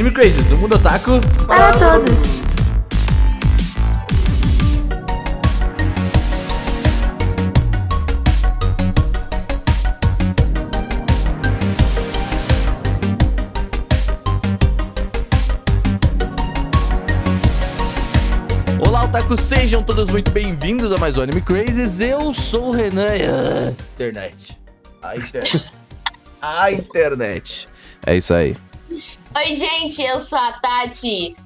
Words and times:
Anime 0.00 0.14
Crazes, 0.14 0.50
o 0.50 0.56
mundo 0.56 0.76
otaku 0.76 1.20
Para 1.46 1.72
todos. 1.74 2.40
Olá, 18.78 19.04
otaku, 19.04 19.36
sejam 19.36 19.82
todos 19.82 20.08
muito 20.08 20.30
bem-vindos 20.30 20.90
a 20.94 20.96
mais 20.96 21.18
um 21.18 21.20
Anime 21.20 21.42
Crazes. 21.42 22.00
Eu 22.00 22.32
sou 22.32 22.68
o 22.68 22.70
Renan. 22.70 23.74
Internet. 23.92 24.58
A 25.02 25.14
internet. 25.14 25.74
A 26.40 26.72
internet. 26.72 27.68
É 28.06 28.16
isso 28.16 28.32
aí. 28.32 28.56
Oi, 28.90 29.54
gente, 29.54 30.02
eu 30.02 30.18
sou 30.18 30.36
a 30.36 30.52
Tati. 30.52 31.36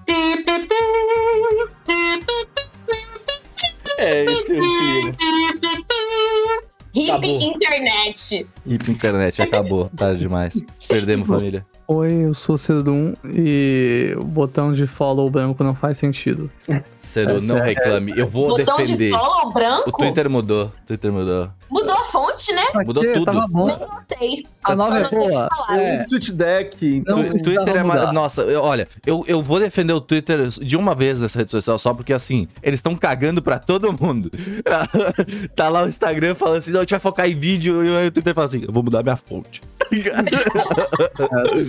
É 3.99 4.25
esse 4.25 4.55
o 4.55 4.61
clima. 4.61 5.13
Hip 6.95 7.11
Acabou. 7.11 7.39
Internet. 7.43 8.47
Hip 8.65 8.91
internet, 8.91 9.43
acabou. 9.43 9.91
Tarde 9.95 10.21
demais. 10.21 10.59
Perdemos 10.89 11.29
família. 11.29 11.67
Oi, 11.87 12.25
eu 12.25 12.33
sou 12.33 12.55
o 12.55 12.59
Cedum 12.59 13.13
e 13.27 14.15
o 14.19 14.25
botão 14.25 14.73
de 14.73 14.87
follow 14.87 15.29
branco 15.29 15.63
não 15.63 15.75
faz 15.75 15.99
sentido. 15.99 16.51
Cedo, 17.05 17.41
não 17.43 17.61
reclame. 17.61 18.13
Eu 18.17 18.27
vou 18.27 18.49
Botão 18.49 18.77
defender. 18.79 19.11
de 19.11 19.17
follow 19.17 19.49
O 19.49 19.53
branco? 19.53 19.93
Twitter 19.93 20.29
mudou. 20.31 20.65
O 20.67 20.87
Twitter 20.87 21.13
mudou. 21.13 21.49
Mudou 21.71 21.95
a 21.97 22.05
fonte, 22.05 22.53
né? 22.53 22.65
Mudou 22.85 23.03
Aqui, 23.03 23.13
tudo. 23.13 23.25
Tava 23.27 23.47
bom. 23.49 23.67
Nem 23.67 23.79
notei. 23.79 24.47
A 24.63 24.75
nova 24.77 24.91
Só 24.91 24.97
é 24.99 25.11
boa. 25.29 25.49
É. 25.71 26.05
Tweet 26.05 26.33
deck, 26.33 26.97
então. 26.97 27.25
Tu- 27.25 27.43
Twitter 27.45 27.77
é 27.77 27.83
uma. 27.83 27.95
mudar. 27.95 28.13
Nossa, 28.13 28.43
eu- 28.43 28.63
olha, 28.63 28.89
eu, 29.07 29.25
eu 29.27 29.43
vou 29.43 29.59
defender 29.61 29.93
o 29.93 30.01
Twitter 30.01 30.47
de 30.49 30.77
uma 30.77 30.95
vez 30.95 31.21
nessa 31.21 31.39
rede 31.39 31.51
social 31.51 31.79
só 31.79 31.93
porque 31.95 32.13
assim, 32.13 32.49
eles 32.63 32.79
estão 32.79 32.95
cagando 32.97 33.43
pra 33.43 33.59
todo 33.59 33.93
mundo. 33.93 34.31
tá 35.57 35.69
lá 35.69 35.83
o 35.85 35.89
Instagram 35.89 36.35
falando 36.35 36.59
assim, 36.59 36.71
não, 36.71 36.81
a 36.81 36.83
gente 36.83 36.91
vai 36.91 37.01
focar 37.01 37.29
em 37.29 37.35
vídeo, 37.35 37.85
e 37.85 37.97
aí 37.97 38.07
o 38.09 38.11
Twitter 38.13 38.35
fala 38.35 38.45
assim, 38.47 38.63
eu 38.67 38.73
vou 38.73 38.83
mudar 38.83 39.03
minha 39.03 39.17
fonte. 39.17 39.61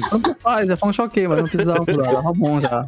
Tanto 0.10 0.36
faz, 0.40 0.70
é 0.70 0.76
fonte 0.76 1.02
ok, 1.02 1.28
mas 1.28 1.38
não 1.40 1.48
precisava 1.48 1.80
mudar. 1.80 2.14
Tava 2.16 2.34
bom 2.34 2.62
já. 2.62 2.86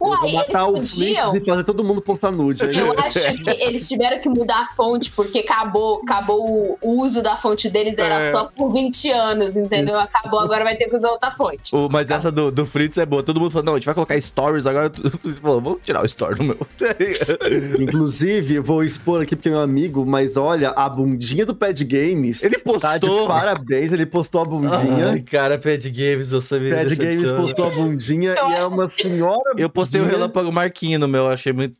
Eu 0.00 0.06
Uai, 0.06 0.18
vou 0.20 0.32
matar 0.32 0.64
o 0.64 0.72
podiam. 0.74 0.84
Flix 1.14 1.34
e 1.34 1.40
fazer 1.50 1.64
todo 1.64 1.84
mundo 1.84 2.00
postar 2.00 2.30
nude. 2.30 2.64
Aí, 2.64 2.76
Eu 2.76 2.92
acho 2.98 3.18
que 3.42 3.50
eles 3.62 3.88
tiveram 3.88 4.20
que 4.20 4.28
mudar 4.28 4.62
a 4.62 4.66
fonte 4.74 5.10
porque 5.12 5.38
acabou, 5.40 6.00
acabou 6.02 6.78
o 6.80 7.00
uso 7.00 7.22
da 7.22 7.36
fonte 7.36 7.68
deles, 7.70 7.98
era 7.98 8.16
É. 8.16 8.30
só 8.30 8.44
por 8.44 8.70
20 8.72 9.10
anos, 9.10 9.56
entendeu? 9.56 9.98
Acabou, 9.98 10.40
agora 10.40 10.64
vai 10.64 10.76
ter 10.76 10.88
que 10.88 10.94
usar 10.96 11.10
outra 11.10 11.30
fonte. 11.30 11.74
O- 11.74 11.88
mas 11.90 12.10
essa 12.10 12.30
do, 12.30 12.50
do 12.50 12.64
Fritz 12.66 12.98
é 12.98 13.06
boa. 13.06 13.22
Todo 13.22 13.40
mundo 13.40 13.50
falou, 13.50 13.64
não, 13.66 13.72
a 13.74 13.76
gente 13.76 13.86
vai 13.86 13.94
colocar 13.94 14.20
stories 14.20 14.66
agora. 14.66 14.88
Tu, 14.98 15.10
tu 15.18 15.34
falou, 15.36 15.60
vamos 15.60 15.80
tirar 15.84 16.02
o 16.02 16.06
story 16.06 16.34
do 16.36 16.44
meu. 16.44 16.58
Inclusive, 17.80 18.54
eu 18.56 18.62
vou 18.62 18.82
expor 18.82 19.22
aqui 19.22 19.34
porque 19.36 19.48
é 19.48 19.52
meu 19.52 19.60
amigo, 19.60 20.04
mas 20.06 20.36
olha, 20.36 20.70
a 20.70 20.88
bundinha 20.88 21.44
do 21.46 21.54
Pad 21.54 21.84
Games. 21.84 22.42
Ele 22.42 22.58
Tá 22.78 22.96
de 22.98 23.06
postou. 23.06 23.26
parabéns, 23.26 23.90
ele 23.92 24.04
postou 24.06 24.40
a 24.40 24.44
bundinha. 24.44 25.10
Ai, 25.10 25.20
cara, 25.20 25.58
Pad 25.58 25.90
Games, 25.90 26.30
você 26.30 26.58
me 26.58 26.70
Pad 26.74 26.94
Games 26.96 27.32
postou 27.32 27.66
a 27.66 27.70
bundinha 27.70 28.34
e 28.34 28.52
é 28.54 28.64
uma 28.66 28.88
senhora. 28.88 29.54
Eu 29.56 29.68
postei 29.70 30.00
o. 30.00 30.06
Relâmpago 30.08 30.50
Marquinho 30.52 30.97
no 30.98 31.08
meu, 31.08 31.26
achei 31.26 31.52
muito. 31.52 31.76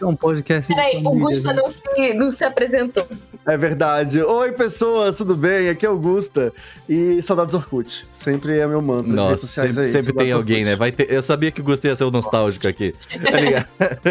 É 0.00 0.06
um 0.06 0.16
podcast. 0.16 0.68
de 0.68 0.74
Peraí, 0.74 1.02
o 1.04 1.18
Gusta 1.18 1.52
né? 1.52 1.60
não 1.60 1.68
se, 1.68 2.14
não 2.14 2.30
se 2.30 2.44
apresentou. 2.44 3.06
É 3.46 3.56
verdade. 3.56 4.22
Oi, 4.22 4.52
pessoas, 4.52 5.16
tudo 5.16 5.34
bem? 5.34 5.68
Aqui 5.68 5.86
é 5.86 5.90
o 5.90 5.98
Gusta. 5.98 6.52
E 6.88 7.20
saudades 7.22 7.54
Orkut. 7.54 8.06
Sempre 8.12 8.58
é 8.58 8.66
meu 8.66 8.82
mantra. 8.82 9.06
Nossa, 9.06 9.46
sempre, 9.46 9.80
é 9.80 9.84
sempre 9.84 10.12
tem 10.12 10.32
alguém, 10.32 10.64
né? 10.64 10.76
Vai 10.76 10.92
ter, 10.92 11.10
eu 11.10 11.22
sabia 11.22 11.50
que 11.50 11.60
o 11.60 11.64
Gustavo 11.64 11.92
ia 11.92 11.96
ser 11.96 12.04
o 12.04 12.10
nostálgico 12.10 12.68
aqui. 12.68 12.94
Tá 13.24 13.40
ligado? 13.40 13.68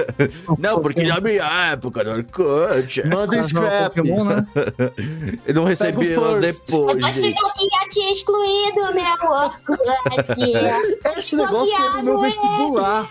Não, 0.57 0.79
porque 0.79 1.03
na 1.03 1.19
minha 1.19 1.71
época 1.71 2.03
no 2.03 2.11
Orkut. 2.11 3.07
Manda 3.07 3.37
um 3.37 3.47
jogar 3.47 3.89
scrap. 3.89 3.95
Pokémon, 3.95 4.23
né? 4.23 4.47
Eu 5.45 5.53
não 5.53 5.63
recebi 5.65 6.07
o 6.07 6.13
elas 6.13 6.39
depois. 6.39 7.01
Eu 7.01 7.13
que 7.13 7.67
já 7.71 7.87
tinha 7.89 8.11
excluído 8.11 8.93
meu 8.93 9.31
Orkut. 9.31 9.79
Esse 11.17 11.35
negócio 11.35 11.75
caiu 11.75 11.93
no 11.97 12.03
meu 12.03 12.21
vestibular. 12.21 13.07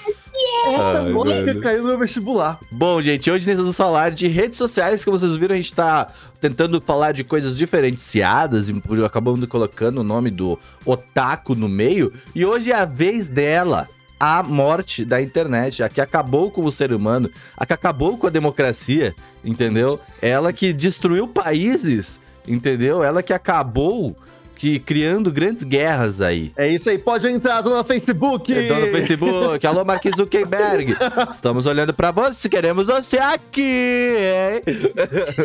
Ai, 0.66 1.05
Música 1.12 1.46
mano. 1.46 1.60
caiu 1.60 1.82
no 1.82 1.88
meu 1.88 1.98
vestibular. 1.98 2.58
Bom, 2.70 3.00
gente, 3.00 3.30
hoje 3.30 3.48
nós 3.48 3.58
vamos 3.58 3.76
falar 3.76 4.10
de 4.10 4.26
redes 4.28 4.58
sociais, 4.58 5.04
como 5.04 5.18
vocês 5.18 5.36
viram, 5.36 5.54
a 5.54 5.56
gente 5.56 5.72
tá 5.72 6.08
tentando 6.40 6.80
falar 6.80 7.12
de 7.12 7.24
coisas 7.24 7.56
diferenciadas 7.56 8.68
e 8.68 8.74
acabando 9.04 9.46
colocando 9.46 9.98
o 9.98 10.04
nome 10.04 10.30
do 10.30 10.58
Otaku 10.84 11.54
no 11.54 11.68
meio. 11.68 12.12
E 12.34 12.44
hoje 12.44 12.72
é 12.72 12.76
a 12.76 12.84
vez 12.84 13.28
dela. 13.28 13.88
A 14.18 14.42
morte 14.42 15.04
da 15.04 15.20
internet, 15.20 15.82
a 15.82 15.90
que 15.90 16.00
acabou 16.00 16.50
com 16.50 16.64
o 16.64 16.70
ser 16.70 16.90
humano, 16.90 17.30
a 17.54 17.66
que 17.66 17.74
acabou 17.74 18.16
com 18.16 18.26
a 18.26 18.30
democracia, 18.30 19.14
entendeu? 19.44 20.00
Ela 20.22 20.54
que 20.54 20.72
destruiu 20.72 21.28
países, 21.28 22.18
entendeu? 22.48 23.04
Ela 23.04 23.22
que 23.22 23.34
acabou 23.34 24.16
que 24.56 24.80
criando 24.80 25.30
grandes 25.30 25.62
guerras 25.62 26.20
aí. 26.20 26.50
É 26.56 26.66
isso 26.66 26.88
aí, 26.88 26.98
pode 26.98 27.28
entrar, 27.28 27.62
tô 27.62 27.76
no 27.76 27.84
Facebook. 27.84 28.50
Eu 28.50 28.66
tô 28.66 28.74
no 28.74 28.86
Facebook. 28.88 29.66
Alô, 29.66 29.84
Mark 29.84 30.02
Zuckerberg. 30.16 30.96
Estamos 31.30 31.66
olhando 31.66 31.92
pra 31.92 32.10
você. 32.10 32.48
Queremos 32.48 32.86
você 32.86 33.18
aqui, 33.18 34.16
hein? 34.16 34.62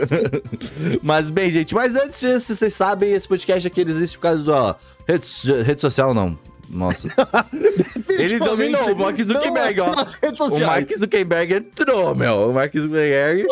Mas 1.04 1.30
bem, 1.30 1.52
gente, 1.52 1.74
mas 1.76 1.96
antes 1.96 2.22
disso, 2.22 2.56
vocês 2.56 2.74
sabem, 2.74 3.12
esse 3.12 3.28
podcast 3.28 3.68
aqui 3.68 3.82
existe 3.82 4.18
por 4.18 4.24
causa 4.24 4.44
do 4.44 4.76
rede, 5.08 5.64
rede 5.64 5.82
social, 5.82 6.14
não. 6.14 6.38
Nossa. 6.70 7.10
Ele 8.08 8.40
dominou 8.40 8.94
o 8.94 8.98
Mark 8.98 9.20
Zuckerberg, 9.22 9.82
ó. 9.82 9.92
O. 9.92 10.60
Mark 10.60 10.98
Zuckerberg 10.98 11.54
entrou, 11.56 12.16
meu. 12.16 12.50
O 12.50 12.54
Mark 12.54 12.74
Zuckerberg. 12.74 13.46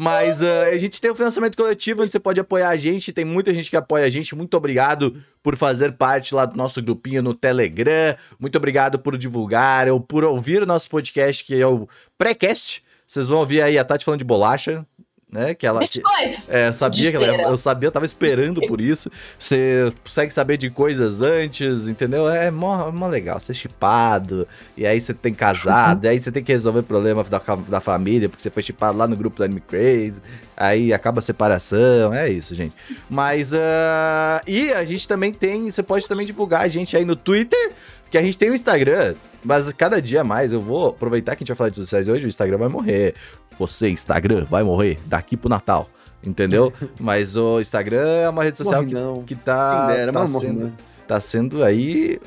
Mas 0.00 0.40
ah, 0.44 0.62
a 0.66 0.78
gente 0.78 1.00
tem 1.00 1.10
o 1.10 1.14
financiamento 1.16 1.56
coletivo, 1.56 2.04
onde 2.04 2.12
você 2.12 2.20
pode 2.20 2.38
apoiar 2.38 2.68
a 2.68 2.76
gente. 2.76 3.12
Tem 3.12 3.24
muita 3.24 3.52
gente 3.52 3.68
que 3.68 3.76
apoia 3.76 4.04
a 4.04 4.10
gente. 4.10 4.32
Muito 4.32 4.56
obrigado 4.56 5.20
por 5.42 5.56
fazer 5.56 5.90
parte 5.94 6.36
lá 6.36 6.46
do 6.46 6.56
nosso 6.56 6.80
grupinho 6.80 7.20
no 7.20 7.34
Telegram. 7.34 8.16
Muito 8.38 8.56
obrigado 8.56 8.96
por 9.00 9.18
divulgar 9.18 9.88
ou 9.88 9.98
por 9.98 10.22
ouvir 10.22 10.62
o 10.62 10.66
nosso 10.66 10.88
podcast, 10.88 11.44
que 11.44 11.60
é 11.60 11.66
o 11.66 11.88
pré-cast. 12.16 12.80
Vocês 13.04 13.26
vão 13.26 13.40
ouvir 13.40 13.60
aí 13.60 13.76
a 13.76 13.84
Tati 13.84 14.04
falando 14.04 14.20
de 14.20 14.24
bolacha, 14.24 14.86
né? 15.30 15.54
Que 15.54 15.66
ela. 15.66 15.80
que- 15.80 16.02
é, 16.48 16.68
eu 16.68 16.72
sabia 16.72 17.10
que 17.10 17.16
ela, 17.16 17.26
eu 17.50 17.56
sabia, 17.56 17.86
eu 17.88 17.92
tava 17.92 18.06
esperando 18.06 18.60
por 18.66 18.80
isso. 18.80 19.10
Você 19.38 19.92
consegue 20.04 20.32
saber 20.32 20.56
de 20.56 20.70
coisas 20.70 21.20
antes, 21.22 21.88
entendeu? 21.88 22.28
É 22.28 22.50
mó, 22.50 22.90
mó 22.90 23.06
legal, 23.08 23.38
ser 23.38 23.54
chipado, 23.54 24.46
e 24.76 24.86
aí 24.86 25.00
você 25.00 25.12
tem 25.12 25.34
casado, 25.34 26.04
e 26.06 26.08
aí 26.08 26.18
você 26.20 26.32
tem 26.32 26.42
que 26.42 26.52
resolver 26.52 26.82
problema 26.82 27.22
da, 27.24 27.40
da 27.68 27.80
família, 27.80 28.28
porque 28.28 28.42
você 28.42 28.50
foi 28.50 28.62
chipado 28.62 28.96
lá 28.96 29.06
no 29.06 29.16
grupo 29.16 29.36
do 29.36 29.44
Anime 29.44 29.60
Crazy, 29.60 30.20
aí 30.56 30.92
acaba 30.92 31.18
a 31.18 31.22
separação, 31.22 32.12
é 32.14 32.30
isso, 32.30 32.54
gente. 32.54 32.74
Mas, 33.08 33.52
ah, 33.54 34.40
e 34.46 34.72
a 34.72 34.84
gente 34.84 35.06
também 35.06 35.32
tem, 35.32 35.70
você 35.70 35.82
pode 35.82 36.08
também 36.08 36.24
divulgar 36.26 36.62
a 36.62 36.68
gente 36.68 36.96
aí 36.96 37.04
no 37.04 37.14
Twitter, 37.16 37.72
que 38.10 38.16
a 38.16 38.22
gente 38.22 38.38
tem 38.38 38.50
o 38.50 38.54
Instagram, 38.54 39.14
mas 39.44 39.70
cada 39.72 40.00
dia 40.00 40.24
mais 40.24 40.52
eu 40.52 40.60
vou 40.60 40.88
aproveitar 40.88 41.36
que 41.36 41.42
a 41.42 41.44
gente 41.44 41.48
vai 41.48 41.56
falar 41.56 41.70
de 41.70 41.76
sociais 41.76 42.08
hoje, 42.08 42.24
o 42.24 42.28
Instagram 42.28 42.56
vai 42.58 42.68
morrer. 42.68 43.14
Você, 43.58 43.88
Instagram, 43.88 44.46
vai 44.48 44.62
morrer 44.62 44.98
daqui 45.06 45.36
pro 45.36 45.48
Natal. 45.48 45.88
Entendeu? 46.22 46.72
Mas 46.98 47.36
o 47.36 47.60
Instagram 47.60 48.06
é 48.06 48.28
uma 48.28 48.42
rede 48.42 48.58
social 48.58 48.82
Morre 48.82 48.88
que, 48.88 48.94
não. 48.94 49.22
que 49.22 49.34
tá, 49.34 49.88
dera, 49.88 50.12
tá, 50.12 50.26
morre 50.26 50.46
sendo, 50.46 50.60
não. 50.60 50.72
tá 51.06 51.20
sendo 51.20 51.64
aí. 51.64 52.18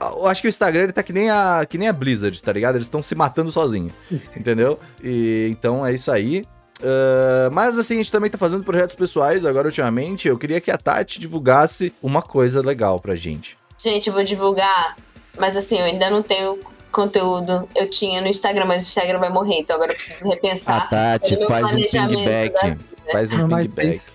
Eu 0.00 0.26
acho 0.26 0.42
que 0.42 0.48
o 0.48 0.50
Instagram 0.50 0.84
ele 0.84 0.92
tá 0.92 1.02
que 1.02 1.12
nem 1.12 1.30
a, 1.30 1.64
que 1.68 1.78
nem 1.78 1.88
a 1.88 1.92
Blizzard, 1.92 2.42
tá 2.42 2.52
ligado? 2.52 2.74
Eles 2.74 2.86
estão 2.86 3.00
se 3.00 3.14
matando 3.14 3.52
sozinho. 3.52 3.92
entendeu? 4.36 4.80
E 5.02 5.48
então 5.50 5.86
é 5.86 5.94
isso 5.94 6.10
aí. 6.10 6.44
Ah, 6.82 7.48
mas 7.52 7.78
assim, 7.78 7.94
a 7.94 7.96
gente 7.98 8.12
também 8.12 8.30
tá 8.30 8.38
fazendo 8.38 8.64
projetos 8.64 8.94
pessoais 8.94 9.44
agora 9.44 9.68
ultimamente. 9.68 10.28
Eu 10.28 10.38
queria 10.38 10.60
que 10.60 10.70
a 10.70 10.78
Tati 10.78 11.20
divulgasse 11.20 11.92
uma 12.02 12.22
coisa 12.22 12.60
legal 12.60 13.00
pra 13.00 13.14
gente. 13.14 13.56
Gente, 13.78 14.08
eu 14.08 14.14
vou 14.14 14.24
divulgar, 14.24 14.96
mas 15.38 15.56
assim, 15.56 15.78
eu 15.78 15.84
ainda 15.84 16.08
não 16.10 16.22
tenho 16.22 16.58
conteúdo. 16.96 17.68
Eu 17.74 17.88
tinha 17.90 18.22
no 18.22 18.26
Instagram, 18.26 18.64
mas 18.64 18.84
o 18.84 18.86
Instagram 18.86 19.18
vai 19.18 19.28
morrer, 19.28 19.58
então 19.58 19.76
agora 19.76 19.92
eu 19.92 19.96
preciso 19.96 20.30
repensar. 20.30 20.88
Tati 20.88 21.36
pelo 21.36 21.40
meu 21.40 21.48
faz 21.48 21.74
um 21.74 21.80
da 21.80 22.06
vida. 22.06 22.78
Faz 23.12 23.32
um 23.32 23.48
pingback. 23.48 23.90
isso. 23.90 24.12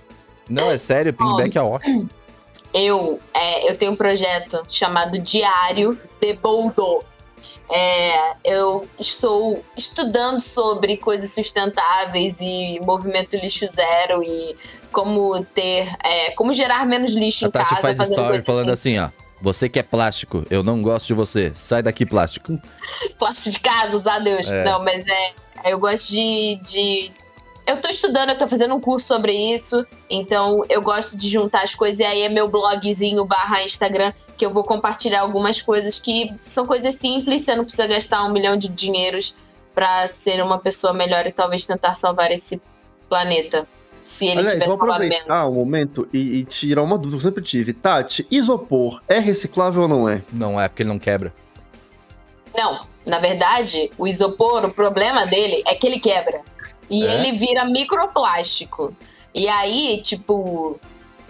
Não, 0.50 0.72
é 0.72 0.78
sério, 0.80 1.14
pingback 1.14 1.56
é 1.56 1.62
ótimo. 1.62 2.10
Eu, 2.74 3.20
é, 3.34 3.70
eu 3.70 3.78
tenho 3.78 3.92
um 3.92 3.96
projeto 3.98 4.66
chamado 4.68 5.20
Diário 5.20 6.00
de 6.20 6.34
Boldo. 6.34 7.04
É, 7.70 8.34
eu 8.44 8.88
estou 8.98 9.64
estudando 9.78 10.40
sobre 10.40 10.98
coisas 10.98 11.34
sustentáveis 11.34 12.40
e 12.42 12.80
movimento 12.82 13.36
lixo 13.36 13.66
zero 13.68 14.24
e 14.24 14.56
como 14.92 15.44
ter, 15.46 15.90
é, 16.04 16.32
como 16.32 16.54
gerar 16.54 16.86
menos 16.86 17.14
lixo 17.14 17.46
A 17.46 17.48
em 17.48 17.52
Tati 17.52 17.70
casa, 17.70 17.82
faz 17.82 17.98
fazendo 17.98 18.20
story 18.20 18.42
falando 18.42 18.70
assim, 18.72 18.98
ó. 19.00 19.10
Você 19.42 19.68
que 19.68 19.80
é 19.80 19.84
plástico, 19.84 20.46
eu 20.50 20.62
não 20.62 20.82
gosto 20.82 21.08
de 21.08 21.14
você. 21.14 21.52
Sai 21.56 21.82
daqui, 21.82 22.06
plástico. 22.06 22.60
plastificados, 23.18 24.06
adeus. 24.06 24.52
É. 24.52 24.64
Não, 24.64 24.84
mas 24.84 25.06
é, 25.08 25.34
eu 25.66 25.80
gosto 25.80 26.10
de, 26.10 26.60
de 26.62 27.12
eu 27.66 27.78
tô 27.78 27.90
estudando, 27.90 28.30
eu 28.30 28.38
tô 28.38 28.48
fazendo 28.48 28.76
um 28.76 28.80
curso 28.80 29.08
sobre 29.08 29.34
isso, 29.34 29.86
então 30.10 30.62
eu 30.70 30.82
gosto 30.82 31.18
de 31.18 31.30
juntar 31.30 31.64
as 31.64 31.76
coisas, 31.76 32.00
e 32.00 32.04
aí 32.04 32.22
é 32.24 32.30
meu 32.30 32.48
blogzinho 32.48 33.24
barra 33.24 33.64
Instagram, 33.64 34.12
que 34.38 34.46
eu 34.46 34.52
vou 34.52 34.64
compartilhar 34.64 35.22
algumas 35.22 35.62
coisas 35.62 36.00
que 36.00 36.34
são 36.44 36.66
coisas 36.66 36.96
simples, 36.96 37.42
você 37.42 37.56
não 37.56 37.64
precisa 37.64 37.88
gastar 37.88 38.24
um 38.26 38.32
milhão 38.32 38.58
de 38.58 38.68
dinheiros 38.68 39.36
pra 39.74 40.08
ser 40.08 40.44
uma 40.44 40.60
pessoa 40.60 40.92
melhor 40.92 41.26
e 41.26 41.32
talvez 41.32 41.66
tentar 41.66 41.94
salvar 41.94 42.32
esse 42.32 42.62
planeta. 43.08 43.68
Se 44.04 44.26
ele 44.26 44.40
Aliás, 44.40 44.54
tiver 44.54 44.66
vou 44.66 44.76
aproveitar 44.76 45.46
o 45.48 45.54
momento 45.54 46.08
e, 46.12 46.40
e 46.40 46.44
tirar 46.46 46.82
uma 46.82 46.98
dúvida 46.98 47.20
que 47.22 47.26
eu 47.28 47.30
sempre 47.30 47.44
tive. 47.44 47.74
Tati, 47.74 48.26
isopor 48.32 49.02
é 49.08 49.20
reciclável 49.20 49.84
ou 49.84 49.88
não 49.88 50.10
é? 50.10 50.22
Não 50.34 50.60
é, 50.60 50.68
porque 50.68 50.84
ele 50.84 50.90
não 50.90 51.00
quebra. 51.00 51.34
Não, 52.56 52.86
na 53.06 53.20
verdade, 53.20 53.92
o 53.98 54.08
isopor, 54.08 54.66
o 54.66 54.72
problema 54.72 55.26
dele 55.26 55.64
é 55.68 55.76
que 55.76 55.88
ele 55.88 56.00
quebra. 56.00 56.42
E 56.90 57.06
É? 57.06 57.14
ele 57.14 57.38
vira 57.38 57.64
microplástico. 57.66 58.94
E 59.34 59.48
aí, 59.48 60.02
tipo, 60.04 60.80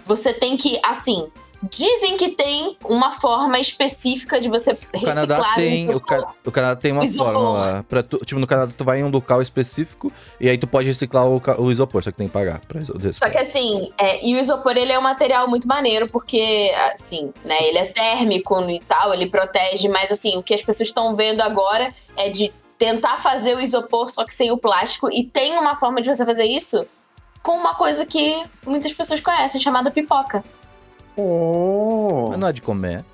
você 0.04 0.32
tem 0.32 0.56
que, 0.56 0.80
assim, 0.84 1.28
dizem 1.62 2.16
que 2.16 2.30
tem 2.30 2.76
uma 2.84 3.12
forma 3.12 3.58
específica 3.58 4.40
de 4.40 4.48
você 4.48 4.72
O 4.72 5.00
Canadá 5.04 5.36
reciclar 5.36 5.54
tem. 5.54 5.90
O. 5.94 6.00
Ca- 6.00 6.34
o 6.44 6.50
Canadá 6.50 6.80
tem 6.80 6.92
uma 6.92 7.04
Isopor. 7.04 7.32
forma 7.32 7.52
lá. 7.52 7.82
Pra 7.88 8.02
tu- 8.02 8.18
tipo, 8.24 8.40
no 8.40 8.46
Canadá 8.46 8.72
tu 8.76 8.84
vai 8.84 9.00
em 9.00 9.04
um 9.04 9.08
local 9.10 9.40
específico 9.40 10.12
e 10.40 10.48
aí 10.48 10.58
tu 10.58 10.66
pode 10.66 10.86
reciclar 10.88 11.26
o, 11.26 11.40
o 11.58 11.70
isopor, 11.70 12.02
só 12.02 12.10
que 12.10 12.16
tem 12.18 12.26
que 12.26 12.32
pagar 12.32 12.60
pra 12.60 12.80
iso- 12.80 12.94
Só 13.12 13.28
que 13.30 13.38
assim, 13.38 13.92
é, 13.98 14.24
e 14.26 14.34
o 14.34 14.38
isopor 14.38 14.76
ele 14.76 14.92
é 14.92 14.98
um 14.98 15.02
material 15.02 15.48
muito 15.48 15.68
maneiro, 15.68 16.08
porque, 16.08 16.72
assim, 16.92 17.32
né, 17.44 17.56
ele 17.68 17.78
é 17.78 17.86
térmico 17.86 18.58
e 18.70 18.80
tal, 18.80 19.14
ele 19.14 19.26
protege, 19.28 19.88
mas 19.88 20.10
assim, 20.10 20.36
o 20.36 20.42
que 20.42 20.54
as 20.54 20.62
pessoas 20.62 20.88
estão 20.88 21.14
vendo 21.14 21.40
agora 21.42 21.92
é 22.16 22.28
de 22.28 22.52
tentar 22.76 23.18
fazer 23.18 23.56
o 23.56 23.60
isopor, 23.60 24.10
só 24.10 24.24
que 24.24 24.34
sem 24.34 24.50
o 24.50 24.58
plástico, 24.58 25.08
e 25.12 25.22
tem 25.24 25.56
uma 25.58 25.76
forma 25.76 26.02
de 26.02 26.08
você 26.14 26.26
fazer 26.26 26.44
isso 26.44 26.84
com 27.42 27.52
uma 27.52 27.74
coisa 27.74 28.04
que 28.04 28.42
muitas 28.66 28.92
pessoas 28.92 29.20
conhecem, 29.20 29.60
chamada 29.60 29.90
pipoca. 29.90 30.42
Oh. 31.16 32.28
Mas 32.30 32.38
não 32.38 32.48
é 32.48 32.52
de 32.52 32.62
comer. 32.62 33.04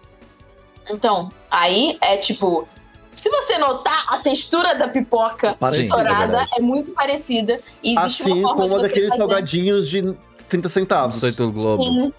Então, 0.90 1.30
aí 1.50 1.98
é 2.00 2.16
tipo. 2.16 2.66
Se 3.12 3.28
você 3.30 3.58
notar, 3.58 4.06
a 4.10 4.18
textura 4.18 4.76
da 4.76 4.88
pipoca 4.88 5.56
Parecido, 5.58 5.82
é 5.82 6.02
estourada 6.02 6.46
é 6.56 6.60
muito 6.60 6.92
parecida. 6.92 7.60
E 7.82 7.98
existe 7.98 8.22
Assim 8.22 8.32
uma 8.32 8.50
forma 8.50 8.62
como 8.62 8.74
de 8.74 8.80
você 8.80 8.88
daqueles 8.88 9.08
fazer. 9.08 9.20
salgadinhos 9.20 9.88
de 9.88 10.16
30 10.48 10.68
centavos. 10.68 11.20
Sei 11.20 11.32
do 11.32 11.50
Globo. 11.50 11.82
Sim. 11.82 12.12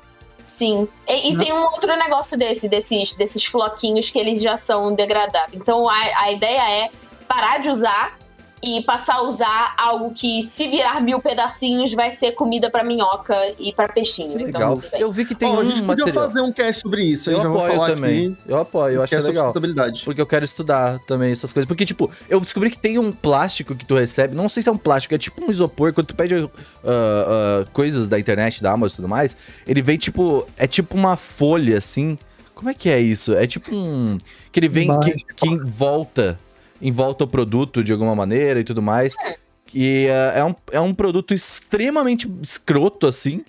Sim. 0.43 0.87
E, 1.07 1.31
e 1.31 1.37
tem 1.37 1.53
um 1.53 1.61
outro 1.63 1.95
negócio 1.95 2.37
desse, 2.37 2.67
desses, 2.67 3.13
desses 3.13 3.45
floquinhos 3.45 4.09
que 4.09 4.19
eles 4.19 4.41
já 4.41 4.57
são 4.57 4.93
degradáveis. 4.93 5.61
Então 5.61 5.87
a, 5.87 5.95
a 6.23 6.31
ideia 6.31 6.85
é 6.85 6.89
parar 7.27 7.59
de 7.59 7.69
usar 7.69 8.18
e 8.63 8.81
passar 8.83 9.15
a 9.15 9.21
usar 9.23 9.73
algo 9.77 10.11
que, 10.13 10.41
se 10.41 10.67
virar 10.67 11.01
mil 11.01 11.21
pedacinhos, 11.21 11.93
vai 11.93 12.11
ser 12.11 12.31
comida 12.33 12.69
pra 12.69 12.83
minhoca 12.83 13.35
e 13.57 13.71
pra 13.71 13.87
peixinho. 13.87 14.37
Que 14.37 14.43
Então, 14.43 14.61
legal. 14.61 14.77
tudo 14.77 14.91
bem. 14.91 15.01
Eu 15.01 15.11
vi 15.11 15.25
que 15.25 15.33
tem 15.35 15.47
Ó, 15.49 15.55
um 15.55 15.59
a 15.59 15.63
gente 15.63 15.81
podia 15.81 16.05
material. 16.05 16.23
fazer 16.25 16.41
um 16.41 16.51
cast 16.51 16.81
sobre 16.81 17.03
isso, 17.03 17.31
Eu 17.31 17.41
já 17.41 17.47
vou 17.47 17.57
apoio 17.59 17.73
falar 17.75 17.87
também. 17.95 18.27
aqui. 18.33 18.37
Eu 18.47 18.57
apoio, 18.57 18.95
eu 18.95 19.03
acho 19.03 19.09
que 19.09 19.15
é 19.15 19.19
legal. 19.19 19.43
sustentabilidade. 19.45 20.01
Porque 20.03 20.19
eu 20.21 20.27
quero 20.27 20.43
estudar 20.45 20.99
também 21.07 21.31
essas 21.31 21.53
coisas. 21.53 21.67
Porque, 21.67 21.85
tipo, 21.85 22.11
eu 22.29 22.39
descobri 22.39 22.69
que 22.69 22.77
tem 22.77 22.97
um 22.99 23.11
plástico 23.11 23.75
que 23.75 23.85
tu 23.85 23.95
recebe. 23.95 24.35
Não 24.35 24.49
sei 24.49 24.61
se 24.63 24.69
é 24.69 24.71
um 24.71 24.77
plástico, 24.77 25.15
é 25.15 25.17
tipo 25.17 25.43
um 25.43 25.49
isopor. 25.49 25.93
Quando 25.93 26.07
tu 26.07 26.15
pede 26.15 26.35
ah, 26.35 26.49
ah, 26.83 27.65
coisas 27.71 28.07
da 28.07 28.19
internet, 28.19 28.61
da 28.61 28.71
Amazon 28.71 28.93
e 28.93 28.95
tudo 28.97 29.07
mais, 29.07 29.35
ele 29.67 29.81
vem 29.81 29.97
tipo. 29.97 30.47
É 30.57 30.67
tipo 30.67 30.95
uma 30.95 31.15
folha 31.15 31.77
assim. 31.77 32.17
Como 32.53 32.69
é 32.69 32.73
que 32.73 32.89
é 32.89 32.99
isso? 32.99 33.33
É 33.35 33.47
tipo 33.47 33.73
um. 33.73 34.17
Que 34.51 34.59
ele 34.59 34.67
vem. 34.67 34.99
Que, 34.99 35.13
que 35.35 35.47
em 35.47 35.57
volta. 35.63 36.37
Em 36.81 36.91
volta 36.91 37.23
o 37.23 37.27
produto 37.27 37.83
de 37.83 37.91
alguma 37.91 38.15
maneira 38.15 38.59
e 38.59 38.63
tudo 38.63 38.81
mais. 38.81 39.15
Que 39.65 40.07
ah, 40.09 40.33
é, 40.39 40.43
um, 40.45 40.55
é 40.71 40.79
um 40.79 40.93
produto 40.93 41.33
extremamente 41.33 42.29
escroto, 42.41 43.05
assim. 43.07 43.43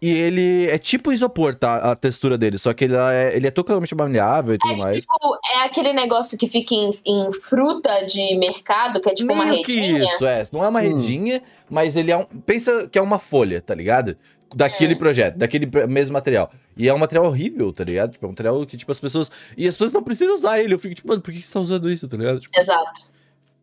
E 0.00 0.10
ele 0.10 0.68
é 0.68 0.76
tipo 0.78 1.12
isopor, 1.12 1.54
tá? 1.54 1.76
A 1.92 1.94
textura 1.94 2.36
dele. 2.36 2.58
Só 2.58 2.72
que 2.74 2.84
ele 2.86 2.96
é, 2.96 3.36
ele 3.36 3.46
é 3.46 3.50
totalmente 3.52 3.94
maleável 3.94 4.54
e 4.54 4.58
tudo 4.58 4.74
É 4.74 4.76
mais. 4.78 5.00
tipo, 5.00 5.38
é 5.54 5.62
aquele 5.62 5.92
negócio 5.92 6.36
que 6.36 6.48
fica 6.48 6.74
em, 6.74 6.90
em 7.06 7.30
fruta 7.32 8.04
de 8.04 8.36
mercado, 8.36 9.00
que 9.00 9.08
é 9.08 9.14
tipo 9.14 9.32
uma 9.32 9.44
Meio 9.44 9.62
que 9.64 9.78
redinha. 9.78 10.02
isso, 10.02 10.26
é. 10.26 10.42
Não 10.52 10.64
é 10.64 10.68
uma 10.68 10.80
Hum. 10.80 10.82
redinha, 10.82 11.40
mas 11.70 11.94
ele 11.94 12.10
é 12.10 12.16
um. 12.16 12.24
Pensa 12.24 12.88
que 12.88 12.98
é 12.98 13.02
uma 13.02 13.20
folha, 13.20 13.60
tá 13.62 13.76
ligado? 13.76 14.16
Daquele 14.54 14.94
projeto, 14.96 15.36
daquele 15.36 15.68
mesmo 15.88 16.12
material. 16.12 16.50
E 16.76 16.88
é 16.88 16.94
um 16.94 16.98
material 16.98 17.26
horrível, 17.26 17.72
tá 17.72 17.84
ligado? 17.84 18.12
Tipo, 18.12 18.26
é 18.26 18.28
um 18.28 18.32
material 18.32 18.66
que, 18.66 18.76
tipo, 18.76 18.90
as 18.92 19.00
pessoas. 19.00 19.30
E 19.56 19.66
as 19.68 19.74
pessoas 19.74 19.92
não 19.92 20.02
precisam 20.02 20.34
usar 20.34 20.60
ele. 20.60 20.74
Eu 20.74 20.78
fico, 20.78 20.94
tipo, 20.94 21.08
mano, 21.08 21.20
por 21.20 21.32
que 21.32 21.42
você 21.42 21.52
tá 21.52 21.60
usando 21.60 21.90
isso, 21.90 22.06
tá 22.08 22.16
ligado? 22.16 22.40
Tipo, 22.40 22.58
Exato. 22.58 23.12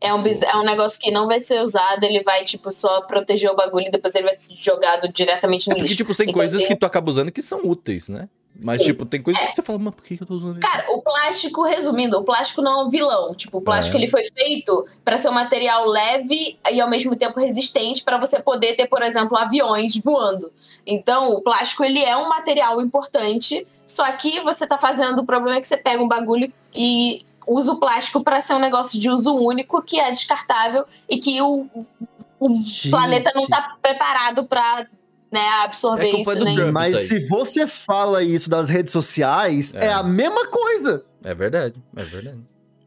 É 0.02 0.14
um, 0.14 0.24
biz- 0.24 0.42
é 0.42 0.56
um 0.56 0.64
negócio 0.64 0.98
que 1.02 1.12
não 1.12 1.28
vai 1.28 1.42
ser 1.42 1.62
usado, 1.62 2.04
ele 2.06 2.24
vai, 2.24 2.46
tipo, 2.46 2.72
só 2.72 3.02
proteger 3.02 3.52
o 3.52 3.56
bagulho 3.56 3.88
e 3.88 3.92
depois 3.92 4.16
ele 4.16 4.24
vai 4.26 4.34
ser 4.34 4.54
jogado 4.56 5.10
diretamente 5.12 5.68
no 5.68 5.74
é 5.74 5.76
porque, 5.76 5.84
lixo. 5.90 5.98
tipo, 5.98 6.16
tem 6.16 6.24
Então, 6.24 6.36
coisas 6.36 6.66
que 6.66 6.74
tu 6.76 6.86
acaba 6.86 7.10
usando 7.10 7.30
que 7.32 7.42
são 7.42 7.60
úteis, 7.66 8.08
né? 8.08 8.30
Mas, 8.64 8.78
Sim. 8.78 8.86
tipo, 8.86 9.06
tem 9.06 9.22
coisas 9.22 9.42
que 9.42 9.56
você 9.56 9.62
fala, 9.62 9.80
mano, 9.80 9.94
por 9.94 10.04
que 10.04 10.18
eu 10.22 10.26
tô 10.28 10.34
usando 10.34 10.60
isso? 10.60 10.60
Cara, 10.60 10.92
o 10.92 11.02
plástico, 11.02 11.64
resumindo, 11.64 12.18
o 12.18 12.24
plástico 12.24 12.62
não 12.62 12.82
é 12.82 12.84
um 12.86 12.90
vilão. 12.90 13.34
Tipo, 13.34 13.60
o 13.60 13.62
plástico 13.62 13.96
É. 13.96 14.02
ele 14.02 14.08
foi 14.08 14.24
feito 14.26 14.86
para 15.04 15.16
ser 15.16 15.30
um 15.30 15.34
material 15.34 15.86
leve 15.88 16.60
e 16.70 16.82
ao 16.82 16.90
mesmo 16.90 17.16
tempo 17.16 17.40
resistente 17.40 18.04
para 18.04 18.18
você 18.18 18.42
poder 18.42 18.76
ter, 18.76 18.88
por 18.88 19.02
exemplo, 19.02 19.38
aviões 19.38 19.96
voando. 19.96 20.52
Então, 20.86 21.32
o 21.32 21.42
plástico 21.42 21.84
ele 21.84 22.04
é 22.04 22.18
um 22.18 22.28
material 22.28 22.82
importante, 22.82 23.66
só 23.88 24.12
que 24.14 24.42
você 24.42 24.68
tá 24.68 24.78
fazendo 24.78 25.20
o 25.20 25.26
problema 25.26 25.58
é 25.58 25.62
que 25.62 25.68
você 25.68 25.78
pega 25.78 26.04
um 26.04 26.08
bagulho 26.08 26.52
e 26.74 27.26
usa 27.48 27.72
o 27.72 27.80
plástico 27.80 28.24
para 28.24 28.42
ser 28.42 28.54
um 28.54 28.60
negócio 28.60 29.00
de 29.00 29.10
uso 29.10 29.36
único 29.36 29.82
que 29.82 30.00
é 30.00 30.12
descartável 30.12 30.86
e 31.10 31.18
que 31.18 31.42
o, 31.42 31.66
o 32.40 32.60
planeta 32.92 33.32
não 33.34 33.48
tá 33.48 33.76
preparado 33.82 34.44
para 34.44 34.88
né, 35.32 35.40
absorver 35.64 36.08
É 36.08 36.12
culpa 36.12 36.32
isso, 36.32 36.40
do 36.40 36.46
né? 36.46 36.54
Trump. 36.56 36.72
Mas 36.74 36.94
isso 36.94 37.14
aí. 37.14 37.22
se 37.22 37.28
você 37.28 37.68
fala 37.68 38.24
isso 38.24 38.50
das 38.50 38.70
redes 38.70 38.92
sociais, 38.92 39.74
é, 39.76 39.86
É. 39.88 39.94
a 39.94 40.04
mesma 40.04 40.48
coisa. 40.48 41.04
É 41.24 41.34
verdade, 41.34 41.76
é 41.96 42.04
verdade. 42.04 42.40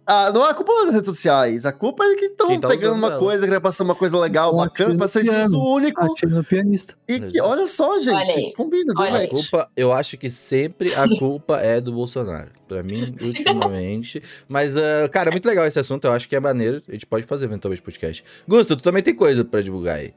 Ah, 0.04 0.32
não 0.32 0.44
é 0.44 0.50
a 0.50 0.54
culpa 0.54 0.72
das 0.84 0.94
redes 0.94 1.06
sociais. 1.06 1.64
A 1.64 1.70
culpa 1.70 2.04
é 2.04 2.16
que 2.16 2.24
estão 2.24 2.48
Quem 2.48 2.58
tá 2.58 2.66
pegando 2.66 2.96
uma 2.96 3.06
ela. 3.06 3.18
coisa, 3.20 3.46
querendo 3.46 3.62
passar 3.62 3.84
uma 3.84 3.94
coisa 3.94 4.18
legal, 4.18 4.54
bacana, 4.56 4.96
pra 4.96 5.06
ser 5.06 5.22
piano. 5.22 5.56
uso 5.56 5.60
único. 5.64 6.04
No 6.26 6.42
pianista. 6.42 6.96
E 7.06 7.20
que, 7.20 7.40
olha 7.40 7.68
só, 7.68 8.00
gente, 8.00 8.12
Olha 8.16 8.34
aí. 8.34 8.52
combina, 8.54 8.92
Olha 8.98 9.12
A 9.12 9.16
aí. 9.18 9.28
doente. 9.28 9.48
culpa, 9.50 9.70
eu 9.76 9.92
acho 9.92 10.18
que 10.18 10.28
sempre 10.28 10.92
a 10.94 11.06
culpa 11.20 11.58
é 11.60 11.80
do 11.80 11.92
Bolsonaro. 11.92 12.50
Pra 12.66 12.82
mim, 12.82 13.14
ultimamente. 13.22 14.20
Mas, 14.48 14.76
ah, 14.76 15.08
cara, 15.10 15.30
é 15.30 15.32
muito 15.32 15.46
legal 15.46 15.66
esse 15.66 15.78
assunto. 15.78 16.04
Eu 16.04 16.12
acho 16.12 16.28
que 16.28 16.34
é 16.34 16.40
maneiro. 16.40 16.82
A 16.88 16.92
gente 16.92 17.06
pode 17.06 17.24
fazer 17.24 17.44
eventualmente 17.44 17.80
podcast. 17.82 18.24
Gusto, 18.48 18.76
tu 18.76 18.82
também 18.82 19.04
tem 19.04 19.14
coisa 19.14 19.44
pra 19.44 19.60
divulgar 19.60 19.98
aí. 19.98 20.12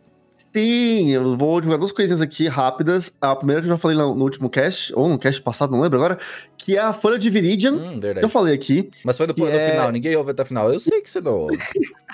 Sim, 0.55 1.09
eu 1.11 1.35
vou 1.35 1.59
divulgar 1.59 1.77
duas 1.77 1.91
coisinhas 1.91 2.21
aqui 2.21 2.47
rápidas. 2.47 3.17
A 3.19 3.35
primeira 3.35 3.61
que 3.61 3.67
eu 3.67 3.71
já 3.73 3.77
falei 3.77 3.97
no, 3.97 4.13
último 4.23 4.49
cast, 4.49 4.93
ou 4.95 5.09
no 5.09 5.19
cast 5.19 5.41
passado, 5.41 5.71
não 5.71 5.81
lembro 5.81 5.97
agora, 5.97 6.17
que 6.57 6.77
é 6.77 6.79
a 6.79 6.93
folha 6.93 7.19
de 7.19 7.29
Viridian, 7.29 7.73
Hum, 7.73 7.93
que 7.95 7.99
verdade. 7.99 8.25
eu 8.25 8.29
falei 8.29 8.55
aqui. 8.55 8.89
Mas 9.03 9.17
foi 9.17 9.27
que 9.27 9.41
no 9.41 9.49
é- 9.49 9.71
final. 9.71 9.91
Ninguém 9.91 10.15
ouve 10.15 10.31
até 10.31 10.43
o 10.43 10.45
final. 10.45 10.71
Eu 10.71 10.79
sei 10.79 11.01
que 11.01 11.09
você 11.11 11.19
não 11.19 11.39
ouve. 11.39 11.57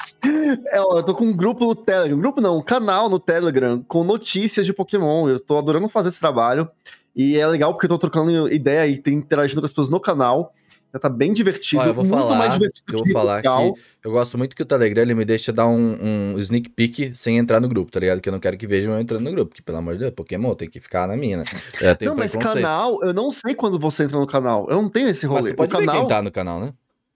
É, 0.71 0.79
ó, 0.79 0.97
eu 0.97 1.03
tô 1.03 1.13
com 1.15 1.25
um 1.25 1.33
grupo 1.33 1.65
no 1.65 1.75
Telegram. 1.75 2.17
Grupo 2.19 2.41
não, 2.41 2.57
um 2.57 2.61
canal 2.63 3.09
no 3.09 3.19
Telegram 3.19 3.83
com 3.87 4.03
notícias 4.03 4.65
de 4.65 4.73
Pokémon. 4.73 5.27
Eu 5.29 5.39
tô 5.39 5.57
adorando 5.57 5.87
fazer 5.89 6.09
esse 6.09 6.19
trabalho. 6.19 6.69
E 7.15 7.37
é 7.37 7.45
legal 7.47 7.73
porque 7.73 7.85
eu 7.85 7.89
tô 7.89 7.97
trocando 7.97 8.51
ideia 8.51 8.87
e 8.87 9.01
interagindo 9.13 9.61
com 9.61 9.65
as 9.65 9.71
pessoas 9.71 9.89
no 9.89 9.99
canal. 9.99 10.53
Já 10.93 10.99
tá 10.99 11.09
bem 11.09 11.31
divertido. 11.31 11.81
Ó, 11.81 11.85
eu 11.85 11.93
vou 11.93 12.03
muito 12.03 12.19
falar, 12.19 12.37
mais 12.37 12.53
divertido 12.53 12.93
eu 12.93 12.97
vou 12.97 13.03
que 13.05 13.11
falar 13.11 13.35
legal. 13.37 13.73
que 13.73 13.81
eu 14.03 14.11
gosto 14.11 14.37
muito 14.37 14.55
que 14.55 14.61
o 14.61 14.65
Telegram 14.65 15.03
ele 15.03 15.13
me 15.15 15.23
deixa 15.23 15.53
dar 15.53 15.67
um, 15.67 16.33
um 16.33 16.39
sneak 16.39 16.69
peek 16.69 17.11
sem 17.15 17.37
entrar 17.37 17.59
no 17.61 17.69
grupo, 17.69 17.91
tá 17.91 17.99
ligado? 17.99 18.19
Que 18.19 18.27
eu 18.27 18.33
não 18.33 18.39
quero 18.39 18.57
que 18.57 18.67
vejam 18.67 18.93
eu 18.93 18.99
entrando 18.99 19.23
no 19.23 19.31
grupo. 19.31 19.49
Porque, 19.51 19.61
pelo 19.61 19.77
amor 19.77 19.93
de 19.93 19.99
Deus, 20.01 20.11
Pokémon 20.11 20.53
tem 20.53 20.69
que 20.69 20.79
ficar 20.79 21.07
na 21.07 21.15
minha, 21.15 21.37
né? 21.37 21.43
É, 21.81 22.05
Não, 22.05 22.15
mas 22.15 22.35
canal, 22.35 23.01
eu 23.03 23.13
não 23.13 23.31
sei 23.31 23.55
quando 23.55 23.79
você 23.79 24.03
entra 24.03 24.19
no 24.19 24.27
canal. 24.27 24.67
Eu 24.69 24.81
não 24.81 24.89
tenho 24.89 25.07
esse 25.07 25.25
rolê. 25.25 25.41
Mas 25.41 25.51
tu 25.51 25.55
pode 25.55 25.73
o 25.73 25.79
canal. 25.79 25.95
quem 25.95 26.07
tá 26.07 26.21
no 26.21 26.31
canal, 26.31 26.59
né? 26.59 26.73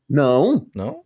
Não, 0.10 0.66
Não? 0.74 1.05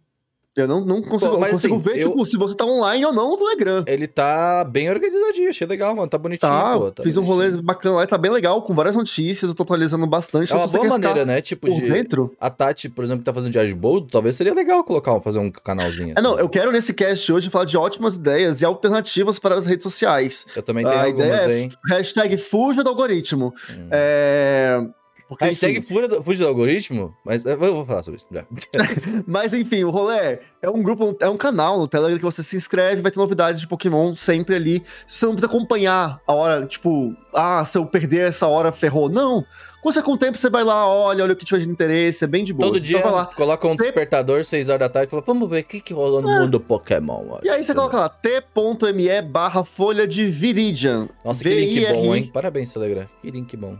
Eu 0.58 0.68
não, 0.68 0.84
não 0.84 1.01
consigo, 1.01 1.34
Pô, 1.34 1.39
mas 1.39 1.51
consigo 1.51 1.75
assim, 1.75 1.84
ver, 1.84 2.00
eu- 2.01 2.10
tipo, 2.10 2.25
se 2.25 2.36
você 2.38 2.56
tá 2.58 2.65
online 2.65 3.06
ou 3.06 3.13
não 3.13 3.29
no 3.32 3.38
Telegram. 3.38 3.84
Ele 3.88 4.08
tá 4.08 4.63
bem 4.63 4.89
organizadinho, 4.89 5.50
achei 5.50 5.65
legal, 5.65 5.96
mano. 5.96 6.10
Tá 6.10 6.18
bonitinho, 6.18 6.51
Tá, 6.51 6.77
pô. 6.77 6.91
tá 6.91 7.03
fiz 7.03 7.15
um 7.18 7.24
rolê 7.24 7.46
bonitinho. 7.46 7.63
bacana 7.63 7.96
lá 7.98 8.03
e 8.03 8.08
tá 8.08 8.18
bem 8.18 8.32
legal, 8.32 8.62
com 8.63 8.74
várias 8.74 8.96
notícias, 8.96 9.50
eu 9.50 9.56
tô 9.56 9.63
atualizando 9.63 10.06
bastante. 10.08 10.51
É 10.51 10.56
uma 10.56 10.68
boa 10.68 10.86
maneira, 10.86 11.25
né? 11.25 11.39
Tipo, 11.41 11.72
de. 11.72 11.82
dentro. 11.82 12.36
A 12.39 12.50
Tati, 12.50 12.89
por 12.89 13.03
exemplo, 13.03 13.20
que 13.22 13.25
tá 13.25 13.34
fazendo 13.34 13.51
diário 13.51 13.70
de 13.70 13.75
boldo, 13.75 14.08
talvez 14.08 14.36
seria 14.36 14.53
legal 14.53 14.84
colocar, 14.84 15.20
fazer 15.22 15.39
um 15.39 15.50
canalzinho. 15.51 16.13
É, 16.18 16.22
não, 16.22 16.32
assim. 16.34 16.41
eu 16.41 16.50
quero 16.50 16.72
nesse 16.72 16.94
cast 16.94 17.32
hoje 17.32 17.50
falar 17.50 17.65
de 17.65 17.77
ótimas 17.77 18.15
ideias 18.15 18.62
e 18.62 18.65
alternativas 18.65 19.39
para 19.39 19.56
as 19.56 19.65
redes 19.65 19.84
sociais. 19.84 20.46
Eu 20.56 20.62
também 20.63 20.84
tenho 20.86 21.00
a 21.00 21.08
ideia 21.10 21.34
algumas, 21.36 21.56
é 21.56 21.60
hein? 21.62 21.70
hashtag 21.88 22.38
fuja 22.38 22.84
do 22.84 22.89
algoritmo. 22.89 23.53
Hum. 23.70 23.88
É... 23.91 24.82
Porque, 25.29 25.45
Hashtag 25.45 25.77
enfim, 25.77 25.93
fuja 25.93 26.07
do, 26.07 26.24
fuja 26.24 26.43
do 26.43 26.48
algoritmo? 26.48 27.15
Mas 27.24 27.45
eu 27.45 27.55
vou 27.57 27.86
falar 27.86 28.01
sobre 28.01 28.17
isso 28.17 28.25
já. 28.31 28.43
mas 29.27 29.53
enfim, 29.53 29.83
o 29.83 29.91
rolê 29.91 30.17
é, 30.17 30.39
É 30.62 30.69
um 30.71 30.81
grupo, 30.81 31.15
é 31.19 31.29
um 31.29 31.38
canal 31.38 31.77
no 31.77 31.88
Telegram 31.88 32.17
que 32.17 32.25
você 32.25 32.41
se 32.41 32.57
inscreve, 32.57 33.01
vai 33.03 33.12
ter 33.12 33.19
novidades 33.19 33.62
de 33.62 33.67
Pokémon 33.67 34.15
sempre 34.15 34.55
ali. 34.55 34.83
Você 35.07 35.25
não 35.27 35.33
precisa 35.36 35.45
acompanhar 35.48 36.19
a 36.25 36.33
hora, 36.33 36.65
tipo, 36.65 37.15
ah, 37.33 37.63
se 37.63 37.77
eu 37.77 37.86
perder 37.86 38.27
essa 38.29 38.48
hora, 38.48 38.71
ferrou. 38.71 39.07
Não. 39.07 39.45
Quando 39.83 39.93
você 39.93 40.01
com 40.01 40.12
o 40.13 40.17
tempo, 40.17 40.38
você 40.38 40.50
vai 40.50 40.63
lá, 40.63 40.86
olha, 40.88 41.24
olha 41.24 41.33
o 41.33 41.36
que 41.38 41.45
tiver 41.45 41.62
de 41.62 41.69
interesse, 41.69 42.24
é 42.24 42.27
bem 42.27 42.43
de 42.43 42.51
boa. 42.51 42.67
Todo 42.67 42.77
Então 42.83 42.88
dia 43.00 43.05
lá. 43.09 43.25
coloca 43.27 43.65
um 43.67 43.75
despertador, 43.77 44.43
6 44.43 44.67
horas 44.67 44.79
da 44.79 44.89
tarde, 44.89 45.07
e 45.07 45.12
fala, 45.12 45.24
vamos 45.25 45.48
ver 45.50 45.62
o 45.62 45.63
que, 45.63 45.79
que 45.79 45.93
rolou 45.93 46.21
no 46.21 46.29
É. 46.29 46.39
mundo 46.39 46.59
Pokémon. 46.59 47.21
hoje." 47.29 47.41
E 47.43 47.50
aí 47.50 47.63
você 47.63 47.74
coloca 47.74 47.95
lá, 47.98 48.09
t.me 48.09 49.21
barra 49.21 49.63
folha 49.63 50.05
de 50.07 50.25
Viridian. 50.25 51.07
Nossa, 51.24 51.41
que 51.43 51.50
link 51.50 51.93
bom, 51.93 52.15
hein? 52.15 52.29
Parabéns, 52.33 52.74
Telegram. 52.74 53.05
Que 53.21 53.31
link 53.31 53.55
bom. 53.55 53.77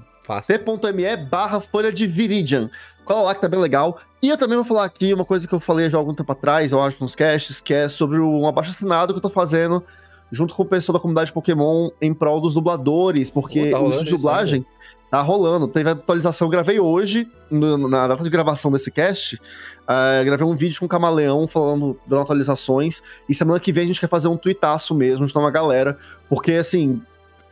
T.me 0.48 1.18
barra 1.18 1.60
folha 1.60 1.92
de 1.92 2.06
Viridian. 2.08 2.70
Cola 3.04 3.22
lá 3.24 3.36
que 3.36 3.42
tá 3.42 3.48
bem 3.48 3.60
legal. 3.60 4.00
E 4.22 4.30
eu 4.30 4.38
também 4.38 4.56
vou 4.56 4.66
falar 4.66 4.84
aqui 4.86 5.14
uma 5.14 5.26
coisa 5.26 5.48
que 5.48 5.54
eu 5.54 5.60
falei 5.60 5.90
já 5.90 5.98
há 5.98 6.00
algum 6.00 6.14
tempo 6.14 6.32
atrás, 6.32 6.72
eu 6.72 6.82
acho, 6.82 6.98
nos 7.02 7.16
casts, 7.16 7.60
que 7.62 7.74
é 7.74 7.88
sobre 7.88 8.20
um 8.20 8.48
abaixo 8.48 8.72
assinado 8.72 9.14
que 9.14 9.18
eu 9.18 9.22
tô 9.22 9.30
fazendo 9.30 9.84
junto 10.32 10.54
com 10.54 10.62
o 10.62 10.66
pessoal 10.66 10.94
da 10.94 11.00
comunidade 11.00 11.34
Pokémon 11.34 11.90
em 12.00 12.14
prol 12.14 12.40
dos 12.40 12.54
dubladores, 12.54 13.32
porque 13.32 13.72
Pô, 13.72 13.78
tá 13.78 13.84
o 13.84 14.04
de 14.04 14.12
dublagem 14.12 14.64
tá 15.10 15.22
rolando. 15.24 15.68
Teve 15.68 15.90
atualização, 15.90 16.46
eu 16.46 16.52
gravei 16.52 16.80
hoje, 16.80 17.28
no- 17.50 17.88
na 17.88 18.08
data 18.08 18.24
de 18.24 18.30
gravação 18.30 18.72
desse 18.72 18.92
cast, 18.92 19.42
eh, 19.88 20.24
gravei 20.24 20.46
um 20.46 20.56
vídeo 20.56 20.80
com 20.80 20.86
o 20.86 20.90
Camaleão 20.90 21.48
falando, 21.48 22.00
dando 22.06 22.22
atualizações, 22.22 23.02
e 23.28 23.34
semana 23.34 23.60
que 23.60 23.72
vem 23.74 23.86
a 23.86 23.88
gente 23.88 24.00
quer 24.00 24.08
fazer 24.08 24.28
um 24.28 24.38
tweetaço 24.38 24.94
mesmo, 24.94 25.26
juntar 25.26 25.40
uma 25.40 25.50
galera, 25.50 25.98
porque 26.30 26.52
assim, 26.54 27.02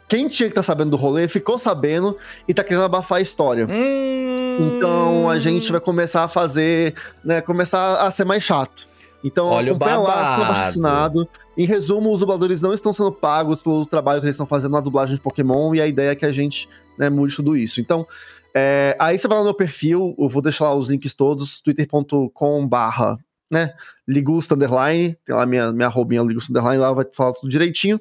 quem 0.08 0.28
tinha 0.28 0.48
que 0.48 0.54
estar 0.54 0.64
sabendo 0.64 0.92
do 0.92 0.98
rolê 0.98 1.28
ficou 1.28 1.58
sabendo 1.58 2.18
e 2.48 2.54
tá 2.54 2.64
querendo 2.64 2.84
abafar 2.84 3.18
a 3.18 3.22
história. 3.22 3.68
Hum... 3.70 4.36
Então 4.60 5.30
a 5.30 5.40
gente 5.40 5.72
vai 5.72 5.82
começar 5.82 6.24
a 6.24 6.28
fazer, 6.28 6.96
né, 7.24 7.42
começar 7.42 8.06
a 8.06 8.10
ser 8.10 8.26
mais 8.26 8.44
chato. 8.44 8.88
Então 9.24 9.48
Olha 9.48 9.74
o 9.74 9.76
acompanha 9.76 10.00
lá, 10.00 10.24
babado. 10.24 10.44
abaixo 10.44 10.70
assinado. 10.70 11.30
Em 11.58 11.66
resumo, 11.66 12.12
os 12.12 12.20
dubladores 12.20 12.62
não 12.62 12.74
estão 12.74 12.94
sendo 12.94 13.12
pagos 13.12 13.62
pelo 13.62 13.86
trabalho 13.86 14.22
que 14.22 14.26
eles 14.26 14.36
estão 14.36 14.46
fazendo 14.46 14.72
na 14.72 14.82
dublagem 14.82 15.16
de 15.16 15.22
Pokémon 15.22 15.74
e 15.76 15.82
a 15.82 15.88
ideia 15.88 16.12
é 16.12 16.16
que 16.16 16.26
a 16.26 16.32
gente 16.32 16.70
né, 16.98 17.10
mude 17.10 17.36
tudo 17.36 17.56
isso. 17.56 17.82
Então, 17.82 18.08
é, 18.54 18.96
aí 19.00 19.18
você 19.18 19.28
vai 19.28 19.38
lá 19.38 19.44
no 19.44 19.50
meu 19.50 19.56
perfil, 19.56 20.16
eu 20.18 20.30
vou 20.30 20.42
deixar 20.42 20.66
lá 20.66 20.76
os 20.76 20.90
links 20.90 21.14
todos, 21.14 21.62
twitter.com 21.62 22.68
barra, 22.68 23.18
né, 23.50 23.74
ligusta 24.08 24.56
underline, 24.56 25.18
tem 25.26 25.36
lá 25.36 25.46
minha, 25.46 25.72
minha 25.72 25.88
arrobinha 25.88 26.22
ligusta 26.22 26.52
underline, 26.52 26.78
lá 26.78 26.92
vai 26.92 27.06
falar 27.12 27.34
tudo 27.34 27.50
direitinho. 27.50 28.00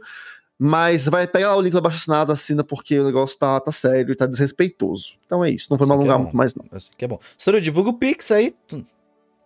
Mas 0.59 1.07
vai 1.07 1.27
pegar 1.27 1.49
lá 1.51 1.57
o 1.57 1.61
link 1.61 1.73
do 1.73 1.79
abaixo 1.79 1.99
assinado, 1.99 2.33
assina 2.33 2.65
porque 2.65 2.99
o 2.99 3.05
negócio 3.05 3.39
tá, 3.39 3.61
tá 3.61 3.71
sério 3.71 4.13
e 4.13 4.17
tá 4.17 4.25
desrespeitoso. 4.25 5.15
Então 5.27 5.45
é 5.45 5.51
isso, 5.51 5.67
não 5.71 5.77
vou 5.77 5.87
me 5.87 5.93
é 5.93 5.97
alongar 5.97 6.17
bom. 6.17 6.23
muito 6.25 6.37
mais 6.37 6.55
não. 6.55 6.65
Aqui 6.73 7.05
é 7.05 7.09
bom. 7.09 7.19
Seru, 7.37 7.61
divulga 7.61 7.91
o 7.91 7.95
Pix 7.95 8.31
aí 8.31 8.55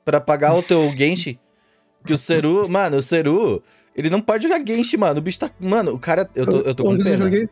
pra 0.04 0.20
pagar 0.20 0.54
o 0.54 0.62
teu 0.62 0.90
Genshin. 0.96 1.36
Que 2.06 2.12
o 2.12 2.16
Seru, 2.16 2.68
mano, 2.68 2.98
o 2.98 3.02
Seru, 3.02 3.62
ele 3.94 4.08
não 4.08 4.20
pode 4.20 4.44
jogar 4.44 4.64
Genshin, 4.64 4.98
mano. 4.98 5.18
O 5.18 5.22
bicho 5.22 5.40
tá. 5.40 5.50
Mano, 5.58 5.94
o 5.94 5.98
cara. 5.98 6.30
Eu 6.34 6.46
tô, 6.46 6.58
eu 6.58 6.74
tô 6.74 6.84
com 6.84 6.90
Hoje 6.90 7.00
eu 7.00 7.04
pena. 7.04 7.16
joguei. 7.16 7.48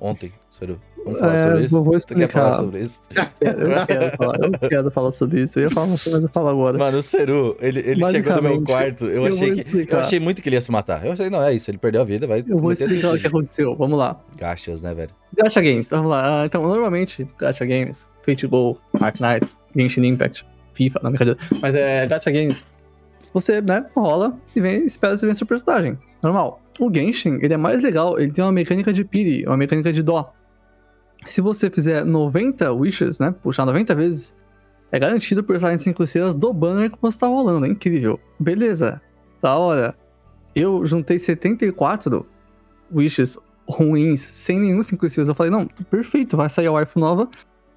Ontem, 0.00 0.32
Seru. 0.50 0.78
Vamos 1.04 1.20
falar 1.20 1.34
É, 1.34 1.38
sobre 1.38 1.64
isso? 1.64 1.84
vou 1.84 2.00
Tu 2.00 2.14
quer 2.16 2.28
falar 2.28 2.52
sobre 2.54 2.80
isso? 2.80 3.02
Eu 3.40 3.86
quero 3.86 4.16
falar, 4.16 4.36
eu 4.62 4.68
quero 4.68 4.90
falar 4.90 5.10
sobre 5.12 5.42
isso. 5.42 5.58
Eu 5.58 5.62
ia 5.64 5.70
falar, 5.70 5.86
mas 5.86 6.06
eu 6.06 6.28
falo 6.28 6.48
agora. 6.48 6.76
Mano, 6.76 6.98
o 6.98 7.02
Seru, 7.02 7.56
ele, 7.60 7.78
ele 7.80 8.04
chegou 8.10 8.34
no 8.36 8.42
meu 8.42 8.62
quarto. 8.62 9.04
Eu, 9.04 9.22
eu 9.22 9.26
achei 9.26 9.52
que. 9.54 9.86
Eu 9.92 10.00
achei 10.00 10.18
muito 10.18 10.42
que 10.42 10.48
ele 10.48 10.56
ia 10.56 10.60
se 10.60 10.70
matar. 10.72 11.06
Eu 11.06 11.12
achei, 11.12 11.30
não, 11.30 11.42
é 11.42 11.54
isso. 11.54 11.70
Ele 11.70 11.78
perdeu 11.78 12.02
a 12.02 12.04
vida, 12.04 12.26
vai 12.26 12.44
Eu 12.46 12.58
vou 12.58 12.72
explicar 12.72 13.14
o 13.14 13.18
que 13.18 13.26
aconteceu. 13.26 13.74
Vamos 13.76 13.98
lá. 13.98 14.20
Gachas, 14.36 14.82
né, 14.82 14.92
velho? 14.94 15.10
Gacha 15.36 15.60
Games, 15.60 15.90
vamos 15.90 16.10
lá. 16.10 16.42
Ah, 16.42 16.46
então, 16.46 16.62
normalmente, 16.62 17.26
Gacha 17.38 17.64
Games, 17.64 18.06
Fate 18.24 18.46
Go, 18.46 18.78
Ark 19.00 19.20
Knight, 19.22 19.54
Genshin 19.76 20.04
Impact, 20.04 20.44
FIFA, 20.74 21.00
não, 21.02 21.10
brincadeira. 21.10 21.38
Mas 21.60 21.74
é 21.74 22.06
Gacha 22.06 22.30
Games. 22.30 22.64
Você, 23.36 23.60
né, 23.60 23.84
rola 23.94 24.40
e 24.54 24.60
vem, 24.62 24.86
espera 24.86 25.14
você 25.14 25.26
vencer 25.26 25.44
o 25.44 25.46
personagem. 25.46 25.98
Normal. 26.22 26.58
O 26.80 26.90
Genshin, 26.90 27.38
ele 27.42 27.52
é 27.52 27.56
mais 27.58 27.82
legal, 27.82 28.18
ele 28.18 28.32
tem 28.32 28.42
uma 28.42 28.50
mecânica 28.50 28.94
de 28.94 29.04
Piri, 29.04 29.44
uma 29.46 29.58
mecânica 29.58 29.92
de 29.92 30.02
dó. 30.02 30.32
Se 31.26 31.42
você 31.42 31.68
fizer 31.68 32.02
90 32.02 32.72
wishes, 32.72 33.18
né, 33.18 33.34
puxar 33.42 33.66
90 33.66 33.94
vezes, 33.94 34.34
é 34.90 34.98
garantido 34.98 35.42
o 35.42 35.44
personagem 35.44 35.76
5 35.76 36.02
estrelas 36.02 36.34
do 36.34 36.50
banner 36.50 36.90
que 36.90 36.96
você 36.98 37.20
tá 37.20 37.26
rolando. 37.26 37.66
É 37.66 37.68
incrível. 37.68 38.18
Beleza. 38.40 39.02
Da 39.42 39.54
hora. 39.58 39.94
Eu 40.54 40.86
juntei 40.86 41.18
74 41.18 42.24
wishes 42.90 43.38
ruins, 43.68 44.22
sem 44.22 44.58
nenhum 44.58 44.82
5 44.82 45.04
estrelas. 45.04 45.28
Eu 45.28 45.34
falei, 45.34 45.52
não, 45.52 45.66
perfeito, 45.90 46.38
vai 46.38 46.48
sair 46.48 46.68
a 46.68 46.72
wife 46.72 46.98
nova, 46.98 47.28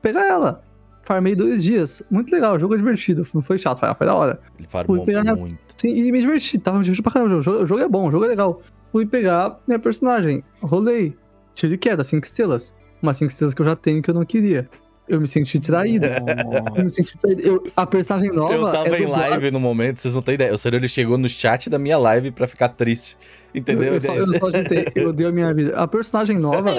pegar 0.01 0.25
ela. 0.25 0.63
Farmei 1.09 1.33
dois 1.33 1.63
dias. 1.63 2.03
Muito 2.11 2.31
legal, 2.31 2.53
o 2.55 2.59
jogo 2.59 2.75
é 2.75 2.77
divertido. 2.77 3.25
Não 3.33 3.41
foi 3.41 3.57
chato, 3.57 3.79
foi, 3.79 4.05
da 4.05 4.13
hora. 4.13 4.39
Ele 4.59 4.67
farmou 4.67 4.97
Fui 4.97 5.05
pegar 5.07 5.35
muito. 5.35 5.57
Sim, 5.75 5.87
e 5.87 6.11
me 6.11 6.21
diverti, 6.21 6.59
tava 6.59 6.77
me 6.77 6.83
divertindo 6.83 7.01
pra 7.01 7.13
caramba. 7.13 7.37
O 7.37 7.41
jogo, 7.41 7.63
o 7.63 7.65
jogo 7.65 7.81
é 7.81 7.87
bom, 7.87 8.09
o 8.09 8.11
jogo 8.11 8.25
é 8.25 8.27
legal. 8.27 8.61
Fui 8.91 9.07
pegar 9.07 9.59
minha 9.65 9.79
personagem, 9.79 10.43
rolei, 10.61 11.17
tiro 11.55 11.71
de 11.71 11.79
queda, 11.79 12.03
5 12.03 12.23
estrelas. 12.23 12.75
Umas 13.01 13.17
5 13.17 13.31
estrelas 13.31 13.55
que 13.55 13.61
eu 13.63 13.65
já 13.65 13.75
tenho 13.75 14.03
que 14.03 14.11
eu 14.11 14.13
não 14.13 14.23
queria. 14.23 14.69
Eu 15.07 15.19
me 15.19 15.27
senti 15.27 15.59
traído. 15.59 16.05
Eu 16.75 16.83
me 16.83 16.89
senti 16.91 17.17
traído. 17.17 17.41
Eu- 17.41 17.63
a 17.75 17.87
personagem 17.87 18.31
nova. 18.31 18.53
Eu 18.53 18.71
tava 18.71 18.95
é 18.95 19.01
em 19.01 19.07
live 19.07 19.49
no 19.49 19.59
momento, 19.59 19.97
vocês 19.97 20.13
não 20.13 20.21
têm 20.21 20.35
ideia. 20.35 20.53
O 20.53 20.59
Seru, 20.59 20.75
ele 20.75 20.87
chegou 20.87 21.17
no 21.17 21.27
chat 21.27 21.71
da 21.71 21.79
minha 21.79 21.97
live 21.97 22.29
pra 22.29 22.45
ficar 22.45 22.69
triste. 22.69 23.17
Entendeu? 23.55 23.87
Eu, 23.87 23.93
eu 23.95 24.01
só, 24.01 24.13
eu 24.13 24.33
só 24.35 24.47
eu 24.93 25.11
dei 25.11 25.25
a 25.25 25.31
minha 25.31 25.51
vida. 25.55 25.75
A 25.75 25.87
personagem 25.87 26.37
nova 26.37 26.69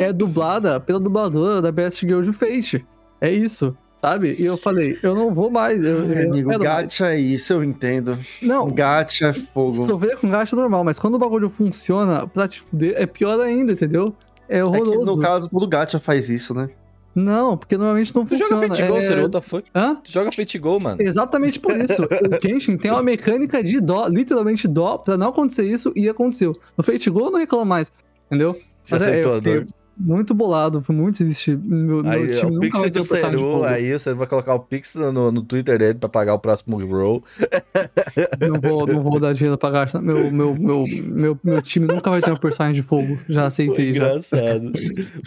é 0.00 0.10
dublada 0.10 0.80
pela 0.80 0.98
dubladora 0.98 1.60
da 1.60 1.70
Best 1.70 2.00
Girl 2.00 2.22
de 2.22 2.32
Fate. 2.32 2.86
É 3.20 3.30
isso, 3.30 3.76
sabe? 4.00 4.36
E 4.38 4.44
eu 4.46 4.56
falei, 4.56 4.98
eu 5.02 5.14
não 5.14 5.34
vou 5.34 5.50
mais. 5.50 5.82
Eu, 5.82 6.04
eu 6.10 6.16
Ai, 6.16 6.24
amigo, 6.26 6.50
quero 6.50 6.64
mais. 6.64 6.82
gacha 6.84 7.12
é 7.12 7.18
isso, 7.20 7.52
eu 7.52 7.64
entendo. 7.64 8.18
Não, 8.40 8.68
Gacha 8.70 9.26
é 9.28 9.32
fogo. 9.32 9.70
sofrer 9.72 10.16
com 10.16 10.28
gacha 10.30 10.54
é 10.54 10.58
normal, 10.58 10.84
mas 10.84 10.98
quando 10.98 11.14
o 11.16 11.18
bagulho 11.18 11.50
funciona 11.50 12.26
pra 12.26 12.46
te 12.48 12.60
fuder, 12.60 12.94
é 12.96 13.06
pior 13.06 13.38
ainda, 13.40 13.72
entendeu? 13.72 14.14
É 14.48 14.58
É 14.58 14.62
que 14.62 14.68
horroroso. 14.68 15.16
no 15.16 15.20
caso, 15.20 15.50
todo 15.50 15.66
gacha 15.66 15.98
faz 16.00 16.30
isso, 16.30 16.54
né? 16.54 16.70
Não, 17.14 17.56
porque 17.56 17.76
normalmente 17.76 18.14
não 18.14 18.24
Tu 18.24 18.36
funciona. 18.38 18.62
joga 18.62 18.68
Fate 18.76 18.88
Go, 18.88 18.96
é... 18.98 19.02
Seru, 19.02 19.20
what 19.22 19.32
the 19.32 19.40
fuck? 19.40 19.64
Hã? 19.74 19.96
Tu 19.96 20.12
joga 20.12 20.30
Go, 20.60 20.78
mano. 20.80 21.02
Exatamente 21.02 21.58
por 21.58 21.72
isso. 21.76 22.02
o 22.04 22.40
Genshin 22.48 22.76
tem 22.76 22.92
uma 22.92 23.02
mecânica 23.02 23.62
de 23.64 23.80
dó, 23.80 24.06
literalmente 24.06 24.68
dó, 24.68 24.98
pra 24.98 25.16
não 25.18 25.30
acontecer 25.30 25.64
isso, 25.64 25.92
e 25.96 26.08
aconteceu. 26.08 26.54
No 26.76 26.84
Fate 26.84 27.10
Go 27.10 27.26
eu 27.26 27.30
não 27.32 27.40
reclamo 27.40 27.64
mais, 27.64 27.90
entendeu? 28.26 28.52
Você 28.84 28.94
Mas 28.94 29.02
é, 29.02 29.10
aceitou 29.10 29.32
eu 29.32 29.36
a 29.38 29.40
dor. 29.40 29.66
Muito 29.98 30.32
bolado, 30.34 30.82
foi 30.82 30.94
muito 30.94 31.16
triste. 31.16 31.56
Meu, 31.56 32.02
meu 32.02 32.10
Aí, 32.10 32.36
time 32.36 32.50
o 32.56 32.60
nunca 32.60 32.82
Pix 32.90 33.06
Seru, 33.08 33.38
fogo. 33.40 33.64
aí 33.64 33.92
você 33.92 34.14
vai 34.14 34.26
colocar 34.26 34.54
o 34.54 34.60
Pix 34.60 34.94
no, 34.94 35.32
no 35.32 35.42
Twitter 35.42 35.78
dele 35.78 35.94
pra 35.94 36.08
pagar 36.08 36.34
o 36.34 36.38
próximo 36.38 36.78
roll. 36.84 37.22
Não 38.40 38.60
vou, 38.60 38.86
não 38.86 39.02
vou 39.02 39.20
dar 39.20 39.32
dinheiro 39.32 39.56
pra 39.58 39.70
gastar. 39.70 40.00
Meu, 40.00 40.30
meu, 40.30 40.54
meu, 40.54 40.84
meu, 40.86 41.38
meu 41.42 41.62
time 41.62 41.86
nunca 41.86 42.10
vai 42.10 42.20
ter 42.20 42.32
um 42.32 42.36
personagem 42.36 42.80
de 42.80 42.86
fogo. 42.86 43.18
Já 43.28 43.46
aceitei, 43.46 43.94
já. 43.94 44.06
Engraçado. 44.08 44.72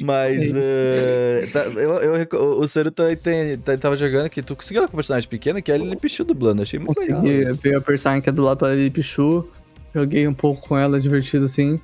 Mas 0.02 0.52
eh, 0.56 1.48
tá, 1.52 1.64
eu, 1.66 1.92
eu 1.98 2.60
o 2.60 2.68
Seru 2.68 2.92
também 2.92 3.16
tem, 3.16 3.58
tá- 3.58 3.78
tava 3.78 3.96
jogando 3.96 4.30
que 4.30 4.42
tu 4.42 4.56
conseguiu 4.56 4.82
com 4.84 4.94
um 4.94 4.96
personagem 4.96 5.30
pequeno, 5.30 5.62
que 5.62 5.72
é 5.72 5.76
ele 5.76 5.96
Pichu 5.96 6.24
dublando. 6.24 6.62
Achei 6.62 6.80
muito 6.80 7.00
legal. 7.00 7.22
Consegui 7.22 7.54
ver 7.62 7.78
a 7.78 7.82
personagem 7.82 8.22
que 8.22 8.30
é 8.30 8.32
do 8.32 8.42
lado 8.42 8.60
da 8.60 8.74
Lili 8.74 8.90
Pichu. 8.90 9.48
Joguei 9.94 10.28
um 10.28 10.34
pouco 10.34 10.68
com 10.68 10.78
ela, 10.78 11.00
divertido 11.00 11.48
sim. 11.48 11.80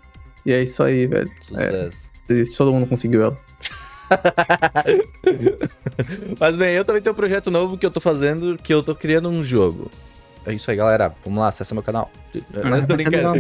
E 0.46 0.52
é 0.54 0.64
isso 0.64 0.82
aí, 0.82 1.06
velho. 1.08 1.30
Sucesso. 1.42 2.10
Triste, 2.28 2.58
Todo 2.58 2.74
mundo 2.74 2.88
conseguiu 2.88 3.22
ela. 3.24 3.38
Mas 6.40 6.58
bem, 6.58 6.74
eu 6.76 6.86
também 6.86 7.02
tenho 7.02 7.14
um 7.14 7.16
projeto 7.16 7.52
novo 7.52 7.78
que 7.78 7.86
eu 7.86 7.92
tô 7.92 8.00
fazendo, 8.00 8.58
que 8.62 8.74
eu 8.74 8.84
tô 8.84 8.96
criando 8.96 9.30
um 9.30 9.44
jogo. 9.44 9.92
É 10.46 10.54
isso 10.54 10.70
aí, 10.72 10.78
galera. 10.78 11.14
Vamos 11.26 11.40
lá, 11.40 11.50
acessa 11.50 11.74
meu 11.74 11.84
canal. 11.84 12.10
Mas 12.64 12.88
tô 12.88 12.96
brincando. 12.96 13.40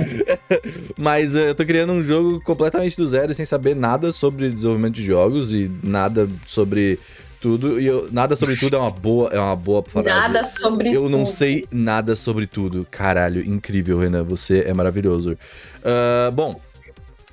Mas 0.98 1.36
eu 1.36 1.56
tô 1.56 1.66
criando 1.66 1.94
um 1.94 2.04
jogo 2.04 2.42
completamente 2.42 2.98
do 2.98 3.08
zero, 3.08 3.34
sem 3.34 3.46
saber 3.46 3.76
nada 3.76 4.12
sobre 4.12 4.50
desenvolvimento 4.50 4.96
de 4.96 5.04
jogos 5.04 5.54
e 5.54 5.72
nada 5.84 6.28
sobre 6.46 7.00
tudo. 7.40 7.80
E 7.80 7.86
eu- 7.86 8.10
nada 8.12 8.36
sobre 8.36 8.58
tudo 8.58 8.76
é 8.76 8.80
uma 8.80 8.90
boa, 8.90 9.30
é 9.32 9.40
uma 9.40 9.56
boa 9.56 9.82
frase. 9.84 10.08
Nada 10.10 10.44
sobre 10.44 10.90
Eu 10.92 11.04
não 11.04 11.20
tudo. 11.24 11.28
sei 11.28 11.66
nada 11.72 12.14
sobre 12.16 12.46
tudo. 12.46 12.86
Caralho, 12.92 13.42
incrível, 13.48 14.00
Renan. 14.00 14.24
Você 14.26 14.62
é 14.68 14.74
maravilhoso. 14.74 15.38
Ah, 15.86 16.30
bom. 16.34 16.60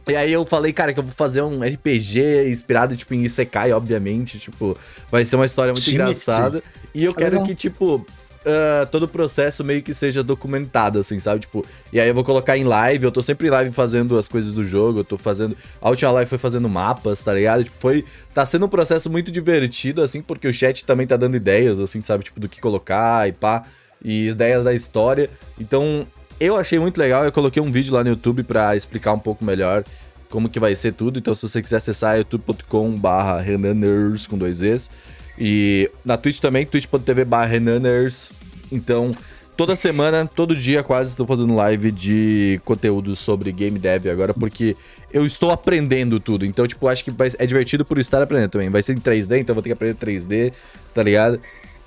E 0.09 0.17
aí 0.17 0.33
eu 0.33 0.45
falei, 0.45 0.73
cara, 0.73 0.93
que 0.93 1.01
eu 1.01 1.05
vou 1.05 1.15
fazer 1.15 1.43
um 1.43 1.63
RPG 1.63 2.49
inspirado, 2.51 2.97
tipo, 2.97 3.15
em 3.15 3.25
Isekai, 3.25 3.73
obviamente. 3.73 4.39
Tipo, 4.39 4.77
vai 5.11 5.25
ser 5.25 5.37
uma 5.37 5.47
história 5.47 5.73
muito 5.73 5.91
engraçada. 5.91 6.63
E 6.95 7.05
eu 7.05 7.15
quero 7.15 7.37
legal. 7.37 7.47
que, 7.47 7.55
tipo, 7.55 8.07
ah, 8.45 8.87
todo 8.91 9.05
o 9.05 9.09
processo 9.09 9.65
meio 9.65 9.83
que 9.83 9.95
seja 9.95 10.23
documentado, 10.23 10.99
assim, 10.99 11.19
sabe? 11.19 11.41
Tipo, 11.41 11.65
e 11.93 11.99
aí 11.99 12.09
eu 12.09 12.15
vou 12.15 12.25
colocar 12.25 12.57
em 12.57 12.65
live. 12.65 13.05
Eu 13.05 13.13
tô 13.13 13.23
sempre 13.23 13.49
em 13.49 13.51
live 13.51 13.73
fazendo 13.73 14.19
as 14.19 14.29
coisas 14.29 14.53
do 14.53 14.63
jogo. 14.63 15.01
Eu 15.01 15.05
tô 15.05 15.17
fazendo. 15.17 15.57
A 15.81 15.89
última 15.89 16.11
live 16.11 16.29
foi 16.29 16.39
fazendo 16.39 16.69
mapas, 16.69 17.21
tá 17.23 17.33
ligado? 17.33 17.65
Tipo, 17.65 17.77
foi. 17.79 18.05
Tá 18.33 18.45
sendo 18.45 18.67
um 18.67 18.69
processo 18.69 19.11
muito 19.11 19.33
divertido, 19.33 20.03
assim, 20.03 20.21
porque 20.21 20.47
o 20.47 20.53
chat 20.53 20.85
também 20.85 21.07
tá 21.07 21.17
dando 21.17 21.37
ideias, 21.37 21.81
assim, 21.81 22.03
sabe? 22.03 22.25
Tipo, 22.25 22.41
do 22.41 22.49
que 22.49 22.61
colocar 22.61 23.29
e 23.29 23.33
pá. 23.33 23.65
E 24.05 24.29
ideias 24.29 24.63
da 24.63 24.75
história. 24.75 25.31
Então, 25.59 26.07
eu 26.39 26.57
achei 26.57 26.79
muito 26.79 26.99
legal. 26.99 27.25
Eu 27.25 27.33
coloquei 27.33 27.63
um 27.63 27.71
vídeo 27.71 27.93
lá 27.93 28.03
no 28.03 28.11
YouTube 28.11 28.43
pra 28.43 28.77
explicar 28.77 29.13
um 29.13 29.19
pouco 29.19 29.45
melhor 29.45 29.85
como 30.29 30.49
que 30.49 30.59
vai 30.59 30.75
ser 30.75 30.93
tudo. 30.93 31.19
Então, 31.19 31.35
se 31.35 31.43
você 31.43 31.63
quiser 31.63 31.77
acessar, 31.77 32.17
é 32.17 32.19
youtube.com/barra 32.19 33.41
Renaners 33.41 34.27
com 34.27 34.37
dois 34.37 34.59
Vs. 34.59 34.91
E 35.39 35.91
na 36.05 36.17
Twitch 36.17 36.41
também, 36.41 36.67
twitch.tv 36.67 37.25
barra 37.25 37.47
Renaners. 37.47 38.33
Então, 38.71 39.13
toda 39.57 39.77
semana, 39.77 40.27
todo 40.27 40.55
dia 40.55 40.83
quase 40.83 41.11
estou 41.11 41.27
fazendo 41.27 41.55
live 41.55 41.91
de 41.91 42.61
conteúdo 42.65 43.15
sobre 43.17 43.53
game 43.53 43.79
dev 43.79 44.07
agora, 44.07 44.35
porque 44.35 44.77
eu 45.13 45.25
estou 45.25 45.51
aprendendo 45.51 46.19
tudo. 46.19 46.45
Então, 46.45 46.67
tipo, 46.67 46.89
acho 46.89 47.05
que 47.05 47.11
vai, 47.11 47.31
é 47.39 47.47
divertido 47.47 47.85
por 47.85 47.99
estar 47.99 48.21
aprendendo 48.21 48.51
também. 48.51 48.69
Vai 48.69 48.83
ser 48.83 48.93
em 48.97 49.01
3D, 49.01 49.39
então 49.39 49.55
vou 49.55 49.63
ter 49.63 49.69
que 49.69 49.75
aprender 49.75 49.95
3D, 49.95 50.53
tá 50.93 51.03
ligado? 51.03 51.41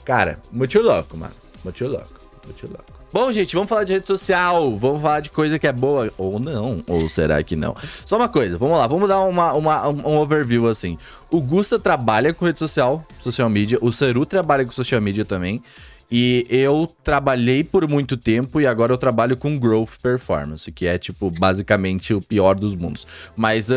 Cara, 0.06 0.40
muito 0.52 0.80
louco, 0.80 1.18
mano. 1.18 1.34
Muito 1.64 1.86
louco, 1.86 2.14
muito 2.46 2.68
louco. 2.68 2.97
Bom, 3.18 3.32
gente, 3.32 3.56
vamos 3.56 3.68
falar 3.68 3.84
de 3.84 3.94
rede 3.94 4.06
social. 4.06 4.78
Vamos 4.78 5.02
falar 5.02 5.22
de 5.22 5.32
coisa 5.32 5.58
que 5.58 5.66
é 5.66 5.72
boa. 5.74 6.14
Ou 6.20 6.40
não. 6.40 6.84
Ou 6.86 7.10
será 7.10 7.42
que 7.42 7.56
não? 7.56 7.76
Só 8.06 8.16
uma 8.16 8.30
coisa, 8.30 8.60
vamos 8.60 8.78
lá. 8.78 8.86
Vamos 8.86 9.10
dar 9.10 9.22
uma, 9.22 9.54
uma, 9.54 9.88
um 9.90 10.20
overview 10.20 10.68
assim. 10.68 11.00
O 11.32 11.42
Gusta 11.42 11.80
trabalha 11.80 12.32
com 12.32 12.46
rede 12.46 12.60
social, 12.60 13.04
social 13.20 13.50
media. 13.50 13.80
O 13.82 13.92
Seru 13.92 14.24
trabalha 14.24 14.64
com 14.64 14.72
social 14.72 15.02
media 15.02 15.26
também. 15.26 15.64
E 16.12 16.46
eu 16.48 16.88
trabalhei 17.04 17.64
por 17.64 17.88
muito 17.88 18.16
tempo 18.18 18.62
e 18.62 18.68
agora 18.68 18.94
eu 18.94 19.00
trabalho 19.00 19.36
com 19.36 19.58
Growth 19.58 19.98
Performance, 20.00 20.72
que 20.72 20.86
é, 20.86 21.00
tipo, 21.00 21.32
basicamente 21.32 22.14
o 22.14 22.22
pior 22.22 22.54
dos 22.54 22.76
mundos. 22.76 23.08
Mas. 23.36 23.72
Uh... 23.72 23.74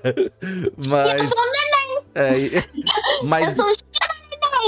mas. 0.88 1.22
Eu 1.22 1.28
sou 1.28 1.38
um 1.38 1.52
neném! 1.52 2.00
É, 2.14 2.64
mas. 3.22 3.58
Eu 3.58 3.64
sou 3.64 3.99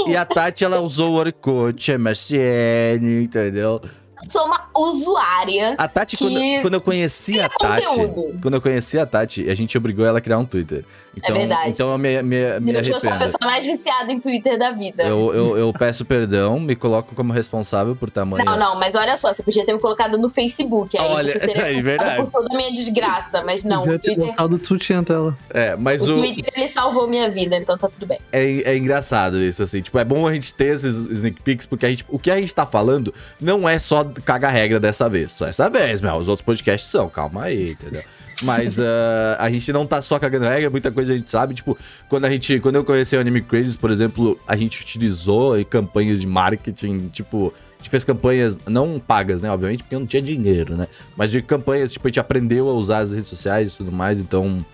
E 0.07 0.15
a 0.15 0.25
Tati, 0.25 0.65
ela 0.65 0.79
usou 0.81 1.13
o 1.13 1.15
Orkut, 1.15 1.91
MSN, 1.91 3.23
entendeu? 3.23 3.81
Eu 4.25 4.31
sou 4.31 4.45
uma 4.45 4.69
usuária. 4.75 5.75
A 5.77 5.87
Tati, 5.87 6.15
Que 6.15 6.25
quando, 6.25 6.61
quando 6.61 6.73
eu 6.75 6.81
conheci 6.81 7.39
a 7.39 7.49
Tati. 7.49 7.85
conteúdo. 7.85 8.39
Quando 8.41 8.53
eu 8.55 8.61
conheci 8.61 8.97
a 8.97 9.05
Tati, 9.05 9.49
a 9.49 9.55
gente 9.55 9.77
obrigou 9.77 10.05
ela 10.05 10.19
a 10.19 10.21
criar 10.21 10.37
um 10.37 10.45
Twitter. 10.45 10.85
Então, 11.15 11.35
verdade. 11.35 11.69
Então 11.69 11.89
eu 11.89 11.97
me, 11.97 12.23
me, 12.23 12.59
me 12.59 12.73
eu 12.73 12.99
sou 12.99 13.11
a 13.11 13.17
pessoa 13.17 13.39
mais 13.43 13.65
viciada 13.65 14.11
em 14.11 14.19
Twitter 14.19 14.57
da 14.57 14.71
vida. 14.71 15.03
Eu, 15.03 15.33
eu, 15.33 15.57
eu 15.57 15.73
peço 15.73 16.03
perdão, 16.03 16.59
me 16.59 16.75
coloco 16.75 17.13
como 17.13 17.31
responsável 17.31 17.95
por 17.95 18.09
tamanho. 18.09 18.43
Não, 18.43 18.57
não, 18.57 18.79
mas 18.79 18.95
olha 18.95 19.15
só, 19.15 19.31
você 19.31 19.43
podia 19.43 19.63
ter 19.65 19.73
me 19.73 19.79
colocado 19.79 20.17
no 20.17 20.29
Facebook. 20.29 20.97
Aí 20.97 21.11
Olha, 21.11 21.25
você 21.25 21.39
seria 21.39 21.69
é 21.71 21.81
verdade. 21.81 22.23
por 22.23 22.31
toda 22.31 22.53
a 22.53 22.57
minha 22.57 22.71
desgraça. 22.71 23.43
Mas 23.43 23.63
não, 23.63 23.83
ter 23.83 23.99
Twitter, 23.99 24.25
gostado 24.25 24.57
do 24.57 24.65
sutiã 24.65 25.03
dela. 25.03 25.37
É, 25.51 25.75
mas 25.75 26.07
o 26.07 26.13
o, 26.13 26.17
Twitter 26.17 26.51
ele 26.55 26.67
salvou 26.67 27.07
minha 27.07 27.29
vida, 27.29 27.55
então 27.55 27.77
tá 27.77 27.87
tudo 27.87 28.07
bem. 28.07 28.19
é, 28.31 28.71
é 28.71 28.77
engraçado 28.77 29.37
isso, 29.37 29.61
assim. 29.61 29.81
Tipo, 29.81 29.99
é 29.99 30.05
bom 30.05 30.27
a 30.27 30.33
gente 30.33 30.53
ter 30.53 30.73
esses 30.73 31.05
sneak 31.11 31.41
peeks, 31.41 31.65
porque 31.65 31.85
a 31.85 31.89
gente, 31.89 32.05
o 32.09 32.17
que 32.17 32.31
a 32.31 32.37
gente 32.37 32.53
tá 32.53 32.65
falando 32.65 33.13
não 33.39 33.69
é 33.69 33.77
só 33.77 34.03
cagar 34.25 34.51
regra 34.51 34.79
dessa 34.79 35.09
vez. 35.09 35.31
Só 35.33 35.47
essa 35.47 35.69
vez, 35.69 36.01
meu. 36.01 36.15
Os 36.15 36.27
outros 36.27 36.43
podcasts 36.45 36.89
são, 36.89 37.09
calma 37.09 37.43
aí, 37.43 37.71
entendeu? 37.71 38.03
Mas 38.41 38.79
ah, 38.81 39.37
a 39.39 39.49
gente 39.49 39.71
não 39.71 39.85
tá 39.85 40.01
só 40.01 40.17
cagando 40.19 40.45
regra, 40.45 40.69
muita 40.69 40.91
coisa 40.91 41.13
a 41.13 41.17
gente 41.17 41.29
sabe. 41.29 41.53
Tipo, 41.53 41.77
quando 42.09 42.25
a 42.25 42.29
gente. 42.29 42.59
Quando 42.59 42.75
eu 42.75 42.83
conheci 42.83 43.15
o 43.15 43.19
Anime 43.19 43.41
Crazes, 43.41 43.77
por 43.77 43.91
exemplo, 43.91 44.39
a 44.47 44.55
gente 44.55 44.81
utilizou 44.81 45.53
campanhas 45.65 46.19
de 46.19 46.27
marketing, 46.27 47.09
tipo. 47.09 47.53
A 47.79 47.83
gente 47.83 47.89
fez 47.89 48.05
campanhas 48.05 48.57
não 48.65 48.97
pagas, 48.97 49.41
né? 49.41 49.51
Obviamente, 49.51 49.83
porque 49.83 49.95
não 49.95 50.05
tinha 50.05 50.21
dinheiro, 50.21 50.77
né? 50.77 50.87
Mas 51.17 51.31
de 51.31 51.41
campanhas, 51.41 51.91
tipo, 51.91 52.07
a 52.07 52.09
gente 52.09 52.19
aprendeu 52.19 52.69
a 52.69 52.73
usar 52.73 52.99
as 52.99 53.11
redes 53.11 53.27
sociais 53.27 53.73
e 53.73 53.77
tudo 53.77 53.91
mais, 53.91 54.19
então. 54.19 54.65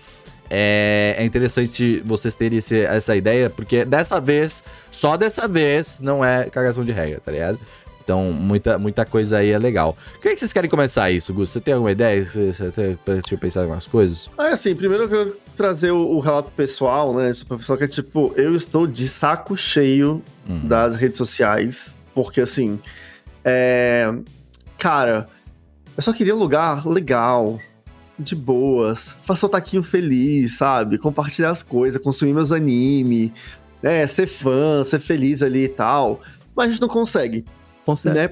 É, 0.52 1.14
é 1.16 1.24
interessante 1.24 2.02
vocês 2.04 2.34
terem 2.34 2.58
esse- 2.58 2.80
essa 2.82 3.14
ideia, 3.14 3.48
porque 3.48 3.84
dessa 3.84 4.20
vez, 4.20 4.64
só 4.90 5.16
dessa 5.16 5.46
vez, 5.46 6.00
não 6.00 6.24
é 6.24 6.50
cagação 6.50 6.84
de 6.84 6.90
regra, 6.90 7.20
tá 7.24 7.30
ligado? 7.30 7.56
Então, 8.10 8.32
muita, 8.32 8.76
muita 8.76 9.04
coisa 9.04 9.38
aí 9.38 9.50
é 9.50 9.58
legal. 9.58 9.96
O 10.16 10.20
que, 10.20 10.26
é 10.26 10.32
que 10.32 10.40
vocês 10.40 10.52
querem 10.52 10.68
começar 10.68 11.12
isso, 11.12 11.32
Gus? 11.32 11.50
Você 11.50 11.60
tem 11.60 11.74
alguma 11.74 11.92
ideia? 11.92 12.24
Você, 12.24 12.52
você 12.52 12.70
tem, 12.72 12.98
deixa 13.06 13.34
eu 13.34 13.38
pensar 13.38 13.60
em 13.60 13.62
algumas 13.62 13.86
coisas? 13.86 14.28
Ah, 14.36 14.48
assim, 14.48 14.74
primeiro 14.74 15.04
eu 15.04 15.08
quero 15.08 15.36
trazer 15.56 15.92
o, 15.92 16.16
o 16.16 16.18
relato 16.18 16.50
pessoal, 16.50 17.14
né? 17.14 17.30
Isso 17.30 17.46
pessoal 17.46 17.78
que 17.78 17.84
é 17.84 17.88
tipo, 17.88 18.32
eu 18.34 18.56
estou 18.56 18.84
de 18.84 19.06
saco 19.06 19.56
cheio 19.56 20.20
Hum. 20.48 20.66
das 20.66 20.96
redes 20.96 21.18
sociais, 21.18 21.96
porque 22.12 22.40
assim, 22.40 22.80
é. 23.44 24.12
Cara, 24.76 25.28
eu 25.96 26.02
só 26.02 26.12
queria 26.12 26.34
um 26.34 26.38
lugar 26.38 26.84
legal, 26.88 27.60
de 28.18 28.34
boas, 28.34 29.14
fazer 29.24 29.46
o 29.46 29.48
taquinho 29.48 29.84
feliz, 29.84 30.56
sabe? 30.58 30.98
Compartilhar 30.98 31.50
as 31.50 31.62
coisas, 31.62 32.02
consumir 32.02 32.32
meus 32.32 32.50
anime, 32.50 33.32
né? 33.80 34.04
Ser 34.08 34.26
fã, 34.26 34.82
ser 34.82 34.98
feliz 34.98 35.42
ali 35.42 35.64
e 35.64 35.68
tal. 35.68 36.20
Mas 36.56 36.66
a 36.66 36.70
gente 36.72 36.80
não 36.80 36.88
consegue, 36.88 37.44
Consegue. 37.90 38.18
né? 38.18 38.30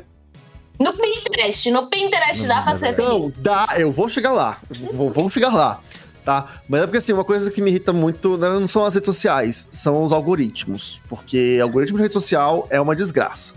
No 0.80 0.92
Pinterest, 0.92 1.70
no 1.72 1.86
Pinterest 1.88 2.42
Não, 2.46 2.54
dá 2.54 2.62
pra 2.62 2.74
ser 2.76 2.96
não. 2.96 3.04
Não, 3.04 3.22
feliz. 3.22 3.34
dá, 3.38 3.66
eu 3.78 3.90
vou 3.90 4.08
chegar 4.08 4.32
lá. 4.32 4.58
Vou- 4.94 5.10
Vamos 5.12 5.32
chegar 5.32 5.52
lá, 5.52 5.80
tá? 6.24 6.60
Mas 6.68 6.82
é 6.82 6.86
porque 6.86 6.98
assim, 6.98 7.12
uma 7.12 7.24
coisa 7.24 7.50
que 7.50 7.60
me 7.60 7.68
irrita 7.70 7.92
muito 7.92 8.36
né, 8.36 8.48
não 8.48 8.66
são 8.68 8.84
as 8.84 8.94
redes 8.94 9.06
sociais, 9.06 9.66
são 9.72 10.04
os 10.04 10.12
algoritmos. 10.12 11.00
Porque 11.08 11.58
algoritmo 11.60 11.96
de 11.96 12.02
rede 12.02 12.14
social 12.14 12.66
é 12.70 12.80
uma 12.80 12.94
desgraça. 12.94 13.54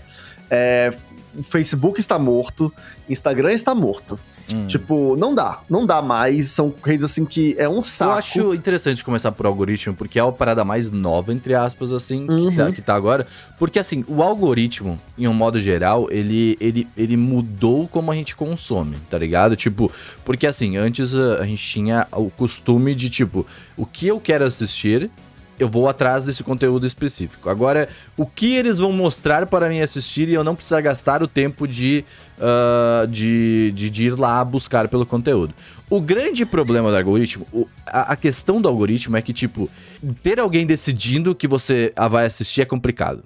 É, 0.49 0.91
o 1.37 1.43
Facebook 1.43 1.99
está 1.99 2.17
morto, 2.17 2.73
Instagram 3.07 3.53
está 3.53 3.75
morto. 3.75 4.19
Hum. 4.55 4.67
Tipo, 4.67 5.15
não 5.17 5.33
dá, 5.33 5.59
não 5.69 5.85
dá 5.85 6.01
mais. 6.01 6.49
São 6.49 6.73
redes 6.83 7.05
assim 7.05 7.25
que 7.25 7.55
é 7.57 7.67
um 7.69 7.81
saco. 7.83 8.11
Eu 8.11 8.17
acho 8.17 8.53
interessante 8.53 9.03
começar 9.03 9.31
por 9.31 9.45
algoritmo, 9.45 9.93
porque 9.93 10.19
é 10.19 10.21
a 10.21 10.31
parada 10.31 10.63
mais 10.63 10.89
nova, 10.91 11.33
entre 11.33 11.53
aspas, 11.53 11.91
assim, 11.91 12.25
que, 12.27 12.33
Uhum. 12.33 12.55
tá, 12.55 12.71
que 12.71 12.81
tá 12.81 12.95
agora. 12.95 13.25
Porque, 13.57 13.77
assim, 13.79 14.03
o 14.07 14.21
algoritmo, 14.23 14.99
em 15.17 15.27
um 15.27 15.33
modo 15.33 15.59
geral, 15.59 16.07
ele, 16.11 16.57
ele, 16.59 16.87
ele 16.97 17.15
mudou 17.17 17.87
como 17.87 18.11
a 18.11 18.15
gente 18.15 18.35
consome, 18.35 18.97
tá 19.09 19.17
ligado? 19.17 19.55
Tipo, 19.55 19.91
porque, 20.25 20.47
assim, 20.47 20.77
antes 20.77 21.13
a, 21.15 21.35
a 21.41 21.45
gente 21.45 21.63
tinha 21.63 22.07
o 22.11 22.29
costume 22.29 22.95
de, 22.95 23.09
tipo, 23.09 23.45
o 23.77 23.85
que 23.85 24.07
eu 24.07 24.19
quero 24.19 24.45
assistir, 24.45 25.09
eu 25.61 25.69
vou 25.69 25.87
atrás 25.87 26.23
desse 26.25 26.43
conteúdo 26.43 26.87
específico. 26.87 27.49
Agora, 27.49 27.87
o 28.17 28.25
que 28.25 28.55
eles 28.55 28.77
vão 28.79 28.91
mostrar 28.91 29.45
para 29.45 29.69
mim 29.69 29.79
assistir 29.79 30.27
e 30.27 30.33
eu 30.33 30.43
não 30.43 30.55
precisar 30.55 30.81
gastar 30.81 31.21
o 31.21 31.27
tempo 31.27 31.67
de, 31.67 32.03
ah, 32.39 33.05
de, 33.07 33.71
de, 33.73 33.89
de 33.89 34.05
ir 34.07 34.17
lá 34.19 34.43
buscar 34.43 34.87
pelo 34.87 35.05
conteúdo. 35.05 35.53
O 35.89 36.01
grande 36.01 36.45
problema 36.45 36.89
do 36.89 36.97
algoritmo, 36.97 37.45
o- 37.53 37.67
a, 37.85 38.13
a 38.13 38.15
questão 38.15 38.61
do 38.61 38.67
algoritmo 38.67 39.17
é 39.17 39.21
que, 39.21 39.33
tipo, 39.33 39.69
ter 40.23 40.39
alguém 40.39 40.65
decidindo 40.65 41.35
que 41.35 41.47
você 41.47 41.93
ah, 41.95 42.07
vai 42.07 42.25
assistir 42.25 42.61
é 42.61 42.65
complicado. 42.65 43.23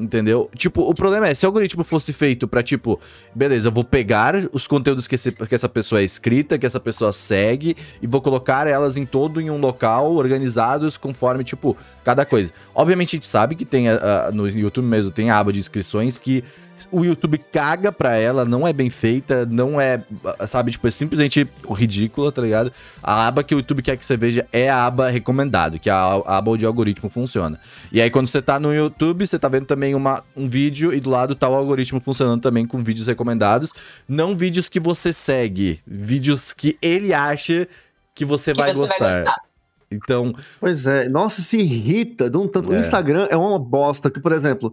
Entendeu? 0.00 0.48
Tipo, 0.56 0.82
o 0.82 0.94
problema 0.94 1.28
é, 1.28 1.34
se 1.34 1.44
o 1.44 1.48
algoritmo 1.48 1.84
fosse 1.84 2.12
feito 2.12 2.48
pra, 2.48 2.62
tipo, 2.62 2.98
beleza, 3.34 3.68
eu 3.68 3.72
vou 3.72 3.84
pegar 3.84 4.34
os 4.52 4.66
conteúdos 4.66 5.06
que, 5.06 5.14
esse- 5.14 5.32
que 5.32 5.54
essa 5.54 5.68
pessoa 5.68 6.00
é 6.00 6.04
escrita, 6.04 6.58
que 6.58 6.64
essa 6.64 6.80
pessoa 6.80 7.12
segue, 7.12 7.76
e 8.00 8.06
vou 8.06 8.22
colocar 8.22 8.66
elas 8.66 8.96
em 8.96 9.04
todo 9.04 9.40
em 9.40 9.50
um 9.50 9.58
local, 9.58 10.14
organizados 10.14 10.96
conforme, 10.96 11.44
tipo, 11.44 11.76
cada 12.04 12.24
coisa. 12.24 12.52
Obviamente 12.74 13.10
a 13.10 13.16
gente 13.16 13.26
sabe 13.26 13.54
que 13.54 13.64
tem 13.64 13.88
a- 13.88 14.30
no 14.32 14.48
YouTube 14.48 14.84
mesmo, 14.86 15.10
tem 15.10 15.28
a 15.30 15.38
aba 15.38 15.52
de 15.52 15.58
inscrições 15.58 16.16
que 16.16 16.42
o 16.90 17.04
YouTube 17.04 17.38
caga 17.38 17.90
pra 17.90 18.16
ela, 18.16 18.44
não 18.44 18.66
é 18.66 18.72
bem 18.72 18.90
feita, 18.90 19.46
não 19.46 19.80
é, 19.80 20.02
sabe, 20.46 20.70
tipo, 20.70 20.86
é 20.86 20.90
simplesmente 20.90 21.48
ridícula, 21.74 22.30
tá 22.32 22.42
ligado? 22.42 22.72
A 23.02 23.26
aba 23.26 23.42
que 23.42 23.54
o 23.54 23.58
YouTube 23.58 23.82
quer 23.82 23.96
que 23.96 24.04
você 24.04 24.16
veja 24.16 24.46
é 24.52 24.68
a 24.68 24.86
aba 24.86 25.10
recomendado, 25.10 25.78
que 25.78 25.88
é 25.88 25.92
a, 25.92 26.22
aba 26.26 26.50
onde 26.50 26.64
o 26.64 26.68
algoritmo 26.68 27.10
funciona. 27.10 27.58
E 27.92 28.00
aí 28.00 28.10
quando 28.10 28.28
você 28.28 28.40
tá 28.40 28.58
no 28.60 28.74
YouTube, 28.74 29.26
você 29.26 29.38
tá 29.38 29.48
vendo 29.48 29.66
também 29.66 29.94
uma, 29.94 30.22
um 30.36 30.48
vídeo 30.48 30.92
e 30.92 31.00
do 31.00 31.10
lado 31.10 31.34
tá 31.34 31.48
o 31.48 31.54
algoritmo 31.54 32.00
funcionando 32.00 32.40
também 32.40 32.66
com 32.66 32.82
vídeos 32.82 33.06
recomendados, 33.06 33.72
não 34.08 34.36
vídeos 34.36 34.68
que 34.68 34.80
você 34.80 35.12
segue, 35.12 35.80
vídeos 35.86 36.52
que 36.52 36.78
ele 36.80 37.12
acha 37.12 37.68
que 38.14 38.24
você, 38.24 38.52
Que 38.52 38.60
vai, 38.60 38.72
você 38.72 38.80
gostar. 38.80 38.98
vai 38.98 39.24
gostar. 39.24 39.49
Então, 39.90 40.32
Pois 40.60 40.86
é, 40.86 41.08
nossa, 41.08 41.42
se 41.42 41.58
irrita 41.58 42.30
de 42.30 42.36
um 42.38 42.46
tanto. 42.46 42.70
O 42.70 42.74
É. 42.74 42.78
Instagram 42.78 43.26
é 43.30 43.36
uma 43.36 43.58
bosta. 43.58 44.10
Que, 44.10 44.20
por 44.20 44.32
exemplo, 44.32 44.72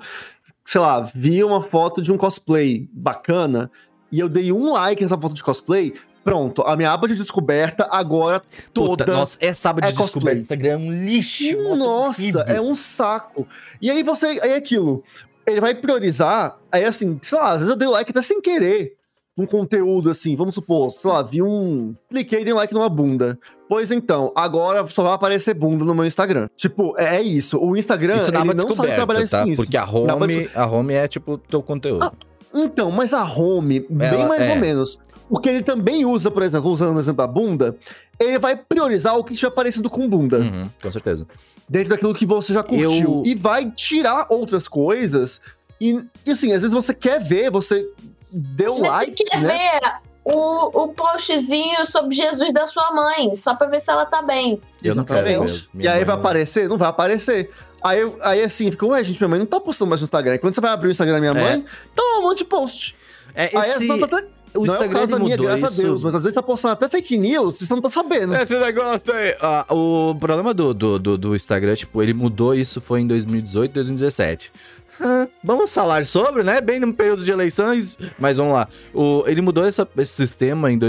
sei 0.65 0.79
lá, 0.79 1.09
vi 1.15 1.43
uma 1.43 1.63
foto 1.63 2.01
de 2.01 2.11
um 2.11 2.17
cosplay 2.17 2.87
bacana 2.93 3.71
e 4.11 4.19
eu 4.19 4.29
dei 4.29 4.51
um 4.51 4.71
like 4.73 5.01
nessa 5.01 5.17
foto 5.17 5.33
de 5.33 5.43
cosplay. 5.43 5.93
Pronto, 6.23 6.61
a 6.63 6.75
minha 6.75 6.91
aba 6.91 7.07
de 7.07 7.15
descoberta 7.15 7.87
agora 7.89 8.41
toda, 8.73 9.05
toda. 9.05 9.17
nossa, 9.17 9.37
essa 9.39 9.69
aba 9.69 9.79
de 9.79 9.87
é 9.87 9.91
descoberta 9.93 10.35
do 10.35 10.41
Instagram 10.41 10.69
é 10.71 10.77
um 10.77 10.91
lixo. 11.05 11.57
Nossa, 11.77 12.21
horrível. 12.21 12.41
é 12.41 12.59
um 12.61 12.75
saco. 12.75 13.47
E 13.81 13.89
aí 13.89 14.03
você. 14.03 14.25
Aí 14.43 14.51
é 14.51 14.55
aquilo. 14.55 15.03
Ele 15.47 15.61
vai 15.61 15.73
priorizar. 15.73 16.57
Aí 16.69 16.83
assim, 16.83 17.17
sei 17.21 17.37
lá, 17.39 17.51
às 17.51 17.59
vezes 17.59 17.69
eu 17.69 17.77
dei 17.77 17.87
like 17.87 18.11
até 18.11 18.21
sem 18.21 18.41
querer. 18.41 18.96
Um 19.37 19.45
conteúdo 19.45 20.09
assim, 20.09 20.35
vamos 20.35 20.55
supor, 20.55 20.91
sei 20.91 21.11
lá, 21.11 21.21
vi 21.21 21.43
um. 21.43 21.93
Cliquei 22.09 22.41
e 22.41 22.45
dei 22.45 22.53
like 22.53 22.73
numa 22.73 22.89
bunda. 22.89 23.37
Pois 23.69 23.91
então, 23.91 24.31
agora 24.35 24.85
só 24.87 25.03
vai 25.03 25.13
aparecer 25.13 25.53
bunda 25.53 25.85
no 25.85 25.93
meu 25.93 26.05
Instagram. 26.05 26.47
Tipo, 26.55 26.95
é, 26.97 27.17
é 27.17 27.21
isso. 27.21 27.59
O 27.59 27.77
Instagram, 27.77 28.15
Isso 28.15 28.31
ele 28.31 28.53
não 28.53 28.73
sabe 28.73 28.93
trabalhar 28.95 29.21
isso 29.21 29.31
tá? 29.31 29.43
com 29.43 29.49
isso. 29.49 29.61
Porque 29.61 29.77
a 29.77 29.85
home, 29.85 30.49
a 30.55 30.65
home 30.65 30.93
é 30.93 31.07
tipo 31.07 31.37
teu 31.37 31.61
conteúdo. 31.61 32.03
Ah, 32.05 32.11
Então, 32.53 32.89
mas 32.89 33.13
a 33.13 33.23
home, 33.23 33.85
bem 33.89 34.07
Ela- 34.07 34.27
mais 34.27 34.41
é. 34.41 34.53
ou 34.53 34.55
menos. 34.57 34.97
Porque 35.29 35.49
ele 35.49 35.61
também 35.61 36.05
usa, 36.05 36.31
por 36.31 36.41
exemplo, 36.41 36.71
usando 36.71 36.95
o 36.95 36.99
exemplo 36.99 37.17
da 37.17 37.27
bunda, 37.27 37.75
ele 38.19 38.39
vai 38.39 38.55
priorizar 38.55 39.17
o 39.19 39.23
que 39.23 39.33
estiver 39.33 39.51
parecido 39.51 39.89
com 39.89 40.07
bunda. 40.09 40.39
Uhum, 40.39 40.69
com 40.81 40.91
certeza. 40.91 41.27
dentro 41.69 41.89
daquilo 41.89 42.13
que 42.15 42.25
você 42.25 42.53
já 42.53 42.63
curtiu. 42.63 42.89
Eu- 42.91 43.23
E 43.25 43.35
vai 43.35 43.69
tirar 43.69 44.25
outras 44.29 44.69
coisas. 44.69 45.41
E, 45.81 46.01
e 46.25 46.31
assim, 46.31 46.53
às 46.53 46.61
vezes 46.61 46.71
você 46.71 46.93
quer 46.93 47.21
ver, 47.21 47.51
você 47.51 47.85
deu 48.31 48.71
Se 48.71 48.79
você 48.79 48.87
like, 48.89 49.23
quer 49.23 49.41
né? 49.41 49.49
ver 49.79 49.91
o, 50.23 50.83
o 50.83 50.87
postzinho 50.89 51.85
sobre 51.85 52.15
Jesus 52.15 52.51
da 52.53 52.67
sua 52.67 52.91
mãe, 52.91 53.33
só 53.35 53.55
pra 53.55 53.67
ver 53.67 53.79
se 53.79 53.89
ela 53.89 54.05
tá 54.05 54.21
bem. 54.21 54.61
Eu 54.83 54.95
não 54.95 55.03
quero 55.05 55.19
Exatamente. 55.27 55.51
mesmo. 55.51 55.81
E 55.81 55.87
aí 55.87 56.03
vai 56.03 56.15
não- 56.15 56.21
aparecer? 56.21 56.67
Não 56.69 56.77
vai 56.77 56.89
aparecer. 56.89 57.49
Aí, 57.83 57.99
aí 58.21 58.43
assim, 58.43 58.69
fica, 58.71 58.85
ué, 58.87 59.03
gente, 59.03 59.19
minha 59.19 59.29
mãe 59.29 59.39
não 59.39 59.45
tá 59.45 59.59
postando 59.59 59.89
mais 59.89 60.01
no 60.01 60.05
Instagram. 60.05 60.35
E 60.35 60.39
quando 60.39 60.53
você 60.55 60.61
vai 60.61 60.71
abrir 60.71 60.89
o 60.89 60.91
Instagram 60.91 61.13
da 61.13 61.19
minha 61.19 61.31
É. 61.31 61.43
mãe, 61.43 61.65
tá 61.95 62.01
lá 62.03 62.19
um 62.19 62.23
monte 62.23 62.39
de 62.39 62.45
post. 62.45 62.95
É, 63.35 63.51
Aí 63.55 63.69
esse, 63.71 63.87
tá 63.87 63.93
até. 64.05 64.15
o 64.15 64.19
não 64.19 64.19
é 64.19 64.57
o 64.57 64.65
Instagram 64.65 64.99
caso 64.99 65.11
da 65.11 65.19
minha, 65.19 65.29
mudou 65.37 65.45
graças 65.45 65.71
isso. 65.73 65.81
a 65.81 65.83
Deus, 65.83 66.03
mas 66.03 66.15
às 66.15 66.23
vezes 66.23 66.33
tá 66.35 66.41
postando 66.41 66.73
até 66.73 66.89
fake 66.89 67.17
news, 67.17 67.55
você 67.59 67.73
não 67.73 67.81
tá 67.81 67.89
sabendo. 67.89 68.35
Esse 68.35 68.57
negócio 68.57 69.13
aí. 69.13 69.35
ah, 69.41 69.65
o 69.69 70.15
problema 70.15 70.53
do, 70.55 70.73
do, 70.73 70.97
do, 70.99 71.17
do 71.17 71.35
Instagram, 71.35 71.75
tipo, 71.75 72.01
ele 72.01 72.13
mudou 72.15 72.55
isso 72.55 72.81
foi 72.81 73.01
em 73.01 73.07
2018, 73.07 73.71
2017. 73.73 74.51
Ah, 74.99 75.27
vamos 75.43 75.73
falar 75.73 76.05
sobre, 76.05 76.43
né? 76.43 76.59
Bem 76.61 76.79
no 76.79 76.93
período 76.93 77.23
de 77.23 77.31
eleições. 77.31 77.97
Mas 78.17 78.37
vamos 78.37 78.53
lá. 78.53 78.67
O, 78.93 79.23
ele 79.27 79.41
mudou 79.41 79.65
essa- 79.65 79.87
esse 79.97 80.13
sistema 80.13 80.71
em 80.71 80.79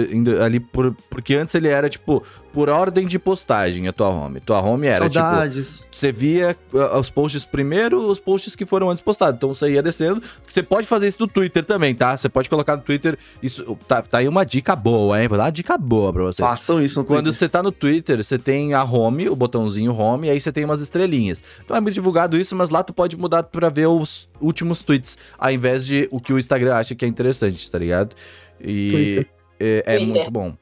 ali 0.42 0.60
por, 0.60 0.96
porque 1.10 1.34
antes 1.34 1.54
ele 1.54 1.68
era, 1.68 1.88
tipo, 1.90 2.22
por 2.52 2.68
ordem 2.68 3.06
de 3.06 3.18
postagem, 3.18 3.88
a 3.88 3.92
tua 3.92 4.08
home. 4.08 4.40
Tua 4.40 4.60
home 4.60 4.86
era, 4.86 5.08
tipo, 5.08 5.14
Saudades. 5.14 5.86
você 5.90 6.10
via 6.10 6.56
uh, 6.72 6.98
os 6.98 7.10
posts 7.10 7.44
primeiro, 7.44 7.98
os 7.98 8.18
posts 8.18 8.56
que 8.56 8.64
foram 8.66 8.90
antes 8.90 9.02
postados. 9.02 9.36
Então 9.36 9.52
você 9.54 9.72
ia 9.72 9.82
descendo. 9.82 10.22
Você 10.46 10.62
pode 10.62 10.86
fazer 10.86 11.06
isso 11.06 11.18
no 11.20 11.28
Twitter 11.28 11.64
também, 11.64 11.94
tá? 11.94 12.16
Você 12.16 12.28
pode 12.28 12.48
colocar 12.48 12.76
no 12.76 12.82
Twitter. 12.82 13.18
Isso 13.42 13.76
tá, 13.86 14.02
tá 14.02 14.18
aí 14.18 14.28
uma 14.28 14.44
dica 14.44 14.74
boa, 14.74 15.20
hein? 15.20 15.28
Vou 15.28 15.36
dar 15.38 15.44
uma 15.44 15.52
dica 15.52 15.76
boa 15.78 16.12
pra 16.12 16.22
você. 16.24 16.42
Façam 16.42 16.82
isso 16.82 17.00
no 17.00 17.04
Quando 17.04 17.24
Twitter. 17.24 17.38
você 17.38 17.48
tá 17.48 17.62
no 17.62 17.70
Twitter, 17.72 18.24
você 18.24 18.38
tem 18.38 18.74
a 18.74 18.82
home, 18.82 19.28
o 19.28 19.36
botãozinho 19.36 19.94
home, 19.94 20.28
e 20.28 20.30
aí 20.30 20.40
você 20.40 20.50
tem 20.50 20.64
umas 20.64 20.80
estrelinhas. 20.80 21.42
Então 21.64 21.76
é 21.76 21.80
muito 21.80 21.94
divulgado 21.94 22.36
isso, 22.38 22.56
mas 22.56 22.70
lá 22.70 22.82
tu 22.82 22.92
pode 22.92 23.16
mudar 23.16 23.42
pra 23.44 23.68
ver 23.68 23.86
os 23.86 24.28
últimos 24.40 24.82
tweets, 24.82 25.18
ao 25.38 25.50
invés 25.50 25.86
de 25.86 26.08
o 26.10 26.20
que 26.20 26.32
o 26.32 26.38
Instagram 26.38 26.74
acha 26.74 26.94
que 26.94 27.04
é 27.04 27.08
interessante, 27.08 27.70
tá 27.70 27.78
ligado? 27.78 28.14
E 28.60 28.90
Twitter. 28.90 29.26
é, 29.60 29.82
é 29.86 29.96
Twitter. 29.98 30.14
muito 30.14 30.30
bom. 30.30 30.56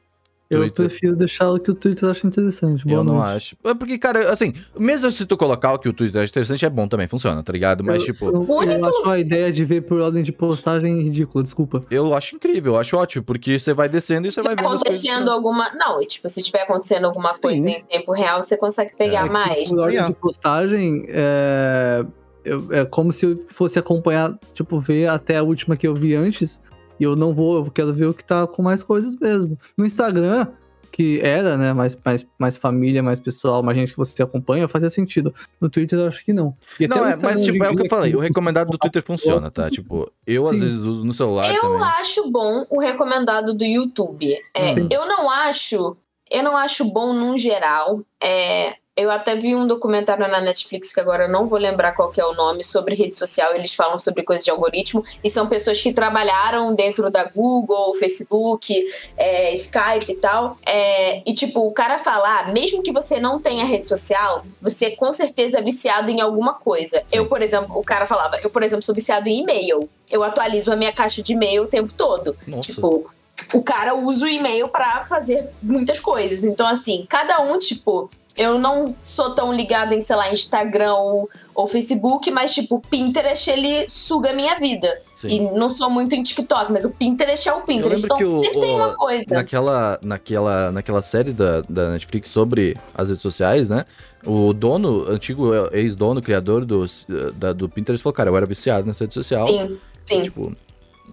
Eu 0.49 0.59
Twitter. 0.61 0.85
prefiro 0.87 1.15
deixar 1.15 1.49
o 1.51 1.59
que 1.59 1.69
o 1.69 1.75
Twitter 1.75 2.07
acha 2.09 2.25
interessante. 2.25 2.85
Boa 2.85 2.97
Eu 2.99 3.03
não 3.03 3.15
noite. 3.15 3.35
acho. 3.35 3.57
É 3.65 3.73
porque, 3.73 3.97
cara, 3.97 4.31
assim, 4.31 4.53
mesmo 4.79 5.11
se 5.11 5.25
tu 5.25 5.35
colocar 5.35 5.73
o 5.73 5.79
que 5.79 5.89
o 5.89 5.93
Twitter 5.93 6.21
acha 6.21 6.29
interessante, 6.31 6.63
é 6.65 6.69
bom 6.69 6.87
também, 6.87 7.07
funciona, 7.07 7.43
tá 7.43 7.51
ligado? 7.51 7.83
Mas, 7.83 7.99
eu, 7.99 8.13
tipo, 8.13 8.25
eu, 8.27 8.35
O 8.41 8.57
único- 8.59 8.79
eu 8.79 8.85
acho 8.85 9.09
a 9.09 9.19
ideia 9.19 9.51
de 9.51 9.65
ver 9.65 9.81
por 9.81 9.99
ordem 9.99 10.23
de 10.23 10.31
postagem 10.31 11.01
ridícula, 11.03 11.43
desculpa. 11.43 11.83
eu 11.91 12.13
acho 12.13 12.35
incrível, 12.35 12.73
eu 12.75 12.79
acho 12.79 12.95
ótimo, 12.95 13.23
porque 13.25 13.59
você 13.59 13.73
vai 13.73 13.89
descendo 13.89 14.25
e 14.27 14.31
você 14.31 14.41
vai 14.41 14.55
vendo 14.55 14.67
acontecendo 14.67 15.29
alguma. 15.29 15.69
Não, 15.73 15.99
tipo, 16.05 16.29
se 16.29 16.41
tiver 16.41 16.61
acontecendo 16.61 17.05
alguma 17.05 17.33
coisa 17.37 17.61
Sim. 17.61 17.73
em 17.73 17.83
tempo 17.83 18.11
real, 18.13 18.41
você 18.41 18.55
consegue 18.55 18.95
pegar 18.97 19.25
É, 19.27 19.29
mais. 19.29 19.69
Por 19.69 19.79
ordem 19.81 20.07
de 20.07 20.13
postagem, 20.13 21.05
é, 21.09 22.05
eu- 22.45 22.67
é 22.73 22.85
como 22.85 23.11
se 23.11 23.25
eu 23.25 23.45
fosse 23.49 23.77
acompanhar, 23.77 24.33
tipo, 24.53 24.79
ver 24.79 25.07
até 25.07 25.37
a 25.37 25.43
última 25.43 25.75
que 25.75 25.85
eu 25.85 25.93
vi 25.93 26.15
antes. 26.15 26.61
E 26.99 27.03
eu 27.03 27.15
não 27.15 27.33
vou, 27.33 27.57
eu 27.65 27.71
quero 27.71 27.93
ver 27.93 28.05
o 28.05 28.13
que 28.13 28.23
tá 28.23 28.47
com 28.47 28.61
mais 28.61 28.81
coisas 28.83 29.15
mesmo. 29.15 29.57
No 29.77 29.85
Instagram, 29.85 30.47
que 30.91 31.19
era, 31.21 31.57
né, 31.57 31.73
mais, 31.73 31.97
mais, 32.03 32.25
mais 32.39 32.57
família, 32.57 33.03
mais 33.03 33.19
pessoal, 33.19 33.61
mais 33.61 33.77
gente 33.77 33.91
que 33.91 33.97
você 33.97 34.23
acompanha, 34.23 34.67
fazia 34.67 34.89
sentido. 34.89 35.33
No 35.61 35.69
Twitter 35.69 35.99
eu 35.99 36.07
acho 36.07 36.25
que 36.25 36.33
não. 36.33 36.55
E 36.79 36.87
Não, 36.87 37.05
é, 37.05 37.15
mas 37.17 37.43
tipo, 37.43 37.63
é 37.63 37.69
o 37.69 37.75
que 37.75 37.83
eu 37.83 37.89
falei, 37.89 38.15
o 38.15 38.19
recomendado 38.19 38.71
do 38.71 38.77
Twitter 38.77 39.03
funciona, 39.03 39.51
tá? 39.51 39.69
Tipo, 39.69 40.11
eu 40.25 40.43
às 40.43 40.57
Sim. 40.57 40.63
vezes 40.63 40.79
uso 40.79 41.05
no 41.05 41.13
celular 41.13 41.53
Eu 41.53 41.61
também. 41.61 41.83
acho 41.83 42.31
bom 42.31 42.65
o 42.69 42.79
recomendado 42.79 43.53
do 43.53 43.63
YouTube. 43.63 44.33
É, 44.55 44.73
eu 44.91 45.05
não 45.05 45.29
acho. 45.29 45.95
Eu 46.31 46.43
não 46.43 46.57
acho 46.57 46.83
bom 46.91 47.13
num 47.13 47.37
geral. 47.37 48.01
É, 48.21 48.75
eu 48.97 49.11
até 49.11 49.35
vi 49.35 49.55
um 49.55 49.67
documentário 49.67 50.27
na 50.27 50.41
Netflix 50.41 50.91
que 50.91 50.99
agora 50.99 51.25
eu 51.25 51.29
não 51.29 51.45
vou 51.45 51.59
lembrar 51.59 51.91
qual 51.91 52.09
que 52.09 52.19
é 52.19 52.25
o 52.25 52.33
nome 52.33 52.63
sobre 52.63 52.95
rede 52.95 53.15
social. 53.15 53.53
Eles 53.53 53.75
falam 53.75 53.99
sobre 53.99 54.23
coisas 54.23 54.43
de 54.43 54.49
algoritmo 54.49 55.03
e 55.23 55.29
são 55.29 55.47
pessoas 55.47 55.79
que 55.79 55.93
trabalharam 55.93 56.73
dentro 56.73 57.11
da 57.11 57.25
Google, 57.25 57.93
Facebook, 57.93 58.75
é, 59.15 59.53
Skype 59.53 60.11
e 60.11 60.15
tal. 60.15 60.57
É, 60.65 61.21
e 61.29 61.33
tipo, 61.33 61.67
o 61.67 61.71
cara 61.71 61.99
falar, 61.99 62.51
mesmo 62.51 62.81
que 62.81 62.91
você 62.91 63.19
não 63.19 63.39
tenha 63.39 63.63
rede 63.63 63.85
social, 63.85 64.43
você 64.59 64.89
com 64.89 65.13
certeza 65.13 65.59
é 65.59 65.61
viciado 65.61 66.09
em 66.09 66.19
alguma 66.19 66.55
coisa. 66.55 67.03
Eu, 67.11 67.27
por 67.27 67.43
exemplo, 67.43 67.77
o 67.77 67.83
cara 67.83 68.07
falava, 68.07 68.39
eu, 68.41 68.49
por 68.49 68.63
exemplo, 68.63 68.83
sou 68.83 68.95
viciado 68.95 69.29
em 69.29 69.41
e-mail. 69.41 69.87
Eu 70.09 70.23
atualizo 70.23 70.73
a 70.73 70.75
minha 70.75 70.91
caixa 70.91 71.21
de 71.21 71.33
e-mail 71.33 71.63
o 71.63 71.67
tempo 71.67 71.93
todo. 71.93 72.35
Nossa. 72.47 72.73
Tipo, 72.73 73.07
o 73.53 73.61
cara 73.61 73.93
usa 73.93 74.25
o 74.25 74.29
e-mail 74.29 74.67
pra 74.69 75.05
fazer 75.05 75.49
muitas 75.61 75.99
coisas. 75.99 76.43
Então, 76.43 76.65
assim, 76.67 77.05
cada 77.07 77.39
um, 77.41 77.59
tipo, 77.59 78.09
eu 78.37 78.59
não 78.59 78.93
sou 78.97 79.31
tão 79.33 79.51
ligada 79.53 79.95
em, 79.95 80.01
sei 80.01 80.15
lá, 80.15 80.31
Instagram 80.31 80.93
ou, 80.93 81.29
ou 81.55 81.67
Facebook, 81.67 82.29
mas, 82.29 82.53
tipo, 82.53 82.79
Pinterest, 82.89 83.49
ele 83.49 83.89
suga 83.89 84.29
a 84.29 84.33
minha 84.33 84.59
vida. 84.59 85.01
Sim. 85.15 85.27
E 85.27 85.39
não 85.57 85.69
sou 85.69 85.89
muito 85.89 86.13
em 86.13 86.21
TikTok, 86.21 86.71
mas 86.71 86.85
o 86.85 86.91
Pinterest 86.91 87.49
é 87.49 87.53
o 87.53 87.61
Pinterest. 87.61 88.05
Então, 88.05 88.17
que 88.17 88.23
o- 88.25 88.43
sempre 88.43 88.59
tem 88.59 88.69
o- 88.71 88.75
uma 88.75 88.95
coisa. 88.95 89.25
Naquela, 89.31 89.99
naquela, 90.01 90.71
naquela 90.71 91.01
série 91.01 91.31
da, 91.31 91.61
da 91.67 91.91
Netflix 91.91 92.29
sobre 92.29 92.77
as 92.93 93.09
redes 93.09 93.21
sociais, 93.23 93.67
né? 93.69 93.83
O 94.25 94.53
dono, 94.53 95.09
antigo 95.09 95.51
ex-dono, 95.71 96.21
criador 96.21 96.63
do, 96.65 96.85
da- 97.33 97.53
do 97.53 97.67
Pinterest, 97.67 98.03
falou, 98.03 98.13
cara, 98.13 98.29
eu 98.29 98.37
era 98.37 98.45
viciado 98.45 98.85
nessa 98.85 99.03
rede 99.05 99.13
social. 99.15 99.47
Sim, 99.47 99.77
sim. 100.05 100.23
Tipo, 100.23 100.55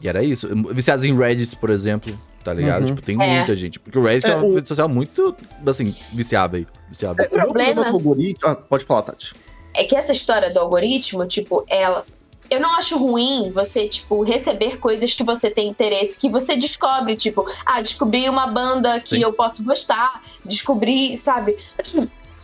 e 0.02 0.08
era 0.08 0.22
isso. 0.22 0.48
Viciados 0.74 1.04
em 1.04 1.16
Reddit, 1.16 1.56
por 1.56 1.70
exemplo, 1.70 2.12
tá 2.44 2.52
ligado? 2.54 2.82
Uhum. 2.82 2.86
Tipo, 2.94 3.02
tem 3.02 3.20
É. 3.22 3.36
muita 3.38 3.56
gente. 3.56 3.80
Porque 3.80 3.98
o 3.98 4.02
Reddit 4.02 4.26
é, 4.28 4.30
É, 4.32 4.36
uma 4.36 4.44
o- 4.46 4.54
rede 4.54 4.68
social 4.68 4.88
muito, 4.88 5.34
assim, 5.66 5.94
viciável. 6.12 6.66
viciável. 6.88 7.24
É, 7.24 7.26
o 7.28 7.30
problema- 7.30 7.84
com 7.84 7.90
o 7.90 7.94
algoritmo. 7.94 8.48
Ah, 8.48 8.54
pode 8.54 8.84
falar, 8.84 9.02
Tati. 9.02 9.32
é 9.74 9.84
que 9.84 9.96
essa 9.96 10.12
história 10.12 10.52
do 10.52 10.60
algoritmo, 10.60 11.26
tipo, 11.26 11.64
ela. 11.68 12.04
Eu 12.50 12.60
não 12.60 12.76
acho 12.76 12.98
ruim 12.98 13.50
você, 13.52 13.88
tipo, 13.88 14.22
receber 14.22 14.76
coisas 14.78 15.14
que 15.14 15.24
você 15.24 15.50
tem 15.50 15.66
interesse, 15.68 16.18
que 16.18 16.28
você 16.28 16.54
descobre, 16.54 17.16
tipo, 17.16 17.44
ah, 17.64 17.80
descobri 17.80 18.28
uma 18.28 18.46
banda 18.46 19.00
que 19.00 19.16
Sim. 19.16 19.22
eu 19.22 19.32
posso 19.32 19.64
gostar, 19.64 20.20
descobri, 20.44 21.16
sabe, 21.16 21.56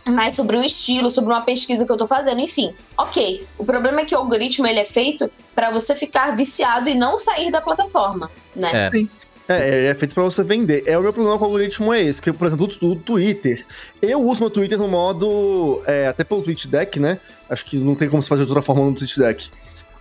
mais 0.07 0.33
sobre 0.35 0.57
um 0.57 0.63
estilo, 0.63 1.09
sobre 1.11 1.31
uma 1.31 1.43
pesquisa 1.43 1.85
que 1.85 1.91
eu 1.91 1.95
tô 1.97 2.07
fazendo, 2.07 2.39
enfim. 2.41 2.73
Ok. 2.97 3.45
O 3.59 3.63
problema 3.63 4.01
é 4.01 4.05
que 4.05 4.15
o 4.15 4.17
algoritmo 4.17 4.65
ele 4.65 4.79
é 4.79 4.85
feito 4.85 5.29
pra 5.53 5.69
você 5.69 5.95
ficar 5.95 6.35
viciado 6.35 6.89
e 6.89 6.95
não 6.95 7.19
sair 7.19 7.51
da 7.51 7.61
plataforma, 7.61 8.29
né? 8.55 8.71
É. 8.73 8.89
É, 9.59 9.87
é 9.87 9.95
feito 9.95 10.13
pra 10.13 10.23
você 10.23 10.43
vender. 10.43 10.83
É 10.85 10.97
o 10.97 11.01
meu 11.01 11.11
problema 11.13 11.37
com 11.37 11.43
o 11.43 11.47
algoritmo 11.47 11.93
é 11.93 12.01
esse, 12.01 12.21
que, 12.21 12.31
por 12.31 12.47
exemplo, 12.47 12.69
o, 12.81 12.95
Twitter. 12.95 13.65
Eu 14.01 14.23
uso 14.23 14.41
meu 14.41 14.49
Twitter 14.49 14.77
no 14.77 14.87
modo. 14.87 15.81
é, 15.85 16.07
até 16.07 16.23
pelo 16.23 16.41
TweetDeck, 16.41 16.99
né? 16.99 17.19
Acho 17.49 17.65
que 17.65 17.77
não 17.77 17.95
tem 17.95 18.09
como 18.09 18.21
se 18.21 18.29
fazer 18.29 18.45
de 18.45 18.49
outra 18.51 18.61
forma 18.61 18.85
no 18.85 18.95
TweetDeck. 18.95 19.49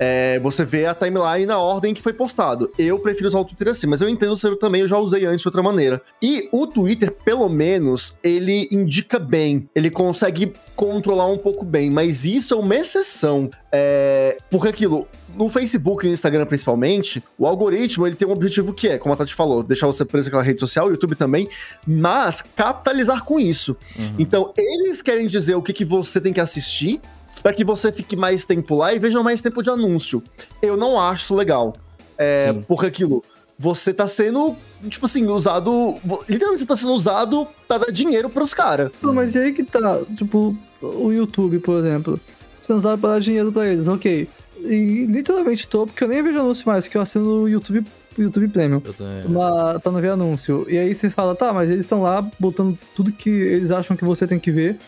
É, 0.03 0.39
você 0.39 0.65
vê 0.65 0.87
a 0.87 0.95
timeline 0.95 1.45
na 1.45 1.59
ordem 1.59 1.93
que 1.93 2.01
foi 2.01 2.15
postado. 2.15 2.73
Eu 2.79 2.99
prefiro 2.99 3.29
usar 3.29 3.39
o 3.39 3.45
Twitter 3.45 3.69
assim, 3.69 3.87
mas 3.87 4.01
eu 4.01 4.09
entendo 4.09 4.33
o 4.33 4.37
seu 4.37 4.57
também, 4.57 4.81
eu 4.81 4.89
já 4.89 4.97
usei 4.97 5.27
antes 5.27 5.43
de 5.43 5.49
outra 5.49 5.63
maneira. 5.63 6.01
E 6.23 6.49
o 6.51 6.67
Twitter, 6.67 7.13
pelo 7.13 7.47
menos, 7.51 8.15
ele 8.25 8.67
indica 8.73 9.19
bem. 9.19 9.69
Ele 9.75 9.91
consegue 9.91 10.55
controlar 10.75 11.27
um 11.27 11.37
pouco 11.37 11.67
bem, 11.67 11.91
mas 11.91 12.25
isso 12.25 12.55
é 12.55 12.57
uma 12.57 12.75
exceção. 12.75 13.51
É, 13.71 14.39
porque 14.51 14.69
aquilo, 14.69 15.07
no 15.35 15.51
Facebook 15.51 16.05
e 16.05 16.09
no 16.09 16.15
Instagram 16.15 16.47
principalmente, 16.47 17.23
o 17.39 17.47
algoritmo 17.47 18.07
ele 18.07 18.17
tem 18.17 18.27
um 18.27 18.33
objetivo 18.33 18.73
que 18.73 18.89
é, 18.89 18.97
como 18.97 19.13
a 19.13 19.17
Tati 19.19 19.35
falou, 19.35 19.63
deixar 19.63 19.87
você 19.87 20.05
preso 20.05 20.29
naquela 20.29 20.43
rede 20.43 20.61
social, 20.61 20.89
o 20.89 20.91
YouTube 20.91 21.15
também, 21.15 21.47
mas 21.87 22.41
capitalizar 22.41 23.23
com 23.25 23.39
isso. 23.39 23.77
Uhum. 23.99 24.15
Então, 24.19 24.55
eles 24.57 25.03
querem 25.03 25.27
dizer 25.27 25.55
o 25.57 25.63
que, 25.63 25.75
que 25.75 25.85
você 25.85 26.21
tem 26.21 26.33
que 26.33 26.41
assistir 26.41 27.01
para 27.43 27.53
que 27.53 27.65
você 27.65 27.93
fique 27.93 28.17
mais 28.17 28.45
tempo 28.45 28.77
lá 28.77 28.95
e 28.95 28.99
veja 28.99 29.23
mais 29.23 29.41
tempo 29.41 29.63
de 29.63 29.71
anúncio. 29.71 30.23
Eu 30.63 30.77
não 30.77 31.01
acho 31.01 31.35
legal. 31.35 31.75
É, 32.19 32.53
porque 32.69 32.87
aquilo, 32.87 33.25
você 33.59 33.93
tá 33.93 34.07
sendo, 34.07 34.57
tipo 34.89 35.07
assim, 35.07 35.27
usado. 35.27 35.97
Literalmente 36.29 36.61
você 36.61 36.67
tá 36.67 36.77
sendo 36.77 36.93
usado 36.93 37.47
pra 37.67 37.79
dar 37.79 37.91
dinheiro 37.91 38.29
pros 38.29 38.55
caras. 38.55 38.91
Não, 39.03 39.15
mas 39.15 39.35
e 39.35 39.39
aí 39.39 39.53
que 39.53 39.63
tá, 39.63 40.01
tipo, 40.17 40.57
o 40.83 41.11
YouTube, 41.11 41.59
por 41.59 41.79
exemplo. 41.79 42.21
Você 42.61 42.73
usar 42.73 42.97
pra 42.99 43.11
dar 43.11 43.21
dinheiro 43.21 43.51
pra 43.51 43.67
eles, 43.69 43.89
ok. 43.89 44.29
E 44.63 45.07
literalmente 45.07 45.67
tô, 45.67 45.87
porque 45.87 46.05
eu 46.05 46.09
nem 46.09 46.23
vejo 46.23 46.39
anúncio 46.39 46.69
mais, 46.69 46.87
que 46.87 46.97
eu 46.97 47.01
assino 47.01 47.43
o 47.43 47.49
YouTube, 47.49 47.85
o 48.19 48.23
YouTube 48.23 48.49
Premium. 48.49 48.83
Eu 48.85 49.81
pra 49.81 49.93
não 49.93 50.01
ver 50.01 50.11
anúncio. 50.11 50.67
E 50.69 50.79
aí 50.79 50.95
você 50.95 51.09
fala, 51.09 51.35
tá, 51.35 51.53
mas 51.53 51.71
eles 51.71 51.81
estão 51.81 52.03
lá 52.03 52.21
botando 52.39 52.79
tudo 52.95 53.11
que 53.11 53.31
eles 53.31 53.71
acham 53.71 53.97
que 53.97 54.05
você 54.05 54.27
tem 54.27 54.39
que 54.39 54.51
ver. 54.51 54.79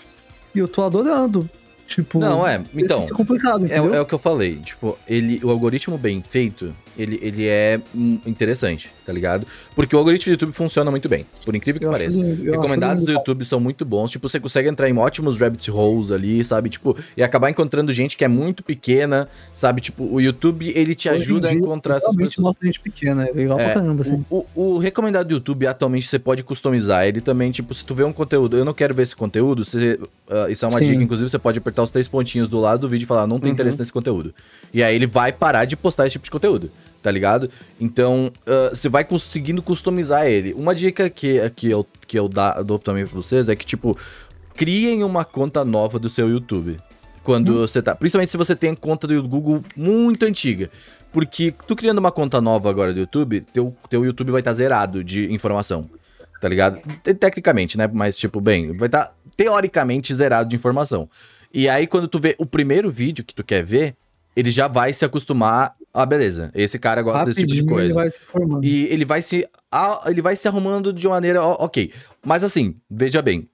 E 0.54 0.58
eu 0.58 0.68
tô 0.68 0.82
adorando. 0.82 1.48
Tipo. 1.92 2.18
Não, 2.18 2.46
é. 2.46 2.62
Então, 2.74 3.04
é 3.04 3.08
complicado, 3.08 3.66
É, 3.66 3.76
é 3.76 4.00
o 4.00 4.06
que 4.06 4.14
eu 4.14 4.18
falei, 4.18 4.56
tipo, 4.56 4.98
ele, 5.06 5.40
o 5.44 5.50
algoritmo 5.50 5.98
bem 5.98 6.22
feito, 6.22 6.72
ele, 6.96 7.18
ele 7.22 7.46
é 7.46 7.80
hum, 7.94 8.18
interessante, 8.26 8.90
tá 9.06 9.12
ligado? 9.12 9.46
Porque 9.74 9.94
o 9.94 9.98
algoritmo 9.98 10.30
do 10.30 10.34
YouTube 10.34 10.52
funciona 10.52 10.90
muito 10.90 11.08
bem, 11.08 11.24
por 11.44 11.54
incrível 11.54 11.80
que 11.80 11.86
Eu 11.86 11.90
pareça. 11.90 12.20
lindo, 12.20 12.50
Recomendados 12.50 13.02
do. 13.04 13.12
YouTube 13.12 13.44
são 13.44 13.58
muito 13.60 13.84
bons, 13.84 14.10
tipo, 14.10 14.28
você 14.28 14.38
consegue 14.40 14.68
entrar 14.68 14.88
em 14.88 14.96
ótimos 14.98 15.38
rabbit 15.40 15.70
holes 15.70 16.10
ali, 16.10 16.44
sabe? 16.44 16.68
Tipo, 16.70 16.96
e 17.16 17.22
acabar 17.22 17.50
encontrando 17.50 17.92
gente 17.92 18.16
que 18.16 18.24
é 18.24 18.28
muito 18.28 18.62
pequena, 18.62 19.28
sabe? 19.54 19.80
Tipo, 19.80 20.04
o 20.04 20.20
YouTube, 20.20 20.72
ele 20.74 20.94
te 20.94 21.08
ajuda 21.08 21.48
a 21.48 21.50
dia, 21.50 21.58
encontrar 21.60 21.96
essas 21.96 22.14
pessoas. 22.16 22.44
mostra 22.46 22.66
gente 22.66 22.80
pequena, 22.80 23.26
é 23.26 23.32
legal 23.32 23.58
É, 23.58 23.64
pra 23.72 23.74
caramba, 23.80 24.02
assim. 24.02 24.24
O, 24.30 24.44
o- 24.54 24.74
o 24.74 24.78
recomendado 24.78 25.28
do 25.28 25.34
YouTube, 25.34 25.66
atualmente, 25.66 26.06
você 26.08 26.18
pode 26.18 26.42
customizar 26.42 27.06
ele 27.06 27.20
também, 27.20 27.50
tipo, 27.50 27.72
se 27.74 27.84
tu 27.84 27.94
vê 27.94 28.04
um 28.04 28.12
conteúdo, 28.12 28.56
eu 28.56 28.64
não 28.64 28.74
quero 28.74 28.94
ver 28.94 29.02
esse 29.02 29.16
conteúdo, 29.16 29.64
você, 29.64 29.98
ah, 30.30 30.50
isso 30.50 30.64
é 30.64 30.68
uma 30.68 30.78
Sim. 30.78 30.86
dica, 30.90 31.02
inclusive, 31.02 31.28
você 31.28 31.38
pode 31.38 31.58
apertar 31.58 31.82
os 31.82 31.90
três 31.90 32.08
pontinhos 32.08 32.48
do 32.48 32.60
lado 32.60 32.80
do 32.82 32.88
vídeo 32.88 33.04
e 33.04 33.06
falar, 33.06 33.26
não 33.26 33.38
tem 33.38 33.48
Uhum. 33.48 33.54
interesse 33.54 33.78
nesse 33.78 33.92
conteúdo. 33.92 34.34
E 34.72 34.82
aí 34.82 34.94
ele 34.94 35.06
vai 35.06 35.32
parar 35.32 35.64
de 35.64 35.76
postar 35.76 36.06
esse 36.06 36.12
tipo 36.14 36.24
de 36.24 36.30
conteúdo. 36.30 36.70
Tá 37.02 37.10
ligado? 37.10 37.50
Então, 37.80 38.30
ah, 38.46 38.70
você 38.72 38.88
vai 38.88 39.04
conseguindo 39.04 39.60
customizar 39.62 40.26
ele. 40.26 40.52
Uma 40.54 40.74
dica 40.74 41.10
que, 41.10 41.50
que 41.50 41.68
eu, 41.70 41.86
que 42.06 42.18
eu 42.18 42.28
dá- 42.28 42.62
dou 42.62 42.78
também 42.78 43.04
pra 43.04 43.14
vocês 43.14 43.48
é 43.48 43.56
que, 43.56 43.66
tipo, 43.66 43.96
criem 44.54 45.02
uma 45.02 45.24
conta 45.24 45.64
nova 45.64 45.98
do 45.98 46.08
seu 46.08 46.28
YouTube. 46.28 46.78
Quando 47.24 47.54
você 47.60 47.80
tá. 47.80 47.94
Principalmente 47.94 48.30
se 48.30 48.36
você 48.36 48.56
tem 48.56 48.74
conta 48.74 49.06
do 49.06 49.22
Google 49.28 49.64
muito 49.76 50.24
antiga. 50.24 50.70
Porque 51.12 51.54
tu 51.66 51.76
criando 51.76 51.98
uma 51.98 52.10
conta 52.10 52.40
nova 52.40 52.68
agora 52.70 52.92
do 52.92 52.98
YouTube, 53.00 53.42
teu, 53.52 53.76
teu 53.88 54.04
YouTube 54.04 54.32
vai 54.32 54.40
estar 54.40 54.52
zerado 54.54 55.04
de 55.04 55.32
informação. 55.32 55.88
Tá 56.40 56.48
ligado? 56.48 56.78
Te- 57.02 57.14
Tecnicamente, 57.14 57.78
né? 57.78 57.88
Mas, 57.92 58.16
tipo, 58.18 58.40
bem, 58.40 58.76
vai 58.76 58.88
estar 58.88 59.14
teoricamente 59.36 60.12
zerado 60.14 60.48
de 60.48 60.56
informação. 60.56 61.08
E 61.54 61.68
aí, 61.68 61.86
quando 61.86 62.08
tu 62.08 62.18
vê 62.18 62.34
o 62.38 62.46
primeiro 62.46 62.90
vídeo 62.90 63.22
que 63.24 63.34
tu 63.34 63.44
quer 63.44 63.62
ver, 63.62 63.94
ele 64.34 64.50
já 64.50 64.66
vai 64.66 64.92
se 64.92 65.04
acostumar. 65.04 65.74
Ah, 65.94 66.06
beleza. 66.06 66.50
Esse 66.54 66.78
cara 66.78 67.02
gosta 67.02 67.26
desse 67.26 67.40
tipo 67.40 67.52
de 67.52 67.58
Rapidinho 67.60 67.78
ele 67.78 67.82
coisa. 67.92 67.94
vai 67.94 68.10
se 68.10 68.20
formando. 68.20 68.64
E 68.64 68.84
ele 68.86 69.04
vai 69.04 69.20
se. 69.20 69.46
ah, 69.70 70.02
ele 70.06 70.22
vai 70.22 70.34
se 70.36 70.48
arrumando 70.48 70.92
de 70.92 71.06
maneira. 71.06 71.42
ok. 71.42 71.92
Mas 72.24 72.42
assim, 72.42 72.76
veja 72.90 73.20
bem. 73.20 73.48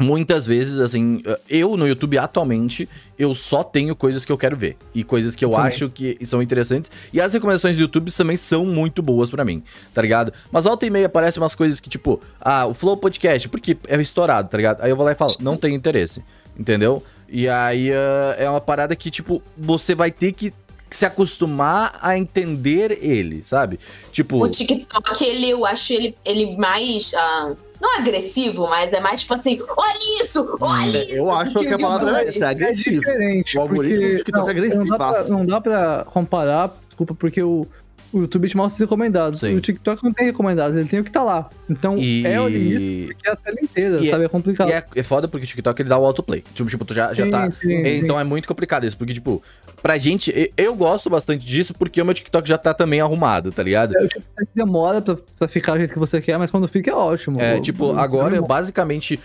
Muitas 0.00 0.46
vezes, 0.46 0.80
assim, 0.80 1.22
eu 1.48 1.76
no 1.76 1.86
YouTube 1.86 2.16
atualmente, 2.16 2.88
eu 3.18 3.34
só 3.34 3.62
tenho 3.62 3.94
coisas 3.94 4.24
que 4.24 4.32
eu 4.32 4.38
quero 4.38 4.56
ver. 4.56 4.76
E 4.94 5.04
coisas 5.04 5.36
que 5.36 5.44
eu 5.44 5.50
Também. 5.50 5.66
acho 5.66 5.88
que 5.90 6.18
são 6.24 6.42
interessantes. 6.42 6.90
E 7.12 7.20
as 7.20 7.32
recomendações 7.32 7.76
do 7.76 7.82
YouTube 7.82 8.10
também 8.10 8.36
são 8.36 8.64
muito 8.64 9.02
boas 9.02 9.30
pra 9.30 9.44
mim, 9.44 9.62
tá 9.94 10.00
ligado? 10.02 10.32
Mas 10.50 10.64
volta 10.64 10.86
e 10.86 10.90
meia 10.90 11.06
aparecem 11.06 11.42
umas 11.42 11.54
coisas 11.54 11.78
que, 11.78 11.90
tipo, 11.90 12.20
ah, 12.40 12.66
o 12.66 12.74
Flow 12.74 12.96
Podcast, 12.96 13.48
porque 13.50 13.76
é 13.86 14.00
estourado, 14.00 14.48
tá 14.48 14.56
ligado? 14.56 14.80
Aí 14.82 14.90
eu 14.90 14.96
vou 14.96 15.04
lá 15.04 15.12
e 15.12 15.14
falo, 15.14 15.34
não 15.40 15.58
tem 15.58 15.74
interesse, 15.74 16.22
entendeu? 16.58 17.02
E 17.28 17.46
aí 17.48 17.92
ah, 17.92 18.34
é 18.38 18.48
uma 18.48 18.62
parada 18.62 18.96
que, 18.96 19.10
tipo, 19.10 19.42
você 19.56 19.94
vai 19.94 20.10
ter 20.10 20.32
que 20.32 20.52
se 20.96 21.06
acostumar 21.06 21.98
a 22.00 22.16
entender 22.16 22.98
ele, 23.02 23.42
sabe? 23.42 23.78
Tipo. 24.12 24.42
O 24.42 24.48
TikTok, 24.48 25.24
ele, 25.24 25.50
eu 25.50 25.64
acho 25.64 25.92
ele, 25.92 26.16
ele 26.24 26.56
mais. 26.56 27.12
ah, 27.14 27.52
não 27.80 27.98
agressivo, 27.98 28.68
mas 28.68 28.92
é 28.92 29.00
mais 29.00 29.22
tipo 29.22 29.34
assim: 29.34 29.60
olha 29.76 30.22
isso! 30.22 30.56
Olha 30.60 31.04
isso! 31.04 31.16
Eu 31.16 31.32
acho 31.34 31.58
que 31.58 31.66
a 31.66 31.78
palavra 31.78 32.22
é 32.22 32.28
essa, 32.28 32.38
é 32.38 32.42
É 32.42 32.46
agressivo. 32.50 33.00
diferente. 33.00 33.58
O 33.58 33.60
algoritmo 33.60 33.96
do 34.00 34.02
porque, 34.02 34.16
TikTok 34.18 34.38
não, 34.40 34.46
é 34.46 34.50
agressivo, 34.50 34.84
Não 34.84 34.98
dá, 34.98 35.12
pra, 35.12 35.24
não 35.24 35.46
dá 35.46 35.60
pra 35.60 36.04
comparar, 36.06 36.74
desculpa, 36.86 37.14
porque 37.14 37.42
o, 37.42 37.66
o 38.12 38.20
YouTube 38.20 38.48
te 38.48 38.56
mostra 38.56 38.74
os 38.74 38.80
recomendados. 38.80 39.40
Sim. 39.40 39.56
O 39.56 39.60
TikTok 39.60 40.02
não 40.04 40.12
tem 40.12 40.26
recomendados, 40.26 40.76
ele 40.76 40.88
tem 40.88 41.00
o 41.00 41.04
que 41.04 41.10
tá 41.10 41.22
lá. 41.22 41.48
Então 41.68 41.96
E... 41.98 42.26
é 42.26 42.48
isso, 42.50 43.06
porque 43.08 43.28
é 43.28 43.32
a 43.32 43.36
tela 43.36 43.56
inteira, 43.62 43.98
E 44.00 44.08
é- 44.08 44.10
sabe? 44.10 44.24
É 44.24 44.28
complicado. 44.28 44.68
E 44.68 44.72
é, 44.72 44.84
é 44.96 45.02
foda 45.02 45.26
porque 45.28 45.44
o 45.44 45.48
TikTok 45.48 45.80
ele 45.82 45.88
dá 45.88 45.98
o 45.98 46.04
autoplay. 46.04 46.44
Tipo, 46.54 46.68
tipo, 46.68 46.84
tu 46.84 46.94
já, 46.94 47.12
já 47.12 47.24
Sim, 47.24 47.30
tá. 47.30 47.50
sim, 47.50 47.72
É, 47.74 47.84
sim. 47.84 48.04
então 48.04 48.18
é 48.20 48.24
muito 48.24 48.46
complicado 48.46 48.84
isso, 48.86 48.96
porque, 48.98 49.14
tipo, 49.14 49.42
pra 49.82 49.96
gente, 49.98 50.52
eu 50.56 50.74
gosto 50.74 51.08
bastante 51.08 51.44
disso 51.46 51.72
porque 51.74 52.00
o 52.00 52.04
meu 52.04 52.14
TikTok 52.14 52.48
já 52.48 52.58
tá 52.58 52.74
também 52.74 53.00
arrumado, 53.00 53.50
tá 53.50 53.62
ligado? 53.62 53.96
É, 53.96 54.04
o 54.04 54.08
TikTok 54.08 54.48
demora 54.54 55.00
pra, 55.00 55.16
pra 55.38 55.48
ficar 55.48 55.72
do 55.72 55.78
jeito 55.78 55.92
que 55.92 55.98
você 55.98 56.20
quer, 56.20 56.38
mas 56.38 56.50
quando 56.50 56.68
fica 56.68 56.90
é 56.90 56.94
ótimo. 56.94 57.40
É, 57.40 57.56
O- 57.56 57.60
tipo, 57.62 57.86
o- 57.92 57.98
agora 57.98 58.36
eu 58.36 58.42
o- 58.42 58.46
basicamente 58.46 59.18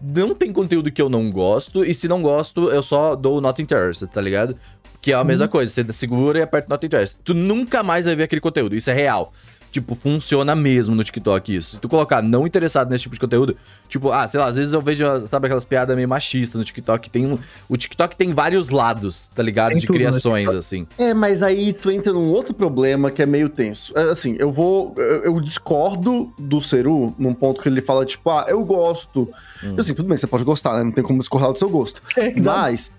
não 0.00 0.32
tem 0.32 0.52
conteúdo 0.52 0.92
que 0.92 1.02
eu 1.02 1.08
não 1.08 1.28
gosto, 1.30 1.84
e 1.84 1.92
se 1.92 2.06
não 2.06 2.22
gosto, 2.22 2.70
eu 2.70 2.82
só 2.84 3.16
dou 3.16 3.38
o 3.38 3.40
not 3.40 3.60
interested, 3.60 4.08
tá 4.08 4.20
ligado? 4.20 4.56
Que 5.06 5.12
é 5.12 5.14
a 5.14 5.20
Uhum. 5.20 5.24
mesma 5.24 5.46
coisa, 5.46 5.72
você 5.72 5.92
segura 5.92 6.40
e 6.40 6.42
aperta 6.42 6.66
not 6.68 6.84
interested. 6.84 7.16
Tu 7.22 7.32
nunca 7.32 7.80
mais 7.80 8.06
vai 8.06 8.16
ver 8.16 8.24
aquele 8.24 8.40
conteúdo, 8.40 8.74
isso 8.74 8.90
é 8.90 8.92
real. 8.92 9.32
Tipo, 9.70 9.94
funciona 9.94 10.54
mesmo 10.54 10.94
no 10.94 11.04
TikTok 11.04 11.54
isso. 11.54 11.72
Se 11.76 11.80
tu 11.80 11.88
colocar 11.88 12.22
não 12.22 12.46
interessado 12.46 12.88
nesse 12.90 13.02
tipo 13.02 13.14
de 13.14 13.20
conteúdo, 13.20 13.56
tipo, 13.88 14.10
ah, 14.10 14.26
sei 14.26 14.40
lá, 14.40 14.46
às 14.46 14.56
vezes 14.56 14.72
eu 14.72 14.80
vejo, 14.80 15.04
sabe, 15.28 15.46
aquelas 15.46 15.64
piadas 15.64 15.94
meio 15.94 16.08
machistas 16.08 16.58
no 16.58 16.64
TikTok. 16.64 17.10
Tem 17.10 17.26
um, 17.26 17.38
o 17.68 17.76
TikTok 17.76 18.16
tem 18.16 18.32
vários 18.32 18.70
lados, 18.70 19.28
tá 19.34 19.42
ligado? 19.42 19.70
Tem 19.72 19.78
de 19.78 19.86
no 19.86 19.92
criações, 19.92 20.48
assim. 20.48 20.86
É, 20.96 21.12
mas 21.12 21.42
aí 21.42 21.72
tu 21.72 21.90
entra 21.90 22.12
num 22.12 22.30
outro 22.30 22.54
problema 22.54 23.10
que 23.10 23.22
é 23.22 23.26
meio 23.26 23.48
tenso. 23.48 23.92
É, 23.96 24.06
Assim, 24.10 24.36
eu 24.38 24.50
vou. 24.50 24.94
Eu 24.96 25.24
eu 25.26 25.40
discordo 25.40 26.32
do 26.38 26.62
Seru 26.62 27.14
num 27.18 27.34
ponto 27.34 27.60
que 27.60 27.68
ele 27.68 27.80
fala, 27.82 28.06
tipo, 28.06 28.30
ah, 28.30 28.46
eu 28.48 28.64
gosto. 28.64 29.28
Hum. 29.62 29.74
Assim, 29.78 29.92
tudo 29.94 30.08
bem, 30.08 30.16
você 30.16 30.26
pode 30.26 30.44
gostar, 30.44 30.74
né? 30.76 30.84
Não 30.84 30.92
tem 30.92 31.02
como 31.04 31.18
discordar 31.18 31.52
do 31.52 31.58
seu 31.58 31.68
gosto. 31.68 32.00
É, 32.16 32.32
Mas, 32.40 32.90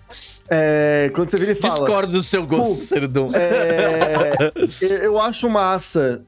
é, 0.48 1.10
quando 1.14 1.30
você 1.30 1.38
vira 1.38 1.52
e 1.52 1.54
fala. 1.54 1.74
Discordo 1.74 2.12
do 2.12 2.22
seu 2.22 2.46
gosto, 2.46 2.74
Serudum. 2.84 3.30
É, 3.34 4.52
eu- 4.82 4.88
eu 4.98 5.20
acho 5.20 5.48
massa 5.50 6.22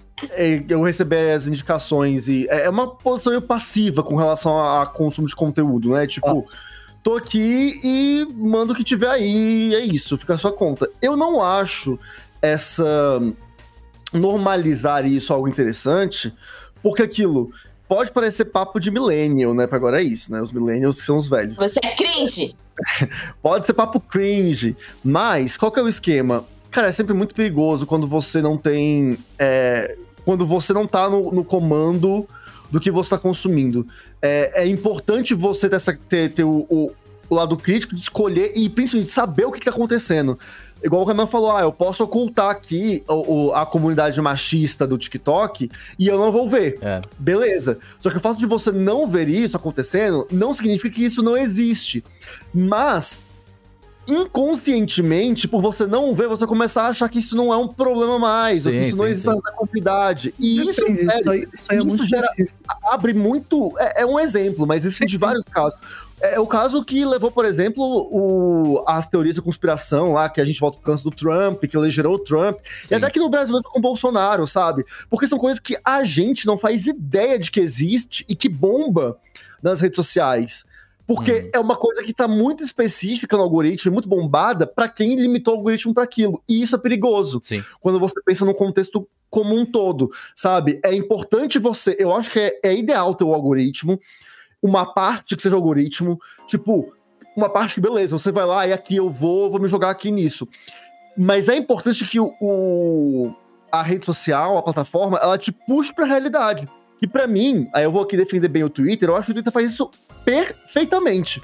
eu 0.69 0.83
receber 0.83 1.33
as 1.33 1.49
indicações 1.49 2.29
e 2.29 2.47
é 2.49 2.65
é 2.65 2.71
uma 2.71 2.87
posição 2.87 3.33
meio 3.33 3.43
passiva 3.43 4.03
com 4.03 4.17
relação 4.17 4.59
a, 4.59 4.83
a 4.83 4.87
consumo 4.87 5.27
de 5.27 5.35
conteúdo, 5.35 5.91
né? 5.91 6.07
Tipo, 6.07 6.47
tô 7.03 7.17
aqui 7.17 7.79
e 7.83 8.27
mando 8.35 8.73
o 8.73 8.77
que 8.77 8.85
tiver 8.85 9.11
aí, 9.11 9.71
e 9.71 9.75
é 9.75 9.81
isso, 9.81 10.19
fica 10.19 10.35
a 10.35 10.39
sua 10.39 10.53
conta. 10.53 10.89
Eu 11.01 11.17
não 11.17 11.43
acho 11.43 11.99
essa 12.43 13.21
normalizar 14.13 15.07
isso 15.07 15.33
algo 15.33 15.49
interessante, 15.49 16.35
porque 16.83 17.03
aquilo 17.03 17.51
pode 17.89 18.11
parecer 18.11 18.45
papo 18.47 18.79
de 18.79 18.91
millennial, 18.91 19.55
né? 19.55 19.67
Pra 19.67 19.77
agora 19.77 20.01
é 20.01 20.05
isso, 20.05 20.31
né? 20.33 20.41
Os 20.41 20.53
millennials 20.53 20.99
são 20.99 21.17
os 21.17 21.29
velhos. 21.29 21.57
Você 21.57 21.81
é 21.83 21.95
cringe? 21.95 22.55
Pode 23.43 23.67
ser 23.67 23.75
papo 23.75 24.01
cringe, 24.01 24.77
mas 25.05 25.57
qual 25.57 25.71
que 25.71 25.79
é 25.79 25.83
o 25.83 25.89
esquema? 25.89 26.45
Cara, 26.71 26.89
é 26.89 26.93
sempre 26.93 27.13
muito 27.13 27.35
perigoso 27.35 27.85
quando 27.85 28.07
você 28.07 28.41
não 28.41 28.57
tem. 28.57 29.19
é, 29.39 29.99
quando 30.31 30.47
você 30.47 30.73
não 30.73 30.87
tá 30.87 31.11
no, 31.11 31.33
no 31.33 31.43
comando 31.45 32.25
do 32.71 32.79
que 32.79 32.89
você 32.89 33.11
tá 33.11 33.19
consumindo. 33.19 33.85
É, 34.23 34.63
é 34.63 34.67
importante 34.69 35.35
você 35.35 35.69
ter, 35.69 35.75
essa- 35.75 35.99
ter- 36.09 36.31
ter 36.33 36.45
o, 36.45 36.65
o- 36.71 36.93
o 37.29 37.35
lado 37.35 37.57
crítico 37.57 37.97
de 37.97 38.01
escolher 38.01 38.53
e 38.55 38.69
principalmente 38.69 39.11
saber 39.11 39.45
o 39.45 39.51
que, 39.51 39.59
que 39.59 39.65
tá 39.65 39.73
acontecendo. 39.73 40.39
Igual 40.85 41.03
o 41.03 41.05
Renan 41.05 41.27
falou, 41.27 41.51
ah, 41.57 41.63
eu 41.63 41.73
posso 41.73 42.05
ocultar 42.05 42.49
aqui 42.49 43.03
o- 43.09 43.47
o- 43.49 43.55
a 43.55 43.67
comunidade 43.67 44.21
machista 44.23 44.87
do 44.87 44.97
TikTok 44.97 45.69
e 45.99 46.07
eu 46.07 46.17
não 46.17 46.31
vou 46.31 46.49
ver. 46.49 46.79
É. 46.81 47.01
Beleza. 47.19 47.77
Só 47.99 48.09
que 48.09 48.17
o 48.19 48.21
fato 48.21 48.39
de 48.39 48.47
você 48.47 48.71
não 48.71 49.05
ver 49.09 49.29
isso 49.29 49.57
acontecendo 49.57 50.29
não 50.31 50.55
significa 50.55 50.95
que 50.95 51.05
isso 51.05 51.25
não 51.25 51.37
existe. 51.37 52.05
Mas, 52.55 53.25
inconscientemente, 54.13 55.49
por 55.49 55.63
você 55.63 55.87
não 55.87 56.15
ver, 56.15 56.29
você 56.29 56.47
começa 56.47 56.83
a 56.83 56.89
achar 56.89 57.09
que 57.09 57.19
isso 57.19 57.37
não 57.37 57.53
é 57.53 57.57
um 57.57 57.69
problema 57.69 58.19
mais, 58.19 58.67
ou 58.67 58.73
que 58.73 58.83
Sim, 58.83 58.89
isso 58.89 58.97
não 58.97 59.05
sim, 59.05 59.11
existe 59.11 59.31
sim. 59.31 59.41
na 59.45 59.53
comunidade. 59.53 60.35
E 60.39 60.61
isso, 60.69 60.85
velho, 60.85 61.01
isso 61.19 61.31
aí, 61.31 61.41
isso 61.43 61.49
aí 61.69 61.79
é 61.79 61.83
isso 61.83 62.05
gera- 62.05 62.29
abre 62.85 63.13
muito. 63.13 63.73
É, 63.79 64.03
é 64.03 64.07
um 64.07 64.19
exemplo, 64.19 64.67
mas 64.67 64.85
isso 64.85 65.05
de 65.07 65.17
vários 65.17 65.45
casos. 65.45 65.79
É 66.23 66.39
o 66.39 66.47
caso 66.47 66.85
que 66.85 67.03
levou, 67.03 67.31
por 67.31 67.47
exemplo, 67.47 67.83
o, 67.83 68.85
as 68.87 69.07
teorias 69.09 69.37
da 69.37 69.43
conspiração 69.43 70.13
lá, 70.13 70.29
que 70.29 70.39
a 70.39 70.45
gente 70.45 70.61
volta 70.61 70.77
pro 70.77 70.85
canso 70.93 71.05
do 71.05 71.17
Trump, 71.17 71.65
que 71.65 71.75
ele 71.75 71.91
gerou 71.91 72.17
o 72.17 72.19
Trump. 72.19 72.59
Sim. 72.83 72.89
E 72.91 72.95
até 72.95 73.07
aqui 73.07 73.19
no 73.19 73.31
Brasil 73.31 73.55
mesmo 73.55 73.71
com 73.71 73.79
o 73.79 73.83
Bolsonaro, 73.83 74.47
sabe? 74.47 74.85
Porque 75.09 75.27
são 75.27 75.39
coisas 75.39 75.59
que 75.59 75.79
a 75.83 76.05
gente 76.05 76.47
não 76.47 76.59
faz 76.59 76.87
ideia 76.87 77.39
de 77.39 77.51
que 77.51 77.59
existe 77.59 78.27
e 78.29 78.37
que 78.37 78.51
bomba 78.51 79.17
nas 79.63 79.81
redes 79.81 79.97
sociais. 79.97 80.67
Porque 81.13 81.33
Uhum. 81.33 81.51
é 81.55 81.59
uma 81.59 81.75
coisa 81.75 82.05
que 82.05 82.15
tá 82.15 82.29
muito 82.29 82.63
específica 82.63 83.37
no 83.37 83.43
algoritmo, 83.43 83.93
muito 83.93 84.09
bombada 84.09 84.65
pra 84.65 84.89
quem 84.89 85.17
limitou 85.17 85.55
o 85.55 85.57
algoritmo 85.57 85.93
para 85.93 86.05
aquilo. 86.05 86.41
E 86.49 86.63
isso 86.63 86.77
é 86.77 86.79
perigoso 86.79 87.41
Sim. 87.43 87.65
quando 87.81 87.99
você 87.99 88.21
pensa 88.25 88.45
no 88.45 88.55
contexto 88.55 89.09
como 89.29 89.57
um 89.57 89.65
todo, 89.67 90.09
sabe? 90.37 90.79
É 90.85 90.95
importante 90.95 91.59
você. 91.59 91.97
Eu 91.99 92.15
acho 92.15 92.31
que 92.31 92.39
é, 92.39 92.61
é 92.63 92.73
ideal 92.77 93.13
ter 93.17 93.25
o 93.25 93.35
algoritmo, 93.35 93.99
uma 94.63 94.87
parte 94.95 95.35
que 95.35 95.43
seja 95.43 95.57
algoritmo, 95.57 96.17
tipo, 96.47 96.93
uma 97.37 97.49
parte 97.49 97.75
que, 97.75 97.81
beleza, 97.81 98.17
você 98.17 98.31
vai 98.31 98.47
lá 98.47 98.69
e 98.69 98.73
aqui 98.73 98.95
eu 98.95 99.11
vou, 99.11 99.51
vou 99.51 99.61
me 99.61 99.67
jogar 99.67 99.91
aqui 99.91 100.13
nisso. 100.13 100.47
Mas 101.19 101.49
é 101.49 101.57
importante 101.57 102.07
que 102.07 102.21
o, 102.21 102.33
o- 102.41 103.35
a 103.73 103.83
rede 103.83 104.07
social, 104.07 104.57
a 104.57 104.63
plataforma, 104.63 105.19
ela 105.21 105.37
te 105.37 105.51
puxe 105.51 105.93
pra 105.93 106.05
realidade. 106.07 106.69
E 107.03 107.07
pra 107.09 107.27
mim, 107.27 107.69
aí 107.75 107.83
eu 107.83 107.91
vou 107.91 108.03
aqui 108.03 108.17
defender 108.17 108.47
bem 108.49 108.63
o 108.63 108.71
Twitter, 108.71 109.09
eu 109.09 109.17
acho 109.17 109.27
que 109.27 109.31
o 109.33 109.35
Twitter 109.35 109.53
faz 109.53 109.73
isso 109.73 109.91
perfeitamente. 110.25 111.43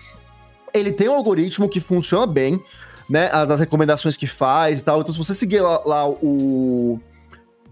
Ele 0.72 0.92
tem 0.92 1.08
um 1.08 1.14
algoritmo 1.14 1.68
que 1.68 1.80
funciona 1.80 2.26
bem, 2.26 2.60
né? 3.08 3.28
As, 3.32 3.50
as 3.50 3.60
recomendações 3.60 4.16
que 4.16 4.26
faz 4.26 4.80
e 4.80 4.84
tal. 4.84 5.00
Então, 5.00 5.12
se 5.12 5.18
você 5.18 5.34
seguir 5.34 5.60
lá, 5.60 5.80
lá 5.84 6.08
o. 6.08 7.00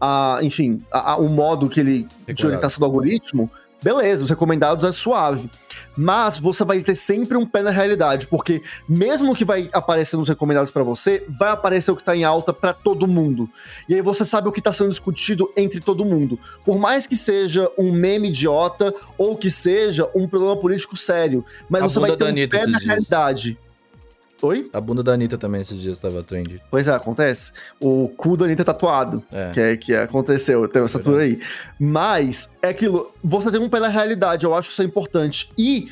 A, 0.00 0.38
enfim, 0.42 0.82
a- 0.92 1.12
a- 1.12 1.16
o 1.16 1.28
modo 1.28 1.68
que 1.68 1.80
ele 1.80 2.02
de 2.02 2.08
Recomendado. 2.26 2.44
orientação 2.46 2.80
do 2.80 2.84
algoritmo, 2.84 3.50
beleza, 3.84 4.24
os 4.24 4.30
recomendados 4.30 4.82
é 4.82 4.90
suave. 4.90 5.50
Mas 5.96 6.38
você 6.38 6.64
vai 6.64 6.80
ter 6.80 6.94
sempre 6.94 7.36
um 7.36 7.44
pé 7.44 7.62
na 7.62 7.70
realidade, 7.70 8.26
porque 8.26 8.62
mesmo 8.88 9.34
que 9.34 9.44
vai 9.44 9.68
aparecer 9.72 10.16
nos 10.16 10.28
recomendados 10.28 10.70
pra 10.70 10.82
você, 10.82 11.22
vai 11.28 11.50
aparecer 11.50 11.90
o 11.90 11.96
que 11.96 12.02
tá 12.02 12.16
em 12.16 12.24
alta 12.24 12.52
pra 12.52 12.72
todo 12.72 13.06
mundo. 13.06 13.48
E 13.88 13.94
aí 13.94 14.00
você 14.00 14.24
sabe 14.24 14.48
o 14.48 14.52
que 14.52 14.62
tá 14.62 14.72
sendo 14.72 14.88
discutido 14.90 15.52
entre 15.56 15.80
todo 15.80 16.04
mundo. 16.04 16.38
Por 16.64 16.78
mais 16.78 17.06
que 17.06 17.16
seja 17.16 17.70
um 17.76 17.92
meme 17.92 18.28
idiota 18.28 18.94
ou 19.18 19.36
que 19.36 19.50
seja 19.50 20.08
um 20.14 20.26
problema 20.26 20.56
político 20.56 20.96
sério, 20.96 21.44
mas 21.68 21.82
A 21.82 21.88
você 21.88 22.00
vai 22.00 22.16
ter 22.16 22.24
um 22.24 22.48
pé 22.48 22.66
na 22.66 22.78
dias. 22.78 22.84
realidade. 22.84 23.58
Oi? 24.44 24.64
A 24.72 24.80
bunda 24.80 25.02
da 25.02 25.12
Anitta 25.12 25.38
também 25.38 25.60
esses 25.60 25.80
dias 25.80 25.98
tava 25.98 26.22
trend. 26.22 26.60
Pois 26.70 26.86
é, 26.86 26.92
acontece. 26.92 27.52
O 27.80 28.08
cu 28.16 28.36
da 28.36 28.44
Anitta 28.44 28.62
é 28.62 28.64
tatuado, 28.64 29.22
É. 29.32 29.50
que, 29.52 29.60
é, 29.60 29.76
que 29.76 29.94
aconteceu, 29.94 30.66
tem 30.68 30.82
essa 30.82 30.98
tour 30.98 31.18
aí. 31.18 31.40
Mas, 31.78 32.56
é 32.62 32.68
aquilo, 32.68 33.12
você 33.22 33.50
tem 33.50 33.60
um 33.60 33.68
pé 33.68 33.80
na 33.80 33.88
realidade, 33.88 34.44
eu 34.44 34.54
acho 34.54 34.70
isso 34.70 34.82
é 34.82 34.84
importante. 34.84 35.50
E 35.56 35.86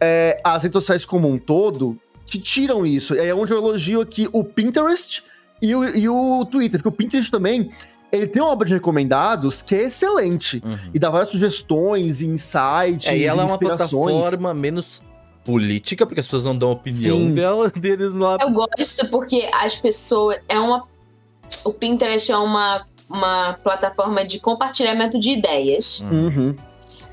é, 0.00 0.40
as 0.42 0.62
redes 0.62 0.74
sociais 0.74 1.04
como 1.04 1.28
um 1.28 1.38
todo 1.38 1.98
te 2.24 2.38
tiram 2.38 2.84
isso. 2.86 3.14
É 3.14 3.34
onde 3.34 3.52
eu 3.52 3.58
elogio 3.58 4.00
aqui 4.00 4.28
o 4.32 4.42
Pinterest 4.44 5.22
e 5.60 5.74
o, 5.74 5.84
e 5.84 6.08
o 6.08 6.44
Twitter, 6.50 6.80
porque 6.82 6.88
o 6.88 6.92
Pinterest 6.92 7.30
também, 7.30 7.70
ele 8.12 8.26
tem 8.26 8.40
uma 8.40 8.52
aba 8.52 8.64
de 8.64 8.72
recomendados 8.74 9.60
que 9.60 9.74
é 9.74 9.82
excelente. 9.84 10.62
Uhum. 10.64 10.78
E 10.94 10.98
dá 10.98 11.10
várias 11.10 11.30
sugestões, 11.30 12.22
insights, 12.22 13.06
É, 13.06 13.16
e 13.18 13.24
ela 13.24 13.42
é 13.42 13.44
uma 13.44 13.52
inspirações. 13.52 13.90
plataforma 14.14 14.54
menos 14.54 15.02
política, 15.48 16.04
porque 16.04 16.20
as 16.20 16.26
pessoas 16.26 16.44
não 16.44 16.56
dão 16.56 16.70
opinião 16.70 17.32
dela, 17.32 17.72
deles 17.74 18.12
lá. 18.12 18.36
Eu 18.38 18.50
gosto 18.50 19.08
porque 19.10 19.48
as 19.50 19.74
pessoas. 19.74 20.38
É 20.46 20.58
uma. 20.60 20.86
O 21.64 21.72
Pinterest 21.72 22.30
é 22.30 22.36
uma, 22.36 22.86
uma 23.08 23.54
plataforma 23.54 24.22
de 24.26 24.38
compartilhamento 24.38 25.18
de 25.18 25.30
ideias. 25.30 26.00
Uhum. 26.00 26.54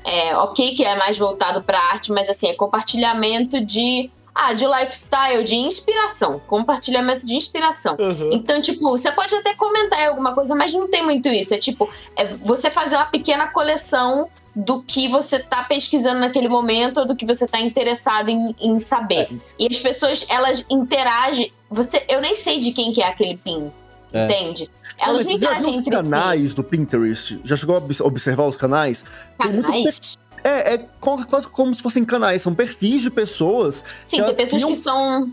É, 0.04 0.36
ok 0.36 0.74
que 0.74 0.84
é 0.84 0.94
mais 0.96 1.16
voltado 1.16 1.62
para 1.62 1.78
arte, 1.78 2.12
mas 2.12 2.28
assim, 2.28 2.48
é 2.48 2.54
compartilhamento 2.54 3.64
de. 3.64 4.10
Ah, 4.38 4.52
de 4.52 4.66
lifestyle, 4.66 5.42
de 5.42 5.54
inspiração. 5.56 6.38
Compartilhamento 6.46 7.24
de 7.24 7.34
inspiração. 7.34 7.96
Então, 8.30 8.60
tipo, 8.60 8.90
você 8.90 9.10
pode 9.10 9.34
até 9.34 9.54
comentar 9.54 9.98
em 10.00 10.06
alguma 10.08 10.34
coisa, 10.34 10.54
mas 10.54 10.74
não 10.74 10.88
tem 10.88 11.02
muito 11.02 11.26
isso. 11.28 11.54
É 11.54 11.58
tipo, 11.58 11.88
é 12.14 12.26
você 12.42 12.70
fazer 12.70 12.96
uma 12.96 13.06
pequena 13.06 13.46
coleção 13.46 14.28
do 14.54 14.82
que 14.82 15.08
você 15.08 15.38
tá 15.38 15.62
pesquisando 15.64 16.20
naquele 16.20 16.48
momento 16.48 17.00
ou 17.00 17.06
do 17.06 17.16
que 17.16 17.24
você 17.24 17.46
tá 17.48 17.58
interessado 17.60 18.28
em, 18.28 18.54
em 18.60 18.78
saber. 18.78 19.28
E 19.58 19.66
as 19.70 19.78
pessoas, 19.78 20.26
elas 20.28 20.66
interagem. 20.68 21.50
Você, 21.70 22.04
eu 22.08 22.20
nem 22.20 22.36
sei 22.36 22.58
de 22.58 22.72
quem 22.72 22.92
que 22.92 23.02
é 23.02 23.06
aquele 23.08 23.38
pin. 23.38 23.72
É. 24.12 24.24
Entende? 24.26 24.68
Elas 24.98 25.24
não 25.24 25.32
você 25.32 25.38
já 25.40 25.58
viu 25.58 25.58
interagem 25.58 25.70
os 25.72 25.78
entre 25.78 25.96
canais 25.96 26.54
do 26.54 26.62
Pinterest? 26.62 27.40
Já 27.44 27.56
chegou 27.56 27.74
a 27.74 27.78
obs- 27.78 28.00
observar 28.00 28.44
os 28.46 28.56
canais? 28.56 28.98
si. 28.98 29.04
Canais. 29.38 30.18
É, 30.46 30.74
é 30.74 30.78
quase 31.00 31.48
como 31.48 31.74
se 31.74 31.82
fossem 31.82 32.04
canais, 32.04 32.42
são 32.42 32.54
perfis 32.54 33.02
de 33.02 33.10
pessoas 33.10 33.82
Sim, 34.04 34.22
tem 34.24 34.34
pessoas 34.34 34.62
criam- 34.62 34.68
que 34.68 34.74
são. 34.76 35.30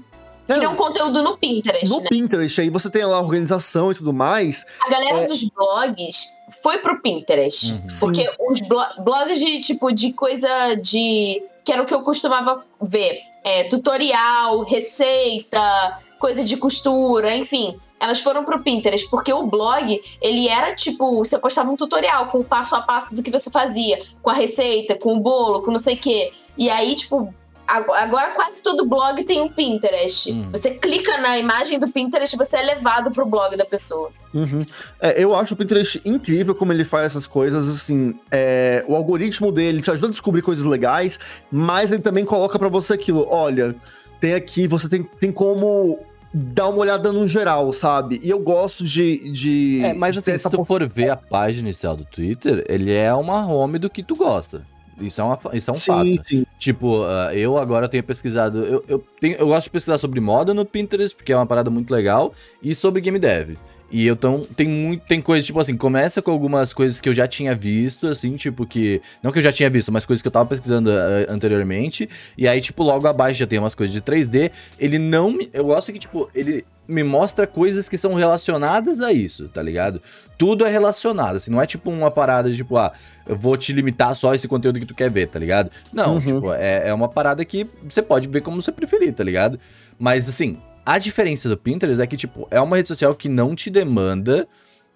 É, 0.48 0.56
Criam 0.56 0.76
conteúdo 0.76 1.22
no 1.24 1.38
Pinterest, 1.38 1.88
no 1.88 2.02
né? 2.02 2.08
Pinterest. 2.10 2.60
Aí 2.60 2.70
você 2.70 2.90
tem 2.90 3.06
lá 3.06 3.16
a 3.16 3.22
organização 3.22 3.92
e 3.92 3.96
tudo 3.96 4.12
mais. 4.12 4.66
A 4.86 4.90
galera 4.90 5.20
É. 5.20 5.26
dos 5.26 5.42
blogs 5.50 6.34
foi 6.62 6.80
pro 6.80 7.02
Pinterest. 7.02 7.72
Uhum. 7.72 7.88
Porque 8.02 8.30
os 8.50 8.60
blo- 8.62 9.04
blogs 9.06 9.40
de 9.40 9.62
tipo 9.62 9.90
de 9.94 10.12
coisa 10.12 10.76
de. 10.76 11.42
Que 11.64 11.72
era 11.72 11.82
o 11.82 11.86
que 11.86 11.94
eu 11.94 12.02
costumava 12.04 12.62
ver. 12.82 13.20
É, 13.42 13.64
tutorial, 13.66 14.64
receita, 14.66 15.98
coisa 16.20 16.44
de 16.44 16.58
costura, 16.58 17.34
enfim. 17.36 17.78
Elas 18.04 18.20
foram 18.20 18.44
pro 18.44 18.60
Pinterest, 18.60 19.10
porque 19.10 19.32
o 19.32 19.44
blog, 19.48 20.02
ele 20.22 20.50
era 20.50 20.76
tipo, 20.76 21.20
você 21.24 21.40
postava 21.40 21.72
um 21.72 21.78
tutorial 21.78 22.28
com 22.28 22.40
o 22.40 22.44
passo 22.44 22.76
a 22.76 22.82
passo 22.82 23.16
do 23.16 23.24
que 23.24 23.32
você 23.32 23.50
fazia, 23.50 23.98
com 24.22 24.30
a 24.30 24.34
receita, 24.34 24.94
com 24.96 25.14
o 25.16 25.20
bolo, 25.22 25.62
com 25.62 25.72
não 25.72 25.80
sei 25.80 25.96
o 25.96 25.98
quê. 25.98 26.34
E 26.58 26.70
aí, 26.70 26.94
tipo, 26.96 27.34
ag- 27.66 27.92
agora 27.94 28.32
quase 28.32 28.62
todo 28.62 28.86
blog 28.86 29.24
tem 29.24 29.42
um 29.42 29.48
Pinterest. 29.48 30.32
Uhum. 30.32 30.50
Você 30.52 30.72
clica 30.72 31.18
na 31.20 31.38
imagem 31.40 31.80
do 31.80 31.88
Pinterest, 31.88 32.36
você 32.36 32.58
é 32.58 32.62
levado 32.64 33.10
pro 33.10 33.26
blog 33.26 33.56
da 33.56 33.64
pessoa. 33.64 34.12
Uhum. 34.34 34.66
É, 35.00 35.24
eu 35.24 35.34
acho 35.34 35.54
o 35.54 35.58
Pinterest 35.58 36.02
incrível 36.04 36.54
como 36.54 36.74
ele 36.74 36.84
faz 36.84 37.06
essas 37.06 37.26
coisas, 37.26 37.70
assim, 37.70 38.20
é, 38.30 38.84
o 38.86 38.96
algoritmo 38.96 39.50
dele 39.50 39.82
te 39.82 39.92
ajuda 39.92 40.08
a 40.08 40.12
descobrir 40.12 40.42
coisas 40.42 40.66
legais, 40.66 41.20
mas 41.50 41.94
ele 41.94 42.02
também 42.02 42.26
coloca 42.26 42.60
pra 42.60 42.68
você 42.68 42.94
aquilo, 42.94 43.26
olha, 43.30 43.74
tem 44.20 44.34
aqui, 44.34 44.68
você 44.68 44.90
tem, 44.90 45.04
tem 45.04 45.32
como 45.32 46.00
dar 46.34 46.70
uma 46.70 46.80
olhada 46.80 47.12
no 47.12 47.28
geral, 47.28 47.72
sabe? 47.72 48.20
E 48.24 48.30
eu 48.30 48.40
gosto 48.40 48.84
de... 48.84 49.30
de 49.32 49.82
É, 49.84 49.94
mas 49.94 50.14
de 50.14 50.20
assim, 50.20 50.38
se 50.38 50.50
tu 50.50 50.64
for 50.66 50.88
ver 50.88 51.10
a 51.10 51.16
página 51.16 51.68
inicial 51.68 51.96
do 51.96 52.06
Twitter, 52.06 52.66
ele 52.68 52.92
é 52.92 53.14
uma 53.14 53.46
home 53.46 53.78
do 53.78 53.90
que 53.90 54.02
tu 54.02 54.16
gosta. 54.16 54.64
Isso 55.00 55.22
é, 55.22 55.24
uma, 55.24 55.40
isso 55.54 55.72
é 55.72 55.74
um 55.74 55.78
fato. 55.78 56.06
Sim, 56.06 56.24
sim. 56.24 56.46
Tipo, 56.58 57.04
ah, 57.04 57.36
eu 57.36 57.58
agora 57.58 57.90
tenho 57.90 58.04
pesquisado. 58.04 58.60
Eu, 58.60 58.84
eu, 58.88 59.04
tenho, 59.20 59.36
eu 59.38 59.48
gosto 59.48 59.66
de 59.66 59.72
pesquisar 59.72 59.98
sobre 59.98 60.20
moda 60.20 60.54
no 60.54 60.66
Pinterest, 60.66 61.16
porque 61.16 61.34
é 61.34 61.36
uma 61.36 61.46
parada 61.46 61.70
muito 61.70 61.92
legal, 61.92 62.34
e 62.62 62.74
sobre 62.76 63.02
game 63.02 63.20
dev. 63.20 63.58
E 63.94 64.08
eu 64.08 64.16
então 64.16 64.44
tem 64.56 64.68
muito. 64.68 65.06
Tem 65.06 65.22
coisas, 65.22 65.46
tipo 65.46 65.60
assim, 65.60 65.78
começa 65.78 66.20
com 66.20 66.32
algumas 66.32 66.74
coisas 66.74 67.00
que 67.00 67.08
eu 67.08 67.14
já 67.14 67.28
tinha 67.28 67.54
visto, 67.54 68.08
assim, 68.08 68.36
tipo, 68.36 68.66
que. 68.66 69.00
Não 69.22 69.32
que 69.32 69.38
eu 69.38 69.44
já 69.44 69.52
tinha 69.54 69.70
visto, 69.70 69.92
mas 69.92 70.04
coisas 70.04 70.20
que 70.20 70.28
eu 70.28 70.32
tava 70.32 70.50
pesquisando 70.50 70.90
ah, 70.92 71.32
anteriormente. 71.32 72.10
E 72.36 72.48
aí, 72.48 72.60
tipo, 72.60 72.82
logo 72.82 73.08
abaixo 73.08 73.38
já 73.38 73.46
tem 73.46 73.60
umas 73.60 73.76
coisas 73.76 73.94
de 73.94 74.02
3D. 74.02 74.50
Ele 74.80 74.98
não 74.98 75.32
me. 75.32 75.48
Eu 75.54 75.66
gosto 75.66 75.94
que, 75.94 76.00
tipo, 76.00 76.28
ele 76.34 76.66
me 76.88 77.04
mostra 77.04 77.46
coisas 77.46 77.88
que 77.88 77.96
são 77.96 78.16
relacionadas 78.16 79.00
a 79.00 79.14
isso, 79.14 79.48
tá 79.48 79.62
ligado? 79.62 80.02
Tudo 80.40 80.66
é 80.66 80.72
relacionado, 80.72 81.36
assim, 81.36 81.50
não 81.52 81.62
é 81.62 81.66
tipo 81.66 81.90
uma 81.90 82.12
parada 82.12 82.50
de, 82.50 82.58
tipo, 82.58 82.76
ah, 82.76 82.92
eu 83.26 83.38
vou 83.38 83.56
te 83.56 83.72
limitar 83.72 84.14
só 84.16 84.34
esse 84.34 84.48
conteúdo 84.48 84.80
que 84.80 84.86
tu 84.86 84.94
quer 84.96 85.10
ver, 85.10 85.28
tá 85.28 85.40
ligado? 85.40 85.70
Não, 85.94 86.16
Uhum. 86.16 86.22
tipo, 86.22 86.52
é, 86.52 86.90
é 86.90 86.94
uma 86.94 87.08
parada 87.08 87.46
que 87.46 87.66
você 87.88 88.02
pode 88.02 88.28
ver 88.28 88.42
como 88.42 88.62
você 88.62 88.72
preferir, 88.72 89.14
tá 89.14 89.24
ligado? 89.24 89.58
Mas, 89.98 90.28
assim, 90.28 90.58
a 90.86 90.98
diferença 90.98 91.48
do 91.50 91.58
Pinterest 91.58 92.02
é 92.02 92.08
que, 92.08 92.18
tipo, 92.18 92.48
é 92.52 92.60
uma 92.60 92.76
rede 92.76 92.88
social 92.88 93.16
que 93.16 93.30
não 93.30 93.56
te 93.56 93.70
demanda 93.70 94.48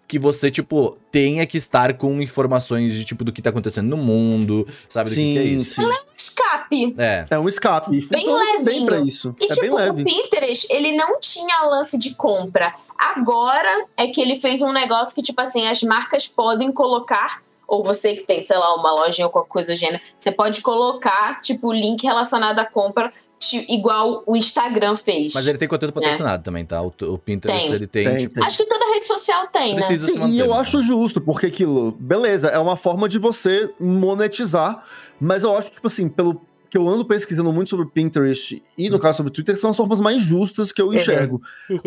que 0.07 0.17
você, 0.17 0.49
tipo, 0.49 0.97
tenha 1.11 1.45
que 1.45 1.57
estar 1.57 1.93
com 1.95 2.21
informações 2.21 2.93
de, 2.93 3.03
tipo, 3.03 3.25
do 3.25 3.33
que 3.33 3.41
tá 3.41 3.49
acontecendo 3.49 3.89
no 3.89 3.97
mundo, 3.97 4.65
sabe? 4.89 5.09
do 5.09 5.15
que, 5.15 5.33
que 5.33 5.37
é 5.37 5.43
isso. 5.43 5.81
Escape. 6.15 6.95
É. 6.97 7.25
É 7.29 7.37
um 7.37 7.47
escape. 7.47 7.91
Bem 8.07 8.23
Funciona 8.23 8.63
bem 8.63 8.63
levinho. 8.63 8.85
pra 8.85 8.99
isso. 8.99 9.35
E 9.39 9.45
é 9.45 9.47
tipo, 9.49 9.61
bem 9.61 9.69
o 9.69 9.75
leve. 9.75 10.03
Pinterest, 10.05 10.67
ele 10.69 10.93
não 10.95 11.19
tinha 11.19 11.63
lance 11.65 11.97
de 11.97 12.15
compra. 12.15 12.73
Agora 12.97 13.85
é 13.97 14.07
que 14.07 14.21
ele 14.21 14.37
fez 14.39 14.61
um 14.61 14.71
negócio 14.71 15.13
que, 15.13 15.21
tipo 15.21 15.41
assim, 15.41 15.67
as 15.67 15.83
marcas 15.83 16.25
podem 16.25 16.71
colocar, 16.71 17.41
ou 17.67 17.83
você 17.83 18.13
que 18.15 18.23
tem, 18.23 18.39
sei 18.41 18.57
lá, 18.57 18.73
uma 18.75 18.91
lojinha 18.91 19.25
ou 19.27 19.31
qualquer 19.31 19.49
coisa 19.49 19.73
do 19.73 19.77
gênero, 19.77 20.01
você 20.17 20.31
pode 20.31 20.61
colocar, 20.61 21.41
tipo, 21.41 21.73
link 21.73 22.01
relacionado 22.03 22.57
à 22.59 22.65
compra, 22.65 23.11
ti- 23.39 23.65
igual 23.69 24.23
o 24.25 24.35
Instagram 24.37 24.95
fez. 24.95 25.33
Mas 25.33 25.47
ele 25.47 25.57
tem 25.57 25.67
conteúdo 25.67 25.93
patrocinado 25.93 26.43
também, 26.43 26.65
tá? 26.65 26.81
O, 26.81 26.87
o 27.01 27.17
Pinterest, 27.17 27.65
Tem. 27.67 27.75
ele 27.75 27.87
tem, 27.87 28.05
Tem, 28.05 28.17
tipo... 28.17 28.35
tem. 28.35 28.43
Acho 28.43 28.57
que 28.57 28.65
toda 28.65 28.93
rede 28.93 29.07
social 29.07 29.47
tem, 29.47 29.75
né? 29.75 29.85
Precisa 29.85 30.07
se 30.07 30.13
Sim, 30.13 30.19
manter. 30.19 30.33
e 30.33 30.39
eu 30.39 30.47
né? 30.47 30.53
acho 30.55 30.81
justo, 30.83 31.19
porque 31.19 31.47
aquilo, 31.47 31.91
beleza, 31.91 32.47
é 32.47 32.57
uma 32.57 32.77
forma 32.77 33.09
de 33.09 33.19
você 33.19 33.69
monetizar, 33.79 34.83
mas 35.19 35.43
eu 35.43 35.55
acho, 35.57 35.69
tipo 35.71 35.87
assim, 35.87 36.07
pelo 36.07 36.41
que 36.69 36.77
eu 36.77 36.87
ando 36.87 37.05
pesquisando 37.05 37.51
muito 37.53 37.69
sobre 37.69 37.85
o 37.85 37.89
Pinterest 37.89 38.61
e 38.77 38.89
no 38.89 38.99
caso 38.99 39.17
sobre 39.17 39.29
o 39.29 39.33
Twitter, 39.33 39.57
são 39.57 39.69
as 39.69 39.77
formas 39.77 39.99
mais 40.01 40.21
justas 40.21 40.71
que 40.71 40.81
eu 40.81 40.93
enxergo. 40.93 41.41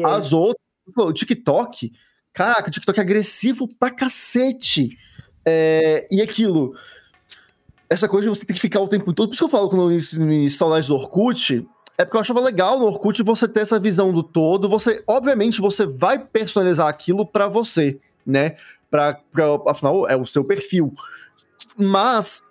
As 0.05 0.33
outras, 0.33 0.57
o 0.97 1.13
TikTok, 1.13 1.93
caraca, 2.33 2.69
o 2.69 2.71
TikTok 2.71 2.99
é 2.99 3.03
agressivo 3.03 3.69
pra 3.79 3.91
cacete. 3.91 4.89
É, 5.47 6.07
e 6.11 6.21
aquilo, 6.21 6.75
essa 7.89 8.09
coisa 8.09 8.29
de 8.29 8.37
você 8.37 8.45
ter 8.45 8.55
que 8.55 8.61
ficar 8.61 8.81
o 8.81 8.89
tempo 8.89 9.13
todo, 9.13 9.29
por 9.29 9.35
isso 9.35 9.41
que 9.41 9.45
eu 9.45 9.59
falo 9.59 9.69
quando 9.69 9.91
eu 9.91 10.25
me 10.25 10.49
saudades 10.51 10.89
do 10.89 10.95
Orkut, 10.95 11.67
é 11.99 12.05
porque 12.05 12.17
eu 12.17 12.21
achava 12.21 12.41
legal 12.41 12.79
no 12.79 12.87
Orkut 12.87 13.23
você 13.23 13.47
ter 13.47 13.61
essa 13.61 13.79
visão 13.79 14.13
do 14.13 14.23
todo, 14.23 14.69
você, 14.69 15.03
obviamente, 15.07 15.61
você 15.61 15.85
vai 15.85 16.19
personalizar 16.19 16.89
aquilo 16.89 17.27
pra 17.27 17.49
você, 17.49 17.99
né? 18.25 18.57
Pra, 18.91 19.21
pra, 19.31 19.45
afinal, 19.67 20.09
é 20.09 20.17
o 20.17 20.25
seu 20.25 20.45
perfil. 20.45 20.95
Mas 21.77 22.43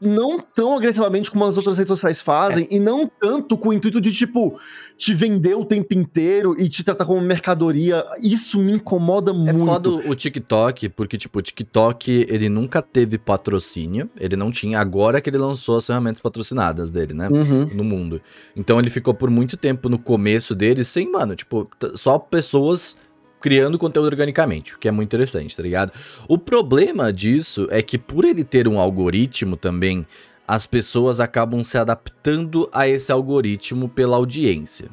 não 0.00 0.40
tão 0.40 0.76
agressivamente 0.76 1.30
como 1.30 1.44
as 1.44 1.56
outras 1.56 1.76
redes 1.76 1.88
sociais 1.88 2.20
fazem, 2.20 2.66
e 2.70 2.80
não 2.80 3.06
tanto 3.06 3.56
com 3.56 3.68
o 3.68 3.72
intuito 3.72 4.00
de, 4.00 4.12
tipo, 4.12 4.58
te 5.02 5.14
vender 5.14 5.56
o 5.56 5.64
tempo 5.64 5.92
inteiro 5.98 6.54
e 6.56 6.68
te 6.68 6.84
tratar 6.84 7.04
como 7.04 7.20
mercadoria. 7.20 8.04
Isso 8.22 8.56
me 8.60 8.70
incomoda 8.74 9.32
É 9.32 9.34
muito. 9.34 9.64
foda 9.66 9.90
o 9.90 10.14
TikTok, 10.14 10.90
porque, 10.90 11.18
tipo, 11.18 11.40
o 11.40 11.42
TikTok, 11.42 12.24
ele 12.28 12.48
nunca 12.48 12.80
teve 12.80 13.18
patrocínio, 13.18 14.08
ele 14.16 14.36
não 14.36 14.52
tinha, 14.52 14.78
agora 14.78 15.20
que 15.20 15.28
ele 15.28 15.38
lançou 15.38 15.76
as 15.76 15.88
ferramentas 15.88 16.20
patrocinadas 16.20 16.88
dele, 16.88 17.14
né? 17.14 17.28
Uhum. 17.28 17.68
No 17.74 17.82
mundo. 17.82 18.22
Então 18.54 18.78
ele 18.78 18.90
ficou 18.90 19.12
por 19.12 19.28
muito 19.28 19.56
tempo 19.56 19.88
no 19.88 19.98
começo 19.98 20.54
dele 20.54 20.84
sem, 20.84 21.10
mano, 21.10 21.34
tipo, 21.34 21.68
só 21.96 22.16
pessoas 22.16 22.96
criando 23.40 23.80
conteúdo 23.80 24.06
organicamente, 24.06 24.76
o 24.76 24.78
que 24.78 24.86
é 24.86 24.92
muito 24.92 25.08
interessante, 25.08 25.56
tá 25.56 25.64
ligado? 25.64 25.90
O 26.28 26.38
problema 26.38 27.12
disso 27.12 27.66
é 27.72 27.82
que 27.82 27.98
por 27.98 28.24
ele 28.24 28.44
ter 28.44 28.68
um 28.68 28.78
algoritmo 28.78 29.56
também, 29.56 30.06
as 30.54 30.66
pessoas 30.66 31.18
acabam 31.18 31.64
se 31.64 31.78
adaptando 31.78 32.68
a 32.72 32.86
esse 32.86 33.10
algoritmo 33.10 33.88
pela 33.88 34.16
audiência. 34.16 34.88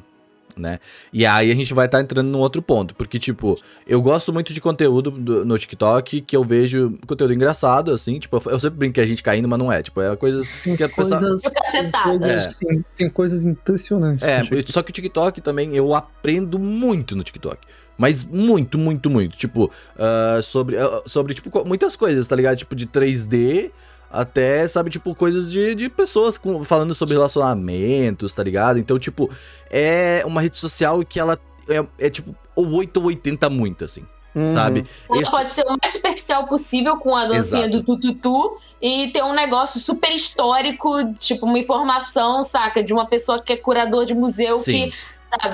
Né? 0.56 0.78
E 1.12 1.24
aí 1.26 1.50
a 1.50 1.54
gente 1.54 1.72
vai 1.74 1.84
estar 1.86 2.00
entrando 2.00 2.26
num 2.28 2.38
outro 2.38 2.60
ponto, 2.62 2.94
porque 2.94 3.18
tipo, 3.18 3.56
eu 3.86 4.00
gosto 4.00 4.32
muito 4.32 4.52
de 4.54 4.60
conteúdo 4.60 5.10
do- 5.10 5.44
no 5.44 5.58
TikTok 5.58 6.22
que 6.22 6.36
eu 6.36 6.42
vejo 6.44 6.98
conteúdo 7.06 7.32
engraçado 7.34 7.92
assim, 7.92 8.18
tipo, 8.18 8.42
eu 8.46 8.58
sempre 8.58 8.78
brinco 8.78 8.94
que 8.94 9.00
a 9.00 9.06
gente 9.06 9.22
caindo, 9.22 9.46
mas 9.48 9.58
não 9.58 9.70
é, 9.70 9.82
tipo, 9.82 10.00
é 10.00 10.14
coisas 10.16 10.48
que 10.48 10.82
a 10.82 10.88
pessoa 10.88 11.18
Coisas, 11.20 11.42
tem 11.42 11.90
coisas, 11.90 12.62
É. 12.62 12.78
tem 12.96 13.10
coisas 13.10 13.44
impressionantes. 13.44 14.26
É, 14.26 14.42
só 14.66 14.82
que 14.82 14.90
o 14.90 14.94
TikTok 14.94 15.40
também, 15.42 15.74
eu 15.76 15.94
aprendo 15.94 16.58
muito 16.58 17.14
no 17.14 17.22
TikTok. 17.22 17.58
Mas 17.98 18.24
muito, 18.24 18.78
muito, 18.78 19.10
muito. 19.10 19.36
Tipo, 19.36 19.70
ah, 19.98 20.40
sobre, 20.42 20.78
ah, 20.78 21.02
sobre, 21.06 21.34
tipo, 21.34 21.64
muitas 21.66 21.94
coisas, 21.96 22.26
tá 22.26 22.34
ligado? 22.34 22.56
Tipo, 22.56 22.74
de 22.74 22.86
3D 22.86 23.70
até, 24.10 24.66
sabe, 24.66 24.90
tipo, 24.90 25.14
coisas 25.14 25.50
de, 25.50 25.74
de 25.74 25.88
pessoas 25.88 26.36
com- 26.36 26.64
falando 26.64 26.94
sobre 26.94 27.14
relacionamentos, 27.14 28.32
tá 28.34 28.42
ligado? 28.42 28.78
Então, 28.78 28.98
tipo, 28.98 29.30
é 29.70 30.22
uma 30.26 30.40
rede 30.40 30.58
social 30.58 31.04
que 31.04 31.18
ela 31.20 31.38
é, 31.68 32.06
é 32.06 32.10
tipo, 32.10 32.34
ou 32.56 32.70
8 32.72 32.96
ou 32.98 33.06
80 33.06 33.48
muito, 33.48 33.84
assim, 33.84 34.02
Uhum. 34.34 34.46
sabe? 34.46 34.84
Ela 35.08 35.22
Esse- 35.22 35.30
pode 35.30 35.52
ser 35.52 35.62
o 35.66 35.76
mais 35.80 35.92
superficial 35.92 36.46
possível 36.46 36.96
com 36.98 37.14
a 37.14 37.24
dancinha 37.26 37.66
Exato. 37.66 37.82
do 37.82 37.96
tututu 37.96 38.56
e 38.82 39.08
ter 39.12 39.22
um 39.22 39.32
negócio 39.34 39.78
super 39.80 40.10
histórico, 40.12 41.14
tipo 41.14 41.46
uma 41.46 41.58
informação, 41.58 42.42
saca? 42.42 42.82
De 42.82 42.92
uma 42.92 43.06
pessoa 43.06 43.40
que 43.40 43.52
é 43.52 43.56
curador 43.56 44.04
de 44.04 44.14
museu 44.14 44.56
Sim. 44.58 44.72
que 44.90 44.94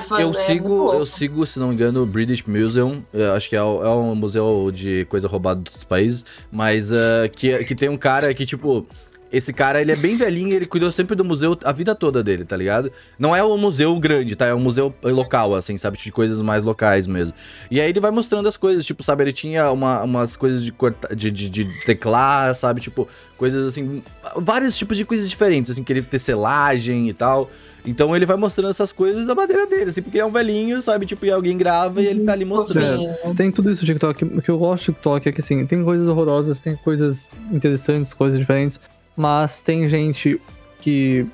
sabe? 0.05 0.21
Eu 0.23 0.29
é 0.31 0.33
sigo, 0.33 0.93
eu 0.93 1.05
sigo, 1.05 1.45
se 1.45 1.59
não 1.59 1.67
me 1.69 1.73
engano, 1.73 2.01
o 2.03 2.05
British 2.05 2.43
Museum. 2.43 3.03
eu 3.13 3.33
acho 3.33 3.47
que 3.49 3.55
é, 3.55 3.61
o- 3.61 3.83
é 3.83 3.89
um 3.89 4.15
museu 4.15 4.71
de 4.73 5.05
coisa 5.05 5.27
roubada 5.27 5.61
dos 5.61 5.83
países. 5.83 6.25
Mas 6.51 6.91
ah, 6.91 7.27
que, 7.31 7.63
que 7.65 7.75
tem 7.75 7.89
um 7.89 7.97
cara 7.97 8.33
que, 8.33 8.45
tipo. 8.45 8.85
Esse 9.31 9.51
cara, 9.51 9.81
ele 9.81 9.91
é 9.91 9.95
bem 9.95 10.15
velhinho, 10.15 10.53
ele 10.55 10.65
cuidou 10.65 10.89
sempre 10.91 11.13
do 11.15 11.25
museu 11.25 11.57
a 11.65 11.71
vida 11.73 11.93
toda 11.93 12.23
dele, 12.23 12.45
tá 12.45 12.55
ligado? 12.55 12.91
Não 13.19 13.35
é 13.35 13.43
um 13.43 13.57
museu 13.57 13.99
grande, 13.99 14.35
tá? 14.35 14.45
É 14.45 14.53
um 14.53 14.59
museu 14.59 14.93
local, 15.03 15.53
assim, 15.53 15.77
sabe? 15.77 15.97
De 15.97 16.11
coisas 16.11 16.41
mais 16.41 16.63
locais 16.63 17.07
mesmo. 17.07 17.35
E 17.69 17.81
aí 17.81 17.89
ele 17.89 17.99
vai 17.99 18.09
mostrando 18.11 18.47
as 18.47 18.55
coisas, 18.55 18.85
tipo, 18.85 19.03
sabe? 19.03 19.23
Ele 19.25 19.33
tinha 19.33 19.69
uma- 19.71 20.03
umas 20.03 20.37
coisas 20.37 20.63
de, 20.63 20.71
corta, 20.71 21.13
de, 21.15 21.29
de, 21.29 21.49
de 21.49 21.65
teclar, 21.83 22.55
sabe? 22.55 22.79
Tipo, 22.79 23.07
coisas 23.37 23.65
assim. 23.65 23.97
Vários 24.37 24.77
tipos 24.77 24.95
de 24.97 25.03
coisas 25.03 25.29
diferentes, 25.29 25.71
assim, 25.71 25.83
que 25.83 25.91
ele 25.91 26.01
tecelagem 26.01 27.09
e 27.09 27.13
tal. 27.13 27.49
Então 27.85 28.13
ele 28.15 28.25
vai 28.25 28.35
mostrando 28.35 28.69
essas 28.69 28.91
coisas 28.91 29.25
da 29.25 29.33
maneira 29.33 29.65
dele, 29.65 29.89
assim, 29.89 30.01
porque 30.01 30.19
é 30.19 30.25
um 30.25 30.31
velhinho, 30.31 30.81
sabe? 30.81 31.05
Tipo, 31.05 31.25
e 31.25 31.31
alguém 31.31 31.57
grava 31.57 32.01
e 32.01 32.05
ele 32.07 32.23
tá 32.25 32.33
ali 32.33 32.43
mostrando. 32.43 33.01
Sim. 33.25 33.33
Tem 33.33 33.49
tudo 33.51 33.71
isso 33.71 33.81
no 33.81 33.87
TikTok. 33.87 34.25
O 34.25 34.41
que 34.41 34.49
eu 34.49 34.57
gosto 34.57 34.83
do 34.91 34.95
TikTok 34.95 35.29
é 35.29 35.31
que, 35.31 35.39
assim, 35.41 35.65
tem 35.65 35.83
coisas 35.83 36.07
horrorosas, 36.09 36.59
tem 36.59 36.75
coisas 36.75 37.29
interessantes, 37.51 38.13
coisas 38.13 38.37
diferentes, 38.39 38.77
mas 39.17 39.61
tem 39.61 39.89
gente 39.89 40.39
que, 40.79 41.25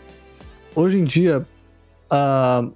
hoje 0.76 0.98
em 0.98 1.04
dia, 1.04 1.46
ah, 2.10 2.68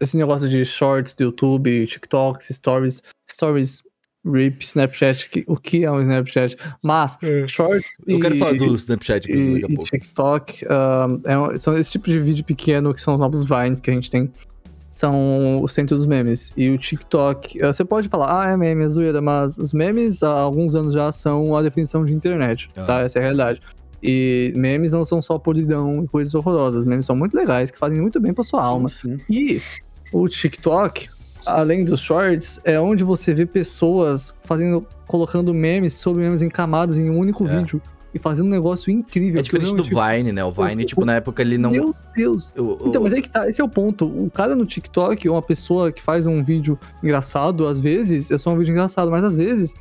esse 0.00 0.16
negócio 0.16 0.48
de 0.48 0.64
shorts 0.64 1.14
do 1.14 1.24
YouTube, 1.24 1.86
TikToks, 1.86 2.48
stories, 2.48 3.02
stories, 3.30 3.82
RIP, 4.26 4.62
Snapchat, 4.64 5.30
que- 5.30 5.44
o 5.46 5.56
que 5.56 5.84
é 5.84 5.90
um 5.90 6.00
Snapchat? 6.00 6.56
Mas, 6.82 7.16
shorts 7.48 7.86
Eu 8.06 8.20
quero 8.20 8.34
e- 8.34 8.38
falar 8.38 8.52
do 8.52 8.74
Snapchat 8.76 9.30
e, 9.30 9.52
daqui 9.54 9.64
a 9.64 9.68
e 9.72 9.74
pouco. 9.76 9.90
TikTok 9.90 10.66
ah, 10.68 11.06
é 11.24 11.38
um- 11.38 11.58
são 11.58 11.74
esse 11.78 11.90
tipo 11.90 12.06
de 12.06 12.18
vídeo 12.18 12.44
pequeno 12.44 12.92
que 12.92 13.00
são 13.00 13.14
os 13.14 13.20
novos 13.20 13.42
Vines 13.42 13.80
que 13.80 13.90
a 13.90 13.94
gente 13.94 14.10
tem. 14.10 14.30
São 14.90 15.62
o 15.62 15.68
centro 15.68 15.96
dos 15.96 16.04
memes. 16.04 16.52
E 16.56 16.68
o 16.68 16.76
TikTok, 16.76 17.62
ah, 17.62 17.72
você 17.72 17.84
pode 17.84 18.08
falar, 18.08 18.42
ah, 18.46 18.50
é 18.50 18.56
meme, 18.56 18.84
é 18.84 18.88
zoeira, 18.88 19.20
mas 19.22 19.56
os 19.56 19.72
memes 19.72 20.22
há 20.22 20.32
alguns 20.40 20.74
anos 20.74 20.92
já 20.92 21.12
são 21.12 21.54
a 21.56 21.62
definição 21.62 22.04
de 22.04 22.12
internet, 22.12 22.68
Ah. 22.76 22.84
tá? 22.84 23.00
Essa 23.02 23.18
é 23.18 23.20
a 23.20 23.22
realidade. 23.22 23.60
E 24.02 24.52
memes 24.56 24.92
não 24.92 25.04
são 25.04 25.20
só 25.20 25.38
polidão 25.38 26.02
e 26.04 26.08
coisas 26.08 26.34
horrorosas. 26.34 26.84
Memes 26.84 27.06
são 27.06 27.14
muito 27.16 27.34
legais, 27.36 27.70
que 27.70 27.78
fazem 27.78 28.00
muito 28.00 28.18
bem 28.20 28.32
pra 28.32 28.42
sua 28.44 28.62
alma. 28.62 28.88
Sim, 28.88 29.18
sim. 29.18 29.24
E 29.28 29.60
o 30.12 30.26
TikTok, 30.28 31.08
além 31.46 31.84
dos 31.84 32.00
shorts, 32.00 32.60
é 32.64 32.80
onde 32.80 33.04
você 33.04 33.34
vê 33.34 33.44
pessoas 33.46 34.34
fazendo, 34.44 34.86
colocando 35.06 35.52
memes 35.52 35.94
sobre 35.94 36.22
memes 36.22 36.42
em 36.42 36.48
camadas 36.48 36.96
em 36.96 37.10
um 37.10 37.18
único 37.18 37.46
É. 37.46 37.58
vídeo 37.58 37.80
e 38.12 38.18
fazendo 38.18 38.46
um 38.46 38.50
negócio 38.50 38.90
incrível. 38.90 39.38
É 39.38 39.42
diferente 39.42 39.74
do 39.74 39.84
que 39.84 39.90
realmente- 39.94 40.16
Vine, 40.24 40.32
né? 40.32 40.44
O 40.44 40.50
Vine, 40.50 40.82
o- 40.82 40.86
tipo, 40.86 41.04
na 41.04 41.14
época 41.14 41.42
ele 41.42 41.56
não. 41.58 41.70
Meu 41.70 41.94
Deus. 42.16 42.50
o- 42.58 42.62
o- 42.62 42.88
Então, 42.88 43.02
mas 43.02 43.12
aí 43.12 43.22
que 43.22 43.28
tá, 43.30 43.48
esse 43.48 43.60
é 43.60 43.64
o 43.64 43.68
ponto. 43.68 44.04
O 44.06 44.28
cara 44.30 44.56
no 44.56 44.66
TikTok, 44.66 45.28
uma 45.28 45.40
pessoa 45.42 45.92
que 45.92 46.02
faz 46.02 46.26
um 46.26 46.42
vídeo 46.42 46.76
engraçado, 47.04 47.66
às 47.68 47.78
vezes, 47.78 48.30
é 48.30 48.36
só 48.38 48.50
um 48.50 48.58
vídeo 48.58 48.72
engraçado, 48.72 49.10
mas 49.10 49.22
às 49.22 49.36
vezes 49.36 49.74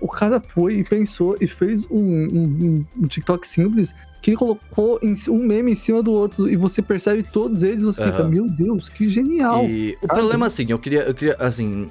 o 0.00 0.08
cara 0.08 0.40
foi 0.40 0.74
e 0.76 0.84
pensou 0.84 1.36
e 1.40 1.46
fez 1.46 1.86
um, 1.90 1.98
um- 2.00 2.84
um 2.98 3.06
TikTok 3.06 3.46
simples 3.46 3.94
que 4.20 4.30
ele 4.30 4.36
colocou 4.36 4.98
em- 5.02 5.14
um 5.30 5.38
meme 5.46 5.72
em 5.72 5.74
cima 5.74 6.02
do 6.02 6.12
outro 6.12 6.48
e 6.48 6.56
você 6.56 6.82
percebe 6.82 7.22
todos 7.22 7.62
eles 7.62 7.82
e 7.82 7.86
você 7.86 8.02
fica, 8.04 8.22
Aham. 8.22 8.28
meu 8.28 8.46
Deus, 8.48 8.88
que 8.88 9.08
genial. 9.08 9.66
E 9.66 9.96
o 10.02 10.06
sabe? 10.06 10.20
problema, 10.20 10.46
assim, 10.46 10.66
eu 10.68 10.78
queria, 10.78 11.00
eu 11.02 11.14
queria, 11.14 11.36
assim, 11.38 11.90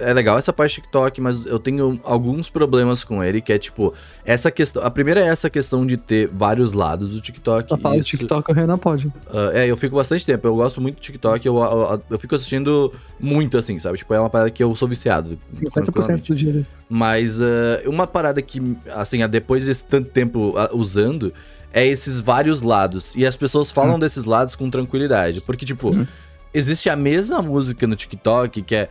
é 0.00 0.10
é 0.10 0.12
legal 0.12 0.36
essa 0.36 0.52
parte 0.52 0.72
do 0.72 0.82
TikTok, 0.82 1.20
mas 1.20 1.46
eu 1.46 1.58
tenho 1.58 1.98
alguns 2.04 2.48
problemas 2.50 3.02
com 3.02 3.22
ele, 3.24 3.40
que 3.40 3.52
é 3.52 3.58
tipo, 3.58 3.94
essa 4.24 4.50
questão. 4.50 4.82
A 4.84 4.90
primeira 4.90 5.20
é 5.20 5.24
essa 5.28 5.48
questão 5.48 5.86
de 5.86 5.96
ter 5.96 6.28
vários 6.28 6.72
lados 6.72 7.12
do 7.12 7.20
TikTok. 7.20 7.68
Pra 7.68 7.78
falar 7.78 7.96
do 7.96 8.02
TikTok, 8.04 8.50
o 8.50 8.54
Renan 8.54 8.76
pode. 8.78 9.10
ah, 9.32 9.50
é, 9.54 9.66
eu 9.66 9.76
fico 9.76 9.96
bastante 9.96 10.24
tempo, 10.26 10.46
eu 10.46 10.54
gosto 10.56 10.80
muito 10.80 10.96
do 10.96 11.00
TikTok, 11.00 11.46
eu, 11.46 11.56
eu, 11.58 12.02
eu 12.10 12.18
fico 12.18 12.34
assistindo 12.34 12.92
muito, 13.18 13.56
assim, 13.56 13.78
sabe? 13.78 13.98
Tipo, 13.98 14.12
é 14.14 14.20
uma 14.20 14.30
parada 14.30 14.50
que 14.50 14.62
eu 14.62 14.74
sou 14.76 14.86
viciado. 14.88 15.38
50% 15.52 15.70
tranquilamente. 15.72 16.32
do 16.32 16.36
dia. 16.36 16.66
Mas 16.88 17.40
ah, 17.40 17.80
uma 17.86 18.06
parada 18.06 18.42
que, 18.42 18.60
assim, 18.94 19.26
depois 19.28 19.66
desse 19.66 19.84
tanto 19.84 20.10
tempo 20.10 20.54
ah, 20.56 20.70
usando, 20.72 21.32
é 21.72 21.86
esses 21.86 22.20
vários 22.20 22.62
lados. 22.62 23.14
E 23.16 23.24
as 23.26 23.36
pessoas 23.36 23.70
falam 23.70 23.98
desses 23.98 24.24
lados 24.24 24.56
com 24.56 24.68
tranquilidade. 24.70 25.40
Porque, 25.40 25.64
tipo, 25.64 25.94
Hum. 25.94 26.06
existe 26.52 26.88
a 26.90 26.96
mesma 26.96 27.40
música 27.42 27.86
no 27.86 27.96
TikTok 27.96 28.62
que 28.62 28.74
é. 28.74 28.88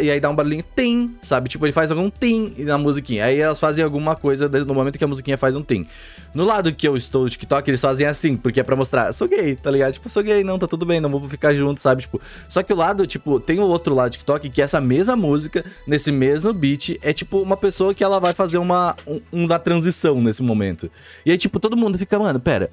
E 0.00 0.10
aí 0.10 0.20
dá 0.20 0.28
um 0.28 0.34
barulhinho, 0.34 0.62
tem, 0.74 1.14
sabe? 1.22 1.48
Tipo, 1.48 1.66
ele 1.66 1.72
faz 1.72 1.90
algum 1.90 2.10
tem 2.10 2.54
na 2.58 2.76
musiquinha. 2.76 3.24
Aí 3.24 3.38
elas 3.38 3.58
fazem 3.58 3.84
alguma 3.84 4.14
coisa 4.16 4.48
no 4.48 4.74
momento 4.74 4.98
que 4.98 5.04
a 5.04 5.06
musiquinha 5.06 5.38
faz 5.38 5.56
um 5.56 5.62
tem. 5.62 5.86
No 6.34 6.44
lado 6.44 6.72
que 6.74 6.86
eu 6.86 6.96
estou 6.96 7.24
no 7.24 7.30
TikTok, 7.30 7.68
eles 7.70 7.80
fazem 7.80 8.06
assim, 8.06 8.36
porque 8.36 8.60
é 8.60 8.62
pra 8.62 8.76
mostrar, 8.76 9.12
sou 9.12 9.28
gay, 9.28 9.56
tá 9.56 9.70
ligado? 9.70 9.92
Tipo, 9.92 10.10
sou 10.10 10.22
gay, 10.22 10.44
não, 10.44 10.58
tá 10.58 10.66
tudo 10.66 10.84
bem, 10.84 11.00
não 11.00 11.10
vou 11.10 11.28
ficar 11.28 11.54
junto, 11.54 11.80
sabe? 11.80 12.02
Tipo, 12.02 12.20
só 12.48 12.62
que 12.62 12.72
o 12.72 12.76
lado, 12.76 13.06
tipo, 13.06 13.40
tem 13.40 13.58
o 13.58 13.64
outro 13.64 13.94
lado 13.94 14.10
do 14.10 14.12
TikTok 14.12 14.50
que 14.50 14.62
essa 14.62 14.80
mesma 14.80 15.16
música, 15.16 15.64
nesse 15.86 16.12
mesmo 16.12 16.52
beat, 16.52 16.98
é 17.02 17.12
tipo 17.12 17.40
uma 17.40 17.56
pessoa 17.56 17.94
que 17.94 18.04
ela 18.04 18.20
vai 18.20 18.32
fazer 18.32 18.58
uma, 18.58 18.96
um, 19.06 19.20
uma 19.32 19.58
transição 19.58 20.20
nesse 20.20 20.42
momento. 20.42 20.90
E 21.24 21.30
aí, 21.30 21.38
tipo, 21.38 21.58
todo 21.58 21.76
mundo 21.76 21.98
fica, 21.98 22.18
mano, 22.18 22.40
pera. 22.40 22.70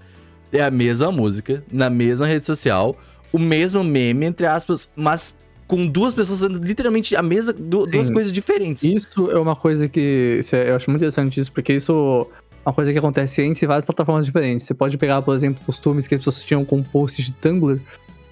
É 0.51 0.63
a 0.63 0.71
mesma 0.71 1.11
música, 1.11 1.63
na 1.71 1.89
mesma 1.89 2.25
rede 2.25 2.45
social, 2.45 2.95
o 3.33 3.39
mesmo 3.39 3.83
meme, 3.83 4.25
entre 4.25 4.45
aspas, 4.45 4.89
mas 4.95 5.37
com 5.67 5.85
duas 5.85 6.13
pessoas 6.13 6.41
literalmente 6.51 7.15
a 7.15 7.21
mesma, 7.21 7.51
du- 7.53 7.85
Sim. 7.85 7.91
duas 7.91 8.09
coisas 8.09 8.31
diferentes. 8.31 8.83
Isso 8.83 9.29
é 9.29 9.37
uma 9.39 9.55
coisa 9.55 9.87
que 9.89 10.39
é- 10.53 10.69
eu 10.71 10.75
acho 10.75 10.89
muito 10.89 11.01
interessante 11.01 11.39
isso, 11.39 11.51
porque 11.51 11.73
isso 11.73 12.25
é 12.65 12.69
uma 12.69 12.73
coisa 12.73 12.91
que 12.93 12.97
acontece 12.99 13.41
entre 13.41 13.67
várias 13.67 13.83
plataformas 13.85 14.25
diferentes. 14.25 14.65
Você 14.65 14.73
pode 14.73 14.97
pegar, 14.97 15.21
por 15.21 15.35
exemplo, 15.35 15.61
costumes 15.65 16.07
que 16.07 16.15
as 16.15 16.19
pessoas 16.19 16.41
tinham 16.43 16.63
com 16.63 16.81
posts 16.81 17.25
de 17.25 17.33
Tumblr, 17.33 17.79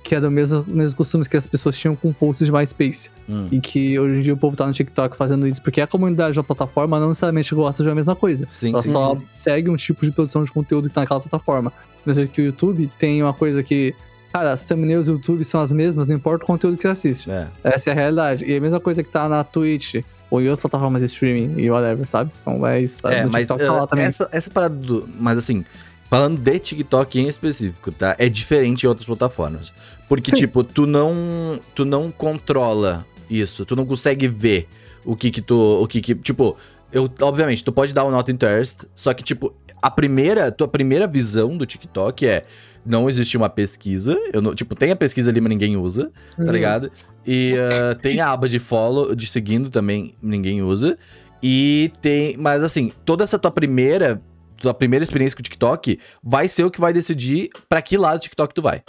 que 0.04 0.14
eram 0.14 0.28
os 0.30 0.34
mesmos, 0.34 0.66
mesmos 0.68 0.94
costumes 0.94 1.28
que 1.28 1.36
as 1.36 1.48
pessoas 1.48 1.76
tinham 1.78 1.96
com 1.96 2.14
posts 2.14 2.46
de 2.46 2.52
MySpace. 2.54 3.10
Hum. 3.28 3.48
E 3.52 3.60
que 3.60 3.98
hoje 4.00 4.16
em 4.18 4.22
dia 4.22 4.34
o 4.34 4.38
povo 4.38 4.56
tá 4.56 4.66
no 4.68 4.72
TikTok 4.72 5.18
fazendo 5.18 5.48
isso, 5.48 5.62
porque 5.62 5.82
a 5.82 5.88
comunidade 5.88 6.36
da 6.36 6.44
plataforma 6.44 7.00
não 7.00 7.10
necessariamente 7.10 7.54
gosta 7.56 7.82
de 7.82 7.90
uma 7.90 7.96
mesma 7.96 8.16
coisa. 8.16 8.48
Sim, 8.52 8.70
Ela 8.72 8.84
sim. 8.84 8.92
só 8.92 9.18
segue 9.32 9.70
um 9.70 9.76
tipo 9.76 10.06
de 10.06 10.12
produção 10.12 10.44
de 10.44 10.52
conteúdo 10.52 10.88
que 10.90 10.94
tá 10.96 11.02
naquela 11.02 11.20
plataforma. 11.20 11.74
Mesmo 12.06 12.28
que 12.28 12.40
o 12.42 12.46
YouTube 12.46 12.90
tem 13.00 13.22
uma 13.24 13.34
coisa 13.34 13.64
que. 13.64 13.96
Cara, 14.36 14.52
as 14.52 14.66
thumbnails 14.66 15.06
do 15.06 15.14
YouTube 15.14 15.46
são 15.46 15.62
as 15.62 15.72
mesmas, 15.72 16.10
não 16.10 16.16
importa 16.18 16.44
o 16.44 16.48
conteúdo 16.48 16.76
que 16.76 16.82
você 16.82 16.90
assiste. 16.90 17.32
É. 17.32 17.48
Essa 17.64 17.92
é 17.92 17.94
a 17.94 17.96
realidade. 17.96 18.44
E 18.44 18.54
a 18.54 18.60
mesma 18.60 18.82
coisa 18.82 19.02
que 19.02 19.10
tá 19.10 19.30
na 19.30 19.46
Twitch, 19.46 20.04
ou 20.30 20.42
em 20.42 20.50
outras 20.50 20.60
plataformas 20.60 21.02
de 21.02 21.06
streaming 21.06 21.58
e 21.58 21.72
whatever, 21.72 22.06
sabe? 22.06 22.32
Então 22.42 22.68
é 22.68 22.82
isso. 22.82 23.08
É, 23.08 23.26
mas 23.26 23.48
TikTok 23.48 23.66
tá 23.66 23.74
lá 23.74 23.84
uh, 23.84 23.88
também. 23.88 24.04
essa, 24.04 24.28
essa 24.34 24.50
parada 24.50 24.76
do. 24.76 25.08
Mas 25.18 25.38
assim, 25.38 25.64
falando 26.10 26.38
de 26.38 26.60
TikTok 26.60 27.18
em 27.18 27.30
específico, 27.30 27.94
tá? 27.94 28.14
É 28.20 28.28
diferente 28.28 28.84
em 28.84 28.88
outras 28.88 29.08
plataformas. 29.08 29.72
Porque, 30.10 30.32
Sim. 30.32 30.36
tipo, 30.36 30.66
tu 30.66 30.86
não. 30.86 31.58
Tu 31.74 31.86
não 31.86 32.12
controla 32.12 33.06
isso. 33.30 33.66
Tu 33.66 33.74
não 33.74 33.86
consegue 33.86 34.28
ver 34.28 34.68
o 35.06 35.16
que 35.16 35.32
que 35.32 35.42
tu. 35.42 35.82
O 35.82 35.88
que 35.88 36.02
que. 36.02 36.14
Tipo, 36.14 36.58
eu, 36.92 37.10
obviamente, 37.22 37.64
tu 37.64 37.72
pode 37.72 37.94
dar 37.94 38.04
o 38.04 38.12
not 38.12 38.30
interest, 38.30 38.86
só 38.94 39.14
que, 39.14 39.24
tipo, 39.24 39.56
a 39.82 39.90
primeira. 39.90 40.52
Tua 40.52 40.68
primeira 40.68 41.08
visão 41.08 41.56
do 41.56 41.66
TikTok 41.66 42.28
é. 42.28 42.44
Não 42.86 43.10
existe 43.10 43.36
uma 43.36 43.50
pesquisa. 43.50 44.16
Eu 44.32 44.42
não, 44.42 44.54
tipo, 44.54 44.76
tem 44.76 44.92
a 44.92 44.96
pesquisa 44.96 45.32
ali, 45.32 45.42
mas 45.42 45.50
ninguém 45.50 45.76
usa 45.76 46.12
tá 46.38 46.44
Uhum. 46.44 46.52
ligado? 46.52 46.92
E 47.26 47.54
ah, 47.92 47.96
tem 47.96 48.20
a 48.20 48.30
aba 48.32 48.48
de 48.48 48.60
follow, 48.60 49.16
de 49.16 49.26
seguindo 49.28 49.70
também, 49.70 50.14
ninguém 50.22 50.62
usa. 50.62 50.98
E 51.42 51.92
tem. 52.02 52.38
Mas 52.38 52.64
assim, 52.64 52.92
toda 53.04 53.24
essa 53.24 53.38
tua 53.40 53.52
primeira. 53.52 54.22
Tua 54.58 54.74
primeira 54.74 55.04
experiência 55.04 55.36
com 55.36 55.42
o 55.42 55.44
TikTok 55.44 56.00
vai 56.24 56.48
ser 56.48 56.64
o 56.64 56.72
que 56.72 56.80
vai 56.80 56.94
decidir 56.94 57.50
pra 57.68 57.82
que 57.82 57.98
lado 57.98 58.20
do 58.20 58.22
TikTok 58.22 58.54
tu 58.54 58.62
vai. 58.62 58.82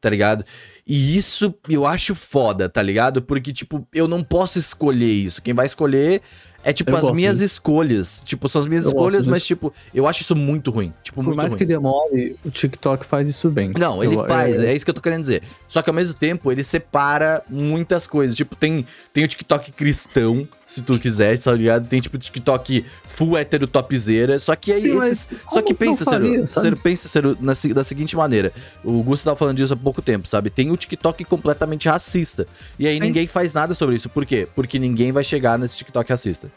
Tá 0.00 0.08
ligado? 0.08 0.44
E 0.86 1.16
isso 1.16 1.54
eu 1.68 1.84
acho 1.86 2.14
foda, 2.14 2.68
tá 2.68 2.80
ligado? 2.80 3.20
Porque, 3.20 3.52
tipo, 3.52 3.86
eu 3.92 4.06
não 4.08 4.22
posso 4.22 4.58
escolher 4.58 5.12
isso. 5.12 5.42
Quem 5.42 5.54
vai 5.54 5.66
escolher 5.66 6.22
é, 6.64 6.72
tipo, 6.72 6.90
Eu 6.90 6.96
as 6.96 7.10
minhas 7.10 7.34
disso. 7.38 7.44
escolhas. 7.54 8.22
Tipo, 8.24 8.48
são 8.48 8.60
as 8.60 8.66
minhas 8.66 8.84
Eu 8.84 8.90
escolhas, 8.90 9.26
mas, 9.26 9.44
tipo, 9.44 9.72
eu 9.94 10.06
acho 10.06 10.22
isso 10.22 10.36
muito 10.36 10.70
ruim. 10.70 10.92
Tipo, 11.02 11.16
Por 11.16 11.24
muito 11.24 11.36
mais 11.36 11.50
ruim. 11.52 11.58
que 11.58 11.64
demore, 11.66 12.36
o 12.44 12.50
TikTok 12.50 13.04
faz 13.04 13.28
isso 13.28 13.50
bem. 13.50 13.72
Não, 13.76 14.02
ele 14.02 14.14
Eu- 14.14 14.26
faz, 14.26 14.58
é- 14.58 14.66
é 14.66 14.74
isso 14.74 14.84
que 14.84 14.90
eu 14.90 14.94
tô 14.94 15.00
querendo 15.00 15.20
dizer. 15.22 15.42
Só 15.66 15.82
que 15.82 15.90
ao 15.90 15.94
mesmo 15.94 16.14
tempo, 16.18 16.50
ele 16.52 16.62
separa 16.62 17.42
muitas 17.48 18.06
coisas. 18.06 18.36
Tipo, 18.36 18.54
tem, 18.56 18.86
tem 19.12 19.24
o 19.24 19.28
TikTok 19.28 19.72
cristão, 19.72 20.46
se 20.72 20.82
tu 20.82 20.98
quiser, 20.98 21.38
tá 21.38 21.52
ligado? 21.52 21.86
Tem 21.86 22.00
tipo 22.00 22.16
TikTok 22.16 22.84
full 23.06 23.36
hétero 23.36 23.66
topzera. 23.66 24.38
Só 24.38 24.56
que 24.56 24.72
aí 24.72 24.82
Sim, 24.82 24.94
mas 24.94 25.10
esses. 25.12 25.38
Só 25.50 25.60
que 25.60 25.74
pensa, 25.74 26.04
Ciro? 26.04 26.46
Ciro, 26.46 26.76
pensa, 26.78 27.08
Ciro, 27.08 27.36
na, 27.40 27.52
da 27.74 27.84
seguinte 27.84 28.16
maneira. 28.16 28.52
O 28.82 29.02
Gusto 29.02 29.24
tava 29.24 29.36
falando 29.36 29.58
disso 29.58 29.74
há 29.74 29.76
pouco 29.76 30.00
tempo, 30.00 30.26
sabe? 30.26 30.48
Tem 30.48 30.70
o 30.70 30.76
TikTok 30.76 31.24
completamente 31.24 31.88
racista. 31.88 32.46
E 32.78 32.86
aí 32.86 32.94
Sim. 32.94 33.00
ninguém 33.00 33.26
faz 33.26 33.52
nada 33.52 33.74
sobre 33.74 33.96
isso. 33.96 34.08
Por 34.08 34.24
quê? 34.24 34.48
Porque 34.54 34.78
ninguém 34.78 35.12
vai 35.12 35.22
chegar 35.24 35.58
nesse 35.58 35.76
TikTok 35.76 36.08
racista. 36.08 36.50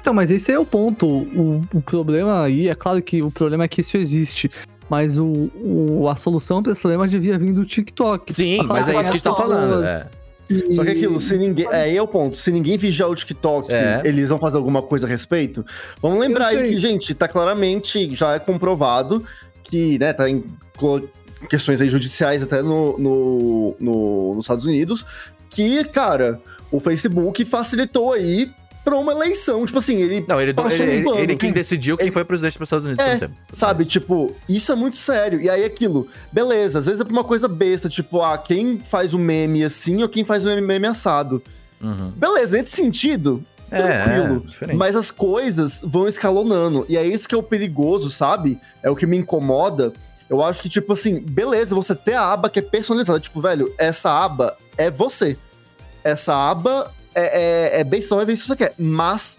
Então, 0.00 0.12
mas 0.12 0.30
esse 0.30 0.50
é 0.50 0.58
o 0.58 0.64
ponto. 0.66 1.06
O, 1.06 1.62
o 1.74 1.80
problema 1.80 2.42
aí, 2.42 2.68
é 2.68 2.74
claro 2.74 3.00
que 3.00 3.22
o 3.22 3.30
problema 3.30 3.64
é 3.64 3.68
que 3.68 3.80
isso 3.82 3.96
existe. 3.96 4.50
Mas 4.90 5.18
o, 5.18 5.50
o- 5.54 6.08
a 6.08 6.16
solução 6.16 6.62
pra 6.62 6.72
esse 6.72 6.80
problema 6.80 7.06
devia 7.06 7.38
vir 7.38 7.52
do 7.52 7.64
TikTok. 7.64 8.32
Sim, 8.32 8.62
mas 8.64 8.88
é 8.88 8.92
isso 8.92 9.00
que 9.02 9.06
a 9.08 9.12
gente 9.12 9.22
tá 9.22 9.34
falando. 9.34 9.84
É. 9.84 10.06
E- 10.48 10.72
Só 10.72 10.82
que 10.84 10.90
aquilo, 10.90 11.20
se 11.20 11.36
ninguém. 11.36 11.66
É, 11.66 11.82
aí 11.82 11.96
é 11.96 12.02
o 12.02 12.08
ponto. 12.08 12.36
Se 12.36 12.50
ninguém 12.50 12.76
vigiar 12.78 13.08
o 13.10 13.14
TikTok, 13.14 13.72
É. 13.72 14.00
eles 14.04 14.28
vão 14.28 14.38
fazer 14.38 14.56
alguma 14.56 14.80
coisa 14.82 15.06
a 15.06 15.08
respeito. 15.08 15.64
Vamos 16.00 16.18
lembrar 16.20 16.48
aí 16.48 16.70
que, 16.70 16.78
gente, 16.78 17.14
tá 17.14 17.28
claramente, 17.28 18.14
já 18.14 18.34
é 18.34 18.38
comprovado 18.38 19.24
que, 19.64 19.98
né, 19.98 20.12
tá 20.12 20.28
em. 20.28 20.42
questões 21.48 21.80
aí 21.80 21.88
judiciais 21.88 22.42
até 22.42 22.62
no, 22.62 22.98
no, 22.98 23.76
no- 23.78 24.34
nos 24.34 24.44
Estados 24.44 24.64
Unidos, 24.64 25.04
que, 25.50 25.84
cara, 25.84 26.40
o 26.70 26.80
Facebook 26.80 27.44
facilitou 27.44 28.12
aí 28.12 28.50
pra 28.84 28.96
uma 28.96 29.12
eleição. 29.12 29.64
Tipo 29.66 29.78
assim, 29.78 29.96
ele 30.00 30.24
Não, 30.26 30.40
ele, 30.40 30.54
Passou 30.54 30.72
ele, 30.72 30.82
um 30.82 30.94
ele, 30.94 31.04
pano. 31.04 31.18
ele 31.18 31.36
quem 31.36 31.52
decidiu 31.52 31.96
quem 31.96 32.06
Ele- 32.06 32.12
foi 32.12 32.24
presidente 32.24 32.58
dos 32.58 32.66
Estados 32.66 32.86
Unidos 32.86 33.04
É, 33.04 33.14
um 33.14 33.18
tempo. 33.18 33.34
Sabe, 33.52 33.84
tipo, 33.84 34.34
isso 34.48 34.72
é 34.72 34.74
muito 34.74 34.96
sério. 34.96 35.40
E 35.40 35.48
aí 35.50 35.64
aquilo, 35.64 36.08
beleza, 36.32 36.78
às 36.78 36.86
vezes 36.86 37.00
é 37.00 37.04
pra 37.04 37.12
uma 37.12 37.24
coisa 37.24 37.46
besta, 37.48 37.88
tipo, 37.88 38.22
ah, 38.22 38.36
quem 38.38 38.78
faz 38.78 39.12
o 39.14 39.18
meme 39.18 39.62
assim 39.64 40.02
ou 40.02 40.08
quem 40.08 40.24
faz 40.24 40.44
o 40.44 40.48
meme 40.60 40.86
assado. 40.86 41.42
Uhum. 41.80 42.10
Beleza, 42.16 42.56
nesse 42.56 42.74
sentido, 42.76 43.44
É, 43.70 44.02
tranquilo. 44.04 44.42
é, 44.44 44.48
diferente. 44.48 44.76
mas 44.76 44.96
as 44.96 45.10
coisas 45.10 45.80
vão 45.84 46.08
escalonando. 46.08 46.84
E 46.88 46.96
é 46.96 47.06
isso 47.06 47.28
que 47.28 47.34
é 47.34 47.38
o 47.38 47.42
perigoso, 47.42 48.08
sabe? 48.10 48.58
É 48.82 48.90
o 48.90 48.96
que 48.96 49.06
me 49.06 49.16
incomoda. 49.18 49.92
Eu 50.30 50.42
acho 50.42 50.60
que, 50.62 50.68
tipo 50.68 50.92
assim, 50.92 51.20
beleza, 51.20 51.74
você 51.74 51.94
ter 51.94 52.14
a 52.14 52.32
aba 52.32 52.50
que 52.50 52.58
é 52.58 52.62
personalizada. 52.62 53.20
Tipo, 53.20 53.40
velho, 53.40 53.72
essa 53.78 54.10
aba 54.10 54.56
é 54.76 54.90
você. 54.90 55.36
Essa 56.04 56.34
aba 56.50 56.92
é, 57.18 57.76
é, 57.76 57.80
é 57.80 57.84
bem 57.84 58.00
só, 58.02 58.20
é 58.20 58.24
bem 58.24 58.34
isso 58.34 58.42
que 58.42 58.48
você 58.48 58.56
quer. 58.56 58.74
Mas, 58.78 59.38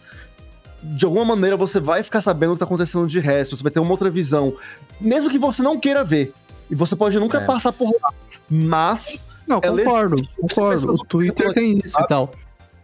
de 0.81 1.05
alguma 1.05 1.25
maneira, 1.25 1.55
você 1.57 1.79
vai 1.79 2.03
ficar 2.03 2.21
sabendo 2.21 2.51
o 2.51 2.53
que 2.55 2.59
tá 2.59 2.65
acontecendo 2.65 3.07
de 3.07 3.19
resto. 3.19 3.55
Você 3.55 3.63
vai 3.63 3.71
ter 3.71 3.79
uma 3.79 3.91
outra 3.91 4.09
visão. 4.09 4.53
Mesmo 4.99 5.29
que 5.29 5.37
você 5.39 5.61
não 5.61 5.79
queira 5.79 6.03
ver. 6.03 6.33
E 6.69 6.75
você 6.75 6.95
pode 6.95 7.19
nunca 7.19 7.39
É. 7.39 7.45
passar 7.45 7.71
por 7.73 7.91
lá. 8.01 8.13
Mas, 8.49 9.25
Não, 9.47 9.59
Ela 9.63 9.81
concordo, 9.83 10.15
existe, 10.15 10.35
concordo. 10.35 10.93
O 10.93 10.97
Twitter 11.05 11.53
tem 11.53 11.79
isso 11.83 11.99
e 11.99 12.07
tal. 12.07 12.31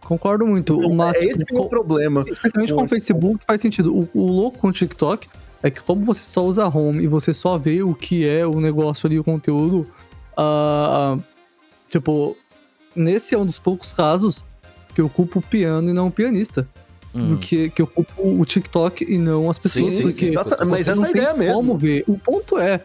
Concordo 0.00 0.46
muito. 0.46 0.76
Mas, 0.94 1.16
é 1.16 1.24
esse 1.24 1.44
que 1.44 1.54
é 1.56 1.58
o 1.60 1.68
problema. 1.68 2.24
especialmente 2.28 2.72
com 2.74 2.84
o. 2.84 2.88
Facebook, 2.88 3.44
faz 3.46 3.60
sentido. 3.60 3.94
O, 3.94 4.08
o 4.14 4.26
louco 4.26 4.58
com 4.58 4.68
o 4.68 4.72
TikTok 4.72 5.28
é 5.62 5.70
que 5.70 5.80
como 5.80 6.04
você 6.04 6.22
só 6.24 6.44
usa 6.44 6.66
home 6.66 7.02
e 7.04 7.06
você 7.06 7.32
só 7.34 7.56
vê 7.56 7.82
o 7.82 7.94
que 7.94 8.28
é 8.28 8.46
o 8.46 8.60
negócio 8.60 9.06
ali, 9.06 9.18
o 9.18 9.24
conteúdo, 9.24 9.86
ah, 10.36 11.16
tipo, 11.88 12.36
nesse 12.94 13.34
é 13.34 13.38
um 13.38 13.46
dos 13.46 13.58
poucos 13.58 13.92
casos 13.92 14.44
que 14.96 15.00
eu 15.02 15.08
culpo 15.10 15.38
o 15.40 15.42
piano 15.42 15.90
e 15.90 15.92
não 15.92 16.06
o 16.06 16.10
pianista. 16.10 16.66
Hum. 17.14 17.28
Do 17.28 17.36
que, 17.36 17.68
que 17.70 17.80
eu 17.82 17.86
culpo 17.86 18.12
o 18.22 18.44
TikTok 18.44 19.04
e 19.06 19.16
não 19.18 19.48
as 19.50 19.58
pessoas. 19.58 19.92
sim, 19.92 20.02
porque 20.04 20.24
Exata- 20.26 20.64
mas 20.64 20.86
você 20.86 20.90
essa 20.92 21.02
é 21.02 21.06
a 21.06 21.10
ideia 21.10 21.34
mesmo. 21.34 21.54
Como 21.54 21.76
ver? 21.76 22.02
O 22.08 22.18
ponto 22.18 22.58
é. 22.58 22.80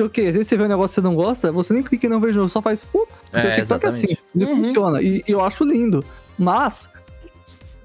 Ok, 0.00 0.26
às 0.26 0.32
vezes 0.34 0.46
você 0.48 0.56
vê 0.56 0.64
um 0.64 0.68
negócio 0.68 0.94
que 0.94 1.00
você 1.00 1.00
não 1.00 1.14
gosta, 1.14 1.50
você 1.50 1.72
nem 1.74 1.82
clica 1.82 2.06
e 2.06 2.08
não 2.08 2.20
vejo, 2.20 2.48
só 2.48 2.62
faz. 2.62 2.82
Uh, 2.94 3.06
É, 3.32 3.52
o 3.52 3.54
TikTok 3.56 3.84
é 3.84 3.88
assim, 3.88 4.16
ele 4.36 4.44
Uhum. 4.44 4.64
funciona. 4.64 5.02
E, 5.02 5.24
e 5.26 5.32
eu 5.32 5.40
acho 5.42 5.64
lindo. 5.64 6.04
Mas. 6.38 6.88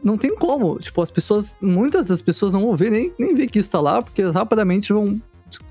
Não 0.03 0.17
tem 0.17 0.35
como. 0.35 0.77
Tipo, 0.79 1.01
as 1.01 1.09
pessoas. 1.09 1.55
Muitas 1.61 2.07
das 2.07 2.21
pessoas 2.21 2.51
não 2.53 2.61
vão 2.61 2.75
ver, 2.75 2.91
nem, 2.91 3.11
nem 3.17 3.33
ver 3.33 3.47
que 3.47 3.59
isso 3.59 3.71
tá 3.71 3.79
lá, 3.81 4.01
porque 4.01 4.21
rapidamente 4.23 4.91
vão 4.93 5.19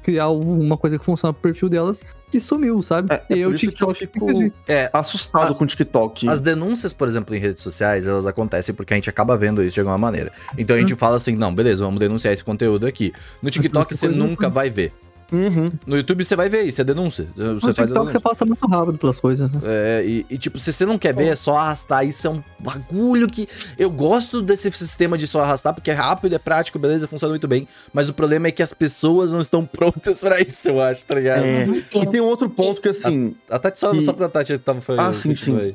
criar 0.02 0.28
uma 0.28 0.76
coisa 0.76 0.98
que 0.98 1.04
funciona 1.04 1.32
pro 1.32 1.42
perfil 1.42 1.68
delas 1.68 2.00
e 2.32 2.40
sumiu, 2.40 2.80
sabe? 2.82 3.12
É, 3.12 3.22
é 3.30 3.36
e 3.36 3.46
o 3.46 3.54
isso 3.54 3.70
que 3.72 3.82
eu 3.82 3.92
TikTok 3.92 3.98
fico-. 3.98 4.54
É, 4.66 4.88
Assustado 4.92 5.52
Ah, 5.52 5.54
com 5.54 5.64
o 5.64 5.66
TikTok. 5.66 6.28
As 6.28 6.40
denúncias, 6.40 6.92
por 6.92 7.06
exemplo, 7.06 7.34
em 7.34 7.38
redes 7.38 7.62
sociais, 7.62 8.06
elas 8.08 8.24
acontecem 8.26 8.74
porque 8.74 8.94
a 8.94 8.96
gente 8.96 9.10
acaba 9.10 9.36
vendo 9.36 9.62
isso 9.62 9.74
de 9.74 9.80
alguma 9.80 9.98
maneira. 9.98 10.32
Então 10.56 10.74
a 10.74 10.78
Hum. 10.78 10.82
gente 10.82 10.96
fala 10.96 11.16
assim, 11.16 11.36
não, 11.36 11.54
beleza, 11.54 11.84
vamos 11.84 12.00
denunciar 12.00 12.32
esse 12.32 12.42
conteúdo 12.44 12.86
aqui. 12.86 13.12
No 13.42 13.50
TikTok 13.50 13.88
que 13.88 13.96
você 13.96 14.08
nunca 14.08 14.48
vai 14.48 14.70
ver. 14.70 14.92
Uhum. 15.32 15.72
No 15.86 15.96
YouTube 15.96 16.24
você 16.24 16.36
vai 16.36 16.48
ver 16.48 16.62
isso, 16.64 16.80
é 16.80 16.84
denúncia. 16.84 17.26
Você 17.34 17.42
No 17.42 17.60
faz 17.60 17.78
a 17.78 17.82
TikTok 17.84 18.12
você 18.12 18.20
passa 18.20 18.44
muito 18.44 18.66
rápido 18.68 18.98
pelas 18.98 19.18
coisas, 19.18 19.50
né? 19.50 19.60
É, 19.64 20.02
e, 20.04 20.26
e, 20.28 20.36
tipo, 20.36 20.58
se 20.58 20.72
você 20.72 20.84
não 20.84 20.98
quer 20.98 21.14
ver, 21.14 21.28
é 21.28 21.34
só 21.34 21.56
arrastar. 21.56 22.06
Isso 22.06 22.26
é 22.26 22.30
um 22.30 22.42
bagulho 22.58 23.26
que. 23.28 23.48
Eu 23.78 23.90
gosto 23.90 24.42
desse 24.42 24.70
sistema 24.72 25.16
de 25.16 25.26
só 25.26 25.40
arrastar, 25.40 25.72
porque 25.74 25.90
é 25.90 25.94
rápido, 25.94 26.34
é 26.34 26.38
prático, 26.38 26.78
beleza, 26.78 27.08
funciona 27.08 27.32
muito 27.32 27.48
bem. 27.48 27.66
Mas 27.92 28.08
o 28.08 28.12
problema 28.12 28.48
é 28.48 28.50
que 28.52 28.62
as 28.62 28.72
pessoas 28.74 29.32
não 29.32 29.40
estão 29.40 29.64
prontas 29.64 30.20
pra 30.20 30.40
isso, 30.40 30.68
eu 30.68 30.80
acho, 30.80 31.04
tá 31.06 31.14
ligado? 31.14 31.44
É. 31.44 31.66
E 31.94 32.06
tem 32.06 32.20
um 32.20 32.26
outro 32.26 32.50
ponto 32.50 32.80
que, 32.80 32.88
assim, 32.88 33.34
A 33.48 33.58
Tati 33.58 33.78
só, 33.78 33.94
E- 33.94 34.02
só 34.02 34.12
pra 34.12 34.28
Tati 34.28 34.52
que 34.52 34.58
tava 34.58 34.80
falando. 34.80 35.08
Ah, 35.08 35.12
sim, 35.14 35.34
sim. 35.34 35.58
aí. 35.58 35.74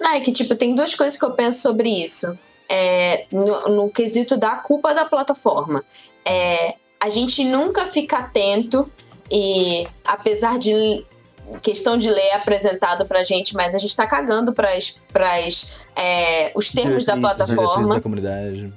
Não, 0.00 0.12
é 0.12 0.20
que, 0.20 0.32
tipo, 0.32 0.54
tem 0.54 0.74
duas 0.74 0.94
coisas 0.94 1.18
que 1.18 1.24
eu 1.24 1.30
penso 1.32 1.60
sobre 1.60 1.88
isso. 1.88 2.36
É, 2.68 3.24
no, 3.30 3.68
no 3.76 3.90
quesito 3.90 4.36
da 4.36 4.56
culpa 4.56 4.94
da 4.94 5.04
plataforma. 5.04 5.84
É, 6.24 6.76
a 7.02 7.08
gente 7.08 7.44
nunca 7.44 7.84
fica 7.84 8.18
atento 8.18 8.90
e, 9.28 9.88
apesar 10.04 10.56
de 10.56 11.04
questão 11.60 11.98
de 11.98 12.08
lei 12.08 12.30
apresentado 12.30 13.04
pra 13.04 13.24
gente, 13.24 13.54
mas 13.54 13.74
a 13.74 13.78
gente 13.78 13.94
tá 13.96 14.06
cagando 14.06 14.52
pras, 14.52 15.02
pras, 15.12 15.74
é, 15.96 16.52
os 16.54 16.70
termos 16.70 17.04
da 17.04 17.14
Diretrizes, 17.14 17.54
plataforma. 17.54 17.94
da 17.96 18.00
comunidade. 18.00 18.72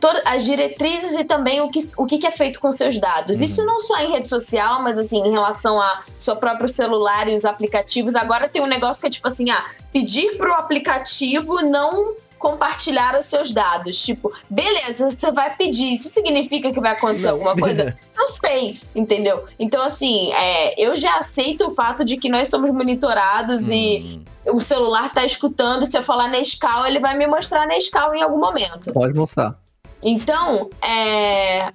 todas 0.00 0.20
as 0.26 0.44
diretrizes 0.44 1.14
e 1.14 1.22
também 1.22 1.60
o 1.60 1.70
que, 1.70 1.78
o 1.96 2.06
que 2.06 2.26
é 2.26 2.30
feito 2.32 2.60
com 2.60 2.72
seus 2.72 2.98
dados. 2.98 3.38
Uhum. 3.38 3.44
Isso 3.44 3.64
não 3.64 3.78
só 3.78 3.98
em 4.00 4.10
rede 4.10 4.28
social, 4.28 4.82
mas 4.82 4.98
assim, 4.98 5.18
em 5.24 5.30
relação 5.30 5.80
a 5.80 6.02
seu 6.18 6.34
próprio 6.34 6.68
celular 6.68 7.28
e 7.28 7.34
os 7.34 7.44
aplicativos. 7.44 8.16
Agora 8.16 8.48
tem 8.48 8.60
um 8.60 8.66
negócio 8.66 9.00
que 9.00 9.06
é 9.06 9.10
tipo 9.10 9.28
assim, 9.28 9.48
ah, 9.50 9.64
pedir 9.92 10.36
pro 10.36 10.52
aplicativo 10.54 11.62
não 11.62 12.16
compartilhar 12.38 13.18
os 13.18 13.26
seus 13.26 13.52
dados. 13.52 14.00
Tipo, 14.02 14.32
beleza, 14.48 15.10
você 15.10 15.30
vai 15.32 15.54
pedir. 15.56 15.94
Isso 15.94 16.08
significa 16.08 16.72
que 16.72 16.80
vai 16.80 16.92
acontecer 16.92 17.26
Não. 17.26 17.34
alguma 17.34 17.54
coisa? 17.58 17.98
Não 18.16 18.28
sei, 18.28 18.78
entendeu? 18.94 19.44
Então, 19.58 19.82
assim, 19.82 20.32
é, 20.32 20.80
eu 20.82 20.96
já 20.96 21.16
aceito 21.18 21.66
o 21.66 21.74
fato 21.74 22.04
de 22.04 22.16
que 22.16 22.28
nós 22.28 22.48
somos 22.48 22.70
monitorados 22.70 23.70
e 23.70 24.24
Hum. 24.46 24.56
o 24.56 24.60
celular 24.60 25.12
tá 25.12 25.24
escutando. 25.24 25.86
Se 25.86 25.96
eu 25.98 26.02
falar 26.02 26.28
Nescau, 26.28 26.86
ele 26.86 27.00
vai 27.00 27.16
me 27.16 27.26
mostrar 27.26 27.66
Nescau 27.66 28.14
em 28.14 28.22
algum 28.22 28.38
momento. 28.38 28.92
Pode 28.92 29.14
mostrar. 29.14 29.58
Então, 30.02 30.70
é. 30.82 31.72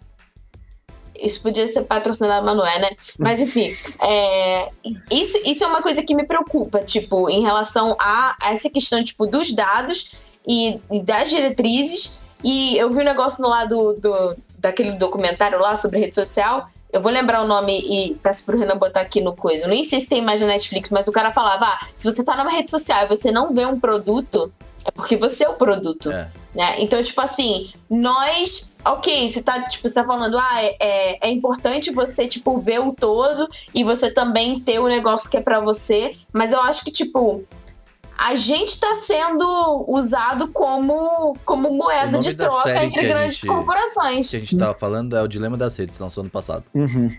Isso 1.20 1.42
podia 1.42 1.66
ser 1.68 1.84
patrocinado, 1.84 2.46
mas 2.46 2.58
não 2.58 2.66
é, 2.66 2.80
né? 2.80 2.90
Mas 3.20 3.40
enfim, 3.42 3.76
é, 4.02 4.70
isso, 5.12 5.38
isso 5.46 5.64
é 5.64 5.68
uma 5.68 5.82
coisa 5.82 6.04
que 6.04 6.16
me 6.16 6.26
preocupa, 6.26 6.80
tipo, 6.80 7.30
em 7.30 7.42
relação 7.42 7.96
a, 8.00 8.36
a 8.42 8.52
essa 8.52 8.70
questão, 8.70 9.02
tipo, 9.04 9.26
dos 9.28 9.54
dados 9.54 10.12
e, 10.48 10.80
e 10.92 11.04
das 11.04 11.30
diretrizes. 11.30 12.20
E 12.44 12.78
eu 12.78 12.90
vi 12.90 13.02
um 13.02 13.06
negócio 13.06 13.42
no 13.42 13.50
lado 13.50 13.96
do, 14.00 14.36
daquele 14.58 14.94
documentário 14.94 15.60
lá 15.60 15.76
sobre 15.76 16.00
rede 16.00 16.16
social. 16.16 16.68
Eu 16.92 17.02
vou 17.02 17.12
lembrar 17.12 17.42
o 17.42 17.48
nome 17.48 17.80
e 17.80 18.16
peço 18.16 18.46
pro 18.46 18.58
Renan 18.58 18.78
botar 18.78 19.02
aqui 19.02 19.20
no 19.20 19.36
coisa. 19.36 19.66
Eu 19.66 19.70
nem 19.70 19.84
sei 19.84 20.00
se 20.00 20.10
tem 20.10 20.22
mais 20.22 20.42
na 20.42 20.48
Netflix, 20.48 20.90
mas 20.90 21.08
o 21.08 21.12
cara 21.12 21.32
falava: 21.32 21.66
ah, 21.66 21.88
se 21.98 22.10
você 22.10 22.24
tá 22.24 22.36
numa 22.38 22.52
rede 22.52 22.70
social 22.70 23.04
e 23.04 23.08
você 23.08 23.32
não 23.32 23.54
vê 23.54 23.66
um 23.66 23.80
produto, 23.80 24.54
é 24.86 24.92
porque 24.92 25.18
você 25.18 25.46
é 25.46 25.50
o 25.50 25.54
produto. 25.54 26.12
É. 26.12 26.30
Né? 26.54 26.76
Então, 26.80 27.02
tipo 27.02 27.20
assim, 27.20 27.72
nós, 27.90 28.76
ok, 28.86 29.28
você 29.28 29.42
tá, 29.42 29.68
tipo, 29.68 29.88
você 29.88 29.96
tá 29.96 30.06
falando, 30.06 30.38
ah, 30.38 30.64
é, 30.64 30.76
é, 30.80 31.28
é 31.28 31.32
importante 31.32 31.90
você, 31.90 32.28
tipo, 32.28 32.60
ver 32.60 32.80
o 32.80 32.94
todo 32.94 33.50
e 33.74 33.84
você 33.84 34.12
também 34.12 34.60
ter 34.60 34.80
o 34.80 34.88
negócio 34.88 35.30
que 35.30 35.38
é 35.38 35.42
pra 35.42 35.60
você, 35.60 36.12
mas 36.32 36.54
eu 36.54 36.62
acho 36.62 36.84
que, 36.84 36.92
tipo, 36.92 37.44
a 38.18 38.36
gente 38.36 38.80
tá 38.80 38.96
sendo 38.96 39.86
usado 39.88 40.48
como, 40.50 41.36
como 41.44 41.72
moeda 41.74 42.18
de 42.20 42.34
troca 42.36 42.84
entre 42.84 43.00
que 43.02 43.06
a 43.06 43.10
grandes 43.10 43.36
gente- 43.36 43.48
corporações. 43.48 44.30
que 44.30 44.36
a 44.38 44.40
gente 44.40 44.58
tava 44.58 44.74
falando 44.76 45.16
é 45.16 45.22
o 45.22 45.28
dilema 45.28 45.58
das 45.58 45.76
redes, 45.76 45.98
lançou 46.00 46.22
ano 46.22 46.30
passado. 46.30 46.64
Uhum. 46.74 47.16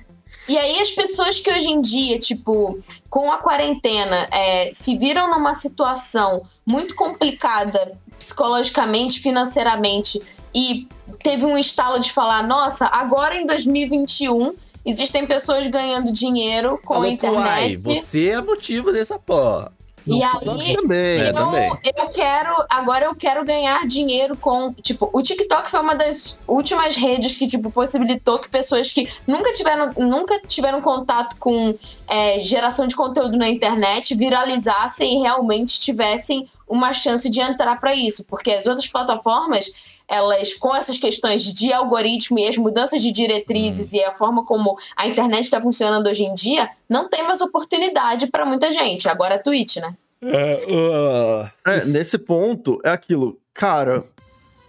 E 0.47 0.59
aí 0.59 0.79
as 0.79 0.91
pessoas 0.91 1.41
que 1.41 1.51
hoje 1.51 1.69
em 1.71 1.81
dia, 1.81 2.19
tipo, 2.19 2.79
com 3.09 3.33
a 3.33 3.39
quarentena, 3.39 4.29
é, 4.31 4.71
se 4.73 4.97
viram 4.99 5.31
numa 5.31 5.55
situação 5.55 6.43
muito 6.67 6.95
complicada 6.95 7.97
psicologicamente, 8.19 9.21
financeiramente, 9.21 10.21
e 10.55 10.87
teve 11.23 11.45
um 11.45 11.57
estalo 11.59 11.99
de 11.99 12.13
falar, 12.13 12.47
nossa, 12.47 12.87
agora 12.87 13.37
em 13.37 13.47
2021 13.47 14.55
existem 14.85 15.27
pessoas 15.27 15.67
ganhando 15.67 16.13
dinheiro 16.13 16.79
com 16.85 16.95
a 16.95 16.97
Alô, 16.99 17.07
internet. 17.07 17.79
Kuai, 17.79 17.97
você 17.97 18.29
é 18.29 18.43
motivo 18.43 18.93
dessa 18.93 19.19
porra. 19.19 19.73
E 20.07 20.19
Não, 20.19 20.61
aí, 20.61 20.75
também. 20.75 21.21
É, 21.23 21.31
então, 21.31 21.47
também. 21.47 21.71
eu 21.97 22.09
quero. 22.09 22.55
Agora 22.69 23.07
eu 23.07 23.15
quero 23.15 23.45
ganhar 23.45 23.87
dinheiro 23.87 24.37
com. 24.37 24.73
Tipo, 24.75 25.09
o 25.13 25.23
TikTok 25.23 25.71
foi 25.71 25.81
uma 25.81 25.95
das 25.95 26.39
últimas 26.47 26.95
redes 26.95 27.35
que, 27.35 27.47
tipo, 27.47 27.71
possibilitou 27.71 28.39
que 28.39 28.49
pessoas 28.49 28.93
que 28.93 29.09
nunca 29.27 29.51
tiveram, 29.53 29.93
nunca 29.97 30.39
tiveram 30.47 30.83
contato 30.83 31.37
com 31.39 31.75
é, 32.07 32.39
geração 32.41 32.87
de 32.87 32.95
conteúdo 32.95 33.37
na 33.37 33.49
internet 33.49 34.15
viralizassem 34.15 35.19
e 35.19 35.23
realmente 35.23 35.81
tivessem 35.81 36.47
uma 36.69 36.93
chance 36.93 37.29
de 37.31 37.41
entrar 37.41 37.81
para 37.81 37.95
isso. 37.95 38.27
Porque 38.29 38.51
as 38.51 38.67
outras 38.67 38.87
plataformas, 38.87 39.94
elas, 40.09 40.55
com 40.55 40.75
essas 40.75 40.99
questões 40.99 41.53
de 41.53 41.73
algoritmo 41.73 42.39
e 42.39 42.47
as 42.47 42.57
mudanças 42.57 43.03
de 43.03 43.11
diretrizes 43.11 43.93
e 43.93 44.03
a 44.03 44.13
forma 44.13 44.45
como 44.45 44.77
a 44.97 45.07
internet 45.07 45.45
está 45.45 45.61
funcionando 45.61 46.09
hoje 46.09 46.25
em 46.25 46.35
dia, 46.35 46.69
não 46.89 47.09
tem 47.09 47.23
mais 47.25 47.41
oportunidade 47.41 48.27
para 48.27 48.45
muita 48.45 48.71
gente. 48.71 49.09
Agora 49.09 49.37
a 49.37 49.39
Twitch, 49.39 49.77
né? 49.77 49.95
É, 50.23 51.85
nesse 51.87 52.19
ponto, 52.19 52.79
é 52.85 52.91
aquilo. 52.91 53.39
Cara, 53.53 54.05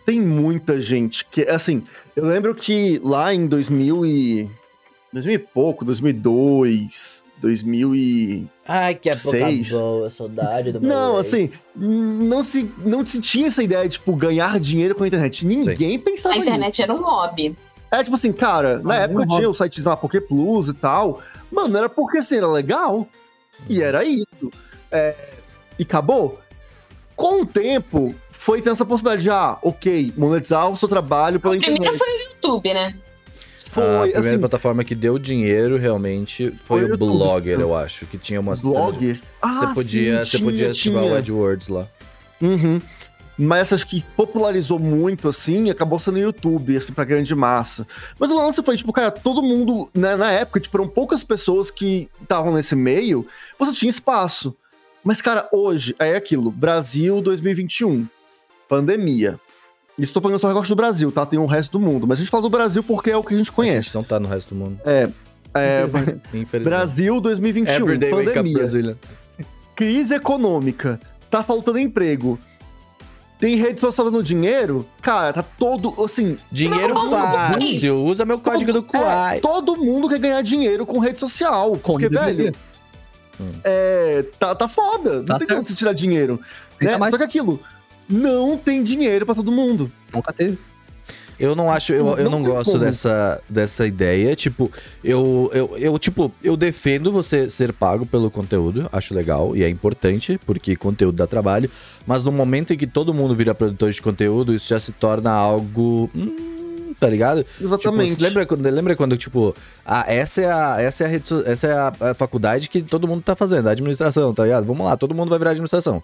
tem 0.05 0.21
muita 0.21 0.79
gente 0.79 1.25
que, 1.25 1.43
assim, 1.43 1.85
eu 2.15 2.25
lembro 2.25 2.53
que 2.53 2.99
lá 3.03 3.33
em 3.33 3.47
2000 3.47 4.05
e... 4.05 4.49
2000 5.11 5.35
e 5.35 5.39
pouco, 5.39 5.85
2002, 5.85 7.24
2000 7.45 7.95
e... 7.95 8.47
Ai, 8.67 8.95
que 8.95 9.07
época 9.07 9.29
Seis. 9.29 9.69
boa, 9.71 10.09
saudade 10.09 10.71
do 10.71 10.79
Não, 10.81 11.15
assim, 11.17 11.51
não 11.75 12.43
se, 12.43 12.67
não 12.79 13.05
se 13.05 13.21
tinha 13.21 13.47
essa 13.49 13.61
ideia 13.61 13.83
de, 13.83 13.89
tipo, 13.99 14.15
ganhar 14.15 14.59
dinheiro 14.59 14.95
com 14.95 15.03
a 15.03 15.07
internet. 15.07 15.45
Ninguém 15.45 15.99
pensava 15.99 16.33
A 16.33 16.37
nisso. 16.39 16.49
internet 16.49 16.81
era 16.81 16.91
um 16.93 17.03
hobby. 17.03 17.55
É 17.91 18.03
tipo 18.03 18.15
assim, 18.15 18.33
cara, 18.33 18.79
na 18.79 18.95
Ah, 18.95 18.97
época 19.03 19.21
um 19.21 19.27
tinha 19.27 19.47
os 19.47 19.57
sites 19.59 19.85
lá, 19.85 19.95
Poké 19.95 20.19
Plus 20.19 20.69
e 20.69 20.73
tal, 20.73 21.21
Mano, 21.51 21.77
era 21.77 21.87
porque 21.87 22.17
assim, 22.17 22.37
era 22.37 22.47
legal. 22.49 23.07
E 23.69 23.81
era 23.81 24.03
isso. 24.03 24.25
É, 24.91 25.15
e 25.77 25.83
acabou. 25.83 26.39
Com 27.15 27.43
o 27.43 27.45
tempo, 27.45 28.13
foi 28.31 28.59
tendo 28.59 28.73
essa 28.73 28.83
possibilidade 28.85 29.21
de, 29.21 29.29
ah, 29.29 29.57
ok, 29.61 30.11
monetizar 30.17 30.69
o 30.69 30.75
seu 30.75 30.87
trabalho 30.89 31.39
pela 31.39 31.53
A 31.53 31.57
primeira 31.59 31.85
internet. 31.93 31.99
foi 31.99 32.09
o 32.09 32.29
YouTube, 32.33 32.73
né? 32.73 32.95
A 33.83 34.01
primeira 34.01 34.19
assim, 34.19 34.39
plataforma 34.39 34.83
que 34.83 34.95
deu 34.95 35.17
dinheiro 35.19 35.77
realmente 35.77 36.51
foi, 36.65 36.81
Foi 36.81 36.91
o 36.91 36.93
o 36.93 36.97
Blogger, 36.97 37.59
eu 37.59 37.75
acho, 37.75 38.05
que 38.05 38.17
tinha 38.17 38.39
umas 38.39 38.61
blog. 38.61 39.19
Ah, 39.41 39.53
Você 39.53 39.67
podia, 39.73 40.25
sim, 40.25 40.31
você 40.37 40.43
podia 40.43 40.57
tinha, 40.57 40.69
ativar 40.71 41.03
o 41.03 41.07
tinha. 41.07 41.17
AdWords 41.19 41.67
lá. 41.67 41.87
Uhum. 42.41 42.81
Mas 43.37 43.73
acho 43.73 43.85
que 43.85 44.01
popularizou 44.15 44.79
muito, 44.79 45.27
assim, 45.27 45.65
e 45.65 45.69
acabou 45.69 45.99
sendo 45.99 46.17
YouTube, 46.17 46.77
assim, 46.77 46.93
pra 46.93 47.03
grande 47.03 47.35
massa. 47.35 47.85
Mas 48.17 48.31
o 48.31 48.35
lance 48.35 48.63
foi, 48.63 48.77
tipo, 48.77 48.93
cara, 48.93 49.11
todo 49.11 49.43
mundo, 49.43 49.89
né, 49.93 50.15
na 50.15 50.31
época, 50.31 50.59
tipo, 50.59 50.77
eram 50.77 50.87
poucas 50.87 51.21
pessoas 51.23 51.69
que 51.69 52.09
estavam 52.21 52.53
nesse 52.53 52.75
meio, 52.77 53.27
você 53.59 53.73
tinha 53.73 53.89
espaço. 53.89 54.55
Mas, 55.03 55.21
cara, 55.21 55.49
hoje, 55.51 55.93
é 55.99 56.15
aquilo, 56.15 56.49
Brasil 56.49 57.21
2021, 57.21 58.07
pandemia. 58.69 59.37
Isso 59.97 60.13
tô 60.13 60.19
falando 60.21 60.39
só 60.39 60.47
negócio 60.47 60.69
do 60.69 60.75
Brasil, 60.75 61.11
tá? 61.11 61.25
Tem 61.25 61.39
o 61.39 61.45
resto 61.45 61.77
do 61.77 61.79
mundo. 61.79 62.05
Mas 62.05 62.17
a 62.17 62.21
gente 62.21 62.29
fala 62.29 62.43
do 62.43 62.49
Brasil 62.49 62.83
porque 62.83 63.11
é 63.11 63.17
o 63.17 63.23
que 63.23 63.33
a 63.33 63.37
gente 63.37 63.49
A 63.49 63.53
conhece. 63.53 63.85
gente 63.87 63.95
não 63.95 64.03
tá 64.03 64.19
no 64.19 64.27
resto 64.27 64.53
do 64.53 64.59
mundo. 64.59 64.79
É, 64.85 65.07
Infelizmente. 66.33 66.63
Brasil 66.63 67.21
2021, 67.21 67.75
Everyday 67.75 68.09
pandemia. 68.11 68.97
Crise 69.75 70.15
econômica, 70.15 70.99
tá 71.29 71.41
faltando 71.43 71.79
emprego, 71.79 72.37
tem 73.39 73.55
rede 73.55 73.79
social 73.79 74.09
dando 74.09 74.23
dinheiro, 74.23 74.85
cara, 75.01 75.31
tá 75.33 75.43
todo, 75.43 75.93
assim... 76.03 76.37
Dinheiro 76.51 76.93
Não, 76.93 77.09
fácil, 77.11 78.03
usa 78.03 78.25
meu 78.25 78.39
código 78.39 78.71
do 78.71 78.79
é, 78.79 78.81
Kuai. 78.81 79.39
todo 79.41 79.75
mundo 79.75 80.07
quer 80.07 80.19
ganhar 80.19 80.41
dinheiro 80.41 80.85
com 80.85 80.99
rede 80.99 81.19
social, 81.19 81.71
Como 81.81 81.99
porque, 81.99 82.07
velho, 82.07 82.53
é, 83.63 84.23
tá, 84.39 84.55
tá 84.55 84.67
foda, 84.69 85.17
não 85.17 85.25
Tá 85.25 85.37
tem 85.39 85.47
certo. 85.47 85.55
como 85.57 85.67
você 85.67 85.73
tirar 85.75 85.93
dinheiro, 85.93 86.39
né? 86.81 86.97
mais- 86.97 87.11
Só 87.11 87.17
que 87.17 87.23
aquilo, 87.23 87.59
não 88.09 88.57
tem 88.57 88.83
dinheiro 88.83 89.25
pra 89.25 89.35
todo 89.35 89.51
mundo. 89.51 89.91
Nunca 90.13 90.31
teve. 90.33 90.57
Eu 91.37 91.53
não 91.53 91.69
acho, 91.69 91.91
eu, 91.91 92.17
eu 92.17 92.29
Não 92.29 92.41
gosto 92.41 92.71
como. 92.71 92.85
dessa, 92.85 93.41
dessa 93.49 93.85
ideia. 93.85 94.33
Tipo, 94.37 94.71
eu, 95.03 95.51
eu, 95.53 95.77
eu, 95.77 95.99
tipo, 95.99 96.31
eu 96.41 96.55
defendo 96.55 97.11
você 97.11 97.49
ser 97.49 97.73
pago 97.73 98.05
pelo 98.05 98.31
conteúdo, 98.31 98.87
acho 98.89 99.13
legal 99.13 99.53
e 99.53 99.61
é 99.61 99.67
importante, 99.67 100.39
porque 100.45 100.77
conteúdo 100.77 101.15
dá 101.17 101.27
trabalho. 101.27 101.69
Mas 102.07 102.23
no 102.23 102.31
momento 102.31 102.71
em 102.73 102.77
que 102.77 102.87
todo 102.87 103.13
mundo 103.13 103.35
vira 103.35 103.53
produtor 103.53 103.91
de 103.91 104.01
conteúdo, 104.01 104.53
isso 104.53 104.69
já 104.69 104.79
se 104.79 104.93
torna 104.93 105.29
algo. 105.29 106.09
hum, 106.15 106.93
tá 106.97 107.09
ligado? 107.09 107.45
Exatamente. 107.61 108.11
Tipo, 108.11 108.23
lembra, 108.23 108.45
quando- 108.45 108.69
lembra 108.69 108.95
quando, 108.95 109.17
tipo, 109.17 109.53
ah, 109.85 110.05
essa 110.07 110.41
é 110.41 110.49
a, 110.49 110.81
essa 110.81 111.03
é 111.03 111.07
a, 111.07 111.09
rede 111.09 111.25
essa 111.45 111.67
é 111.67 111.73
a, 111.73 111.93
a 112.11 112.13
faculdade 112.13 112.69
que 112.69 112.81
todo 112.81 113.05
mundo 113.09 113.21
tá 113.21 113.35
fazendo, 113.35 113.67
a 113.67 113.71
administração, 113.71 114.33
tá 114.33 114.43
ligado? 114.45 114.65
Vamos 114.65 114.85
lá, 114.85 114.95
todo 114.95 115.13
mundo 115.13 115.27
vai 115.29 115.37
virar 115.37 115.51
administração. 115.51 116.01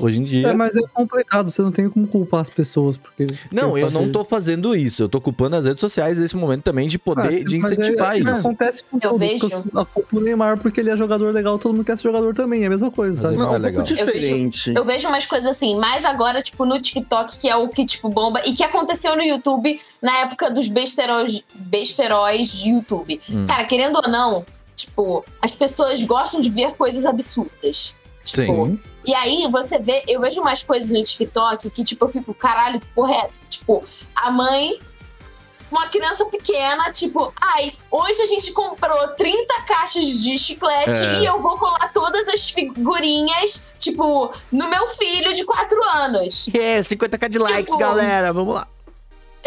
Hoje 0.00 0.20
em 0.20 0.24
dia. 0.24 0.48
É, 0.48 0.52
mas 0.52 0.76
é 0.76 0.80
complicado, 0.92 1.50
você 1.50 1.62
não 1.62 1.72
tem 1.72 1.88
como 1.88 2.06
culpar 2.06 2.40
as 2.40 2.50
pessoas, 2.50 2.96
porque... 2.96 3.26
Não, 3.50 3.76
eu 3.76 3.90
não 3.90 4.10
tô 4.12 4.24
fazendo 4.24 4.74
isso. 4.76 5.02
Eu 5.02 5.08
tô 5.08 5.20
culpando 5.20 5.56
as 5.56 5.66
redes 5.66 5.80
sociais 5.80 6.18
nesse 6.18 6.36
momento 6.36 6.62
também 6.62 6.88
de 6.88 6.98
poder, 6.98 7.28
Ah, 7.42 7.44
de 7.44 7.58
mas 7.58 7.72
é- 7.72 7.74
incentivar 7.74 8.18
isso. 8.18 8.28
isso. 8.30 8.40
acontece 8.40 8.84
com 8.84 8.96
Eu 8.96 9.00
todo, 9.10 9.18
vejo. 9.18 9.48
porque 9.50 9.78
A 9.78 9.84
culpa 9.84 10.08
do 10.16 10.20
Neymar, 10.20 10.58
porque 10.60 10.80
ele 10.80 10.90
é 10.90 10.96
jogador 10.96 11.32
legal, 11.32 11.58
todo 11.58 11.72
mundo 11.74 11.84
quer 11.84 11.96
ser 11.96 12.04
jogador 12.04 12.34
também, 12.34 12.62
é 12.62 12.66
a 12.66 12.70
mesma 12.70 12.90
coisa, 12.90 13.20
Mas 13.22 13.30
sabe? 13.30 13.36
Não, 13.42 13.52
é 13.52 13.56
é 13.56 13.58
um 13.58 13.62
legal. 13.62 13.84
pouco 13.84 14.00
Eu 14.00 14.06
vejo- 14.06 14.18
diferente. 14.20 14.72
Eu 14.74 14.84
vejo 14.84 15.08
umas 15.08 15.26
coisas 15.26 15.46
assim, 15.50 15.76
mais 15.78 16.04
agora, 16.04 16.40
tipo, 16.42 16.64
no 16.64 16.80
TikTok, 16.80 17.38
que 17.38 17.48
é 17.48 17.56
o 17.56 17.68
que, 17.68 17.84
tipo, 17.84 18.08
bomba, 18.08 18.40
e 18.46 18.52
que 18.52 18.62
aconteceu 18.64 19.16
no 19.16 19.22
YouTube 19.22 19.80
na 20.02 20.18
época 20.18 20.50
dos 20.50 20.68
besteróis, 20.68 21.42
besteróis 21.54 22.48
de 22.52 22.70
YouTube. 22.70 23.20
Hum. 23.30 23.46
Cara, 23.46 23.64
querendo 23.64 23.96
ou 24.04 24.10
não, 24.10 24.44
tipo, 24.76 25.24
as 25.42 25.54
pessoas 25.54 26.02
gostam 26.04 26.40
de 26.40 26.50
ver 26.50 26.72
coisas 26.72 27.04
absurdas. 27.06 27.94
Tipo, 28.32 28.66
Sim. 28.66 28.80
E 29.04 29.14
aí 29.14 29.48
você 29.50 29.78
vê, 29.78 30.02
eu 30.06 30.20
vejo 30.20 30.40
umas 30.40 30.62
coisas 30.62 30.92
no 30.92 31.02
TikTok 31.02 31.70
que, 31.70 31.82
tipo, 31.82 32.04
eu 32.04 32.08
fico, 32.08 32.34
caralho, 32.34 32.78
que 32.80 32.86
porra 32.88 33.14
é 33.14 33.18
essa? 33.24 33.40
Tipo, 33.48 33.82
a 34.14 34.30
mãe, 34.30 34.78
uma 35.70 35.86
criança 35.88 36.24
pequena, 36.26 36.90
tipo, 36.92 37.32
ai, 37.40 37.72
hoje 37.90 38.20
a 38.22 38.26
gente 38.26 38.52
comprou 38.52 39.08
30 39.08 39.62
caixas 39.66 40.04
de 40.04 40.38
chiclete 40.38 41.00
É. 41.00 41.20
e 41.20 41.24
eu 41.26 41.40
vou 41.40 41.56
colar 41.58 41.90
todas 41.92 42.28
as 42.28 42.50
figurinhas, 42.50 43.74
tipo, 43.78 44.30
no 44.52 44.68
meu 44.68 44.86
filho 44.88 45.32
de 45.32 45.44
4 45.44 45.78
anos. 45.96 46.48
É, 46.54 46.80
50k 46.80 47.28
de 47.28 47.38
likes, 47.38 47.64
Tipo- 47.66 47.78
galera. 47.78 48.32
Vamos 48.32 48.54
lá. 48.54 48.66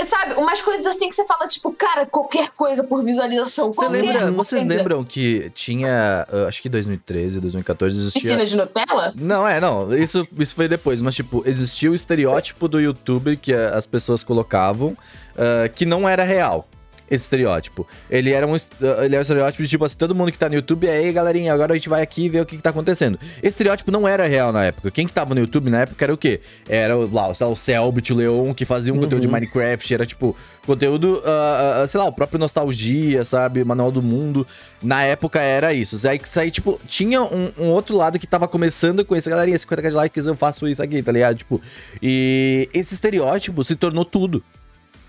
Sabe, 0.03 0.33
umas 0.35 0.61
coisas 0.61 0.85
assim 0.87 1.09
que 1.09 1.15
você 1.15 1.25
fala, 1.25 1.45
tipo, 1.47 1.71
cara, 1.73 2.05
qualquer 2.05 2.49
coisa 2.51 2.83
por 2.83 3.03
visualização. 3.03 3.71
Você 3.73 3.87
lembra, 3.87 4.31
vocês 4.31 4.61
coisa. 4.61 4.77
lembram 4.77 5.03
que 5.03 5.51
tinha, 5.53 6.25
acho 6.47 6.61
que 6.61 6.69
2013, 6.69 7.39
2014, 7.39 7.99
existia... 7.99 8.21
Piscina 8.21 8.45
de 8.45 8.55
Nutella? 8.55 9.13
Não, 9.15 9.47
é, 9.47 9.59
não, 9.59 9.93
isso, 9.93 10.27
isso 10.37 10.55
foi 10.55 10.67
depois, 10.67 11.01
mas 11.01 11.15
tipo, 11.15 11.43
existia 11.45 11.91
o 11.91 11.95
estereótipo 11.95 12.67
do 12.67 12.79
youtuber 12.79 13.37
que 13.37 13.53
as 13.53 13.85
pessoas 13.85 14.23
colocavam, 14.23 14.89
uh, 14.89 15.69
que 15.75 15.85
não 15.85 16.07
era 16.07 16.23
real. 16.23 16.67
Esse 17.11 17.25
estereótipo. 17.25 17.85
Ele 18.09 18.31
era 18.31 18.47
um, 18.47 18.53
uh, 18.55 18.57
ele 19.03 19.15
era 19.15 19.17
um 19.17 19.21
estereótipo 19.21 19.61
de 19.61 19.67
tipo 19.69 19.83
assim, 19.83 19.97
todo 19.97 20.15
mundo 20.15 20.31
que 20.31 20.39
tá 20.39 20.47
no 20.47 20.55
YouTube, 20.55 20.89
aí 20.89 21.11
galerinha, 21.11 21.53
agora 21.53 21.73
a 21.73 21.75
gente 21.75 21.89
vai 21.89 22.01
aqui 22.01 22.29
ver 22.29 22.39
o 22.41 22.45
que, 22.45 22.55
que 22.55 22.61
tá 22.63 22.69
acontecendo. 22.69 23.19
Esse 23.39 23.49
estereótipo 23.49 23.91
não 23.91 24.07
era 24.07 24.25
real 24.25 24.53
na 24.53 24.63
época. 24.63 24.89
Quem 24.89 25.05
que 25.05 25.11
tava 25.13 25.35
no 25.35 25.41
YouTube 25.41 25.69
na 25.69 25.81
época 25.81 26.05
era 26.05 26.13
o 26.13 26.17
quê? 26.17 26.39
Era 26.69 26.97
o- 26.97 27.11
lá, 27.13 27.27
lá, 27.27 27.47
o 27.47 27.55
Selbit, 27.55 28.13
o 28.13 28.15
Leon, 28.15 28.53
que 28.53 28.63
fazia 28.63 28.93
um 28.93 28.95
Uhum. 28.95 29.01
conteúdo 29.03 29.21
de 29.21 29.27
Minecraft, 29.27 29.93
era 29.93 30.05
tipo, 30.05 30.35
conteúdo, 30.65 31.15
uh, 31.25 31.83
uh, 31.83 31.87
sei 31.87 31.99
lá, 31.99 32.05
o 32.07 32.13
próprio 32.13 32.39
Nostalgia, 32.39 33.25
sabe? 33.25 33.63
Manual 33.65 33.91
do 33.91 34.01
Mundo. 34.01 34.47
Na 34.81 35.03
época 35.03 35.39
era 35.41 35.73
isso. 35.73 36.07
Aí, 36.07 36.19
aí 36.37 36.49
tipo, 36.49 36.79
tinha 36.87 37.21
um, 37.21 37.51
um 37.59 37.67
outro 37.67 37.97
lado 37.97 38.17
que 38.17 38.25
tava 38.25 38.47
começando 38.47 39.03
com 39.03 39.15
esse, 39.15 39.29
galerinha, 39.29 39.57
50k 39.57 39.89
de 39.89 39.95
likes, 39.95 40.25
eu 40.27 40.35
faço 40.37 40.65
isso 40.67 40.81
aqui, 40.81 41.03
tá 41.03 41.11
ligado? 41.11 41.37
Tipo, 41.37 41.61
e 42.01 42.69
esse 42.73 42.93
estereótipo 42.93 43.63
se 43.63 43.75
tornou 43.75 44.05
tudo. 44.05 44.41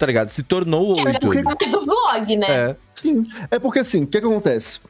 Tá 0.03 0.07
ligado? 0.07 0.31
Se 0.31 0.43
tornou 0.43 0.97
o 0.97 0.99
é 0.99 1.13
YouTube. 1.13 1.45
mais 1.45 1.57
do 1.71 1.85
vlog, 1.85 2.37
né? 2.37 2.47
É. 2.51 2.77
Sim, 2.93 3.23
é 3.49 3.57
porque 3.61 3.79
assim, 3.79 4.03
o 4.03 4.07
que, 4.09 4.21
que 4.21 4.27
acontece? 4.27 4.81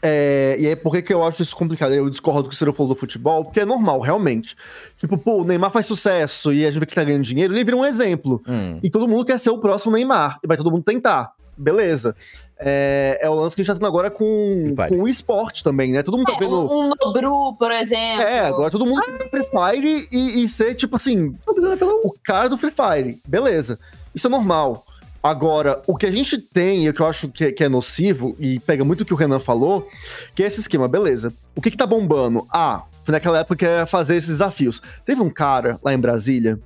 É, 0.00 0.56
e 0.58 0.66
aí, 0.68 0.74
por 0.74 0.90
que, 0.90 1.02
que 1.02 1.12
eu 1.12 1.22
acho 1.22 1.42
isso 1.42 1.54
complicado? 1.54 1.92
Eu 1.92 2.08
discordo 2.08 2.44
do 2.44 2.48
que 2.48 2.54
o 2.54 2.58
Ciro 2.58 2.72
falou 2.72 2.94
do 2.94 2.98
futebol, 2.98 3.44
porque 3.44 3.60
é 3.60 3.66
normal, 3.66 4.00
realmente. 4.00 4.56
Tipo, 4.96 5.18
pô, 5.18 5.42
o 5.42 5.44
Neymar 5.44 5.70
faz 5.70 5.84
sucesso 5.84 6.50
e 6.50 6.64
a 6.64 6.70
gente 6.70 6.80
vê 6.80 6.86
que 6.86 6.94
tá 6.94 7.04
ganhando 7.04 7.24
dinheiro, 7.24 7.52
ele 7.52 7.62
vira 7.62 7.76
um 7.76 7.84
exemplo. 7.84 8.42
Hum. 8.48 8.80
E 8.82 8.88
todo 8.88 9.06
mundo 9.06 9.22
quer 9.26 9.38
ser 9.38 9.50
o 9.50 9.58
próximo 9.58 9.92
Neymar. 9.92 10.38
E 10.42 10.46
vai 10.46 10.56
todo 10.56 10.70
mundo 10.70 10.82
tentar. 10.82 11.30
Beleza. 11.54 12.16
É, 12.58 13.18
é 13.20 13.28
o 13.28 13.34
lance 13.34 13.54
que 13.54 13.60
a 13.60 13.64
gente 13.66 13.74
tá 13.74 13.78
tendo 13.78 13.86
agora 13.86 14.10
com, 14.10 14.72
Vai. 14.74 14.88
com 14.88 15.02
o 15.02 15.08
esporte 15.08 15.62
também, 15.62 15.92
né? 15.92 16.02
Todo 16.02 16.16
mundo 16.16 16.26
tá 16.26 16.36
É, 16.36 16.38
vendo. 16.38 16.58
um, 16.58 16.86
um 16.86 16.90
Nobru, 17.04 17.54
por 17.58 17.70
exemplo. 17.70 18.22
É, 18.22 18.40
agora 18.40 18.70
todo 18.70 18.86
mundo 18.86 19.02
quer 19.02 19.28
Free 19.28 19.44
Fire 19.44 20.08
e, 20.10 20.42
e 20.42 20.48
ser, 20.48 20.74
tipo 20.74 20.96
assim, 20.96 21.36
o 21.46 22.14
cara 22.24 22.48
do 22.48 22.56
Free 22.56 22.72
Fire. 22.72 23.20
Beleza. 23.28 23.78
Isso 24.18 24.26
é 24.26 24.30
normal. 24.30 24.84
Agora, 25.22 25.80
o 25.86 25.96
que 25.96 26.04
a 26.04 26.10
gente 26.10 26.38
tem, 26.38 26.84
e 26.84 26.88
o 26.88 26.94
que 26.94 27.00
eu 27.00 27.06
acho 27.06 27.28
que, 27.28 27.52
que 27.52 27.62
é 27.62 27.68
nocivo, 27.68 28.34
e 28.36 28.58
pega 28.58 28.84
muito 28.84 29.02
o 29.02 29.04
que 29.04 29.14
o 29.14 29.16
Renan 29.16 29.38
falou, 29.38 29.88
que 30.34 30.42
é 30.42 30.46
esse 30.48 30.58
esquema, 30.58 30.88
beleza. 30.88 31.32
O 31.54 31.60
que 31.60 31.70
que 31.70 31.76
tá 31.76 31.86
bombando? 31.86 32.44
Ah, 32.52 32.82
foi 33.04 33.12
naquela 33.12 33.38
época 33.38 33.54
que 33.54 33.64
era 33.64 33.86
fazer 33.86 34.16
esses 34.16 34.30
desafios. 34.30 34.82
Teve 35.04 35.22
um 35.22 35.30
cara 35.30 35.78
lá 35.84 35.94
em 35.94 35.98
Brasília, 36.00 36.58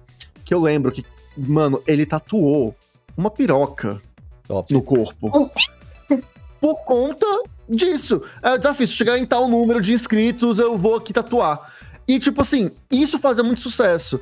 que 0.46 0.55
eu 0.55 0.61
lembro 0.62 0.90
que, 0.90 1.05
mano, 1.36 1.82
ele 1.86 2.07
tatuou 2.07 2.74
uma 3.14 3.30
piroca 3.30 4.00
Top. 4.48 4.72
no 4.72 4.80
corpo. 4.80 5.30
Por 6.59 6.76
conta 6.86 7.26
disso. 7.68 8.22
É 8.42 8.55
o 8.55 8.57
desafio, 8.57 8.86
se 8.86 8.94
chegar 8.94 9.18
em 9.18 9.26
tal 9.26 9.46
número 9.46 9.82
de 9.82 9.92
inscritos, 9.92 10.59
eu 10.59 10.78
vou 10.78 10.96
aqui 10.96 11.12
tatuar. 11.12 11.70
E, 12.09 12.18
tipo 12.18 12.40
assim, 12.40 12.70
isso 12.90 13.18
fazia 13.18 13.44
muito 13.44 13.61
sucesso. 13.61 14.18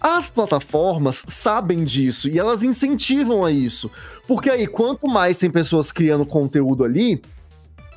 As 0.00 0.30
plataformas 0.30 1.24
sabem 1.26 1.84
disso 1.84 2.28
e 2.28 2.38
elas 2.38 2.62
incentivam 2.62 3.44
a 3.44 3.50
isso. 3.50 3.90
Porque 4.26 4.48
aí, 4.50 4.66
quanto 4.66 5.08
mais 5.08 5.38
tem 5.38 5.50
pessoas 5.50 5.90
criando 5.90 6.24
conteúdo 6.24 6.84
ali 6.84 7.20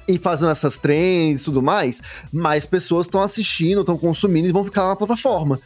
e 0.08 0.18
fazendo 0.18 0.50
essas 0.52 0.78
trends 0.78 1.42
e 1.42 1.46
tudo 1.46 1.62
mais, 1.62 2.02
mais 2.34 2.66
pessoas 2.66 3.06
estão 3.06 3.22
assistindo, 3.22 3.82
estão 3.82 3.98
consumindo 3.98 4.48
e 4.48 4.52
vão 4.52 4.64
ficar 4.64 4.84
lá 4.84 4.90
na 4.90 4.96
plataforma. 4.96 5.60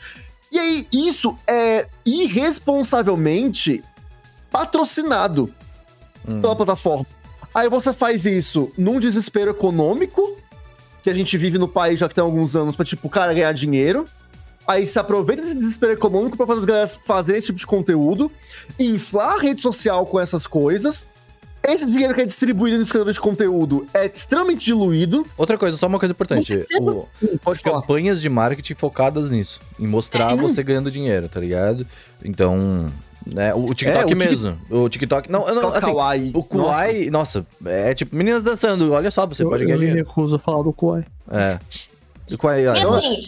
E 0.52 0.60
aí, 0.60 0.86
isso 0.94 1.38
é 1.48 1.88
irresponsavelmente 2.06 3.84
patrocinado 4.52 5.52
Hum. 6.28 6.42
pela 6.42 6.56
plataforma. 6.56 7.06
Aí 7.54 7.70
você 7.70 7.94
faz 7.94 8.26
isso 8.26 8.72
num 8.78 9.00
desespero 9.00 9.52
econômico, 9.52 10.36
que 11.04 11.10
a 11.10 11.14
gente 11.14 11.38
vive 11.38 11.60
no 11.60 11.68
país 11.68 12.00
já 12.00 12.10
que 12.10 12.16
tem 12.16 12.24
alguns 12.24 12.56
anos, 12.56 12.76
pra, 12.76 12.84
tipo, 12.84 13.08
o 13.08 13.10
cara 13.12 13.34
ganhar 13.34 13.54
dinheiro. 13.54 14.06
Aí 14.68 14.86
se 14.86 14.98
aproveita 14.98 15.42
desse 15.44 15.56
desespero 15.56 15.94
econômico 15.94 16.36
pra 16.36 16.46
fazer 16.48 16.60
as 16.62 16.66
galera 16.66 16.88
fazerem 16.88 17.38
esse 17.40 17.48
tipo 17.48 17.60
de 17.60 17.68
conteúdo, 17.68 18.32
inflar 18.80 19.36
a 19.36 19.42
rede 19.42 19.62
social 19.62 20.06
com 20.06 20.20
essas 20.20 20.48
coisas. 20.48 21.06
Esse 21.68 21.86
dinheiro 21.88 22.14
que 22.14 22.22
é 22.22 22.26
distribuído 22.26 22.78
nos 22.78 22.92
criadores 22.92 23.16
de 23.16 23.22
conteúdo 23.22 23.88
é 23.92 24.06
extremamente 24.06 24.64
diluído. 24.66 25.26
Outra 25.36 25.58
coisa, 25.58 25.76
só 25.76 25.88
uma 25.88 25.98
coisa 25.98 26.12
importante. 26.14 26.54
O, 26.80 27.08
Pode 27.42 27.58
as 27.58 27.62
falar. 27.62 27.82
campanhas 27.82 28.22
de 28.22 28.30
marketing 28.30 28.76
focadas 28.76 29.30
nisso. 29.32 29.60
Em 29.80 29.88
mostrar 29.88 30.34
É. 30.34 30.36
você 30.36 30.62
ganhando 30.62 30.92
dinheiro, 30.92 31.28
tá 31.28 31.40
ligado? 31.40 31.86
Então, 32.24 32.92
Né? 33.26 33.52
O, 33.56 33.74
TikTok 33.74 34.12
É, 34.12 34.14
o 34.14 34.18
mesmo. 34.18 34.60
O 34.70 34.88
TikTok. 34.88 35.32
Não, 35.32 35.48
não 35.56 35.70
assim, 35.70 35.88
Kawaii. 35.88 36.32
o 36.36 36.44
Kuai, 36.44 37.10
nossa. 37.10 37.44
é 37.66 37.92
tipo 37.96 38.16
meninas 38.16 38.44
dançando. 38.44 38.92
Olha 38.92 39.10
só, 39.10 39.26
você 39.26 39.42
eu, 39.42 39.50
pode 39.50 39.64
eu 39.64 39.68
ganhar 39.68 39.80
dinheiro. 39.80 39.98
recuso 40.08 40.36
a 40.36 40.40
falar 40.40 40.62
do 40.62 40.72
Kuai. 40.72 41.04
É. 41.32 41.58
O 42.32 42.38
Kuai, 42.38 42.64
E 42.64 42.68
olha, 42.68 42.90
assim, 43.00 43.24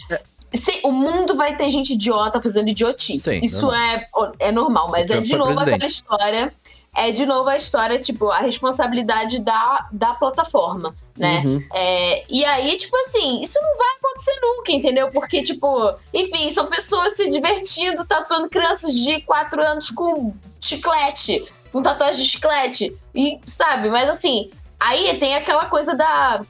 se- 0.52 0.80
o 0.84 0.90
mundo 0.92 1.34
vai 1.34 1.56
ter 1.56 1.68
gente 1.70 1.92
idiota 1.94 2.40
fazendo 2.40 2.68
idiotice. 2.68 3.30
Sim, 3.30 3.40
Isso 3.42 3.70
é, 3.72 4.04
é 4.40 4.52
normal, 4.52 4.88
mas 4.90 5.10
é 5.10 5.20
de 5.20 5.36
novo 5.36 5.52
presidente. 5.54 5.74
aquela 5.74 5.86
história. 5.86 6.54
É 6.96 7.12
de 7.12 7.24
novo 7.26 7.48
a 7.48 7.54
história, 7.56 7.96
tipo, 8.00 8.28
a 8.28 8.38
responsabilidade 8.38 9.40
da, 9.40 9.86
da 9.92 10.14
plataforma, 10.14 10.92
né? 11.16 11.42
Uhum. 11.44 11.62
É, 11.72 12.24
e 12.28 12.44
aí, 12.44 12.76
tipo 12.76 12.96
assim, 12.96 13.40
isso 13.40 13.56
não 13.62 13.76
vai 13.76 13.88
acontecer 13.98 14.40
nunca, 14.42 14.72
entendeu? 14.72 15.10
Porque, 15.12 15.42
tipo, 15.42 15.94
enfim, 16.12 16.50
são 16.50 16.66
pessoas 16.66 17.14
se 17.14 17.28
divertindo, 17.28 18.04
tatuando 18.04 18.48
crianças 18.48 18.94
de 18.94 19.20
4 19.20 19.64
anos 19.64 19.90
com 19.90 20.34
chiclete, 20.60 21.44
com 21.70 21.82
tatuagem 21.82 22.22
de 22.24 22.28
chiclete. 22.28 22.96
E, 23.14 23.38
sabe, 23.46 23.90
mas 23.90 24.08
assim, 24.08 24.50
aí 24.80 25.16
tem 25.18 25.36
aquela 25.36 25.66
coisa 25.66 25.94
da. 25.94 26.40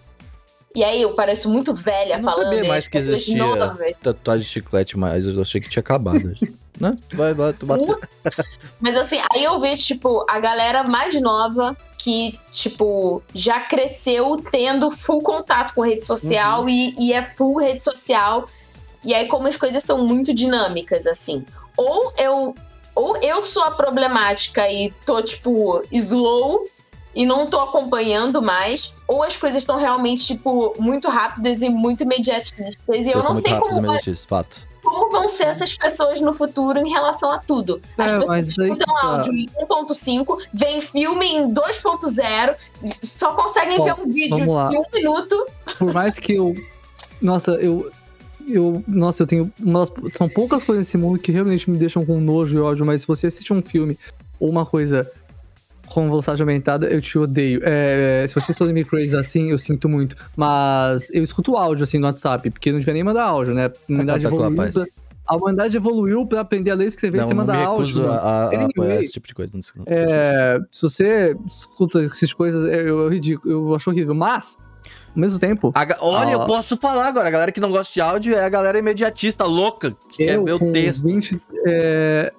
E 0.77 0.85
aí, 0.85 1.03
eu 1.03 1.15
pareço 1.15 1.49
muito 1.49 1.75
velha 1.75 2.15
Eu 2.15 2.23
não 2.23 2.31
falando 2.31 2.55
sabia 2.55 2.69
mais 2.69 2.87
que 2.89 2.97
existia. 2.99 3.37
novas. 3.37 3.97
tatuagem 3.97 4.45
de 4.45 4.49
chiclete, 4.49 4.99
mas 4.99 5.27
eu 5.27 5.41
achei 5.41 5.61
que 5.61 5.69
tinha 5.69 5.81
acabado. 5.81 6.35
né? 6.81 6.97
Tu 7.09 7.17
vai, 7.17 7.35
vai, 7.35 7.53
tu 7.53 7.67
bateu. 7.67 7.99
Mas 8.81 8.97
assim, 8.97 9.21
aí 9.33 9.45
eu 9.45 9.59
vejo, 9.59 9.85
tipo, 9.85 10.25
a 10.29 10.39
galera 10.39 10.85
mais 10.85 11.21
nova 11.21 11.77
que, 11.99 12.39
tipo, 12.53 13.23
já 13.35 13.61
cresceu 13.61 14.43
tendo 14.51 14.91
full 14.91 15.21
contato 15.21 15.75
com 15.75 15.83
rede 15.83 16.05
social 16.05 16.69
e, 16.69 16.95
e 16.99 17.13
é 17.13 17.23
full 17.23 17.59
rede 17.59 17.83
social. 17.83 18.47
E 19.05 19.15
aí, 19.15 19.27
como 19.27 19.49
as 19.49 19.57
coisas 19.57 19.83
são 19.83 20.07
muito 20.07 20.33
dinâmicas, 20.33 21.07
assim. 21.07 21.45
Ou 21.77 22.13
eu, 22.19 22.55
ou 22.95 23.17
eu 23.23 23.45
sou 23.45 23.65
a 23.65 23.71
problemática 23.73 24.71
e 24.71 24.93
tô, 25.05 25.21
tipo, 25.23 25.83
slow 25.91 26.65
e 27.19 27.27
não 27.27 27.49
tô 27.49 27.59
acompanhando 27.61 28.41
mais, 28.41 28.97
ou 29.09 29.25
as 29.25 29.37
coisas 29.37 29.59
estão 29.59 29.77
realmente, 29.77 30.25
tipo, 30.25 30.73
muito 30.79 31.09
rápidas 31.09 31.63
e 31.63 31.69
muito 31.69 32.05
imediatistas. 32.05 32.77
E 32.89 33.11
eu 33.11 33.21
não 33.25 33.35
sei 33.35 33.59
como, 33.59 33.83
vai- 33.83 34.01
fato. 34.29 34.61
como 34.85 35.11
vão 35.11 35.29
ser 35.29 35.47
essas 35.49 35.77
pessoas 35.77 36.21
no 36.21 36.33
futuro 36.33 36.79
em 36.79 36.89
relação 36.89 37.33
a 37.33 37.39
tudo. 37.39 37.83
As 37.99 38.13
É, 38.13 38.19
pessoas 38.21 38.49
escutam 38.51 38.77
que 38.77 38.85
tá. 38.85 39.07
áudio 39.09 39.33
em 39.33 39.47
1.5, 39.61 40.39
veem 40.55 40.81
filme 40.81 41.27
em 41.27 41.53
2.0, 41.53 42.55
só 43.03 43.35
conseguem 43.35 43.81
Ó, 43.81 43.85
ver 43.85 43.95
um 43.95 44.09
vídeo 44.09 44.37
de 44.37 44.43
um 44.79 44.85
minuto. 44.95 45.47
Por 45.77 45.93
mais 45.93 46.21
que 46.21 46.35
eu. 46.35 46.55
Nossa, 47.21 47.51
eu. 47.55 47.91
Eu, 48.49 48.83
nossa, 48.87 49.25
eu 49.25 49.27
tenho. 49.27 49.53
Umas, 49.61 49.91
são 50.17 50.29
poucas 50.29 50.63
coisas 50.65 50.87
nesse 50.87 50.97
mundo 50.97 51.19
que 51.19 51.33
realmente 51.33 51.69
me 51.69 51.77
deixam 51.77 52.07
com 52.07 52.19
nojo 52.21 52.57
e 52.57 52.61
ódio, 52.61 52.87
mas 52.87 53.01
se 53.03 53.07
você 53.09 53.27
assiste 53.27 53.53
um 53.53 53.61
filme 53.61 53.99
ou 54.41 54.49
uma 54.49 54.65
coisa 54.65 55.11
com 55.91 56.09
velocidade 56.09 56.41
aumentada, 56.43 56.87
eu 56.87 57.01
te 57.01 57.19
odeio. 57.19 57.61
É, 57.65 58.25
se 58.29 58.35
vocês 58.35 58.57
forem 58.57 58.73
me 58.75 58.85
crazy 58.85 59.17
assim, 59.17 59.51
eu 59.51 59.59
sinto 59.59 59.89
muito. 59.89 60.17
Mas 60.37 61.11
eu 61.13 61.23
escuto 61.23 61.57
áudio 61.57 61.85
assim 61.85 61.99
no 61.99 62.07
WhatsApp, 62.07 62.51
porque 62.51 62.71
não 62.73 62.79
devia 62.79 62.95
nem 62.95 63.03
mandar 63.05 63.25
áudio, 63.25 63.55
né? 63.55 63.67
A 63.67 63.73
humanidade 63.93 64.23
Tá 64.23 64.29
evoluiu. 64.29 64.73
Pra, 64.73 64.85
a 65.27 65.37
humanidade 65.37 65.77
evoluiu 65.77 66.27
pra 66.27 66.41
aprender 66.41 66.71
a 66.71 66.75
ler 66.75 66.85
e 66.87 66.89
escrever 66.89 67.21
Não, 67.21 67.29
sem 67.29 67.37
mandar 67.37 67.57
áudio. 67.59 68.11
a, 68.11 68.17
a, 68.17 68.47
Anyway, 68.49 68.99
esse 69.01 69.13
tipo 69.13 69.27
de 69.29 69.35
coisa. 69.35 69.53
Não 69.55 69.63
sei. 69.63 69.83
É, 69.87 70.59
se 70.73 70.83
você 70.83 71.37
escuta 71.47 72.03
essas 72.03 72.33
coisas, 72.33 72.67
é, 72.69 72.81
eu, 72.81 73.01
eu, 73.01 73.09
ridículo, 73.11 73.53
eu 73.53 73.75
acho 73.75 73.91
horrível. 73.91 74.15
Mas, 74.15 74.57
ao 75.15 75.21
mesmo 75.21 75.39
tempo, 75.39 75.71
A 75.75 75.87
olha, 76.01 76.29
Ah. 76.29 76.33
eu 76.33 76.47
posso 76.47 76.77
falar 76.79 77.09
agora. 77.09 77.29
A 77.29 77.31
galera 77.31 77.53
que 77.53 77.61
não 77.61 77.71
gosta 77.71 77.93
de 77.93 78.01
áudio 78.01 78.35
é 78.35 78.43
a 78.45 78.49
galera 78.49 78.79
imediatista, 78.79 79.45
louca, 79.45 79.95
que 80.11 80.25
quer 80.25 80.37
eu 80.37 80.45
ver 80.45 80.59
com 80.59 80.71
o 80.71 80.73
texto. 80.73 81.05
20, 81.05 81.39
é, 81.67 82.33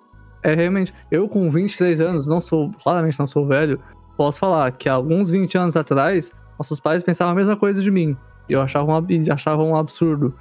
é 0.43 0.53
realmente, 0.53 0.93
eu 1.11 1.27
com 1.27 1.49
23 1.51 1.99
anos, 2.01 2.27
não 2.27 2.39
sou, 2.41 2.71
claramente 2.83 3.19
não 3.19 3.27
sou 3.27 3.45
velho, 3.45 3.79
posso 4.17 4.39
falar 4.39 4.71
que 4.71 4.87
há 4.89 4.93
alguns 4.93 5.29
20 5.29 5.57
anos 5.57 5.75
atrás, 5.75 6.31
nossos 6.57 6.79
pais 6.79 7.03
pensavam 7.03 7.31
a 7.33 7.35
mesma 7.35 7.55
coisa 7.55 7.81
de 7.81 7.89
mim. 7.91 8.17
E 8.47 8.53
eu 8.53 8.61
achava 8.61 8.91
um, 8.91 9.05
e 9.09 9.31
achava 9.31 9.61
um 9.63 9.75
absurdo. 9.75 10.33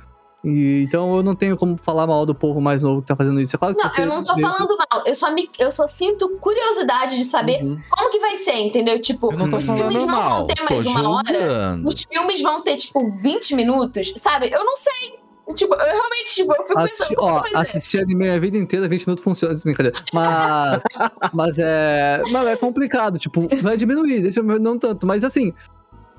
E, 0.44 0.84
então 0.86 1.16
eu 1.16 1.22
não 1.22 1.34
tenho 1.34 1.56
como 1.56 1.76
falar 1.82 2.06
mal 2.06 2.24
do 2.24 2.32
povo 2.34 2.60
mais 2.60 2.82
novo 2.82 3.02
que 3.02 3.08
tá 3.08 3.16
fazendo 3.16 3.40
isso. 3.40 3.56
É 3.56 3.58
claro 3.58 3.74
que 3.74 3.82
Não, 3.82 3.90
eu 3.98 4.06
não 4.06 4.22
tô 4.22 4.34
vê- 4.36 4.40
falando 4.42 4.76
mal, 4.78 5.02
eu 5.04 5.14
só, 5.14 5.30
me, 5.32 5.50
eu 5.58 5.70
só 5.70 5.86
sinto 5.86 6.28
curiosidade 6.40 7.16
de 7.16 7.24
saber 7.24 7.60
Uhum. 7.62 7.78
como 7.90 8.10
que 8.10 8.20
vai 8.20 8.36
ser, 8.36 8.54
entendeu? 8.60 9.00
Tipo, 9.00 9.28
tô 9.36 9.56
os 9.56 9.64
filmes 9.66 9.94
não 9.94 10.06
mal. 10.06 10.30
vão 10.38 10.46
ter 10.46 10.54
Tô 10.54 10.74
mais 10.74 10.86
uma 10.86 11.10
hora. 11.10 11.38
julgando. 11.40 11.88
Os 11.88 12.02
filmes 12.10 12.40
vão 12.40 12.62
ter, 12.62 12.76
tipo, 12.76 13.10
20 13.20 13.54
minutos, 13.56 14.12
sabe? 14.16 14.48
Eu 14.52 14.64
não 14.64 14.76
sei. 14.76 15.18
Tipo, 15.54 15.74
eu 15.74 15.86
realmente, 15.86 16.34
tipo, 16.34 16.52
eu 16.52 16.66
fico 16.66 16.82
pensando, 16.82 17.14
ó, 17.18 17.42
ser? 17.44 17.56
assistir 17.56 18.00
anime 18.00 18.28
a 18.28 18.38
vida 18.38 18.58
inteira, 18.58 18.88
20 18.88 19.06
minutos 19.06 19.24
funciona, 19.24 19.54
brincadeira. 19.64 19.96
Mas, 20.12 20.82
mas 21.32 21.58
é, 21.58 22.22
mas 22.30 22.46
é 22.48 22.56
complicado, 22.56 23.18
tipo, 23.18 23.46
vai 23.62 23.76
diminuir, 23.76 24.20
deixa 24.20 24.42
não 24.42 24.78
tanto, 24.78 25.06
mas 25.06 25.24
assim, 25.24 25.54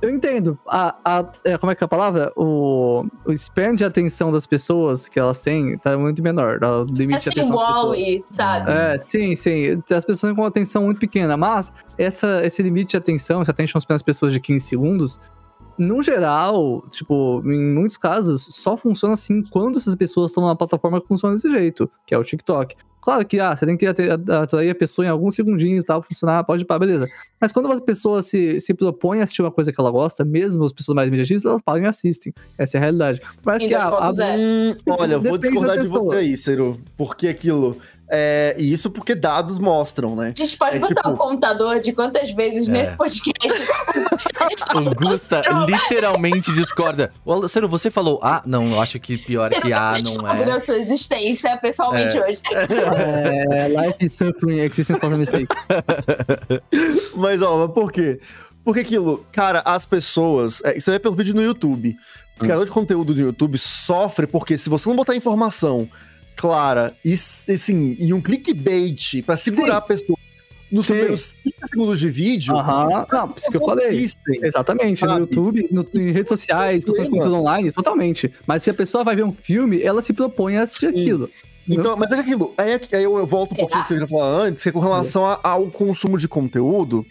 eu 0.01 0.09
entendo. 0.09 0.57
A, 0.65 0.95
a, 1.03 1.25
é, 1.43 1.57
como 1.57 1.71
é 1.71 1.75
que 1.75 1.83
é 1.83 1.85
a 1.85 1.87
palavra? 1.87 2.31
O, 2.35 3.05
o 3.25 3.31
span 3.33 3.75
de 3.75 3.83
atenção 3.83 4.31
das 4.31 4.45
pessoas 4.45 5.09
que 5.09 5.19
elas 5.19 5.41
têm 5.41 5.77
tá 5.77 5.97
muito 5.97 6.23
menor, 6.23 6.59
o 6.63 6.85
limite 6.85 7.23
de 7.23 7.29
Assim, 7.29 7.39
atenção. 7.41 7.55
Wall-E, 7.57 8.23
sabe? 8.25 8.71
É, 8.71 8.97
sim, 8.97 9.35
sim. 9.35 9.81
As 9.91 10.05
pessoas 10.05 10.21
têm 10.21 10.31
uma 10.31 10.47
atenção 10.47 10.85
muito 10.85 10.99
pequena, 10.99 11.35
mas 11.35 11.71
essa, 11.97 12.41
esse 12.45 12.63
limite 12.63 12.91
de 12.91 12.97
atenção, 12.97 13.41
esse 13.41 13.51
attention 13.51 13.79
span 13.79 13.95
das 13.95 14.03
pessoas 14.03 14.31
de 14.31 14.39
15 14.39 14.65
segundos, 14.65 15.19
no 15.79 16.01
geral, 16.03 16.85
tipo, 16.89 17.41
em 17.45 17.73
muitos 17.73 17.97
casos, 17.97 18.47
só 18.51 18.75
funciona 18.75 19.13
assim 19.13 19.41
quando 19.49 19.77
essas 19.77 19.95
pessoas 19.95 20.31
estão 20.31 20.43
numa 20.43 20.55
plataforma 20.55 20.99
que 21.01 21.07
funciona 21.07 21.35
desse 21.35 21.49
jeito, 21.49 21.89
que 22.05 22.13
é 22.13 22.17
o 22.17 22.23
TikTok. 22.23 22.75
Claro 23.01 23.25
que, 23.25 23.39
ah, 23.39 23.55
você 23.55 23.65
tem 23.65 23.77
que 23.77 23.85
atrair 23.87 24.69
a 24.69 24.75
pessoa 24.75 25.05
em 25.05 25.09
alguns 25.09 25.33
segundinhos 25.33 25.83
e 25.83 25.85
tal, 25.85 26.01
funcionar, 26.03 26.43
pode 26.43 26.63
ir 26.63 26.65
pra, 26.65 26.77
beleza. 26.77 27.07
Mas 27.39 27.51
quando 27.51 27.71
a 27.71 27.81
pessoa 27.81 28.21
se, 28.21 28.59
se 28.59 28.73
propõe 28.73 29.21
a 29.21 29.23
assistir 29.23 29.41
uma 29.41 29.51
coisa 29.51 29.71
que 29.71 29.79
ela 29.79 29.89
gosta, 29.89 30.25
mesmo 30.25 30.65
as 30.65 30.73
pessoas 30.73 30.95
mais 30.95 31.07
imediatistas, 31.07 31.49
elas 31.49 31.61
pagam 31.61 31.85
e 31.85 31.87
assistem. 31.87 32.33
Essa 32.57 32.75
é 32.75 32.79
a 32.79 32.81
realidade. 32.81 33.21
Parece 33.41 33.67
que 33.69 33.73
a, 33.73 33.87
a, 33.87 34.11
2.0. 34.11 34.37
Hum, 34.37 34.75
olha, 34.89 35.13
eu 35.13 35.21
vou 35.21 35.37
discordar 35.37 35.77
da 35.77 35.83
de 35.83 35.89
você 35.89 36.15
aí, 36.17 36.37
Ciro. 36.37 36.79
Porque 36.97 37.29
aquilo. 37.29 37.77
É, 38.11 38.55
e 38.57 38.73
isso 38.73 38.89
porque 38.89 39.13
dados 39.13 39.59
mostram, 39.59 40.15
né? 40.15 40.33
A 40.35 40.39
gente 40.43 40.57
pode 40.57 40.77
É 40.77 40.79
botar 40.79 40.95
tipo- 40.95 41.09
um 41.11 41.15
contador 41.15 41.79
de 41.79 41.93
quantas 41.93 42.31
vezes 42.31 42.67
É. 42.67 42.71
nesse 42.71 42.95
podcast 42.95 43.63
O 44.75 44.95
Gusta 45.07 45.41
literalmente 45.67 46.51
discorda. 46.53 47.11
Ciro, 47.47 47.69
você 47.69 47.89
falou 47.91 48.19
A? 48.23 48.41
Não, 48.45 48.71
eu 48.71 48.81
acho 48.81 48.99
que 48.99 49.17
pior 49.17 49.51
é 49.53 49.61
que 49.61 49.71
A 49.71 49.91
não 50.03 50.13
sobre 50.27 50.49
é. 50.49 50.53
a 50.53 50.59
sua 50.59 50.77
existência 50.77 51.55
pessoalmente 51.57 52.17
hoje. 52.19 52.41
é, 52.51 53.67
Life 53.67 54.05
is 54.05 54.13
Suffering 54.13 54.59
Existence 54.59 54.99
Cause 54.99 55.13
a 55.13 55.17
Mistake. 55.17 55.47
Mas, 57.15 57.41
ó, 57.41 57.57
mas 57.65 57.73
por 57.73 57.91
quê? 57.91 58.19
Porque 58.63 58.81
aquilo, 58.81 59.25
cara, 59.31 59.61
as 59.65 59.85
pessoas. 59.85 60.61
É, 60.63 60.77
isso 60.77 60.89
aí 60.89 60.95
é 60.95 60.99
pelo 60.99 61.15
vídeo 61.15 61.33
no 61.33 61.41
YouTube. 61.41 61.95
O 62.37 62.39
criador 62.39 62.65
de 62.65 62.71
conteúdo 62.71 63.13
do 63.13 63.19
YouTube 63.21 63.57
sofre 63.57 64.25
porque 64.25 64.57
se 64.57 64.69
você 64.69 64.87
não 64.87 64.95
botar 64.95 65.15
informação 65.15 65.89
clara 66.49 66.95
e, 67.03 67.11
assim, 67.13 67.97
e 67.99 68.13
um 68.13 68.21
clickbait 68.21 69.21
pra 69.25 69.35
segurar 69.35 69.65
Sim. 69.73 69.77
a 69.77 69.81
pessoa 69.81 70.19
nos 70.71 70.85
Sim. 70.85 70.93
primeiros 70.93 71.33
30 71.43 71.65
segundos 71.65 71.99
de 71.99 72.09
vídeo. 72.09 72.55
Aham, 72.55 73.05
não, 73.11 73.33
isso 73.35 73.51
que 73.51 73.57
eu 73.57 73.65
falei. 73.65 73.87
assistem. 73.89 74.39
Exatamente, 74.43 75.01
no 75.03 75.09
Sabe? 75.09 75.19
YouTube, 75.21 75.67
no- 75.69 75.85
em 75.93 76.11
redes 76.11 76.29
sociais, 76.29 76.85
pessoas 76.85 77.09
conteúdo 77.09 77.35
online, 77.35 77.71
totalmente. 77.73 78.31
Mas 78.47 78.63
se 78.63 78.69
a 78.69 78.73
pessoa 78.73 79.03
vai 79.03 79.15
ver 79.17 79.25
um 79.25 79.33
filme, 79.33 79.81
ela 79.81 80.01
se 80.01 80.13
propõe 80.13 80.55
a 80.57 80.63
assistir 80.63 80.85
Sim. 80.85 80.91
aquilo. 81.01 81.29
Então, 81.67 81.95
mas 81.97 82.11
é 82.11 82.15
que 82.15 82.21
aquilo, 82.21 82.53
aí, 82.57 82.71
é 82.71 82.79
que- 82.79 82.95
aí 82.95 83.03
eu, 83.03 83.27
volto 83.27 83.51
um 83.51 83.55
pouquinho 83.55 83.81
do 83.83 83.87
que 83.87 83.93
eu 83.93 83.99
ia 83.99 84.07
falar 84.07 84.27
antes, 84.27 84.63
que 84.63 84.69
é 84.69 84.71
com 84.71 84.79
relação 84.79 85.23
a- 85.25 85.39
ao 85.43 85.67
consumo 85.67 86.17
de 86.17 86.27
conteúdo, 86.27 87.05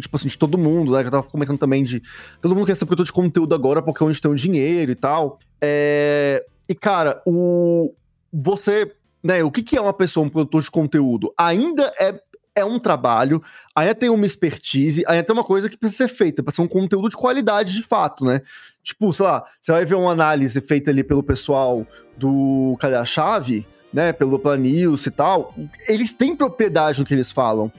tipo 0.00 0.16
assim, 0.16 0.28
de 0.28 0.38
todo 0.38 0.56
mundo, 0.56 0.92
né, 0.92 1.00
que 1.00 1.08
eu 1.08 1.10
tava 1.10 1.24
comentando 1.24 1.58
também 1.58 1.82
de, 1.84 2.00
todo 2.40 2.54
mundo 2.54 2.66
quer 2.66 2.74
ser 2.76 2.86
produtor 2.86 3.04
de 3.04 3.12
conteúdo 3.12 3.54
agora 3.54 3.82
porque 3.82 4.02
é 4.02 4.06
onde 4.06 4.18
tem 4.20 4.30
o 4.30 4.34
dinheiro 4.34 4.92
e 4.92 4.94
tal, 4.94 5.38
é, 5.60 6.42
e 6.66 6.74
cara, 6.74 7.20
o, 7.26 7.92
você, 8.32 8.92
né, 9.22 9.42
o 9.42 9.50
que 9.50 9.62
que 9.62 9.76
é 9.76 9.80
uma 9.80 9.92
pessoa, 9.92 10.26
um 10.26 10.30
produtor 10.30 10.62
de 10.62 10.70
conteúdo? 10.70 11.32
Ainda 11.36 11.92
é 11.98 12.20
é 12.56 12.64
um 12.64 12.76
trabalho, 12.80 13.40
ainda 13.72 13.94
tem 13.94 14.08
uma 14.10 14.26
expertise, 14.26 15.04
ainda 15.06 15.22
tem 15.22 15.32
uma 15.32 15.44
coisa 15.44 15.68
que 15.68 15.76
precisa 15.76 16.08
ser 16.08 16.12
feita, 16.12 16.42
pra 16.42 16.52
ser 16.52 16.60
um 16.60 16.66
conteúdo 16.66 17.08
de 17.08 17.16
qualidade 17.16 17.72
de 17.72 17.84
fato, 17.84 18.24
né? 18.24 18.40
Tipo, 18.82 19.14
sei 19.14 19.26
lá, 19.26 19.44
você 19.60 19.70
vai 19.70 19.84
ver 19.84 19.94
uma 19.94 20.10
análise 20.10 20.60
feita 20.62 20.90
ali 20.90 21.04
pelo 21.04 21.22
pessoal 21.22 21.86
do 22.16 22.76
Cadê 22.80 22.96
a 22.96 23.04
Chave, 23.04 23.64
né, 23.92 24.12
pelo 24.12 24.40
Planils 24.40 25.06
e 25.06 25.10
tal, 25.12 25.54
eles 25.86 26.12
têm 26.12 26.34
propriedade 26.34 26.98
no 26.98 27.06
que 27.06 27.14
eles 27.14 27.30
falam. 27.30 27.70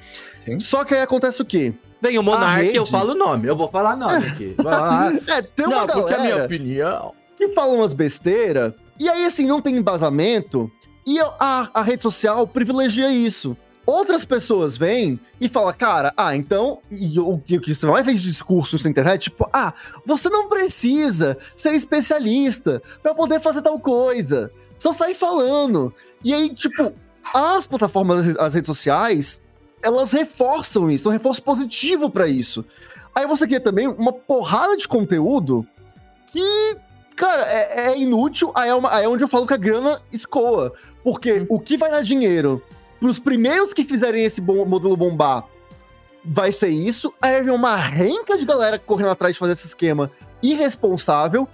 Sim. 0.45 0.57
Só 0.61 0.85
que 0.85 0.95
aí 0.95 1.01
acontece 1.01 1.41
o 1.41 1.45
quê? 1.45 1.73
Vem 2.01 2.17
o 2.17 2.23
Monark, 2.23 2.63
rede- 2.63 2.77
eu 2.77 2.85
falo 2.85 3.11
o 3.11 3.15
nome. 3.15 3.49
Eu 3.49 3.57
vou 3.57 3.67
falar 3.67 3.97
nome 3.97 4.27
aqui. 4.27 4.55
Vai 4.57 4.79
lá. 4.79 5.11
É, 5.27 5.41
tem 5.41 5.65
uma 5.67 5.75
Não, 5.75 5.87
porque 5.87 6.13
a 6.13 6.19
minha 6.19 6.29
galera 6.29 6.45
opinião. 6.45 7.13
que 7.37 7.49
fala 7.49 7.73
umas 7.73 7.91
besteira, 7.91 8.73
e 8.99 9.07
aí 9.07 9.25
assim, 9.25 9.45
não 9.45 9.61
tem 9.61 9.75
embasamento, 9.75 10.71
e 11.05 11.19
a, 11.19 11.69
a 11.73 11.81
rede 11.81 12.03
social 12.03 12.47
privilegia 12.47 13.11
isso. 13.11 13.57
Outras 13.85 14.23
pessoas 14.23 14.77
vêm 14.77 15.19
e 15.41 15.49
falam, 15.49 15.73
cara, 15.73 16.13
ah, 16.15 16.35
então, 16.35 16.79
e 16.91 17.19
o 17.19 17.39
que 17.39 17.73
você 17.73 17.87
vai 17.87 18.03
ver 18.03 18.13
de 18.13 18.21
discurso 18.21 18.77
na 18.83 18.89
internet, 18.91 19.23
tipo, 19.23 19.49
ah, 19.51 19.73
você 20.05 20.29
não 20.29 20.47
precisa 20.47 21.35
ser 21.55 21.73
especialista 21.73 22.83
pra 23.01 23.15
poder 23.15 23.41
fazer 23.41 23.63
tal 23.63 23.79
coisa. 23.79 24.51
Só 24.77 24.93
sai 24.93 25.15
falando. 25.15 25.91
E 26.23 26.31
aí, 26.31 26.53
tipo, 26.53 26.93
as 27.33 27.65
plataformas, 27.65 28.27
as 28.37 28.53
redes 28.53 28.67
sociais, 28.67 29.41
elas 29.81 30.11
reforçam 30.11 30.89
isso, 30.91 31.09
um 31.09 31.11
reforço 31.11 31.41
positivo 31.41 32.11
pra 32.11 32.27
isso. 32.27 32.63
Aí 33.15 33.25
você 33.25 33.47
quer 33.47 33.59
também 33.59 33.87
uma 33.87 34.13
porrada 34.13 34.77
de 34.77 34.87
conteúdo 34.87 35.65
que, 36.31 36.77
cara, 37.19 37.43
é, 37.51 37.91
é 37.91 37.97
inútil, 37.99 38.51
aí 38.55 38.69
é, 38.69 38.73
uma- 38.73 38.93
aí 38.95 39.03
é 39.03 39.09
onde 39.09 39.23
eu 39.23 39.27
falo 39.27 39.45
que 39.45 39.53
a 39.53 39.57
grana 39.57 40.01
escoa. 40.11 40.73
Porque 41.03 41.45
o 41.49 41.59
que 41.59 41.77
vai 41.77 41.91
dar 41.91 42.01
dinheiro 42.01 42.63
pros 42.99 43.19
primeiros 43.19 43.73
que 43.73 43.83
fizerem 43.83 44.23
esse 44.23 44.39
bom- 44.41 44.65
modelo 44.65 44.95
bombar 44.95 45.45
vai 46.23 46.51
ser 46.51 46.69
isso. 46.69 47.13
Aí 47.21 47.41
vem 47.43 47.53
uma 47.53 47.75
renca 47.75 48.37
de 48.37 48.45
galera 48.45 48.79
correndo 48.79 49.09
atrás 49.09 49.33
de 49.35 49.39
fazer 49.39 49.51
esse 49.53 49.67
esquema 49.67 50.09
irresponsável, 50.41 51.47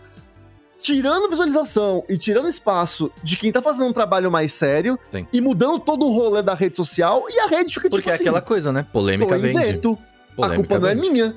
tirando 0.79 1.29
visualização 1.29 2.03
e 2.09 2.17
tirando 2.17 2.47
espaço 2.47 3.11
de 3.23 3.37
quem 3.37 3.51
tá 3.51 3.61
fazendo 3.61 3.87
um 3.87 3.93
trabalho 3.93 4.29
mais 4.31 4.53
sério 4.53 4.99
Sim. 5.11 5.25
e 5.31 5.41
mudando 5.41 5.79
todo 5.79 6.05
o 6.05 6.11
rolê 6.13 6.41
da 6.41 6.53
rede 6.53 6.75
social 6.77 7.25
e 7.29 7.39
a 7.39 7.47
rede 7.47 7.73
fica 7.73 7.89
Porque 7.89 8.01
tipo 8.03 8.09
é 8.11 8.13
assim, 8.13 8.23
aquela 8.23 8.41
coisa, 8.41 8.71
né? 8.71 8.85
Polêmica 8.93 9.35
tô 9.35 9.41
vende. 9.41 9.57
isento, 9.57 9.97
a 10.33 10.35
Polêmica 10.35 10.57
culpa 10.67 10.79
não 10.79 10.87
é 10.89 10.95
vende. 10.95 11.09
minha. 11.09 11.35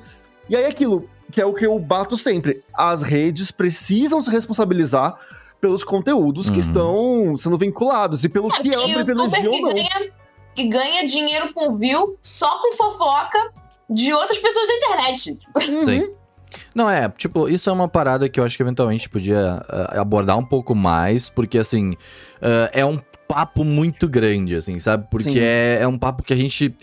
E 0.49 0.55
aí 0.55 0.65
aquilo, 0.65 1.09
que 1.31 1.41
é 1.41 1.45
o 1.45 1.53
que 1.53 1.65
eu 1.65 1.77
bato 1.79 2.17
sempre, 2.17 2.63
as 2.73 3.01
redes 3.01 3.51
precisam 3.51 4.21
se 4.21 4.29
responsabilizar 4.31 5.15
pelos 5.61 5.83
conteúdos 5.83 6.47
Uhum. 6.47 6.53
que 6.53 6.59
estão 6.59 7.37
sendo 7.37 7.57
vinculados 7.57 8.23
e 8.23 8.29
pelo 8.29 8.47
É, 8.53 8.61
que 8.61 8.69
é 8.69 8.73
youtuber 8.73 9.05
privilegia 9.05 9.49
ou 9.49 9.55
que 9.55 9.61
não. 9.61 9.73
ganha, 9.73 10.11
que 10.55 10.67
ganha 10.69 11.05
dinheiro 11.05 11.53
com 11.53 11.77
view 11.77 12.17
só 12.21 12.59
com 12.61 12.75
fofoca 12.75 13.51
de 13.89 14.13
outras 14.13 14.39
pessoas 14.39 14.67
da 14.67 14.73
internet. 14.73 15.39
Uhum. 15.69 15.83
Sim. 15.83 16.09
Não, 16.73 16.89
é, 16.89 17.07
tipo, 17.09 17.47
isso 17.47 17.69
é 17.69 17.73
uma 17.73 17.87
parada 17.87 18.27
que 18.27 18.39
eu 18.39 18.43
acho 18.43 18.57
que 18.57 18.63
eventualmente 18.63 19.07
podia 19.09 19.63
ah, 19.69 20.01
abordar 20.01 20.37
um 20.37 20.45
pouco 20.45 20.73
mais, 20.73 21.29
porque, 21.29 21.57
assim, 21.59 21.95
ah, 22.41 22.69
é 22.73 22.83
um 22.83 22.99
papo 23.27 23.63
muito 23.63 24.07
grande, 24.07 24.55
assim, 24.55 24.79
sabe? 24.79 25.07
Porque 25.11 25.33
Sim. 25.33 25.39
é, 25.39 25.79
é 25.81 25.87
um 25.87 25.97
papo 25.99 26.23
que 26.23 26.33
a 26.33 26.35
gente. 26.35 26.73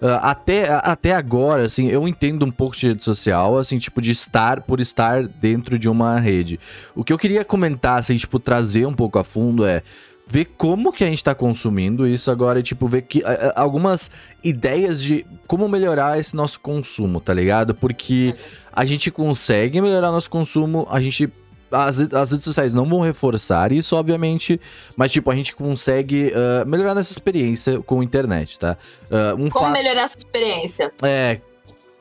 Ah, 0.00 0.30
até, 0.30 0.68
até 0.70 1.12
agora, 1.12 1.64
assim, 1.64 1.88
eu 1.88 2.08
entendo 2.08 2.44
um 2.44 2.50
pouco 2.50 2.76
de 2.76 2.88
rede 2.88 3.04
social, 3.04 3.58
assim, 3.58 3.78
tipo, 3.78 4.00
de 4.00 4.10
estar 4.10 4.62
por 4.62 4.80
estar 4.80 5.26
dentro 5.26 5.78
de 5.78 5.88
uma 5.88 6.18
rede. 6.18 6.58
O 6.94 7.04
que 7.04 7.12
eu 7.12 7.18
queria 7.18 7.44
comentar, 7.44 7.98
assim, 7.98 8.16
tipo, 8.16 8.38
trazer 8.38 8.86
um 8.86 8.94
pouco 8.94 9.18
a 9.18 9.24
fundo 9.24 9.64
é 9.64 9.82
ver 10.26 10.44
como 10.56 10.92
que 10.92 11.02
a 11.02 11.08
gente 11.08 11.24
tá 11.24 11.34
consumindo 11.34 12.06
isso 12.06 12.30
agora 12.30 12.60
e, 12.60 12.62
tipo, 12.62 12.86
ver 12.86 13.02
que 13.02 13.20
algumas 13.56 14.10
ideias 14.44 15.02
de 15.02 15.26
como 15.46 15.68
melhorar 15.68 16.18
esse 16.18 16.34
nosso 16.36 16.60
consumo, 16.60 17.20
tá 17.20 17.34
ligado? 17.34 17.74
Porque 17.74 18.34
a 18.72 18.84
gente 18.84 19.10
consegue 19.10 19.80
melhorar 19.80 20.10
nosso 20.10 20.30
consumo, 20.30 20.86
a 20.90 21.00
gente. 21.00 21.30
As, 21.70 22.00
as 22.00 22.30
redes 22.32 22.44
sociais 22.44 22.74
não 22.74 22.84
vão 22.84 23.00
reforçar 23.00 23.72
isso, 23.72 23.94
obviamente, 23.96 24.60
mas, 24.96 25.12
tipo, 25.12 25.30
a 25.30 25.34
gente 25.34 25.54
consegue 25.54 26.32
ah, 26.34 26.64
melhorar 26.64 26.94
nossa 26.94 27.12
experiência 27.12 27.80
com 27.80 28.00
a 28.00 28.04
internet, 28.04 28.58
tá? 28.58 28.76
Ah, 29.10 29.34
um 29.38 29.48
Como 29.48 29.66
fa- 29.66 29.72
melhorar 29.72 30.02
essa 30.02 30.16
experiência? 30.18 30.92
É, 31.02 31.40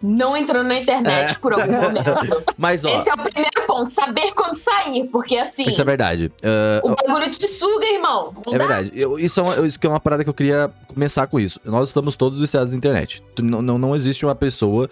Não 0.02 0.36
entrando 0.38 0.68
na 0.68 0.76
internet 0.76 1.32
É. 1.36 1.40
por 1.40 1.54
algum 1.54 1.72
momento. 1.82 2.44
mas, 2.58 2.86
ó, 2.86 2.90
Esse 2.90 3.10
é 3.10 3.14
o 3.14 3.18
primeiro 3.18 3.52
ponto. 3.68 3.90
Saber 3.92 4.32
quando 4.34 4.56
sair. 4.56 5.06
Porque 5.12 5.36
assim, 5.38 5.70
isso 5.70 5.82
é 5.82 5.84
verdade. 5.86 6.32
Ah, 6.44 6.80
o 6.84 6.96
bagulho 6.96 7.30
te 7.30 7.48
suga, 7.48 7.86
irmão. 7.94 8.34
Não 8.46 8.54
É 8.54 8.58
dá? 8.58 8.66
verdade. 8.68 8.92
Eu- 8.94 9.20
isso, 9.20 9.40
é 9.40 9.44
uma, 9.44 9.68
isso 9.68 9.80
que 9.80 9.86
é 9.86 9.90
uma 9.90 10.00
parada 10.00 10.24
que 10.24 10.30
eu 10.30 10.34
queria 10.34 10.72
começar 10.88 11.28
com 11.28 11.40
isso. 11.40 11.60
Nós 11.66 11.90
estamos 11.90 12.16
todos 12.16 12.40
viciados 12.40 12.72
na 12.74 12.78
internet. 12.78 13.22
Tu- 13.36 13.44
Não, 13.44 13.62
não, 13.62 13.78
não 13.78 13.96
existe 13.96 14.26
uma 14.26 14.36
pessoa. 14.36 14.90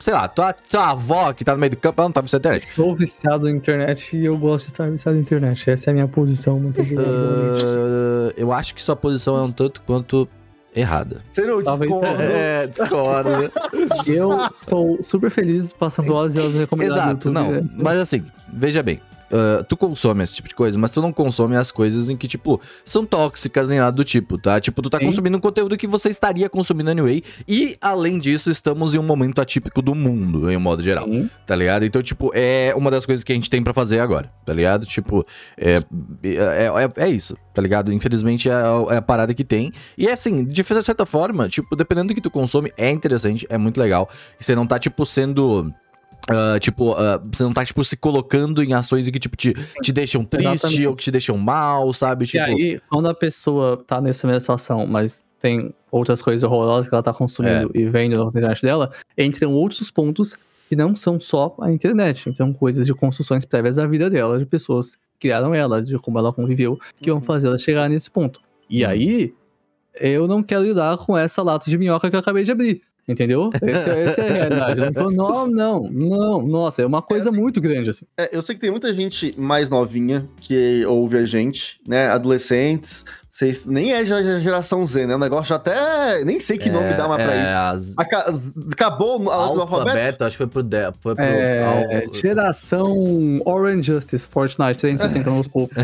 Sei 0.00 0.12
lá, 0.12 0.28
tua, 0.28 0.52
tua 0.52 0.90
avó 0.90 1.32
que 1.32 1.44
tá 1.44 1.52
no 1.54 1.58
meio 1.58 1.70
do 1.70 1.76
campo, 1.76 2.00
ela 2.00 2.08
não 2.08 2.12
tá 2.12 2.20
viciada 2.20 2.48
na 2.48 2.56
internet. 2.56 2.70
Estou 2.70 2.94
viciado 2.94 3.44
na 3.44 3.50
internet 3.50 4.16
e 4.16 4.24
eu 4.24 4.36
gosto 4.36 4.66
de 4.66 4.72
estar 4.72 4.90
viciado 4.90 5.16
na 5.16 5.22
internet. 5.22 5.70
Essa 5.70 5.88
é 5.88 5.92
a 5.92 5.94
minha 5.94 6.08
posição. 6.08 6.58
Muito 6.58 6.80
obrigado. 6.80 7.06
Ah, 7.06 8.32
eu 8.36 8.52
acho 8.52 8.74
que 8.74 8.82
sua 8.82 8.96
posição 8.96 9.36
é 9.38 9.42
um 9.42 9.52
tanto 9.52 9.80
quanto 9.82 10.28
errada. 10.74 11.20
Será 11.30 11.60
Talvez- 11.62 11.90
discordo. 11.90 12.22
É, 12.22 12.66
discordo. 12.66 13.30
Eu 14.06 14.36
estou 14.54 15.02
super 15.02 15.30
feliz 15.30 15.72
passando 15.72 16.12
horas 16.14 16.34
e 16.34 16.40
horas 16.40 16.54
recomendadas 16.54 16.96
no 16.96 17.02
Exato, 17.10 17.28
YouTube, 17.28 17.34
não. 17.34 17.50
né? 17.62 17.68
Mas 17.76 17.98
assim, 17.98 18.24
veja 18.52 18.82
bem. 18.82 19.00
Ah, 19.30 19.64
tu 19.64 19.76
consome 19.76 20.24
esse 20.24 20.34
tipo 20.34 20.48
de 20.48 20.54
coisa, 20.54 20.78
mas 20.78 20.90
tu 20.90 21.00
não 21.00 21.12
consome 21.12 21.56
as 21.56 21.70
coisas 21.70 22.08
em 22.08 22.16
que, 22.16 22.26
tipo, 22.26 22.60
são 22.84 23.04
tóxicas 23.04 23.68
nem 23.68 23.78
nada 23.78 23.92
do 23.92 24.04
tipo, 24.04 24.36
tá? 24.38 24.60
Tipo, 24.60 24.82
tu 24.82 24.90
tá 24.90 24.98
Sim. 24.98 25.06
consumindo 25.06 25.36
um 25.36 25.40
conteúdo 25.40 25.76
que 25.76 25.86
você 25.86 26.10
estaria 26.10 26.48
consumindo 26.48 26.90
anyway. 26.90 27.22
E, 27.46 27.76
além 27.80 28.18
disso, 28.18 28.50
estamos 28.50 28.94
em 28.94 28.98
um 28.98 29.02
momento 29.02 29.40
atípico 29.40 29.80
do 29.80 29.94
mundo, 29.94 30.50
em 30.50 30.56
um 30.56 30.60
modo 30.60 30.82
geral. 30.82 31.06
Sim. 31.06 31.30
tá 31.46 31.54
ligado? 31.54 31.84
Então, 31.84 32.02
tipo, 32.02 32.30
é 32.34 32.72
uma 32.76 32.90
das 32.90 33.06
coisas 33.06 33.24
que 33.24 33.32
a 33.32 33.34
gente 33.34 33.48
tem 33.48 33.62
pra 33.62 33.72
fazer 33.72 34.00
agora, 34.00 34.30
tá 34.44 34.52
ligado? 34.52 34.86
Tipo, 34.86 35.24
é, 35.56 35.74
é, 36.22 36.70
é, 36.96 37.04
é 37.04 37.08
isso, 37.08 37.36
tá 37.54 37.62
ligado? 37.62 37.92
Infelizmente 37.92 38.48
é 38.48 38.52
a, 38.52 38.86
é 38.90 38.96
a 38.96 39.02
parada 39.02 39.32
que 39.34 39.44
tem. 39.44 39.72
E 39.96 40.08
assim, 40.08 40.44
de 40.44 40.62
certa 40.64 41.06
forma, 41.06 41.48
tipo, 41.48 41.76
dependendo 41.76 42.08
do 42.08 42.14
que 42.14 42.20
tu 42.20 42.30
consome, 42.30 42.72
é 42.76 42.90
interessante, 42.90 43.46
é 43.48 43.58
muito 43.58 43.80
legal. 43.80 44.08
E 44.40 44.44
você 44.44 44.54
não 44.54 44.66
tá, 44.66 44.78
tipo, 44.78 45.04
sendo. 45.06 45.72
Ah, 46.28 46.58
tipo, 46.60 46.92
ah, 46.92 47.22
você 47.32 47.42
não 47.42 47.52
tá, 47.52 47.64
tipo, 47.64 47.82
se 47.84 47.96
colocando 47.96 48.62
em 48.62 48.72
ações 48.72 49.08
que, 49.08 49.18
tipo, 49.18 49.36
te, 49.36 49.54
te 49.82 49.92
deixam 49.92 50.24
triste 50.24 50.48
Exatamente. 50.54 50.86
ou 50.86 50.96
que 50.96 51.04
te 51.04 51.10
deixam 51.10 51.36
mal, 51.38 51.92
sabe? 51.92 52.24
E 52.24 52.28
Tipo, 52.28 52.44
aí, 52.44 52.80
quando 52.88 53.08
a 53.08 53.14
pessoa 53.14 53.76
tá 53.86 54.00
nessa 54.00 54.26
mesma 54.26 54.40
situação, 54.40 54.86
mas 54.86 55.24
tem 55.40 55.72
outras 55.90 56.20
coisas 56.20 56.42
horrorosas 56.42 56.88
que 56.88 56.94
ela 56.94 57.02
tá 57.02 57.14
consumindo 57.14 57.70
e 57.74 57.86
vendo 57.86 58.18
na 58.22 58.28
internet 58.28 58.62
dela, 58.62 58.92
entram 59.16 59.52
outros 59.54 59.90
pontos 59.90 60.36
que 60.68 60.76
não 60.76 60.94
são 60.94 61.18
só 61.18 61.56
a 61.60 61.72
internet. 61.72 62.28
Então, 62.28 62.52
coisas 62.52 62.86
de 62.86 62.94
construções 62.94 63.44
prévias 63.44 63.76
da 63.76 63.86
vida 63.86 64.08
dela, 64.10 64.38
de 64.38 64.46
pessoas 64.46 64.96
que 65.18 65.28
criaram 65.28 65.54
ela, 65.54 65.82
de 65.82 65.98
como 65.98 66.18
ela 66.18 66.32
conviveu, 66.32 66.78
que 66.96 67.10
vão 67.10 67.20
fazer 67.20 67.48
ela 67.48 67.58
chegar 67.58 67.88
nesse 67.88 68.10
ponto. 68.10 68.40
E 68.68 68.84
Uhum. 68.84 68.90
aí, 68.90 69.34
eu 69.98 70.28
não 70.28 70.42
quero 70.42 70.62
lidar 70.62 70.96
com 70.98 71.16
essa 71.18 71.42
lata 71.42 71.68
de 71.68 71.76
minhoca 71.76 72.08
que 72.08 72.14
eu 72.14 72.20
acabei 72.20 72.44
de 72.44 72.52
abrir. 72.52 72.82
Entendeu? 73.10 73.50
Essa 73.62 74.22
é 74.22 74.28
a 74.30 74.32
realidade. 74.48 74.80
Não, 74.80 74.92
tô- 74.92 75.10
não, 75.10 75.46
não, 75.48 75.80
não. 75.90 76.42
Nossa, 76.46 76.82
é 76.82 76.86
uma 76.86 77.02
coisa 77.02 77.32
muito 77.32 77.60
grande, 77.60 77.90
assim. 77.90 78.06
É, 78.16 78.28
eu 78.34 78.40
sei 78.40 78.54
que 78.54 78.60
tem 78.60 78.70
muita 78.70 78.92
gente 78.94 79.34
mais 79.38 79.68
novinha 79.68 80.28
que 80.40 80.84
ouve 80.86 81.18
a 81.18 81.24
gente, 81.24 81.80
né? 81.86 82.08
Adolescentes. 82.08 83.04
Vocês 83.40 83.64
nem 83.64 83.94
é 83.94 84.04
geração 84.04 84.84
Z, 84.84 85.06
né? 85.06 85.14
O 85.14 85.18
negócio 85.18 85.54
até. 85.54 86.22
Nem 86.26 86.38
sei 86.38 86.58
que 86.58 86.68
nome 86.68 86.92
dá 86.92 87.08
mais 87.08 87.22
pra 87.22 87.34
é, 87.34 87.42
isso. 87.42 87.52
as- 87.58 87.94
Aca- 87.96 88.34
Acabou 88.70 89.30
a 89.30 89.34
alfabeto? 89.34 89.74
alfabeto, 89.78 90.24
acho 90.24 90.32
que 90.34 90.36
foi 90.36 90.46
pro. 90.46 90.62
De, 90.62 90.92
foi 91.00 91.14
pro 91.14 91.24
É, 91.24 91.64
al- 91.64 92.14
geração 92.14 93.40
Orange 93.46 93.84
Justice, 93.94 94.26
Fortnite 94.28 94.78
360 94.78 95.30
no 95.30 95.40
escopo. 95.40 95.74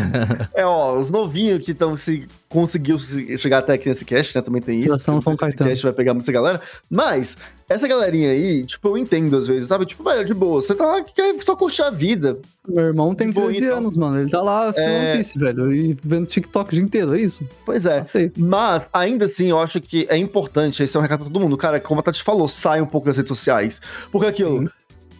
É, 0.53 0.63
ó, 0.63 0.99
os 0.99 1.09
novinhos 1.09 1.65
que 1.65 1.71
estão 1.71 1.97
se 1.97 2.27
conseguiu 2.47 2.99
se- 2.99 3.35
chegar 3.39 3.57
até 3.57 3.73
aqui 3.73 3.89
nesse 3.89 4.05
cast, 4.05 4.35
né? 4.35 4.41
Também 4.43 4.61
tem 4.61 4.75
isso. 4.77 4.85
Geração 4.89 5.15
Não 5.15 5.21
sei 5.21 5.31
São 5.33 5.37
se 5.37 5.45
esse 5.45 5.51
Caetano. 5.57 5.69
cast 5.71 5.83
vai 5.83 5.93
pegar 5.93 6.13
muita 6.13 6.31
galera. 6.31 6.61
Mas, 6.87 7.37
essa 7.69 7.87
galerinha 7.87 8.29
aí, 8.31 8.65
tipo, 8.65 8.87
eu 8.87 8.97
entendo 8.97 9.35
às 9.35 9.47
vezes, 9.47 9.67
sabe? 9.69 9.85
Tipo, 9.85 10.03
velho, 10.03 10.23
de 10.25 10.33
boa. 10.33 10.61
Você 10.61 10.73
tá 10.73 10.85
lá 10.85 11.01
que 11.03 11.13
quer 11.13 11.35
só 11.41 11.55
curtir 11.55 11.81
a 11.81 11.89
vida. 11.89 12.37
Meu 12.67 12.85
irmão 12.85 13.13
tem 13.13 13.27
De 13.27 13.33
boa, 13.33 13.47
13 13.47 13.63
então. 13.65 13.77
anos, 13.77 13.97
mano. 13.97 14.19
Ele 14.21 14.29
tá 14.29 14.41
lá 14.41 14.65
assistindo 14.67 14.91
É. 14.91 15.09
One 15.09 15.17
Piece, 15.17 15.39
velho. 15.39 15.73
E 15.73 15.97
vendo 16.03 16.25
TikTok 16.27 16.69
o 16.69 16.73
dia 16.75 16.83
inteiro, 16.83 17.15
é 17.15 17.21
isso? 17.21 17.47
Pois 17.65 17.85
é. 17.85 18.03
Mas, 18.37 18.87
ainda 18.93 19.25
assim, 19.25 19.49
eu 19.49 19.59
acho 19.59 19.79
que 19.81 20.05
é 20.09 20.17
importante, 20.17 20.81
esse 20.81 20.95
é 20.95 20.99
um 20.99 21.03
recado 21.03 21.19
pra 21.23 21.29
todo 21.31 21.39
mundo. 21.41 21.57
Cara, 21.57 21.79
como 21.79 21.99
a 21.99 22.03
Tati 22.03 22.23
falou, 22.23 22.47
sai 22.47 22.81
um 22.81 22.85
pouco 22.85 23.07
das 23.07 23.17
redes 23.17 23.29
sociais. 23.29 23.81
Porque 24.11 24.27
aquilo, 24.27 24.59
Sim. 24.59 24.69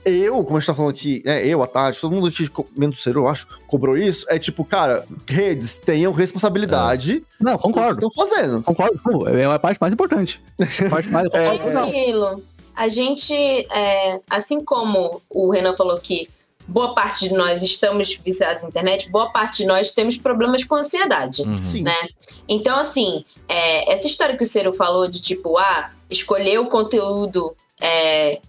Eu, 0.10 0.44
como 0.44 0.58
a 0.58 0.60
gente 0.60 0.68
tá 0.68 0.74
falando 0.74 0.92
aqui, 0.92 1.22
né, 1.26 1.46
eu, 1.46 1.62
a 1.62 1.68
Tati, 1.68 2.00
todo 2.02 2.14
mundo 2.14 2.28
aqui, 2.28 2.50
menos 2.76 3.00
o 3.00 3.02
Ciro, 3.02 3.22
eu 3.22 3.28
acho, 3.28 3.48
cobrou 3.68 3.98
isso. 3.98 4.26
É 4.30 4.40
tipo, 4.40 4.64
cara, 4.66 5.06
redes 5.28 5.80
tenham 5.80 6.12
responsabilidade 6.12 7.24
Não, 7.40 7.54
do 7.54 7.58
que 7.58 7.64
concordo. 7.64 8.08
estão 8.08 8.12
fazendo. 8.12 8.64
Concordo. 8.64 9.00
Pô, 9.04 9.28
é 9.28 9.46
a 9.46 9.60
parte 9.60 9.80
mais 9.80 9.94
importante. 9.94 10.42
A 10.60 10.90
parte 10.90 11.10
mais. 11.10 11.28
É. 11.34 11.74
não. 11.74 11.90
Aquilo. 11.90 12.44
A 12.76 12.88
gente, 12.88 13.34
é, 13.34 14.22
assim 14.30 14.64
como 14.64 15.22
o 15.30 15.50
Renan 15.50 15.76
falou 15.76 16.00
que 16.00 16.30
boa 16.68 16.94
parte 16.94 17.30
de 17.30 17.34
nós 17.36 17.64
estamos 17.64 18.20
viciados 18.24 18.62
na 18.64 18.70
internet, 18.70 19.10
boa 19.10 19.32
parte 19.32 19.58
de 19.60 19.66
nós 19.66 19.92
temos 19.92 20.18
problemas 20.18 20.64
com 20.64 20.76
ansiedade. 20.76 21.42
Uhum. 21.44 21.56
Sim. 21.56 21.84
né? 21.84 22.08
Então, 22.48 22.78
assim, 22.78 23.24
é, 23.48 23.92
essa 23.92 24.06
história 24.06 24.36
que 24.36 24.44
o 24.44 24.46
Ciro 24.46 24.74
falou 24.74 25.10
de 25.10 25.22
tipo, 25.22 25.58
ah, 25.58 25.92
escolher 26.10 26.60
o 26.60 26.68
conteúdo, 26.68 27.56
é, 27.80 28.40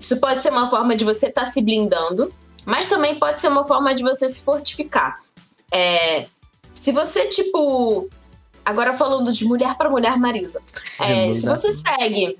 isso 0.00 0.18
pode 0.20 0.40
ser 0.40 0.50
uma 0.50 0.68
forma 0.68 0.94
de 0.96 1.04
você 1.04 1.26
estar 1.28 1.44
se 1.46 1.60
blindando, 1.62 2.32
mas 2.64 2.86
também 2.88 3.18
pode 3.18 3.40
ser 3.40 3.48
uma 3.48 3.64
forma 3.64 3.94
de 3.94 4.02
você 4.02 4.28
se 4.28 4.42
fortificar. 4.42 5.20
É, 5.72 6.26
se 6.72 6.92
você, 6.92 7.26
tipo. 7.26 8.08
Agora 8.64 8.92
falando 8.92 9.32
de 9.32 9.44
mulher 9.46 9.76
para 9.78 9.88
mulher, 9.88 10.18
Marisa. 10.18 10.60
É, 11.00 11.32
se 11.32 11.46
você 11.46 11.70
segue 11.70 12.38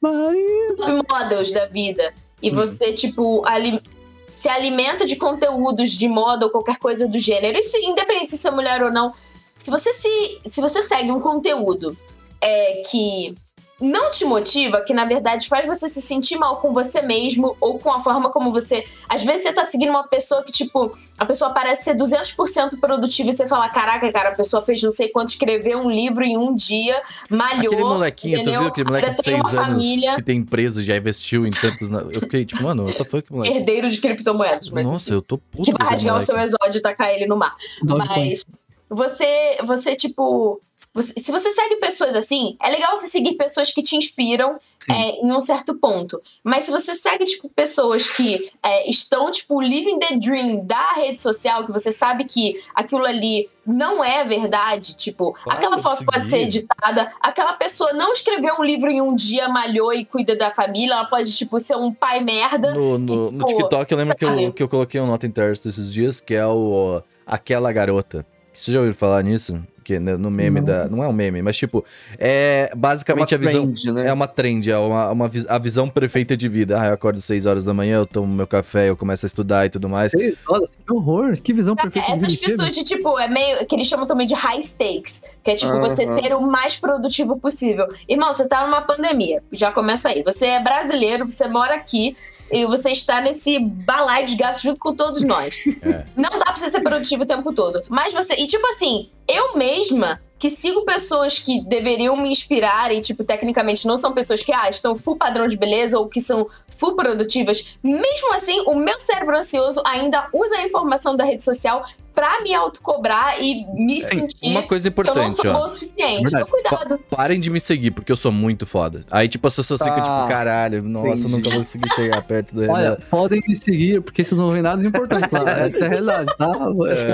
Mas- 0.00 1.02
models 1.10 1.52
da 1.52 1.66
vida 1.66 2.14
e 2.40 2.48
Uhum. 2.48 2.54
você, 2.56 2.92
tipo, 2.94 3.42
ali- 3.46 3.82
se 4.26 4.48
alimenta 4.48 5.04
de 5.04 5.16
conteúdos 5.16 5.90
de 5.90 6.08
moda 6.08 6.46
ou 6.46 6.50
qualquer 6.50 6.78
coisa 6.78 7.06
do 7.06 7.18
gênero, 7.18 7.58
isso 7.58 7.76
independente 7.76 8.30
se 8.30 8.38
você 8.38 8.48
é 8.48 8.50
mulher 8.50 8.82
ou 8.82 8.90
não, 8.90 9.12
se 9.56 9.70
você 9.70 9.92
se, 9.92 10.38
se 10.42 10.60
você 10.62 10.80
segue 10.80 11.12
um 11.12 11.20
conteúdo 11.20 11.96
é, 12.40 12.82
que 12.90 13.34
não 13.80 14.10
te 14.10 14.24
motiva, 14.24 14.80
que 14.80 14.94
na 14.94 15.04
verdade 15.04 15.48
faz 15.48 15.66
você 15.66 15.88
se 15.88 16.00
sentir 16.00 16.36
mal 16.38 16.56
com 16.60 16.72
você 16.72 17.02
mesmo 17.02 17.56
ou 17.60 17.78
com 17.78 17.92
a 17.92 18.00
forma 18.00 18.30
como 18.30 18.50
você. 18.50 18.84
Às 19.08 19.22
vezes 19.22 19.42
você 19.42 19.52
tá 19.52 19.64
seguindo 19.64 19.90
uma 19.90 20.06
pessoa 20.08 20.42
que, 20.42 20.50
tipo, 20.50 20.90
a 21.18 21.26
pessoa 21.26 21.50
parece 21.52 21.84
ser 21.84 21.94
200% 21.94 22.80
produtiva 22.80 23.28
e 23.28 23.32
você 23.32 23.46
fala: 23.46 23.68
caraca, 23.68 24.10
cara, 24.10 24.30
a 24.30 24.34
pessoa 24.34 24.62
fez 24.62 24.82
não 24.82 24.90
sei 24.90 25.08
quanto, 25.08 25.28
escreveu 25.28 25.78
um 25.80 25.90
livro 25.90 26.24
em 26.24 26.38
um 26.38 26.54
dia, 26.56 27.00
malhou. 27.28 27.66
Aquele 27.72 27.84
molequinho, 27.84 28.34
entendeu? 28.36 28.54
tu 28.54 28.58
viu 28.60 28.68
aquele 28.68 28.88
moleque 28.88 29.06
Ainda 29.08 29.16
de 29.18 29.22
tem 29.22 29.34
6 29.34 29.44
uma 29.52 29.60
anos 29.62 29.66
família. 29.82 30.14
que 30.16 30.22
tem 30.22 30.38
empresa, 30.38 30.82
já 30.82 30.96
investiu 30.96 31.46
em 31.46 31.50
tantos. 31.50 31.90
na- 31.90 32.00
Eu 32.00 32.20
fiquei 32.20 32.44
tipo, 32.46 32.62
mano, 32.62 32.84
what 32.84 32.96
the 32.96 33.04
fuck, 33.04 33.30
moleque? 33.32 33.56
Herdeiro 33.56 33.90
de 33.90 33.98
criptomoedas, 34.00 34.70
mas 34.70 34.84
Nossa, 34.84 34.96
enfim, 35.04 35.12
eu 35.14 35.22
tô 35.22 35.36
puto. 35.38 35.62
que 35.70 35.72
vai 35.78 35.90
rasgar 35.90 36.16
o 36.16 36.20
seu 36.20 36.36
exódio 36.38 36.78
e 36.78 36.80
tacar 36.80 37.10
ele 37.10 37.26
no 37.26 37.36
mar. 37.36 37.54
Dogecoin. 37.82 38.28
Mas 38.30 38.46
você, 38.88 39.58
você 39.64 39.94
tipo. 39.96 40.60
Você- 40.96 41.14
se 41.16 41.30
você 41.30 41.50
segue 41.50 41.76
pessoas 41.76 42.16
assim, 42.16 42.56
é 42.62 42.68
legal 42.70 42.96
você 42.96 43.06
seguir 43.06 43.34
pessoas 43.36 43.70
que 43.72 43.82
te 43.82 43.94
inspiram 43.96 44.58
é, 44.90 45.10
em 45.20 45.32
um 45.32 45.40
certo 45.40 45.74
ponto. 45.74 46.20
Mas 46.44 46.64
se 46.64 46.70
você 46.70 46.94
segue, 46.94 47.24
tipo, 47.24 47.48
pessoas 47.48 48.08
que 48.08 48.50
é, 48.62 48.88
estão, 48.88 49.30
tipo, 49.30 49.60
living 49.60 49.98
the 49.98 50.14
dream 50.16 50.64
da 50.64 50.92
rede 50.94 51.20
social, 51.20 51.64
que 51.64 51.72
você 51.72 51.90
sabe 51.92 52.24
que 52.24 52.54
aquilo 52.74 53.04
ali 53.04 53.48
não 53.66 54.02
é 54.02 54.24
verdade, 54.24 54.94
tipo, 54.96 55.32
Claro, 55.32 55.58
aquela 55.58 55.78
foto 55.78 55.98
seguir. 55.98 56.12
pode 56.12 56.28
ser 56.28 56.38
editada, 56.38 57.12
aquela 57.20 57.52
pessoa 57.54 57.92
não 57.94 58.12
escreveu 58.12 58.54
um 58.60 58.64
livro 58.64 58.88
em 58.90 59.00
um 59.02 59.12
dia, 59.14 59.48
malhou 59.48 59.92
e 59.92 60.04
cuida 60.04 60.36
da 60.36 60.52
família, 60.52 60.94
ela 60.94 61.04
pode, 61.06 61.36
tipo, 61.36 61.58
ser 61.58 61.76
um 61.76 61.92
pai 61.92 62.20
merda. 62.20 62.72
No, 62.72 62.96
no, 62.96 63.30
no 63.32 63.44
Tipo, 63.44 63.62
TikTok 63.62 63.90
eu 63.92 63.98
lembro 63.98 64.16
que 64.16 64.24
eu, 64.24 64.52
que 64.52 64.62
eu 64.62 64.68
coloquei 64.68 65.00
um 65.00 65.06
nota 65.08 65.28
terça 65.28 65.68
esses 65.68 65.92
dias, 65.92 66.20
que 66.20 66.32
é 66.34 66.46
o 66.46 67.02
Aquela 67.26 67.72
Garota. 67.72 68.24
Você 68.54 68.70
já 68.72 68.78
ouviu 68.78 68.94
falar 68.94 69.22
nisso? 69.24 69.60
Que 69.86 70.00
né, 70.00 70.16
no 70.16 70.32
meme 70.32 70.58
Não. 70.58 70.66
da. 70.66 70.88
Não 70.88 71.04
é 71.04 71.06
um 71.06 71.12
meme, 71.12 71.40
mas 71.42 71.56
tipo, 71.56 71.84
é 72.18 72.72
basicamente 72.76 73.32
É 73.32 73.36
uma 73.38 73.44
a 73.44 73.46
visão. 73.46 73.62
trend, 73.72 73.92
né? 73.92 74.08
É 74.08 74.12
uma 74.12 74.26
trend, 74.26 74.68
é 74.68 74.76
uma, 74.76 75.10
uma 75.12 75.30
a 75.48 75.58
visão 75.58 75.88
perfeita 75.88 76.36
de 76.36 76.48
vida. 76.48 76.80
Ah, 76.80 76.86
eu 76.88 76.94
acordo 76.94 77.18
às 77.18 77.24
6 77.24 77.46
horas 77.46 77.62
da 77.62 77.72
manhã, 77.72 77.98
eu 77.98 78.06
tomo 78.06 78.26
meu 78.26 78.48
café, 78.48 78.88
eu 78.90 78.96
começo 78.96 79.24
a 79.24 79.28
estudar 79.28 79.64
e 79.64 79.70
tudo 79.70 79.88
mais. 79.88 80.10
Seis 80.10 80.42
horas? 80.44 80.76
Que 80.84 80.92
horror. 80.92 81.36
Que 81.40 81.52
visão 81.52 81.76
perfeita. 81.76 82.00
de 82.04 82.12
Essas 82.14 82.32
vida 82.32 82.34
inteira. 82.34 82.56
pessoas 82.64 82.74
de 82.76 82.82
tipo, 82.82 83.16
é 83.16 83.28
meio. 83.28 83.64
que 83.64 83.76
eles 83.76 83.86
chamam 83.86 84.06
também 84.08 84.26
de 84.26 84.34
high 84.34 84.60
stakes, 84.60 85.36
que 85.44 85.52
é 85.52 85.54
tipo 85.54 85.72
você 85.78 86.04
ser 86.04 86.34
o 86.34 86.40
mais 86.40 86.76
produtivo 86.76 87.36
possível. 87.38 87.86
Irmão, 88.08 88.32
você 88.32 88.48
tá 88.48 88.66
numa 88.66 88.80
pandemia, 88.80 89.40
já 89.52 89.70
começa 89.70 90.08
aí. 90.08 90.20
Você 90.24 90.46
é 90.46 90.60
brasileiro, 90.60 91.30
você 91.30 91.46
mora 91.46 91.76
aqui. 91.76 92.16
E 92.50 92.64
você 92.64 92.90
está 92.90 93.20
nesse 93.20 93.58
balaio 93.58 94.26
de 94.26 94.36
gato 94.36 94.62
junto 94.62 94.80
com 94.80 94.94
todos 94.94 95.22
nós. 95.22 95.60
É. 95.82 96.04
Não 96.16 96.30
dá 96.38 96.46
pra 96.46 96.56
você 96.56 96.70
ser 96.70 96.80
produtivo 96.80 97.22
o 97.24 97.26
tempo 97.26 97.52
todo. 97.52 97.80
Mas 97.88 98.12
você. 98.12 98.34
E 98.34 98.46
tipo 98.46 98.66
assim, 98.68 99.10
eu 99.28 99.56
mesma, 99.56 100.20
que 100.38 100.50
sigo 100.50 100.84
pessoas 100.84 101.38
que 101.38 101.60
deveriam 101.62 102.16
me 102.16 102.28
inspirar 102.30 102.92
e, 102.92 103.00
tipo, 103.00 103.24
tecnicamente 103.24 103.86
não 103.86 103.96
são 103.96 104.12
pessoas 104.12 104.42
que 104.42 104.52
ah, 104.52 104.68
estão 104.68 104.96
full 104.96 105.16
padrão 105.16 105.48
de 105.48 105.56
beleza 105.56 105.98
ou 105.98 106.08
que 106.08 106.20
são 106.20 106.48
full 106.68 106.94
produtivas, 106.94 107.78
mesmo 107.82 108.34
assim, 108.34 108.60
o 108.66 108.74
meu 108.74 109.00
cérebro 109.00 109.36
ansioso 109.36 109.82
ainda 109.84 110.28
usa 110.32 110.56
a 110.56 110.64
informação 110.64 111.16
da 111.16 111.24
rede 111.24 111.42
social 111.42 111.84
pra 112.16 112.40
me 112.42 112.52
autocobrar 112.54 113.36
e 113.40 113.64
me 113.74 114.00
sentir 114.00 114.50
Uma 114.50 114.62
coisa 114.62 114.90
que 114.90 114.98
eu 115.00 115.04
não 115.04 115.12
importante, 115.12 115.34
sou 115.36 115.44
boa 115.44 115.58
ó. 115.58 115.64
o 115.64 115.68
suficiente. 115.68 116.22
Então, 116.28 116.46
cuidado. 116.46 116.98
Parem 117.10 117.38
de 117.38 117.50
me 117.50 117.60
seguir, 117.60 117.90
porque 117.90 118.10
eu 118.10 118.16
sou 118.16 118.32
muito 118.32 118.64
foda. 118.66 119.04
Aí, 119.10 119.28
tipo, 119.28 119.46
as 119.46 119.54
pessoas 119.54 119.80
ficam, 119.82 119.96
Tá. 119.96 120.02
tipo, 120.02 120.28
caralho, 120.28 120.82
nossa, 120.82 121.06
eu 121.08 121.12
Entendi. 121.14 121.32
nunca 121.32 121.50
vou 121.50 121.58
conseguir 121.60 121.90
chegar 121.94 122.22
perto 122.22 122.54
do 122.54 122.62
Olha, 122.72 122.82
Renan. 122.90 122.98
podem 123.10 123.42
me 123.46 123.54
seguir, 123.54 124.00
porque 124.00 124.24
vocês 124.24 124.36
não 124.40 124.50
veem 124.50 124.62
nada 124.62 124.80
de 124.80 124.88
importante 124.88 125.28
lá. 125.30 125.42
Essa 125.68 125.84
é 125.84 125.86
a 125.86 125.88
realidade, 125.90 126.36
tá? 126.36 126.50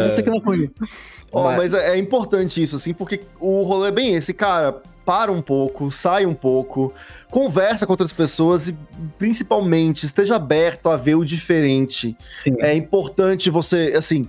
Essa 0.09 0.21
aqui 0.21 0.31
não 0.31 0.41
foi. 0.41 0.71
Ó, 1.33 1.45
Mas- 1.45 1.57
mas 1.57 1.75
é, 1.75 1.95
é 1.95 1.99
importante 1.99 2.63
isso, 2.63 2.77
assim, 2.77 2.95
porque 2.95 3.21
o 3.41 3.63
rolê 3.65 3.89
é 3.89 3.93
bem 3.93 4.15
esse, 4.15 4.33
cara. 4.33 4.81
Para 5.05 5.33
um 5.33 5.43
pouco, 5.43 5.91
sai 5.91 6.25
um 6.25 6.35
pouco, 6.35 6.95
conversa 7.29 7.85
com 7.87 7.93
outras 7.93 8.13
pessoas 8.13 8.69
e, 8.69 8.77
principalmente, 9.19 10.07
esteja 10.07 10.37
aberto 10.37 10.89
a 10.89 10.97
ver 10.97 11.17
o 11.17 11.25
diferente. 11.25 12.17
Sim. 12.37 12.55
É 12.61 12.73
importante 12.75 13.51
você, 13.51 13.95
assim, 13.97 14.29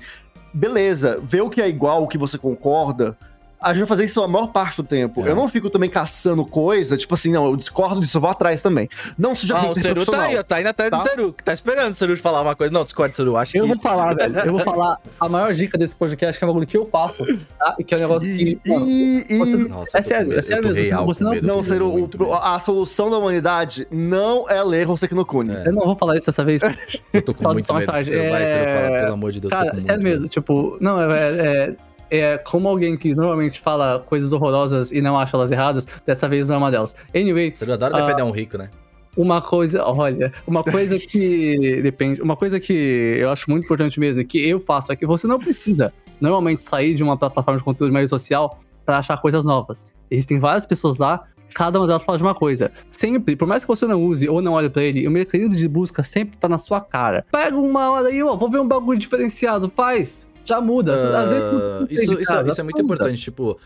beleza, 0.53 1.19
ver 1.21 1.41
o 1.41 1.49
que 1.49 1.61
é 1.61 1.67
igual, 1.67 2.03
o 2.03 2.07
que 2.07 2.17
você 2.17 2.37
concorda. 2.37 3.17
A 3.63 3.69
gente 3.69 3.79
vai 3.79 3.87
fazer 3.87 4.05
isso 4.05 4.21
a 4.21 4.27
maior 4.27 4.47
parte 4.47 4.77
do 4.77 4.83
tempo. 4.87 5.25
É. 5.25 5.29
Eu 5.29 5.35
não 5.35 5.47
fico 5.47 5.69
também 5.69 5.89
caçando 5.89 6.45
coisa, 6.45 6.97
tipo 6.97 7.13
assim, 7.13 7.31
não, 7.31 7.45
eu 7.45 7.55
discordo 7.55 8.01
disso, 8.01 8.17
eu 8.17 8.21
vou 8.21 8.29
atrás 8.29 8.61
também. 8.61 8.89
Não 9.17 9.33
seja 9.35 9.57
Ah, 9.57 9.69
o 9.71 9.79
Ceru 9.79 10.05
tá 10.05 10.21
aí, 10.23 10.37
ó, 10.37 10.43
tá 10.43 10.59
indo 10.59 10.67
atrás 10.67 10.91
do 10.91 10.97
Tá? 10.97 11.03
Ceru, 11.03 11.33
que 11.33 11.43
tá 11.43 11.53
esperando 11.53 11.91
o 11.91 11.93
Ceru 11.93 12.17
falar 12.17 12.41
uma 12.41 12.55
coisa. 12.55 12.71
Não, 12.73 12.83
discorda, 12.83 13.13
Ceru, 13.15 13.37
acho 13.37 13.57
Eu 13.57 13.63
que... 13.63 13.69
vou 13.73 13.79
falar, 13.79 14.13
velho. 14.15 14.37
Eu 14.39 14.51
vou 14.51 14.59
falar. 14.61 14.97
A 15.19 15.29
maior 15.29 15.53
dica 15.53 15.77
desse 15.77 15.95
podcast 15.95 16.37
que 16.37 16.43
é 16.43 16.47
um 16.47 16.49
bagulho 16.51 16.67
que 16.67 16.77
eu 16.77 16.85
faço, 16.85 17.25
tá? 17.57 17.75
E 17.79 17.83
que 17.83 17.93
é 17.93 17.97
um 17.97 18.01
negócio 18.01 18.35
que. 18.35 18.59
mano, 18.67 18.85
E- 18.87 19.25
e- 19.29 19.37
você- 19.37 19.57
Nossa, 19.69 19.97
É 19.97 19.99
eu 19.99 20.03
sério, 20.03 20.39
é 20.39 20.41
sério 20.41 20.67
eu 20.69 20.73
mesmo, 20.73 21.05
você 21.05 21.23
não- 21.23 21.33
eu 21.33 21.41
Não, 21.41 21.61
medo. 21.61 22.33
a 22.33 22.59
solução 22.59 23.09
da 23.09 23.17
humanidade 23.17 23.87
não 23.91 24.49
é 24.49 24.61
ler 24.63 24.89
Hoseki 24.89 25.15
no 25.15 25.25
Kuni. 25.25 25.53
É. 25.55 25.67
Eu 25.67 25.73
não 25.73 25.85
vou 25.85 25.95
falar 25.95 26.17
isso 26.17 26.25
dessa 26.27 26.43
vez. 26.43 26.61
Eu 27.13 27.21
tô 27.21 27.33
com 27.33 27.41
Só- 27.43 27.53
muito 27.53 27.65
só 27.65 27.73
medo. 27.75 27.85
tarde. 27.85 28.09
Ceru, 28.09 28.29
vai, 28.29 28.43
É, 28.43 29.01
pelo 29.01 29.13
amor 29.13 29.31
de 29.31 29.39
Deus. 29.39 29.51
Cara, 29.51 29.79
sério 29.79 30.03
mesmo, 30.03 30.27
tipo, 30.27 30.77
não, 30.81 30.99
é, 30.99 31.75
é, 32.13 32.37
como 32.37 32.67
alguém 32.67 32.95
que 32.95 33.15
normalmente 33.15 33.59
fala 33.59 33.99
coisas 34.07 34.31
horrorosas 34.31 34.91
e 34.91 35.01
não 35.01 35.17
acha 35.17 35.35
elas 35.35 35.49
erradas, 35.51 35.87
dessa 36.05 36.27
vez 36.27 36.47
não 36.47 36.55
é 36.55 36.57
uma 36.59 36.71
delas. 36.71 36.95
Anyway. 37.15 37.53
Ceru 37.53 37.73
adora 37.73 37.97
Ah, 37.97 38.01
defender 38.01 38.23
um 38.23 38.31
rico, 38.31 38.57
né? 38.57 38.69
uma 39.15 39.41
coisa, 39.41 39.83
olha, 39.85 40.33
uma 40.47 40.63
coisa 40.63 40.97
que 40.97 41.81
depende, 41.83 42.21
uma 42.21 42.35
coisa 42.35 42.59
que 42.59 43.17
eu 43.19 43.29
acho 43.29 43.49
muito 43.49 43.65
importante 43.65 43.99
mesmo, 43.99 44.23
que 44.25 44.39
eu 44.47 44.59
faço 44.59 44.91
é 44.91 44.95
que 44.95 45.05
você 45.05 45.27
não 45.27 45.37
precisa 45.39 45.93
normalmente 46.19 46.63
sair 46.63 46.95
de 46.95 47.03
uma 47.03 47.17
plataforma 47.17 47.57
de 47.57 47.63
conteúdo 47.63 47.89
de 47.89 47.93
meio 47.93 48.07
social 48.07 48.59
pra 48.85 48.97
achar 48.97 49.19
coisas 49.21 49.45
novas. 49.45 49.87
Existem 50.09 50.39
várias 50.39 50.65
pessoas 50.65 50.97
lá, 50.97 51.25
cada 51.53 51.79
uma 51.79 51.87
delas 51.87 52.03
fala 52.03 52.17
de 52.17 52.23
uma 52.23 52.33
coisa. 52.35 52.71
Sempre, 52.87 53.35
por 53.35 53.47
mais 53.47 53.63
que 53.63 53.67
você 53.67 53.85
não 53.85 54.03
use 54.03 54.27
ou 54.27 54.41
não 54.41 54.53
olhe 54.53 54.69
pra 54.69 54.83
ele, 54.83 55.07
o 55.07 55.11
mecanismo 55.11 55.55
de 55.55 55.67
busca 55.67 56.03
sempre 56.03 56.37
tá 56.37 56.49
na 56.49 56.57
sua 56.57 56.81
cara. 56.81 57.25
Pega 57.31 57.55
uma 57.55 57.91
hora 57.91 58.07
aí, 58.07 58.21
ó, 58.23 58.35
vou 58.35 58.49
ver 58.49 58.59
um 58.59 58.67
bagulho 58.67 58.99
diferenciado, 58.99 59.71
faz. 59.75 60.27
Já 60.45 60.59
muda. 60.59 60.95
Às 60.95 61.29
vezes, 61.29 61.43
Ah, 61.43 61.85
isso, 61.89 62.13
isso- 62.13 62.25
casa, 62.25 62.49
isso 62.49 62.59
é 62.59 62.63
muito 62.63 62.75
usa. 62.83 62.85
importante, 62.93 63.21
tipo, 63.21 63.57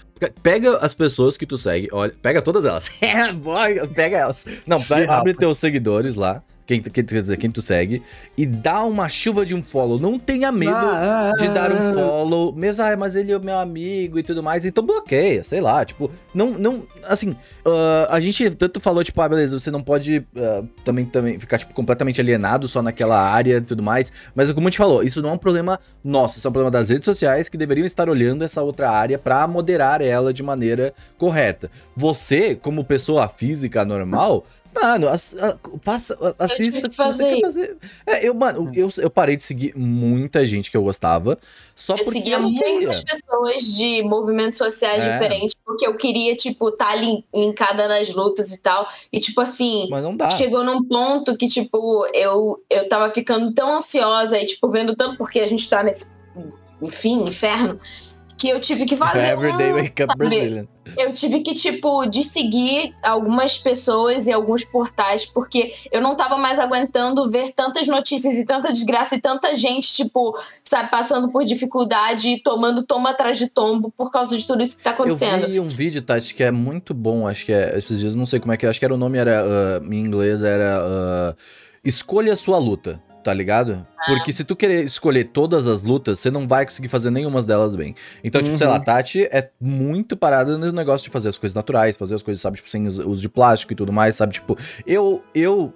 pega 0.43 0.77
as 0.77 0.93
pessoas 0.93 1.35
que 1.37 1.45
tu 1.45 1.57
segue, 1.57 1.87
olha, 1.91 2.13
pega 2.21 2.41
todas 2.41 2.65
elas. 2.65 2.89
Pega 3.95 4.17
elas. 4.17 4.45
Não, 4.65 4.77
abre 5.09 5.33
teus 5.33 5.57
seguidores 5.57 6.15
lá, 6.15 6.43
quem, 6.67 6.81
tu- 6.81 6.91
quem, 6.91 7.03
quer 7.03 7.21
dizer, 7.21 7.37
quem 7.37 7.49
tu 7.49 7.61
segue, 7.61 8.03
e 8.37 8.45
dá 8.45 8.83
uma 8.83 9.07
chuva 9.09 9.45
de 9.45 9.55
um 9.55 9.63
follow. 9.63 9.97
Não 9.97 10.19
tenha 10.19 10.51
medo 10.51 10.75
Ah, 10.75 11.31
de 11.37 11.47
dar 11.47 11.71
um 11.71 11.77
ah, 11.77 11.93
follow, 11.93 12.53
mesmo, 12.53 12.83
ah, 12.83 12.95
mas 12.97 13.15
ele 13.15 13.31
é 13.31 13.37
o 13.37 13.41
meu 13.41 13.57
amigo 13.57 14.19
e 14.19 14.23
tudo 14.23 14.43
mais, 14.43 14.65
então 14.65 14.85
bloqueia, 14.85 15.43
sei 15.43 15.61
lá, 15.61 15.83
tipo, 15.85 16.11
não, 16.33 16.51
não, 16.57 16.83
assim, 17.07 17.35
ah, 17.65 18.07
a 18.11 18.19
gente 18.19 18.49
tanto 18.51 18.79
falou, 18.79 19.03
tipo, 19.03 19.19
ah, 19.21 19.29
beleza, 19.29 19.57
você 19.57 19.71
não 19.71 19.81
pode 19.81 20.23
ah, 20.35 20.63
também, 20.83 21.05
também 21.05 21.39
ficar, 21.39 21.57
tipo, 21.57 21.73
completamente 21.73 22.19
alienado 22.19 22.67
só 22.67 22.81
naquela 22.81 23.17
área 23.17 23.57
e 23.57 23.61
tudo 23.61 23.81
mais, 23.81 24.11
mas 24.35 24.51
como 24.51 24.67
a 24.67 24.69
gente 24.69 24.77
falou, 24.77 25.01
isso 25.03 25.21
não 25.21 25.29
é 25.29 25.33
um 25.33 25.37
problema 25.37 25.79
nosso, 26.03 26.37
isso 26.37 26.47
é 26.47 26.49
um 26.49 26.53
problema 26.53 26.71
das 26.71 26.89
redes 26.89 27.05
sociais 27.05 27.47
que 27.47 27.57
deveriam 27.57 27.87
estar 27.87 28.09
olhando 28.09 28.43
essa 28.43 28.61
outra 28.61 28.89
área 28.91 29.17
pra 29.17 29.47
moderar 29.47 30.01
ela 30.01 30.33
de 30.33 30.43
maneira 30.43 30.93
correta. 31.17 31.71
Você, 31.95 32.55
como 32.55 32.83
pessoa 32.83 33.29
física 33.29 33.85
normal, 33.85 34.45
Mano, 34.73 35.07
ass- 35.09 35.35
a- 35.39 35.57
faça, 35.81 36.13
a- 36.39 36.45
assista 36.45 36.79
o 36.79 36.81
que 36.83 36.89
que 36.89 36.95
você 36.95 37.03
fazer 37.03 37.35
quer 37.35 37.41
fazer. 37.41 37.77
É, 38.05 38.27
eu, 38.27 38.33
mano, 38.33 38.69
eu, 38.75 38.89
eu 38.97 39.09
parei 39.09 39.35
de 39.35 39.43
seguir 39.43 39.75
muita 39.75 40.45
gente 40.45 40.69
que 40.69 40.77
eu 40.77 40.83
gostava. 40.83 41.37
Só 41.75 41.93
Eu 41.93 41.97
porque 41.97 42.11
seguia 42.11 42.35
eu 42.35 42.41
muitas 42.41 43.03
pessoas 43.03 43.61
de 43.75 44.03
movimentos 44.03 44.57
sociais 44.57 45.03
É. 45.05 45.11
diferentes, 45.13 45.55
porque 45.65 45.85
eu 45.87 45.95
queria, 45.95 46.35
tipo, 46.35 46.69
estar 46.69 46.89
tá 46.89 46.95
lin- 46.95 47.23
linkada 47.33 47.87
nas 47.87 48.13
lutas 48.13 48.51
e 48.51 48.61
tal. 48.61 48.87
E, 49.11 49.19
tipo 49.19 49.41
assim, 49.41 49.87
Mas 49.89 50.03
não 50.03 50.15
dá. 50.15 50.29
chegou 50.29 50.63
num 50.63 50.83
ponto 50.83 51.35
que, 51.37 51.47
tipo, 51.47 52.05
eu, 52.13 52.61
eu 52.69 52.87
tava 52.87 53.09
ficando 53.09 53.53
tão 53.53 53.75
ansiosa 53.77 54.39
e, 54.39 54.45
tipo, 54.45 54.69
vendo 54.69 54.95
tanto 54.95 55.17
porque 55.17 55.39
a 55.39 55.47
gente 55.47 55.67
tá 55.69 55.81
nesse, 55.83 56.15
enfim, 56.81 57.27
inferno, 57.27 57.79
que 58.37 58.49
eu 58.49 58.59
tive 58.59 58.85
que 58.85 58.95
fazer. 58.95 59.31
Everyday 59.31 59.71
um, 59.71 59.75
wake 59.75 60.03
up 60.03 60.11
sabe? 60.11 60.29
Brazilian. 60.29 60.67
Eu 60.97 61.11
tive 61.11 61.41
que, 61.41 61.53
tipo, 61.53 62.05
de 62.05 62.23
seguir 62.23 62.93
algumas 63.03 63.57
pessoas 63.57 64.27
e 64.27 64.31
alguns 64.31 64.63
portais, 64.63 65.25
porque 65.25 65.73
eu 65.91 65.99
não 65.99 66.15
tava 66.15 66.37
mais 66.37 66.59
aguentando 66.59 67.29
ver 67.29 67.51
tantas 67.51 67.87
notícias 67.87 68.35
e 68.35 68.45
tanta 68.45 68.71
desgraça 68.71 69.15
e 69.15 69.19
tanta 69.19 69.53
gente, 69.55 69.93
tipo, 69.93 70.37
sabe, 70.63 70.89
passando 70.89 71.29
por 71.29 71.43
dificuldade 71.43 72.29
e 72.29 72.41
tomando 72.41 72.83
tombo 72.83 73.07
atrás 73.07 73.37
de 73.37 73.47
tombo 73.47 73.91
por 73.97 74.11
causa 74.11 74.37
de 74.37 74.47
tudo 74.47 74.63
isso 74.63 74.77
que 74.77 74.83
tá 74.83 74.91
acontecendo. 74.91 75.43
Eu 75.43 75.49
vi 75.49 75.59
um 75.59 75.67
vídeo, 75.67 76.01
Tati, 76.01 76.33
que 76.33 76.43
é 76.43 76.51
muito 76.51 76.93
bom. 76.93 77.27
Acho 77.27 77.45
que 77.45 77.51
é 77.51 77.77
esses 77.77 77.99
dias, 77.99 78.15
não 78.15 78.25
sei 78.25 78.39
como 78.39 78.53
é 78.53 78.57
que 78.57 78.65
é. 78.65 78.69
Acho 78.69 78.79
que 78.79 78.85
era 78.85 78.93
o 78.93 78.97
nome, 78.97 79.17
era 79.17 79.41
ah, 79.41 79.81
em 79.85 79.99
inglês, 79.99 80.43
era 80.43 80.79
ah, 80.81 81.35
Escolha 81.87 82.33
a 82.33 82.35
sua 82.35 82.57
luta. 82.57 83.01
Tá 83.27 83.33
ligado? 83.33 83.85
Porque 84.05 84.31
se 84.31 84.45
tu 84.45 84.55
querer 84.55 84.85
escolher 84.85 85.25
todas 85.25 85.67
as 85.67 85.81
lutas, 85.81 86.17
você 86.17 86.31
não 86.31 86.47
vai 86.47 86.63
conseguir 86.63 86.87
fazer 86.87 87.09
nenhuma 87.09 87.41
delas 87.41 87.75
bem. 87.75 87.93
Então, 88.23 88.41
tipo, 88.41 88.57
sei 88.57 88.65
lá, 88.65 88.77
Uhum. 88.77 88.83
Tati 88.85 89.23
é 89.25 89.49
muito 89.59 90.15
parada 90.15 90.57
no 90.57 90.71
negócio 90.71 91.03
de 91.03 91.09
fazer 91.11 91.27
as 91.27 91.37
coisas 91.37 91.53
naturais, 91.53 91.97
fazer 91.97 92.15
as 92.15 92.23
coisas, 92.23 92.39
sabe, 92.41 92.55
tipo, 92.55 92.69
sem 92.69 92.87
us- 92.87 92.99
uso 92.99 93.19
de 93.19 93.27
plástico 93.27 93.73
e 93.73 93.75
tudo 93.75 93.91
mais, 93.91 94.15
sabe? 94.15 94.31
Tipo, 94.35 94.57
eu, 94.85 95.21
eu 95.35 95.73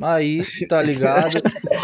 Aí, 0.00 0.42
tá 0.68 0.82
ligado? 0.82 1.32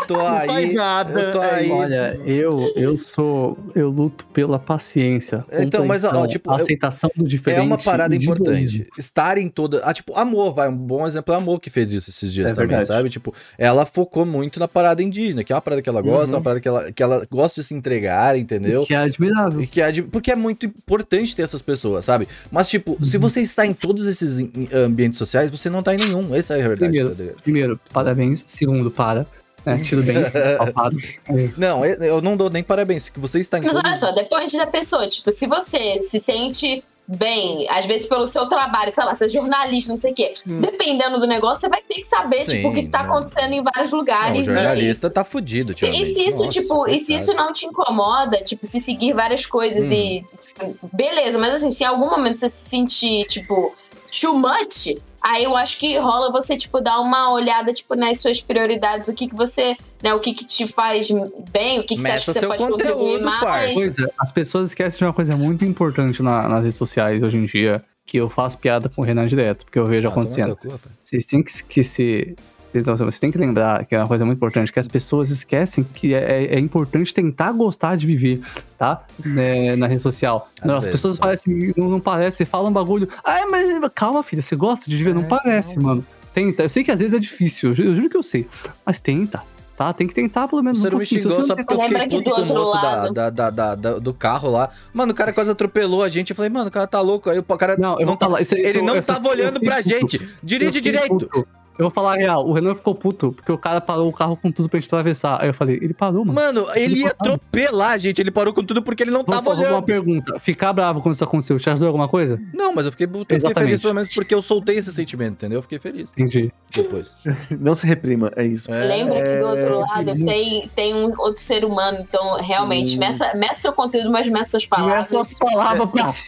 Tô 0.06 0.14
Não 0.14 0.26
aí. 0.26 0.46
faz 0.46 0.74
nada. 0.74 1.20
eu 1.20 1.32
tô 1.32 1.42
é 1.42 1.54
aí. 1.54 1.70
Olha, 1.70 2.20
eu, 2.26 2.72
eu 2.76 2.98
sou. 2.98 3.58
Eu 3.74 3.88
luto 3.90 4.26
pela 4.26 4.58
paciência. 4.58 5.44
Então, 5.52 5.84
mas, 5.86 6.04
ó, 6.04 6.26
tipo, 6.26 6.50
eu- 6.50 6.54
aceitação 6.54 7.10
do 7.16 7.24
diferente. 7.26 7.60
É 7.60 7.62
uma 7.62 7.78
parada 7.78 8.14
importante. 8.14 8.86
Estar 8.98 9.38
em 9.38 9.48
toda. 9.48 9.80
Ah, 9.84 9.92
tipo, 9.94 10.14
amor, 10.16 10.52
vai. 10.54 10.68
Um 10.68 10.76
bom 10.76 11.06
exemplo 11.06 11.32
é 11.32 11.36
amor 11.36 11.60
que 11.60 11.70
fez 11.70 11.92
isso 11.92 12.10
esses 12.10 12.32
dias 12.32 12.52
É 12.52 12.54
também, 12.54 12.68
verdade. 12.68 12.86
sabe? 12.86 13.08
Tipo, 13.08 13.34
ela 13.56 13.86
focou 13.86 14.26
muito 14.26 14.60
na 14.60 14.68
parada 14.68 15.02
indígena, 15.02 15.42
que 15.42 15.52
é 15.52 15.56
uma 15.56 15.62
parada 15.62 15.80
que 15.82 15.88
ela 15.88 16.02
gosta, 16.02 16.32
Uhum. 16.32 16.38
uma 16.38 16.42
parada 16.42 16.60
que 16.60 16.68
ela, 16.68 16.92
que 16.92 17.02
ela 17.02 17.26
gosta 17.30 17.60
de 17.60 17.66
se 17.66 17.74
entregar, 17.74 18.36
entendeu? 18.38 18.84
Que 18.84 18.94
é 18.94 18.98
admirável. 18.98 19.62
E 19.62 19.66
que 19.66 19.80
é 19.80 19.90
de- 19.90 20.02
porque 20.02 20.30
é 20.30 20.36
muito 20.36 20.66
importante 20.66 21.34
ter 21.34 21.42
essas 21.42 21.62
pessoas, 21.62 22.04
sabe? 22.04 22.28
Mas, 22.50 22.68
tipo, 22.68 22.98
se 23.04 23.16
Uhum. 23.16 23.22
você 23.22 23.40
está 23.40 23.64
em 23.64 23.72
todos 23.72 24.06
esses 24.06 24.44
ambientes 24.72 25.18
sociais, 25.18 25.50
você 25.50 25.70
não 25.70 25.82
tá 25.82 25.94
em 25.94 25.98
nenhum. 25.98 26.34
Essa 26.34 26.54
é 26.54 26.64
a 26.64 26.68
verdade. 26.68 26.78
Primeiro. 26.92 27.10
tá 27.14 27.22
ligado? 27.22 27.42
Primeiro, 27.42 27.80
parabéns. 28.04 28.44
Segundo, 28.46 28.90
para. 28.90 29.26
Né? 29.64 29.80
Tiro 29.84 30.02
bem, 30.02 30.16
palpado. 30.58 30.96
É. 31.28 31.48
Não, 31.56 31.84
eu 31.86 32.02
eu 32.02 32.20
não 32.20 32.36
dou 32.36 32.50
nem 32.50 32.62
parabéns. 32.64 33.08
Que 33.08 33.20
você 33.20 33.38
está 33.40 33.58
em 33.58 33.62
Mas 33.62 33.76
olha 33.76 33.96
só, 33.96 34.10
depende 34.10 34.56
da 34.56 34.66
pessoa. 34.66 35.06
Tipo, 35.06 35.30
se 35.30 35.46
você 35.46 36.02
se 36.02 36.18
sente 36.18 36.82
bem, 37.06 37.68
às 37.68 37.84
vezes 37.84 38.06
pelo 38.06 38.26
seu 38.26 38.46
trabalho, 38.46 38.92
sei 38.94 39.04
lá, 39.04 39.12
você 39.14 39.26
é 39.26 39.28
jornalista, 39.28 39.92
não 39.92 40.00
sei 40.00 40.12
o 40.12 40.14
quê. 40.14 40.32
Dependendo 40.46 41.18
do 41.20 41.26
negócio, 41.26 41.60
você 41.62 41.68
vai 41.68 41.82
ter 41.82 41.96
que 41.96 42.04
saber, 42.04 42.48
Sim, 42.48 42.56
tipo, 42.56 42.68
o 42.68 42.74
que, 42.74 42.88
tá 42.88 43.02
né? 43.02 43.08
acontecendo 43.08 43.52
em 43.52 43.62
vários 43.62 43.90
Não, 43.92 43.98
lugares. 43.98 44.46
o 44.46 44.50
e- 44.50 44.54
jornalista 44.54 45.10
tá 45.10 45.22
fudido, 45.24 45.70
E 45.70 45.72
ultimamente. 45.72 46.04
se 46.06 46.24
isso, 46.24 46.44
Nossa, 46.44 46.48
tipo, 46.60 46.88
e 46.88 46.98
se 46.98 47.14
isso 47.14 47.34
não 47.34 47.52
te 47.52 47.66
incomoda, 47.66 48.38
tipo, 48.38 48.64
se 48.66 48.80
seguir 48.80 49.12
várias 49.14 49.44
coisas 49.46 49.84
Hum. 49.84 49.92
e. 49.92 50.24
tipo, 50.46 50.90
beleza, 50.92 51.38
mas 51.38 51.54
assim, 51.54 51.70
se 51.70 51.82
em 51.82 51.86
algum 51.86 52.08
momento 52.08 52.36
você 52.38 52.48
se 52.48 52.68
sentir, 52.70 53.26
tipo, 53.26 53.74
too 54.20 54.34
much, 54.34 54.94
aí 55.22 55.44
eu 55.44 55.56
acho 55.56 55.78
que 55.78 55.96
rola 55.98 56.30
você, 56.30 56.56
tipo, 56.56 56.80
dar 56.80 57.00
uma 57.00 57.32
olhada, 57.32 57.72
tipo, 57.72 57.94
nas 57.94 58.20
suas 58.20 58.40
prioridades, 58.40 59.08
o 59.08 59.14
que 59.14 59.26
que 59.28 59.34
você, 59.34 59.74
né, 60.02 60.12
o 60.12 60.20
que 60.20 60.34
que 60.34 60.44
te 60.44 60.66
faz 60.66 61.08
bem, 61.50 61.78
o 61.80 61.82
que, 61.84 61.96
que 61.96 62.02
você 62.02 62.08
Meça 62.08 62.14
acha 62.14 62.24
que 62.26 62.32
você 62.40 62.46
pode 62.46 62.62
contribuir 62.70 62.94
conteúdo, 62.94 63.24
mais. 63.24 63.40
parça. 63.40 63.74
Coisa, 63.74 64.12
as 64.18 64.30
pessoas 64.32 64.68
esquecem 64.68 64.98
de 64.98 65.04
uma 65.04 65.12
coisa 65.14 65.36
muito 65.36 65.64
importante 65.64 66.22
na- 66.22 66.48
nas 66.48 66.62
redes 66.62 66.76
sociais 66.78 67.22
hoje 67.22 67.36
em 67.38 67.46
dia, 67.46 67.82
que 68.04 68.16
eu 68.18 68.28
faço 68.28 68.58
piada 68.58 68.88
com 68.88 69.00
o 69.00 69.04
Renan 69.04 69.26
direto, 69.26 69.64
porque 69.64 69.78
eu 69.78 69.86
vejo 69.86 70.08
Ah, 70.08 70.10
acontecendo. 70.10 70.58
Vocês 71.02 71.24
têm 71.24 71.42
que 71.42 71.50
esquecer. 71.50 72.34
Então, 72.74 72.96
você 72.96 73.20
tem 73.20 73.30
que 73.30 73.38
lembrar 73.38 73.84
que 73.84 73.94
é 73.94 73.98
uma 73.98 74.06
coisa 74.08 74.24
muito 74.24 74.38
importante, 74.38 74.72
que 74.72 74.78
as 74.80 74.88
pessoas 74.88 75.30
esquecem 75.30 75.84
que 75.84 76.14
é, 76.14 76.54
é 76.54 76.58
importante 76.58 77.12
tentar 77.12 77.52
gostar 77.52 77.96
de 77.96 78.06
viver, 78.06 78.40
tá? 78.78 79.04
Né, 79.24 79.76
na 79.76 79.86
rede 79.86 80.00
social. 80.02 80.48
Não, 80.64 80.76
as 80.78 80.86
pessoas 80.86 81.18
parecem, 81.18 81.72
não, 81.76 81.88
não 81.88 82.00
parecem, 82.00 82.46
falam 82.46 82.70
um 82.70 82.72
bagulho. 82.72 83.08
Ah, 83.24 83.46
mas 83.50 83.66
calma, 83.94 84.22
filha, 84.22 84.42
você 84.42 84.56
gosta 84.56 84.88
de 84.90 84.96
viver? 84.96 85.14
não 85.14 85.22
É, 85.22 85.26
parece, 85.26 85.78
mano. 85.78 86.04
Tenta. 86.34 86.62
Eu 86.62 86.70
sei 86.70 86.82
que 86.82 86.90
às 86.90 86.98
vezes 87.00 87.12
é 87.14 87.18
difícil, 87.18 87.70
eu 87.70 87.74
ju- 87.74 87.82
eu 87.84 87.94
juro 87.94 88.08
que 88.08 88.16
eu 88.16 88.22
sei. 88.22 88.46
Mas 88.86 89.02
tenta, 89.02 89.42
tá? 89.76 89.92
Tem 89.92 90.06
que 90.06 90.14
tentar 90.14 90.48
pelo 90.48 90.62
menos 90.62 90.80
Você 90.80 90.88
um 90.88 90.90
não 90.92 90.98
me 90.98 91.04
pouquinho. 91.04 91.20
Se 91.20 91.28
xingou 91.28 91.36
você 91.42 91.46
só 91.46 91.54
não 91.56 91.64
porque 91.64 91.74
eu 91.74 91.88
fiquei 91.88 92.06
que 92.08 92.16
puto 92.24 92.30
do 92.30 92.46
com 92.46 92.52
o 92.52 92.56
moço 92.56 92.72
da, 92.80 93.08
da, 93.08 93.30
da, 93.30 93.50
da- 93.50 93.74
da- 93.74 93.98
do 93.98 94.14
carro 94.14 94.50
lá. 94.50 94.70
Mano, 94.94 95.12
o 95.12 95.14
cara 95.14 95.30
quase 95.30 95.50
atropelou 95.50 96.02
a 96.02 96.08
gente. 96.08 96.30
Eu 96.30 96.36
falei, 96.36 96.48
mano, 96.48 96.68
o 96.68 96.70
cara 96.70 96.86
tá 96.86 97.02
louco. 97.02 97.28
Aí 97.28 97.38
o 97.38 97.42
cara 97.42 97.76
Não, 97.76 98.00
eu 98.00 98.16
tá- 98.16 98.24
falar. 98.26 98.40
isso- 98.40 98.54
isso 98.54 98.66
ele 98.66 98.78
eu- 98.78 98.82
não 98.84 98.96
eu 98.96 99.02
tava 99.02 99.28
olhando 99.28 99.56
eu 99.58 99.62
pra 99.62 99.82
gente. 99.82 100.26
Dirige 100.42 100.80
direito. 100.80 101.08
puto. 101.08 101.44
Eu 101.78 101.84
vou 101.86 101.90
falar 101.90 102.14
a 102.14 102.16
real, 102.16 102.46
o 102.46 102.52
Renan 102.52 102.74
ficou 102.74 102.94
puto, 102.94 103.32
porque 103.32 103.50
o 103.50 103.56
cara 103.58 103.80
parou 103.80 104.08
o 104.08 104.12
carro 104.12 104.36
com 104.36 104.52
tudo 104.52 104.68
pra 104.68 104.78
gente 104.78 104.88
atravessar. 104.88 105.40
Aí 105.40 105.48
eu 105.48 105.54
falei, 105.54 105.76
ele 105.80 105.94
parou, 105.94 106.24
mano. 106.24 106.32
Mano, 106.34 106.66
ele 106.74 106.96
ia 107.00 107.10
passava. 107.14 107.34
atropelar 107.36 107.90
a 107.92 107.98
gente. 107.98 108.20
Ele 108.20 108.30
parou 108.30 108.52
com 108.52 108.62
tudo 108.64 108.82
porque 108.82 109.02
ele 109.02 109.10
não 109.10 109.22
Vou, 109.22 109.34
tava 109.34 109.42
vou 109.54 109.54
uma 109.54 109.68
olhando. 109.68 109.84
pergunta. 109.84 110.38
Ficar 110.38 110.72
bravo 110.72 111.00
quando 111.00 111.14
isso 111.14 111.24
aconteceu, 111.24 111.58
te 111.58 111.70
ajudou 111.70 111.88
alguma 111.88 112.08
coisa? 112.08 112.40
Não, 112.52 112.74
mas 112.74 112.86
eu 112.86 112.92
fiquei, 112.92 113.06
eu 113.06 113.24
fiquei 113.40 113.54
feliz 113.54 113.80
pelo 113.80 113.94
menos 113.94 114.08
porque 114.14 114.34
eu 114.34 114.42
soltei 114.42 114.76
esse 114.76 114.92
sentimento, 114.92 115.34
entendeu? 115.34 115.58
Eu 115.58 115.62
fiquei 115.62 115.78
feliz 115.78 116.10
Entendi. 116.16 116.52
depois. 116.74 117.14
Não 117.58 117.74
se 117.74 117.86
reprima, 117.86 118.30
é 118.36 118.44
isso. 118.44 118.72
É. 118.72 118.84
Lembra 118.84 119.14
que 119.22 119.38
do 119.38 119.46
outro 119.46 119.74
É, 119.74 119.74
lado 119.76 120.24
tem, 120.24 120.68
tem 120.74 120.94
um 120.94 121.12
outro 121.18 121.40
ser 121.40 121.64
humano, 121.64 121.98
então 122.00 122.36
realmente, 122.42 122.90
Sim. 122.90 122.98
meça, 122.98 123.34
meça 123.34 123.62
seu 123.62 123.72
conteúdo, 123.72 124.10
mas 124.10 124.28
meça 124.28 124.50
suas 124.50 124.66
palavras. 124.66 125.12
É 125.12 125.24
só 125.24 125.46
palavras 125.46 126.24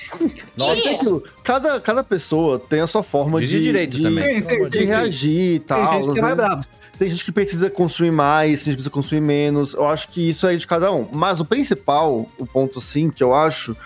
é 0.58 0.94
aquilo, 0.94 1.22
cada, 1.44 1.80
cada 1.80 2.02
pessoa 2.02 2.58
tem 2.58 2.80
a 2.80 2.86
sua 2.86 3.02
forma 3.02 3.38
Dirige 3.38 3.58
de, 3.58 3.62
direito 3.62 3.96
de, 3.96 4.02
também. 4.02 4.40
Sim, 4.42 4.50
sim, 4.50 4.68
de 4.68 4.78
sim. 4.78 4.84
reagir 4.86 5.54
e 5.54 5.58
Tem 5.60 5.66
tal. 5.68 5.92
gente 5.92 6.04
que 6.04 6.10
às 6.10 6.16
é 6.16 6.22
mais 6.22 6.36
vezes-. 6.36 6.66
Tem 6.98 7.08
gente 7.08 7.24
que 7.24 7.32
precisa 7.32 7.70
construir 7.70 8.10
mais, 8.12 8.60
tem 8.60 8.64
gente 8.64 8.64
que 8.72 8.76
precisa 8.76 8.90
construir 8.90 9.20
menos. 9.20 9.74
Eu 9.74 9.86
acho 9.86 10.08
que 10.08 10.28
isso 10.28 10.46
é 10.46 10.56
de 10.56 10.66
cada 10.66 10.92
um. 10.92 11.06
Mas 11.12 11.40
o 11.40 11.44
principal, 11.44 12.28
o 12.38 12.46
ponto 12.46 12.80
sim, 12.80 13.10
que 13.10 13.22
eu 13.22 13.34
acho, 13.34 13.76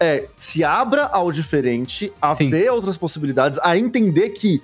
é 0.00 0.24
se 0.36 0.64
abra 0.64 1.04
ao 1.06 1.30
diferente, 1.30 2.12
a 2.20 2.34
Sim. 2.34 2.50
ver 2.50 2.70
outras 2.70 2.96
possibilidades, 2.96 3.58
a 3.62 3.76
entender 3.76 4.30
que 4.30 4.62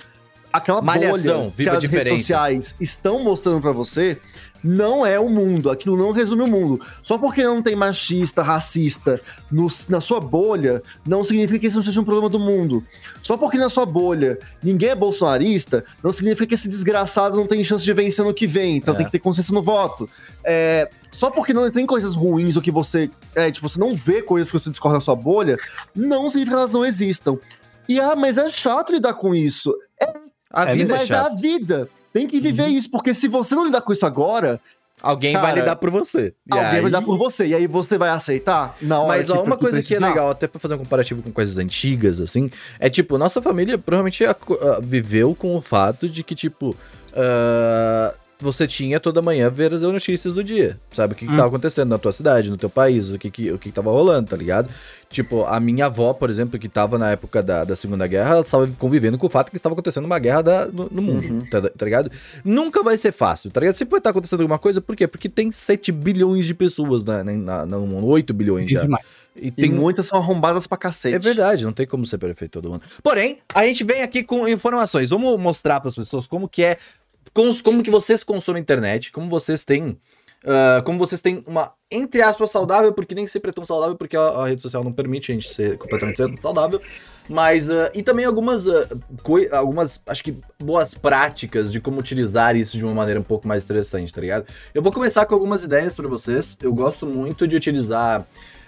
aquela 0.53 0.81
Malhação, 0.81 1.39
bolha 1.39 1.51
que 1.51 1.57
viva 1.59 1.71
as 1.73 1.77
a 1.77 1.81
diferença. 1.81 2.11
redes 2.11 2.23
sociais 2.23 2.75
estão 2.81 3.23
mostrando 3.23 3.61
pra 3.61 3.73
você 3.73 4.19
não 4.63 5.05
é 5.07 5.19
o 5.21 5.29
mundo. 5.29 5.71
Aquilo 5.71 5.97
não 5.97 6.11
resume 6.13 6.43
o 6.43 6.47
mundo. 6.49 6.81
Só 7.03 7.17
porque 7.19 7.43
não 7.45 7.63
tem 7.63 7.77
machista, 7.77 8.43
racista 8.43 9.21
no- 9.51 9.69
na 9.89 10.01
sua 10.01 10.21
bolha, 10.21 10.83
não 11.07 11.23
significa 11.23 11.59
que 11.61 11.67
isso 11.67 11.77
não 11.77 11.85
seja 11.85 12.01
um 12.01 12.05
problema 12.05 12.29
do 12.29 12.39
mundo. 12.39 12.85
Só 13.23 13.37
porque 13.37 13.57
na 13.59 13.69
sua 13.69 13.87
bolha 13.87 14.39
ninguém 14.63 14.91
é 14.91 14.95
bolsonarista, 14.95 15.85
não 16.03 16.13
significa 16.13 16.47
que 16.47 16.55
esse 16.55 16.69
desgraçado 16.69 17.37
não 17.37 17.47
tem 17.47 17.63
chance 17.65 17.85
de 17.85 17.93
vencer 17.93 18.25
no 18.25 18.35
que 18.35 18.47
vem. 18.47 18.77
Então 18.77 18.95
É. 18.95 18.97
tem 18.99 19.07
que 19.07 19.13
ter 19.13 19.19
consciência 19.19 19.53
no 19.55 19.63
voto. 19.63 20.09
É, 20.45 20.89
só 21.13 21.31
porque 21.31 21.53
não 21.53 21.71
tem 21.71 21.87
coisas 21.87 22.15
ruins 22.15 22.57
ou 22.57 22.63
que 22.63 22.71
você. 22.71 23.11
É, 23.35 23.51
tipo, 23.51 23.69
você 23.69 23.79
não 23.79 23.95
vê 23.95 24.23
coisas 24.23 24.51
que 24.51 24.59
você 24.59 24.71
discorda 24.71 24.97
na 24.99 25.01
sua 25.01 25.17
bolha, 25.17 25.57
não 25.95 26.29
significa 26.29 26.57
que 26.57 26.61
elas 26.61 26.73
não 26.75 26.85
existam. 26.85 27.39
E 27.89 27.99
ah, 28.01 28.15
mas 28.15 28.37
é 28.39 28.51
chato 28.51 28.93
lidar 28.93 29.15
com 29.15 29.35
isso. 29.35 29.75
A 30.51 30.71
É, 30.71 30.75
vida 30.75 30.95
é 30.95 30.99
mas 30.99 31.11
é 31.11 31.15
a 31.15 31.29
vida. 31.29 31.89
Tem 32.19 32.27
que 32.27 32.41
viver 32.41 32.67
isso, 32.67 32.91
porque 32.91 33.15
se 33.15 33.29
você 33.29 33.55
não 33.55 33.65
lidar 33.67 33.81
com 33.83 33.93
isso 33.93 34.05
agora, 34.07 34.61
Alguém 35.01 35.33
vai 35.35 35.43
Cara, 35.43 35.61
lidar 35.61 35.77
por 35.77 35.91
você. 35.91 36.35
E 36.45 36.53
alguém 36.53 36.67
aí- 36.67 36.75
vai 36.81 36.85
lidar 36.87 37.03
por 37.03 37.17
você. 37.17 37.47
E 37.47 37.55
aí 37.55 37.69
você 37.69 37.97
vai 37.97 38.09
aceitar 38.11 38.75
na 38.83 38.99
hora 38.99 39.07
Mas 39.17 39.31
ó, 39.31 39.45
uma 39.45 39.57
coisa 39.57 39.81
que 39.81 39.95
é 39.95 39.97
precisar? 39.97 40.09
legal, 40.09 40.31
até 40.31 40.49
pra 40.49 40.59
fazer 40.59 40.75
um 40.75 40.79
comparativo 40.79 41.23
com 41.23 41.31
coisas 41.31 41.57
antigas, 41.57 42.21
assim, 42.21 42.51
é 42.81 42.91
tipo, 42.91 43.17
nossa 43.17 43.41
família 43.41 43.79
provavelmente 43.79 44.25
viveu 44.83 45.37
com 45.37 45.55
o 45.55 45.61
fato 45.63 46.09
de 46.09 46.25
que, 46.25 46.35
tipo, 46.35 46.75
ah, 47.15 48.13
você 48.41 48.67
tinha 48.67 49.01
toda 49.01 49.21
manhã 49.21 49.51
ver 49.51 49.73
as 49.75 49.83
notícias 49.83 50.33
do 50.33 50.45
dia, 50.45 50.79
sabe? 50.91 51.13
O 51.15 51.17
que, 51.17 51.27
que 51.27 51.33
Hum. 51.33 51.37
tava 51.37 51.49
acontecendo 51.49 51.89
na 51.89 51.99
tua 51.99 52.13
cidade, 52.13 52.51
no 52.51 52.57
teu 52.57 52.71
país, 52.71 53.11
o 53.11 53.19
que, 53.19 53.31
que, 53.31 53.51
o 53.51 53.59
que, 53.59 53.71
que 53.71 53.75
tava 53.75 53.91
rolando, 53.91 54.31
tá 54.31 54.37
ligado? 54.37 54.69
Tipo, 55.11 55.45
a 55.45 55.59
minha 55.59 55.87
avó, 55.87 56.13
por 56.13 56.31
exemplo, 56.31 56.59
que 56.59 56.69
tava 56.69 56.99
na 56.99 57.11
época 57.11 57.43
da, 57.43 57.65
da 57.65 57.75
Segunda 57.75 58.07
Guerra, 58.07 58.31
ela 58.33 58.41
estava 58.43 58.69
convivendo 58.79 59.19
com 59.19 59.27
o 59.27 59.31
fato 59.31 59.51
que 59.51 59.57
estava 59.57 59.73
acontecendo 59.73 60.05
uma 60.05 60.19
guerra 60.19 60.43
da- 60.43 60.67
no, 60.67 60.89
no 60.91 61.03
mundo, 61.03 61.25
Uhum. 61.25 61.47
tá, 61.51 61.63
tá 61.63 61.85
ligado? 61.85 62.11
Nunca 62.45 62.83
vai 62.83 62.97
ser 62.97 63.11
fácil, 63.13 63.51
tá 63.51 63.59
ligado? 63.61 63.75
Sempre 63.75 63.93
vai 63.93 63.99
estar 64.01 64.11
acontecendo 64.11 64.41
alguma 64.41 64.59
coisa, 64.59 64.81
por 64.81 64.95
quê? 64.95 65.07
Porque 65.09 65.29
tem 65.29 65.51
7 65.51 65.91
bilhões 65.91 66.47
de 66.47 66.55
pessoas 66.55 67.03
na, 67.03 67.25
na, 67.25 67.67
no 67.67 67.87
mundo, 67.87 68.07
8 68.07 68.33
bilhões 68.33 68.71
já. 68.71 68.83
Demais. 68.83 69.05
E 69.41 69.49
E 69.49 69.51
tem 69.51 69.71
muitas 69.71 70.07
são 70.07 70.19
arrombadas 70.19 70.67
pra 70.67 70.77
cacete. 70.77 71.15
É 71.15 71.19
verdade, 71.19 71.65
não 71.65 71.73
tem 71.73 71.87
como 71.87 72.05
ser 72.05 72.19
perfeito 72.19 72.53
todo 72.53 72.71
mundo. 72.71 72.83
Porém, 73.03 73.39
a 73.55 73.65
gente 73.65 73.85
vem 73.85 74.03
aqui 74.03 74.23
com 74.23 74.47
informações. 74.49 75.11
Vamos 75.11 75.39
mostrar 75.41 75.81
para 75.81 75.89
as 75.89 75.95
pessoas 75.95 76.27
como 76.27 76.49
que 76.49 76.63
é, 76.65 76.77
como 77.33 77.83
que 77.83 77.91
vocês 77.91 78.25
consomem 78.25 78.63
internet, 78.63 79.13
como 79.13 79.29
vocês 79.29 79.65
têm, 79.65 79.99
ah, 80.45 80.83
como 80.85 80.99
vocês 80.99 81.21
têm 81.21 81.43
uma 81.47 81.73
entre 81.91 82.21
aspas 82.21 82.51
saudável, 82.51 82.93
porque 82.93 83.15
nem 83.15 83.27
sempre 83.27 83.51
é 83.51 83.53
tão 83.53 83.65
saudável, 83.65 83.97
porque 83.97 84.17
a, 84.17 84.21
a 84.21 84.49
rede 84.49 84.61
social 84.61 84.85
não 84.85 84.93
permite 84.93 85.33
a 85.33 85.35
gente 85.35 85.49
ser 85.49 85.79
completamente 85.79 86.41
saudável. 86.41 86.81
Mas 87.29 87.69
ah, 87.69 87.91
e 87.95 88.03
também 88.03 88.25
algumas 88.25 88.65
coi- 89.23 89.49
algumas 89.51 90.01
acho 90.07 90.25
que 90.25 90.35
boas 90.59 90.95
práticas 90.95 91.71
de 91.71 91.81
como 91.81 91.99
utilizar 92.01 92.57
isso 92.57 92.77
de 92.77 92.85
uma 92.85 92.95
maneira 92.95 93.21
um 93.21 93.25
pouco 93.25 93.47
mais 93.47 93.65
interessante, 93.65 94.13
tá 94.13 94.21
ligado? 94.21 94.47
Eu 94.75 94.83
vou 94.83 94.93
começar 94.93 95.27
com 95.27 95.35
algumas 95.35 95.65
ideias 95.65 95.95
para 95.95 96.09
vocês. 96.09 96.57
Eu 96.63 96.73
gosto 96.73 97.07
muito 97.07 97.47
de 97.47 97.55
utilizar 97.57 98.27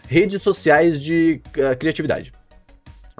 redes 0.08 0.42
sociais 0.42 1.00
de 1.00 1.40
criatividade. 1.78 2.32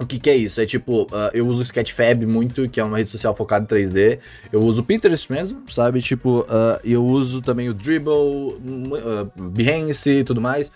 O 0.01 0.05
que, 0.05 0.19
que 0.19 0.29
é 0.31 0.35
isso? 0.35 0.59
É 0.59 0.65
tipo, 0.65 1.07
ah, 1.11 1.29
eu 1.31 1.45
uso 1.45 1.59
o 1.59 1.61
Sketchfab 1.61 2.25
muito, 2.25 2.67
que 2.67 2.79
é 2.79 2.83
uma 2.83 2.97
rede 2.97 3.09
social 3.09 3.35
focada 3.35 3.63
em 3.63 3.67
3D. 3.67 4.17
Eu 4.51 4.61
uso 4.61 4.81
o 4.81 4.83
Pinterest 4.83 5.31
mesmo, 5.31 5.61
sabe? 5.69 6.01
Tipo, 6.01 6.43
ah, 6.49 6.79
eu 6.83 7.05
uso 7.05 7.39
também 7.39 7.69
o 7.69 7.73
Dribble, 7.73 8.57
ah, 9.05 9.27
Behance 9.35 10.09
e 10.09 10.23
tudo 10.23 10.41
mais. 10.41 10.71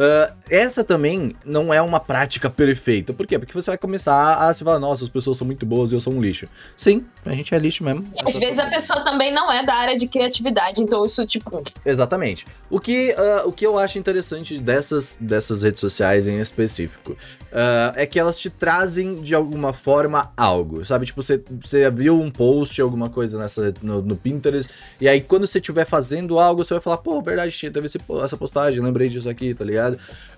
Ah, 0.00 0.32
essa 0.48 0.82
também 0.82 1.36
não 1.44 1.74
é 1.74 1.82
uma 1.82 2.00
prática 2.00 2.48
perfeita. 2.48 3.12
Por 3.12 3.26
quê? 3.26 3.38
Porque 3.38 3.52
você 3.52 3.70
vai 3.70 3.76
começar 3.76 4.36
a 4.36 4.54
se 4.54 4.64
falar, 4.64 4.78
nossa, 4.78 5.04
as 5.04 5.10
pessoas 5.10 5.36
são 5.36 5.46
muito 5.46 5.66
boas 5.66 5.92
e 5.92 5.94
eu 5.94 6.00
sou 6.00 6.14
um 6.14 6.22
lixo. 6.22 6.48
Sim, 6.74 7.04
a 7.26 7.32
gente 7.32 7.54
é 7.54 7.58
lixo 7.58 7.84
mesmo. 7.84 8.10
Às 8.26 8.36
vezes 8.38 8.58
a 8.58 8.66
pessoa 8.66 9.04
também 9.04 9.30
não 9.30 9.52
é 9.52 9.62
da 9.62 9.74
área 9.74 9.94
de 9.94 10.08
criatividade, 10.08 10.80
então 10.80 11.04
isso, 11.04 11.26
tipo, 11.26 11.62
Exatamente. 11.84 12.46
O 12.70 12.80
que, 12.80 13.12
ah, 13.12 13.42
o 13.44 13.52
que 13.52 13.66
eu 13.66 13.78
acho 13.78 13.98
interessante 13.98 14.56
dessas, 14.58 15.18
dessas 15.20 15.62
redes 15.62 15.80
sociais 15.80 16.26
em 16.26 16.40
específico 16.40 17.14
ah, 17.52 17.92
é 17.94 18.06
que 18.06 18.18
elas 18.18 18.40
te 18.40 18.48
trazem 18.48 19.20
de 19.20 19.34
alguma 19.34 19.74
forma 19.74 20.32
algo, 20.34 20.82
sabe? 20.82 21.04
Tipo, 21.04 21.22
você, 21.22 21.42
você 21.60 21.90
viu 21.90 22.18
um 22.18 22.30
post, 22.30 22.80
alguma 22.80 23.10
coisa 23.10 23.38
nessa, 23.38 23.74
no, 23.82 24.00
no 24.00 24.16
Pinterest, 24.16 24.72
e 24.98 25.06
aí 25.06 25.20
quando 25.20 25.46
você 25.46 25.58
estiver 25.58 25.84
fazendo 25.84 26.38
algo, 26.38 26.64
você 26.64 26.72
vai 26.72 26.80
falar, 26.80 26.98
pô, 26.98 27.20
verdade, 27.20 27.70
teve 27.70 27.84
esse, 27.84 27.98
essa 28.24 28.36
postagem, 28.36 28.80
lembrei 28.80 29.10
disso 29.10 29.28
aqui, 29.28 29.54
tá 29.54 29.64
ligado? 29.64 29.89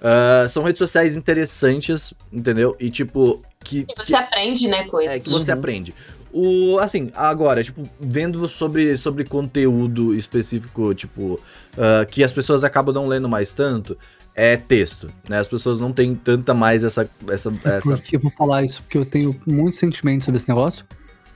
Ah, 0.02 0.46
são 0.48 0.64
redes 0.64 0.78
sociais 0.78 1.14
interessantes, 1.14 2.12
entendeu? 2.32 2.76
E 2.80 2.90
tipo, 2.90 3.40
que, 3.64 3.86
você 3.96 4.16
aprende, 4.16 4.66
né, 4.66 4.80
é, 4.80 4.84
coisas. 4.84 5.22
que 5.22 5.30
você 5.30 5.52
Uhum. 5.52 5.58
aprende. 5.58 5.94
O, 6.32 6.78
assim, 6.78 7.10
agora, 7.14 7.62
tipo, 7.62 7.82
vendo 8.00 8.48
sobre, 8.48 8.96
sobre 8.96 9.22
conteúdo 9.22 10.14
específico, 10.14 10.94
tipo, 10.94 11.34
uh, 11.34 12.06
que 12.10 12.24
as 12.24 12.32
pessoas 12.32 12.64
acabam 12.64 12.94
não 12.94 13.06
lendo 13.06 13.28
mais 13.28 13.52
tanto, 13.52 13.98
é 14.34 14.56
texto, 14.56 15.12
né? 15.28 15.38
As 15.38 15.46
pessoas 15.46 15.78
não 15.78 15.92
têm 15.92 16.14
tanta 16.14 16.54
mais 16.54 16.84
essa... 16.84 17.08
essa, 17.28 17.50
É 17.64 17.76
essa... 17.76 17.96
Porque 17.96 18.16
eu 18.16 18.20
vou 18.20 18.32
falar 18.32 18.64
isso 18.64 18.82
porque 18.82 18.96
eu 18.96 19.04
tenho 19.04 19.38
muitos 19.46 19.78
sentimentos 19.78 20.24
sobre 20.24 20.38
esse 20.38 20.48
negócio. 20.48 20.86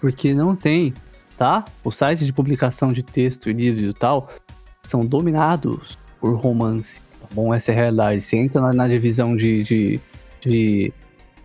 Porque 0.01 0.33
não 0.33 0.57
tem, 0.57 0.95
tá? 1.37 1.63
Os 1.85 1.95
sites 1.97 2.25
de 2.25 2.33
publicação 2.33 2.91
de 2.91 3.03
texto 3.03 3.51
e 3.51 3.53
livro 3.53 3.85
e 3.85 3.93
tal 3.93 4.31
são 4.81 5.05
dominados 5.05 5.99
por 6.19 6.35
romance. 6.37 7.03
Tá 7.29 7.35
bom? 7.35 7.53
Essa 7.55 7.73
é 7.73 7.75
a 7.75 7.77
realidade. 7.77 8.21
Você 8.21 8.37
entra 8.37 8.61
na, 8.61 8.73
na 8.73 8.89
divisão 8.89 9.37
de. 9.37 9.63
de, 9.63 10.01
de 10.41 10.93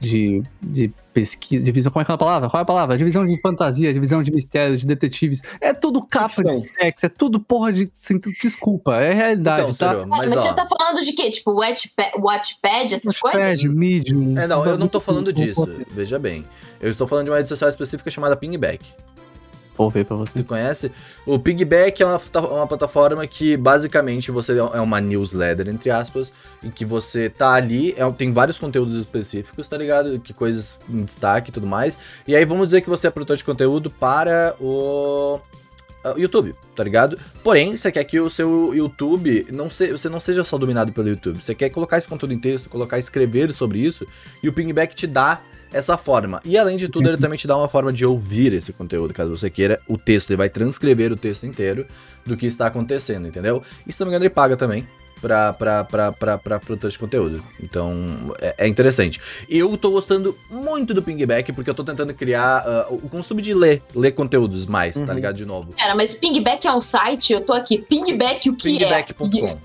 de, 0.02 0.42
de 0.60 0.92
pesquisa, 1.14 1.64
divisão, 1.64 1.92
como 1.92 2.02
é 2.02 2.04
aquela 2.04 2.18
palavra? 2.18 2.50
Qual 2.50 2.60
é 2.60 2.64
a 2.64 2.66
palavra? 2.66 2.98
Divisão 2.98 3.24
de 3.24 3.40
fantasia, 3.40 3.94
divisão 3.94 4.24
de 4.24 4.32
mistério, 4.32 4.76
de 4.76 4.88
detetives. 4.88 5.44
É 5.62 5.74
tudo 5.74 6.02
capa 6.04 6.30
Ficção. 6.30 6.52
de 6.52 6.60
sexo, 6.60 7.06
é 7.06 7.10
tudo 7.10 7.40
porra 7.40 7.72
de. 7.72 7.88
sem- 7.94 8.18
Desculpa, 8.42 8.96
é 8.96 9.14
realidade, 9.14 9.72
Então, 9.72 10.00
tá? 10.00 10.06
Mas, 10.08 10.30
mas, 10.30 10.38
ó, 10.38 10.42
você 10.42 10.54
tá 10.56 10.66
falando 10.66 11.06
de 11.06 11.14
quê? 11.14 11.30
Tipo, 11.30 11.54
Wattpad, 11.54 12.14
Wattpad 12.20 12.96
essas 12.96 13.16
coisas? 13.16 13.40
Wattpad, 13.40 13.70
Medium. 13.70 14.40
É, 14.40 14.48
não, 14.48 14.66
eu 14.66 14.76
não 14.76 14.88
tô 14.88 15.00
falando 15.00 15.32
disso, 15.32 15.70
veja 15.92 16.18
bem. 16.18 16.46
Eu 16.82 16.90
estou 16.90 17.06
falando 17.06 17.26
de 17.26 17.32
uma 17.32 17.38
rede 17.38 17.50
social 17.50 17.70
específica 17.70 18.10
chamada 18.10 18.36
Pingback. 18.36 18.92
Vou 19.82 19.90
ver 19.90 20.06
pra 20.06 20.16
você. 20.16 20.32
Você 20.34 20.44
conhece? 20.44 20.92
O 21.26 21.40
Pigback 21.40 22.04
é 22.04 22.06
uma, 22.06 22.20
uma 22.52 22.68
plataforma 22.68 23.26
que 23.26 23.58
basicamente 23.58 24.30
você 24.30 24.56
é 24.60 24.80
uma 24.80 25.02
newsletter, 25.02 25.68
entre 25.70 25.90
aspas, 25.90 26.32
em 26.64 26.70
que 26.70 26.86
você 26.86 27.30
tá 27.32 27.54
ali, 27.54 27.96
é- 27.98 28.12
tem 28.12 28.32
vários 28.32 28.60
conteúdos 28.60 28.96
específicos, 28.96 29.68
tá 29.68 29.76
ligado? 29.78 30.20
Que 30.20 30.34
coisas 30.34 30.80
em 30.88 31.04
destaque 31.04 31.50
e 31.50 31.54
tudo 31.54 31.66
mais. 31.66 31.98
E 32.28 32.36
aí 32.36 32.46
vamos 32.46 32.68
dizer 32.68 32.82
que 32.82 32.90
você 32.90 33.08
é 33.08 33.10
produtor 33.10 33.38
de 33.38 33.44
conteúdo 33.44 33.90
para 33.90 34.56
o 34.62 35.40
ah, 36.04 36.14
YouTube, 36.18 36.56
tá 36.76 36.84
ligado? 36.84 37.18
Porém, 37.44 37.76
você 37.78 37.92
quer 37.92 38.04
que 38.04 38.20
o 38.20 38.30
seu 38.30 38.74
YouTube 38.74 39.46
não 39.52 39.70
se, 39.70 39.92
você 39.92 40.10
não 40.10 40.20
seja 40.20 40.44
só 40.44 40.58
dominado 40.58 40.92
pelo 40.92 41.10
YouTube. 41.10 41.42
Você 41.42 41.54
quer 41.54 41.70
colocar 41.70 41.98
esse 41.98 42.08
conteúdo 42.08 42.34
em 42.34 42.40
texto, 42.40 42.70
colocar 42.70 42.98
escrever 42.98 43.54
sobre 43.54 43.80
isso, 43.80 44.06
e 44.42 44.50
o 44.50 44.54
Pingback 44.54 44.96
te 44.96 45.08
dá 45.08 45.42
essa 45.72 45.98
forma. 45.98 46.42
E 46.44 46.58
além 46.58 46.78
de 46.78 46.90
tudo, 46.90 47.10
ele 47.10 47.18
também 47.18 47.38
te 47.38 47.48
dá 47.48 47.56
uma 47.56 47.70
forma 47.70 47.94
de 47.94 48.06
ouvir 48.06 48.54
esse 48.54 48.74
conteúdo, 48.74 49.14
caso 49.14 49.36
você 49.36 49.50
queira. 49.50 49.80
O 49.88 49.98
texto, 49.98 50.32
ele 50.32 50.38
vai 50.38 50.50
transcrever 50.50 51.12
o 51.12 51.16
texto 51.16 51.46
inteiro 51.46 51.86
do 52.26 52.36
que 52.36 52.46
está 52.46 52.68
acontecendo, 52.68 53.28
entendeu? 53.28 53.64
E 53.88 53.94
se 53.94 54.00
não 54.02 54.08
me 54.08 54.12
engano, 54.12 54.26
ele 54.26 54.30
paga 54.30 54.58
também. 54.58 54.88
Pra, 55.22 55.54
pra, 55.54 55.84
pra, 55.84 56.12
pra, 56.12 56.38
pra 56.40 56.60
produtor 56.60 56.90
de 56.90 56.98
conteúdo. 56.98 57.44
Então, 57.62 58.34
é, 58.40 58.56
é 58.66 58.68
interessante. 58.68 59.22
Eu 59.48 59.78
tô 59.78 59.92
gostando 59.92 60.36
muito 60.50 60.96
do 60.96 61.04
Pingback, 61.04 61.54
porque 61.54 61.70
eu 61.70 61.76
tô 61.76 61.84
tentando 61.84 62.12
criar 62.14 62.64
ah, 62.66 62.88
o 62.90 63.08
costume 63.08 63.42
de 63.44 63.54
ler, 63.54 63.84
ler 63.96 64.14
conteúdos 64.14 64.66
mais, 64.66 64.96
tá 64.96 65.02
Uhum. 65.02 65.14
ligado? 65.14 65.36
De 65.36 65.46
novo. 65.46 65.74
Pera, 65.74 65.94
mas 65.94 66.16
Pingback 66.16 66.66
é 66.66 66.72
um 66.74 66.82
site? 66.82 67.34
Eu 67.34 67.42
tô 67.42 67.54
aqui. 67.54 67.78
Pingback 67.78 68.50
o 68.50 68.56
que 68.56 68.84
é? 68.84 69.04
Pingback.com. 69.04 69.58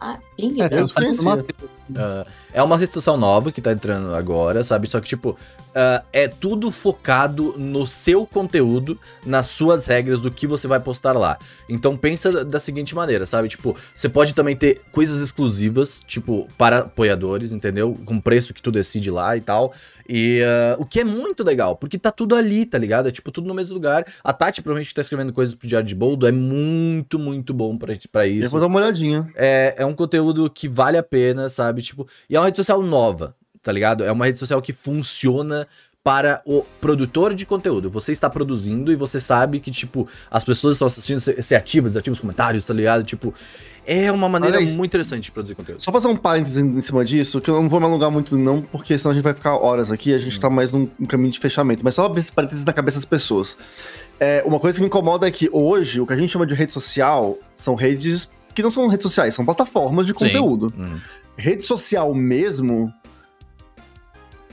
Ah, 0.00 0.14
É, 0.14 0.18
Pingback. 0.36 0.72
Eu 0.74 0.84
um 0.84 1.44
chamado- 1.92 2.22
É 2.52 2.62
uma 2.62 2.78
restrição 2.78 3.16
nova 3.16 3.50
que 3.50 3.60
tá 3.60 3.72
entrando 3.72 4.14
agora, 4.14 4.62
sabe? 4.62 4.86
Só 4.86 5.00
que, 5.00 5.08
tipo, 5.08 5.36
ah, 5.74 6.02
é 6.12 6.28
tudo 6.28 6.70
focado 6.70 7.54
no 7.58 7.86
seu 7.86 8.26
conteúdo, 8.26 8.98
nas 9.26 9.46
suas 9.48 9.86
regras 9.86 10.20
do 10.20 10.30
que 10.30 10.46
você 10.46 10.68
vai 10.68 10.78
postar 10.80 11.12
lá. 11.12 11.36
Então 11.68 11.96
pensa 11.96 12.44
da 12.44 12.60
seguinte 12.60 12.94
maneira, 12.94 13.26
sabe? 13.26 13.48
Tipo, 13.48 13.76
você 13.94 14.08
pode 14.08 14.34
também 14.34 14.54
ter 14.56 14.82
coisas 14.92 15.20
exclusivas, 15.20 16.00
tipo, 16.06 16.46
para 16.56 16.78
apoiadores, 16.78 17.52
entendeu? 17.52 17.98
Com 18.04 18.20
preço 18.20 18.54
que 18.54 18.62
tu 18.62 18.70
decide 18.70 19.10
lá 19.10 19.36
e 19.36 19.40
tal. 19.40 19.74
E 20.08 20.42
ah, 20.42 20.76
o 20.78 20.84
que 20.84 21.00
é 21.00 21.04
muito 21.04 21.42
legal, 21.42 21.76
porque 21.76 21.98
tá 21.98 22.10
tudo 22.10 22.34
ali, 22.34 22.66
tá 22.66 22.78
ligado? 22.78 23.08
É 23.08 23.12
tipo 23.12 23.30
tudo 23.30 23.46
no 23.46 23.54
mesmo 23.54 23.74
lugar. 23.74 24.04
A 24.22 24.32
Tati, 24.32 24.62
provavelmente, 24.62 24.88
que 24.88 24.94
tá 24.94 25.02
escrevendo 25.02 25.32
coisas 25.32 25.54
pro 25.54 25.68
Diário 25.68 25.86
de 25.86 25.94
Boldo, 25.94 26.26
é 26.26 26.32
muito, 26.32 27.18
muito 27.18 27.54
bom 27.54 27.76
pra, 27.76 27.94
pra 28.10 28.26
Eu 28.26 28.42
isso. 28.42 28.50
vou 28.50 28.60
dar 28.60 28.66
uma 28.66 28.78
olhadinha. 28.78 29.30
É, 29.34 29.74
é 29.78 29.86
um 29.86 29.94
conteúdo 29.94 30.48
que 30.50 30.68
vale 30.68 30.96
a 30.96 31.02
pena, 31.02 31.48
sabe? 31.48 31.82
Tipo, 31.82 32.06
e 32.28 32.36
é 32.36 32.38
uma 32.38 32.46
rede 32.46 32.56
social 32.56 32.82
nova, 32.82 33.34
tá 33.62 33.72
ligado? 33.72 34.04
É 34.04 34.12
uma 34.12 34.26
rede 34.26 34.38
social 34.38 34.60
que 34.60 34.72
funciona 34.72 35.66
para 36.04 36.42
o 36.44 36.62
produtor 36.82 37.34
de 37.34 37.46
conteúdo. 37.46 37.88
Você 37.88 38.12
está 38.12 38.28
produzindo 38.28 38.92
e 38.92 38.94
você 38.94 39.18
sabe 39.18 39.58
que, 39.58 39.70
tipo, 39.70 40.06
as 40.30 40.44
pessoas 40.44 40.74
estão 40.74 40.86
assistindo, 40.86 41.18
ser 41.18 41.54
ativas, 41.54 41.94
desativas 41.94 42.18
os 42.18 42.20
comentários, 42.20 42.66
tá 42.66 42.74
ligado? 42.74 43.02
Tipo, 43.02 43.32
é 43.86 44.10
uma 44.10 44.28
maneira 44.28 44.60
muito 44.60 44.84
interessante 44.84 45.24
de 45.24 45.30
produzir 45.30 45.54
conteúdo. 45.54 45.82
Só 45.82 45.92
fazer 45.92 46.08
um 46.08 46.16
parênteses 46.16 46.56
em 46.56 46.80
cima 46.80 47.04
disso, 47.04 47.40
que 47.40 47.50
eu 47.50 47.60
não 47.60 47.68
vou 47.68 47.80
me 47.80 47.86
alongar 47.86 48.10
muito, 48.10 48.36
não, 48.36 48.62
porque 48.62 48.96
senão 48.98 49.12
a 49.12 49.14
gente 49.14 49.24
vai 49.24 49.34
ficar 49.34 49.56
horas 49.56 49.90
aqui 49.92 50.10
e 50.10 50.14
a 50.14 50.18
gente 50.18 50.38
tá 50.38 50.48
mais 50.48 50.72
num, 50.72 50.88
num 50.98 51.06
caminho 51.06 51.30
de 51.30 51.38
fechamento. 51.38 51.84
Mas 51.84 51.94
só 51.94 52.04
abrir 52.06 52.20
esse 52.20 52.32
parênteses 52.32 52.64
na 52.64 52.72
cabeça 52.72 52.98
das 52.98 53.04
pessoas. 53.04 53.56
É, 54.18 54.42
uma 54.46 54.58
coisa 54.58 54.78
que 54.78 54.82
me 54.82 54.86
incomoda 54.86 55.26
é 55.26 55.30
que 55.30 55.48
hoje 55.52 56.00
o 56.00 56.06
que 56.06 56.12
a 56.12 56.16
gente 56.16 56.30
chama 56.30 56.46
de 56.46 56.54
rede 56.54 56.72
social 56.72 57.36
são 57.54 57.74
redes 57.74 58.30
que 58.54 58.62
não 58.62 58.70
são 58.70 58.86
redes 58.86 59.02
sociais, 59.02 59.34
são 59.34 59.44
plataformas 59.44 60.06
de 60.06 60.14
conteúdo. 60.14 60.72
Hum. 60.78 60.98
Rede 61.36 61.64
social 61.64 62.14
mesmo 62.14 62.92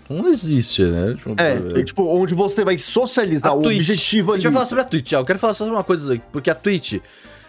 Não 0.10 0.28
existe, 0.28 0.84
né? 0.84 1.14
Tipo, 1.14 1.36
é, 1.38 1.80
é, 1.80 1.84
tipo, 1.84 2.04
onde 2.04 2.34
você 2.34 2.66
vai 2.66 2.78
socializar 2.78 3.52
A 3.52 3.56
o 3.56 3.62
Twitch. 3.62 3.80
objetivo 3.80 4.32
A 4.32 4.34
ali. 4.34 4.42
gente 4.42 4.52
vai 4.52 4.54
falar 4.54 4.66
sobre 4.70 4.82
a 4.82 4.86
Twitch, 4.86 5.10
já. 5.12 5.20
Eu 5.20 5.26
quero 5.26 5.40
falar 5.40 5.54
sobre 5.54 5.74
uma 5.74 5.84
coisa 5.84 6.16
aqui, 6.16 6.24
porque 6.32 6.50
a 6.50 6.56
Twitch. 6.56 7.00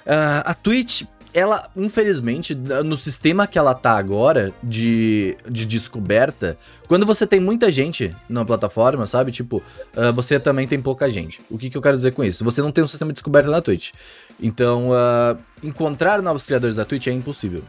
ah, 0.06 0.42
a 0.50 0.54
Twitch, 0.54 1.02
ela, 1.34 1.70
infelizmente, 1.76 2.54
no 2.54 2.96
sistema 2.96 3.46
que 3.46 3.58
ela 3.58 3.74
tá 3.74 3.96
agora, 3.96 4.52
de, 4.62 5.36
de 5.48 5.64
descoberta, 5.64 6.58
quando 6.86 7.06
você 7.06 7.26
tem 7.26 7.40
muita 7.40 7.70
gente 7.70 8.14
na 8.28 8.44
plataforma, 8.44 9.06
sabe? 9.06 9.32
Tipo, 9.32 9.62
ah, 9.96 10.10
você 10.10 10.38
também 10.38 10.68
tem 10.68 10.80
pouca 10.80 11.10
gente. 11.10 11.40
O 11.50 11.56
que, 11.56 11.70
que 11.70 11.76
eu 11.76 11.82
quero 11.82 11.96
dizer 11.96 12.12
com 12.12 12.22
isso? 12.22 12.44
Você 12.44 12.60
não 12.60 12.70
tem 12.70 12.84
um 12.84 12.86
sistema 12.86 13.10
de 13.10 13.14
descoberta 13.14 13.50
na 13.50 13.60
Twitch. 13.60 13.92
Então, 14.40 14.92
ah, 14.92 15.36
encontrar 15.62 16.20
novos 16.20 16.44
criadores 16.44 16.76
da 16.76 16.84
Twitch 16.84 17.06
é 17.06 17.12
impossível. 17.12 17.62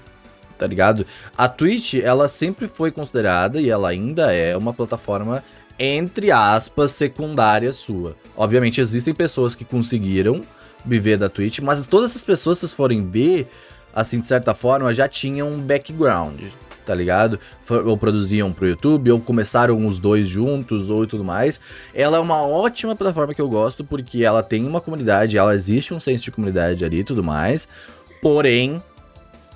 Tá 0.57 0.67
ligado? 0.67 1.05
A 1.37 1.47
Twitch, 1.47 1.95
ela 1.95 2.27
sempre 2.27 2.67
foi 2.67 2.91
considerada, 2.91 3.59
e 3.59 3.69
ela 3.69 3.89
ainda 3.89 4.31
é, 4.33 4.55
uma 4.55 4.73
plataforma 4.73 5.43
entre 5.77 6.31
aspas, 6.31 6.91
secundária 6.91 7.73
sua. 7.73 8.15
Obviamente, 8.37 8.79
existem 8.79 9.13
pessoas 9.13 9.55
que 9.55 9.65
conseguiram 9.65 10.41
viver 10.85 11.17
da 11.17 11.29
Twitch, 11.29 11.59
mas 11.59 11.85
todas 11.87 12.11
essas 12.11 12.23
pessoas, 12.23 12.57
se 12.57 12.61
vocês 12.61 12.73
forem 12.73 13.05
ver, 13.07 13.47
assim, 13.93 14.19
de 14.19 14.27
certa 14.27 14.53
forma, 14.53 14.93
já 14.93 15.07
tinham 15.07 15.49
um 15.49 15.59
background, 15.59 16.41
tá 16.85 16.93
ligado? 16.93 17.39
Ou 17.85 17.97
produziam 17.97 18.51
pro 18.51 18.67
YouTube, 18.67 19.11
ou 19.11 19.19
começaram 19.19 19.85
os 19.87 19.99
dois 19.99 20.27
juntos, 20.27 20.89
ou 20.89 21.03
e 21.03 21.07
tudo 21.07 21.23
mais. 21.23 21.59
Ela 21.93 22.17
é 22.17 22.19
uma 22.19 22.41
ótima 22.45 22.95
plataforma 22.95 23.33
que 23.33 23.41
eu 23.41 23.47
gosto, 23.47 23.83
porque 23.83 24.23
ela 24.23 24.43
tem 24.43 24.65
uma 24.67 24.81
comunidade, 24.81 25.37
ela 25.37 25.55
existe 25.55 25.93
um 25.93 25.99
senso 25.99 26.25
de 26.25 26.31
comunidade 26.31 26.83
ali 26.83 26.99
e 26.99 27.03
tudo 27.03 27.23
mais. 27.23 27.67
Porém, 28.21 28.81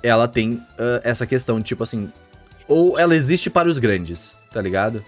ela 0.02 0.26
tem 0.28 0.62
ah, 0.78 1.00
essa 1.04 1.26
questão, 1.26 1.60
tipo 1.62 1.82
assim, 1.82 2.10
ou 2.66 2.98
ela 2.98 3.14
existe 3.16 3.50
para 3.50 3.68
os 3.68 3.78
grandes, 3.78 4.32
tá 4.52 4.60
ligado? 4.62 5.04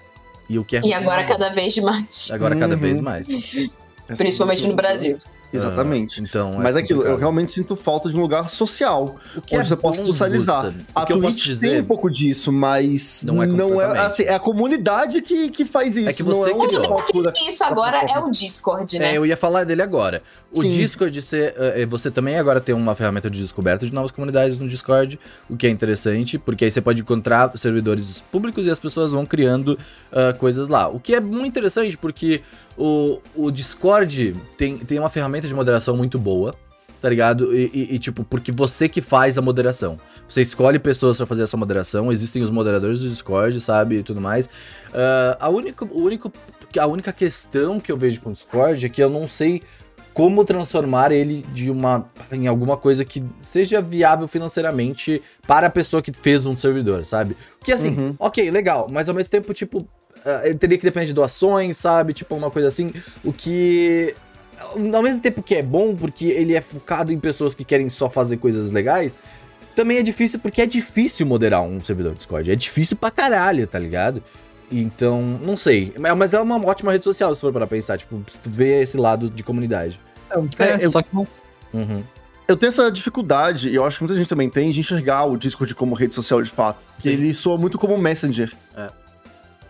E 0.49 0.59
o 0.59 0.65
que 0.65 0.77
é 0.77 0.81
E 0.83 0.93
agora 0.93 1.25
cada 1.25 1.51
vez 1.51 1.77
mais. 1.79 2.29
agora 2.33 2.57
cada 2.57 2.75
Uhum. 2.75 2.81
vez 2.81 3.01
mais. 3.01 3.29
Principalmente 4.19 4.67
no 4.67 4.75
Brasil. 4.75 5.19
Exatamente. 5.53 6.21
Então, 6.23 6.55
Mas 6.55 6.77
é 6.77 6.81
aquilo, 6.81 7.03
eu 7.03 7.17
realmente 7.17 7.51
sinto 7.51 7.75
falta 7.77 8.09
de 8.09 8.17
um 8.17 8.21
lugar 8.21 8.49
social. 8.49 9.17
o 9.35 9.41
que 9.41 9.57
onde 9.57 9.69
você 9.69 9.77
possa 9.77 10.03
socializar. 10.03 10.73
A 10.95 11.05
que 11.05 11.13
Twitch 11.13 11.47
dizer 11.47 11.71
tem 11.71 11.81
um 11.81 11.85
pouco 11.85 12.11
disso, 12.11 12.53
mas 12.53 13.23
Não 13.25 13.35
não 13.35 13.43
é 13.43 13.47
é, 13.47 13.49
completamente. 13.49 14.01
assim, 14.01 14.23
é 14.25 14.35
a 14.35 14.41
comunidade 14.41 15.23
que, 15.23 15.51
que 15.51 15.65
faz 15.65 15.97
isso. 15.97 16.15
que 16.15 16.23
você 16.23 16.53
não 16.53 16.65
é 16.65 16.69
criou. 16.69 16.87
uma 16.87 17.03
cultura. 17.03 17.33
Isso 17.47 17.65
agora 17.65 17.99
é 17.99 18.19
o 18.19 18.31
Discord, 18.31 18.99
né? 18.99 19.13
É, 19.13 19.17
eu 19.17 19.27
ia 19.27 19.37
falar 19.37 19.65
dele 19.65 19.83
agora. 19.83 20.23
O 20.53 20.63
Sim. 20.63 20.71
Discord, 20.71 21.21
você, 21.21 21.55
eh, 21.57 21.87
você 21.87 22.11
também 22.11 22.37
agora 22.37 22.61
tem 22.61 22.75
uma 22.75 22.95
ferramenta 22.95 23.31
de 23.31 23.41
descoberta 23.41 23.87
de 23.87 23.93
novas 23.93 24.11
comunidades 24.11 24.59
no 24.61 24.69
Discord, 24.69 25.19
o 25.49 25.57
que 25.57 25.67
é 25.67 25.71
interessante, 25.71 26.39
porque 26.39 26.65
aí 26.65 26.71
você 26.71 26.81
pode 26.81 27.03
encontrar 27.03 27.51
servidores 27.57 28.23
públicos 28.33 28.65
e 28.67 28.71
as 28.71 28.79
pessoas 28.79 29.13
vão 29.13 29.25
criando 29.27 29.79
ah, 30.13 30.33
coisas 30.33 30.69
lá. 30.69 30.89
O 30.89 30.99
que 30.99 31.15
é 31.15 31.21
muito 31.21 31.47
interessante, 31.49 31.97
porque 31.97 32.43
o, 32.83 33.21
o 33.37 33.51
Discord 33.51 34.35
tem, 34.57 34.79
tem 34.79 34.99
uma 34.99 35.11
ferramenta 35.11 35.47
de 35.47 35.55
moderação 35.55 35.97
muito 35.97 36.19
boa. 36.19 36.55
Tá 37.03 37.09
ligado? 37.09 37.57
E, 37.57 37.71
e- 37.73 37.95
e, 37.95 37.99
tipo, 37.99 38.23
porque 38.25 38.53
você 38.53 38.87
que 38.87 39.01
faz 39.01 39.39
a 39.39 39.41
moderação. 39.41 39.99
Você 40.29 40.43
escolhe 40.43 40.79
pessoas 40.79 41.17
pra 41.17 41.25
fazer 41.25 41.45
essa 41.45 41.57
moderação. 41.57 42.13
Existem 42.13 42.43
os 42.43 42.51
moderadores 42.51 43.01
do 43.01 43.09
Discord, 43.09 43.59
sabe? 43.59 43.97
E 43.97 44.03
tudo 44.03 44.21
mais. 44.21 44.51
Ah, 44.93 45.39
a, 45.41 45.49
única, 45.49 45.87
o 45.87 45.99
único, 46.03 46.31
a 46.79 46.87
única 46.87 47.11
questão 47.11 47.81
que 47.81 47.91
eu 47.91 47.97
vejo 47.97 48.21
com 48.21 48.29
o 48.29 48.33
Discord 48.35 48.85
é 48.85 48.89
que 48.91 49.03
eu 49.03 49.09
não 49.09 49.27
sei 49.27 49.63
como 50.13 50.45
transformar 50.45 51.11
ele 51.11 51.43
de 51.55 51.71
uma 51.71 52.05
em 52.31 52.47
alguma 52.47 52.77
coisa 52.77 53.03
que 53.03 53.25
seja 53.41 53.81
viável 53.81 54.29
financeiramente 54.29 55.23
para 55.47 55.69
a 55.69 55.71
pessoa 55.71 56.03
que 56.03 56.13
fez 56.13 56.45
um 56.45 56.55
servidor, 56.55 57.07
sabe? 57.07 57.35
Que 57.65 57.73
assim, 57.73 57.97
Uhum. 57.97 58.15
ok, 58.19 58.51
legal, 58.51 58.89
mas 58.93 59.09
ao 59.09 59.15
mesmo 59.15 59.31
tempo, 59.31 59.55
tipo, 59.55 59.89
ele 60.45 60.55
teria 60.57 60.77
que 60.79 60.85
depender 60.85 61.07
de 61.07 61.13
doações, 61.13 61.77
sabe? 61.77 62.13
Tipo, 62.13 62.35
uma 62.35 62.51
coisa 62.51 62.69
assim, 62.69 62.93
o 63.25 63.33
que. 63.33 64.15
Ao 64.95 65.03
mesmo 65.03 65.23
tempo 65.23 65.43
que 65.43 65.55
é 65.55 65.63
bom, 65.63 65.95
porque 65.97 66.27
ele 66.27 66.55
é 66.55 66.61
focado 66.61 67.13
em 67.13 67.19
pessoas 67.19 67.55
que 67.55 67.65
querem 67.65 67.89
só 67.89 68.11
fazer 68.11 68.37
coisas 68.37 68.71
legais, 68.71 69.17
também 69.75 69.97
é 69.99 70.03
difícil 70.03 70.39
porque 70.39 70.61
é 70.61 70.67
difícil 70.67 71.27
moderar 71.27 71.63
um 71.63 71.81
servidor 71.83 72.15
Discord. 72.15 72.51
É 72.51 72.55
difícil 72.55 72.97
pra 72.97 73.11
caralho, 73.11 73.67
tá 73.67 73.79
ligado? 73.79 74.23
Então, 74.71 75.23
não 75.43 75.57
sei. 75.57 75.93
Mas 75.99 76.17
mas 76.17 76.35
é 76.35 76.41
uma 76.41 76.63
ótima 76.65 76.93
rede 76.93 77.05
social, 77.05 77.35
se 77.35 77.41
for 77.41 77.53
para 77.53 77.67
pensar. 77.67 77.97
Tipo, 77.99 78.23
se 78.29 78.39
tu 78.39 78.51
vê 78.51 78.83
esse 78.83 78.97
lado 78.97 79.31
de 79.31 79.43
comunidade. 79.43 79.99
É, 80.31 80.65
É, 80.65 80.85
eu- 80.85 80.91
só 80.91 81.01
que 81.03 81.09
não. 81.15 81.27
Uhum. 81.73 82.03
Eu 82.47 82.57
tenho 82.57 82.69
essa 82.69 82.91
dificuldade, 82.91 83.69
e 83.69 83.75
eu 83.77 83.85
acho 83.85 83.99
que 83.99 84.05
muita 84.05 84.17
gente 84.19 84.29
também 84.29 84.51
tem, 84.51 84.73
de 84.73 84.81
enxergar 84.81 85.25
o 85.25 85.37
Discord 85.37 85.73
como 85.75 85.95
rede 85.95 86.15
social 86.17 86.43
de 86.43 86.51
fato. 86.51 86.81
Que 86.99 87.09
ele 87.09 87.33
soa 87.33 87.57
muito 87.57 87.79
como 87.79 87.95
um 87.95 87.99
Messenger. 87.99 88.53
É. 88.77 88.91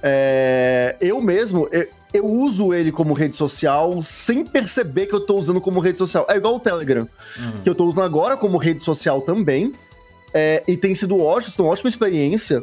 É, 0.02 0.96
eu 1.00 1.20
mesmo, 1.20 1.68
eu, 1.70 1.86
eu 2.12 2.26
uso 2.26 2.72
ele 2.72 2.90
como 2.90 3.12
rede 3.14 3.36
social 3.36 4.00
sem 4.02 4.44
perceber 4.44 5.06
que 5.06 5.14
eu 5.14 5.20
tô 5.20 5.36
usando 5.36 5.60
como 5.60 5.80
rede 5.80 5.98
social. 5.98 6.26
É 6.28 6.36
igual 6.36 6.56
o 6.56 6.60
Telegram, 6.60 7.06
Uhum. 7.38 7.60
que 7.62 7.68
eu 7.68 7.74
tô 7.74 7.84
usando 7.86 8.02
agora 8.04 8.36
como 8.36 8.56
rede 8.58 8.82
social 8.82 9.20
também. 9.22 9.72
é, 10.32 10.62
e 10.68 10.76
tem 10.76 10.94
sido 10.94 11.20
ótimo, 11.20 11.52
uma 11.64 11.72
ótima 11.72 11.88
experiência. 11.88 12.62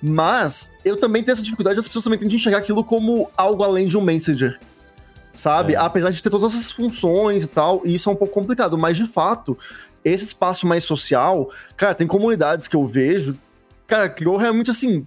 Mas 0.00 0.70
eu 0.84 0.96
também 0.96 1.22
tenho 1.22 1.32
essa 1.32 1.42
dificuldade, 1.42 1.76
as 1.78 1.88
pessoas 1.88 2.04
também 2.04 2.18
têm 2.18 2.28
de 2.28 2.36
enxergar 2.36 2.58
aquilo 2.58 2.84
como 2.84 3.28
algo 3.36 3.64
além 3.64 3.88
de 3.88 3.98
um 3.98 4.00
Messenger. 4.00 4.56
Sabe? 5.34 5.74
É. 5.74 5.76
Apesar 5.76 6.10
de 6.10 6.22
ter 6.22 6.30
todas 6.30 6.52
essas 6.54 6.70
funções 6.70 7.42
e 7.44 7.48
tal, 7.48 7.82
e 7.84 7.94
isso 7.94 8.08
é 8.08 8.12
um 8.12 8.16
pouco 8.16 8.32
complicado. 8.32 8.78
Mas, 8.78 8.96
de 8.96 9.04
fato, 9.06 9.58
esse 10.04 10.26
espaço 10.26 10.64
mais 10.66 10.84
social, 10.84 11.50
cara, 11.76 11.94
tem 11.94 12.06
comunidades 12.06 12.68
que 12.68 12.76
eu 12.76 12.86
vejo, 12.86 13.36
cara, 13.86 14.08
criou 14.08 14.36
realmente 14.36 14.70
assim. 14.70 15.04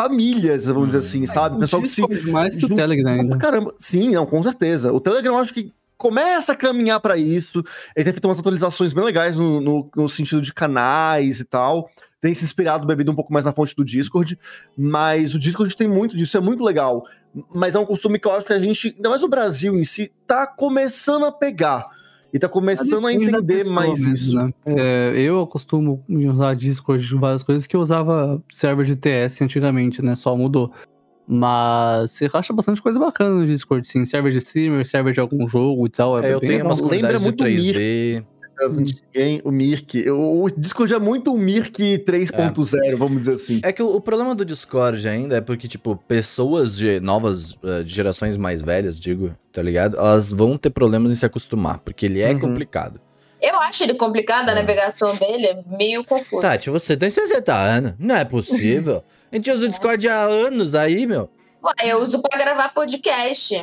Famílias, 0.00 0.64
vamos 0.64 0.86
dizer 0.86 0.98
assim, 1.00 1.26
sabe? 1.26 1.58
Pessoal 1.58 1.82
que 1.82 1.88
se. 1.88 2.00
Mais 2.30 2.56
que 2.56 2.64
o 2.64 2.74
Telegram 2.74 3.12
ainda. 3.12 3.36
Caramba, 3.36 3.74
sim, 3.78 4.12
não, 4.12 4.24
com 4.24 4.42
certeza. 4.42 4.90
O 4.94 4.98
Telegram 4.98 5.34
eu 5.34 5.38
acho 5.38 5.52
que 5.52 5.74
começa 5.98 6.52
a 6.52 6.56
caminhar 6.56 6.98
pra 7.00 7.18
isso. 7.18 7.62
Ele 7.94 8.04
tem 8.04 8.14
feito 8.14 8.24
umas 8.24 8.38
atualizações 8.38 8.94
bem 8.94 9.04
legais 9.04 9.36
no, 9.36 9.60
no, 9.60 9.90
no 9.94 10.08
sentido 10.08 10.40
de 10.40 10.54
canais 10.54 11.40
e 11.40 11.44
tal. 11.44 11.90
Tem 12.18 12.32
se 12.32 12.42
inspirado, 12.46 12.86
bebido 12.86 13.12
um 13.12 13.14
pouco 13.14 13.30
mais 13.30 13.44
na 13.44 13.52
fonte 13.52 13.76
do 13.76 13.84
Discord. 13.84 14.38
Mas 14.74 15.34
o 15.34 15.38
Discord 15.38 15.76
tem 15.76 15.86
muito 15.86 16.16
disso, 16.16 16.38
é 16.38 16.40
muito 16.40 16.64
legal. 16.64 17.04
Mas 17.54 17.74
é 17.74 17.78
um 17.78 17.84
costume 17.84 18.18
que 18.18 18.26
eu 18.26 18.32
acho 18.32 18.46
que 18.46 18.54
a 18.54 18.58
gente, 18.58 18.94
ainda 18.96 19.10
mais 19.10 19.20
no 19.20 19.28
Brasil 19.28 19.78
em 19.78 19.84
si, 19.84 20.10
tá 20.26 20.46
começando 20.46 21.26
a 21.26 21.32
pegar. 21.32 21.84
E 22.32 22.38
tá 22.38 22.48
começando 22.48 23.06
a 23.06 23.12
entender 23.12 23.64
mais 23.72 24.06
mesmo, 24.06 24.14
isso. 24.14 24.36
né? 24.36 24.52
É, 24.64 25.12
eu 25.16 25.44
costumo 25.46 26.04
usar 26.08 26.54
Discord 26.54 27.04
de 27.04 27.16
várias 27.16 27.42
coisas 27.42 27.66
que 27.66 27.74
eu 27.74 27.80
usava 27.80 28.40
server 28.52 28.86
de 28.86 28.94
TS 28.94 29.42
antigamente, 29.42 30.00
né? 30.00 30.14
Só 30.14 30.36
mudou. 30.36 30.70
Mas 31.26 32.12
você 32.12 32.28
acha 32.32 32.52
bastante 32.52 32.82
coisa 32.82 32.98
bacana 32.98 33.36
no 33.36 33.46
Discord, 33.46 33.86
sim. 33.86 34.04
Server 34.04 34.32
de 34.32 34.38
streamer, 34.38 34.84
server 34.86 35.12
de 35.12 35.20
algum 35.20 35.46
jogo 35.46 35.86
e 35.86 35.90
tal. 35.90 36.18
É, 36.18 36.28
É, 36.28 36.34
eu 36.34 36.40
tenho 36.40 36.64
umas 36.64 36.80
Lembra 36.80 37.18
muito 37.18 37.44
de 37.44 37.72
3D. 37.72 38.24
Ninguém- 38.68 39.40
O 39.44 39.50
Mirk. 39.50 40.10
O 40.10 40.46
Discord 40.56 40.92
é 40.94 40.98
muito 40.98 41.32
o 41.32 41.38
Mirk 41.38 41.98
3.0, 42.04 42.96
vamos 42.96 43.20
dizer 43.20 43.34
assim. 43.34 43.60
É 43.64 43.72
que 43.72 43.82
o, 43.82 43.94
o 43.96 44.00
problema 44.00 44.34
do 44.34 44.44
Discord 44.44 45.06
ainda 45.08 45.36
é 45.36 45.40
porque, 45.40 45.66
tipo, 45.68 45.96
pessoas 46.08 46.76
de 46.76 47.00
novas, 47.00 47.56
eh, 47.64 47.82
de 47.82 47.92
gerações 47.94 48.36
mais 48.36 48.60
velhas, 48.60 48.98
digo, 48.98 49.34
tá 49.52 49.62
ligado? 49.62 49.96
Elas 49.96 50.30
vão 50.32 50.56
ter 50.56 50.70
problemas 50.70 51.12
em 51.12 51.14
se 51.14 51.24
acostumar, 51.26 51.78
porque 51.78 52.06
ele 52.06 52.20
é 52.20 52.30
Uhum. 52.32 52.40
complicado. 52.40 53.00
Eu 53.40 53.58
acho 53.60 53.82
ele 53.84 53.94
complicado, 53.94 54.48
a 54.50 54.52
Ah. 54.52 54.56
navegação 54.56 55.16
dele 55.16 55.46
é 55.46 55.62
meio 55.78 56.04
confusa. 56.04 56.42
Tati, 56.42 56.68
você 56.68 56.94
tem 56.96 57.08
60 57.08 57.54
anos. 57.54 57.94
Não 57.98 58.14
é 58.16 58.24
possível. 58.24 59.02
A 59.32 59.36
gente 59.36 59.50
usa 59.50 59.64
o 59.64 59.68
Discord 59.70 60.06
há 60.08 60.24
anos 60.24 60.74
aí, 60.74 61.06
meu. 61.06 61.30
Ué, 61.64 61.72
eu 61.92 61.98
uso 62.02 62.20
pra 62.20 62.38
gravar 62.38 62.74
podcast. 62.74 63.54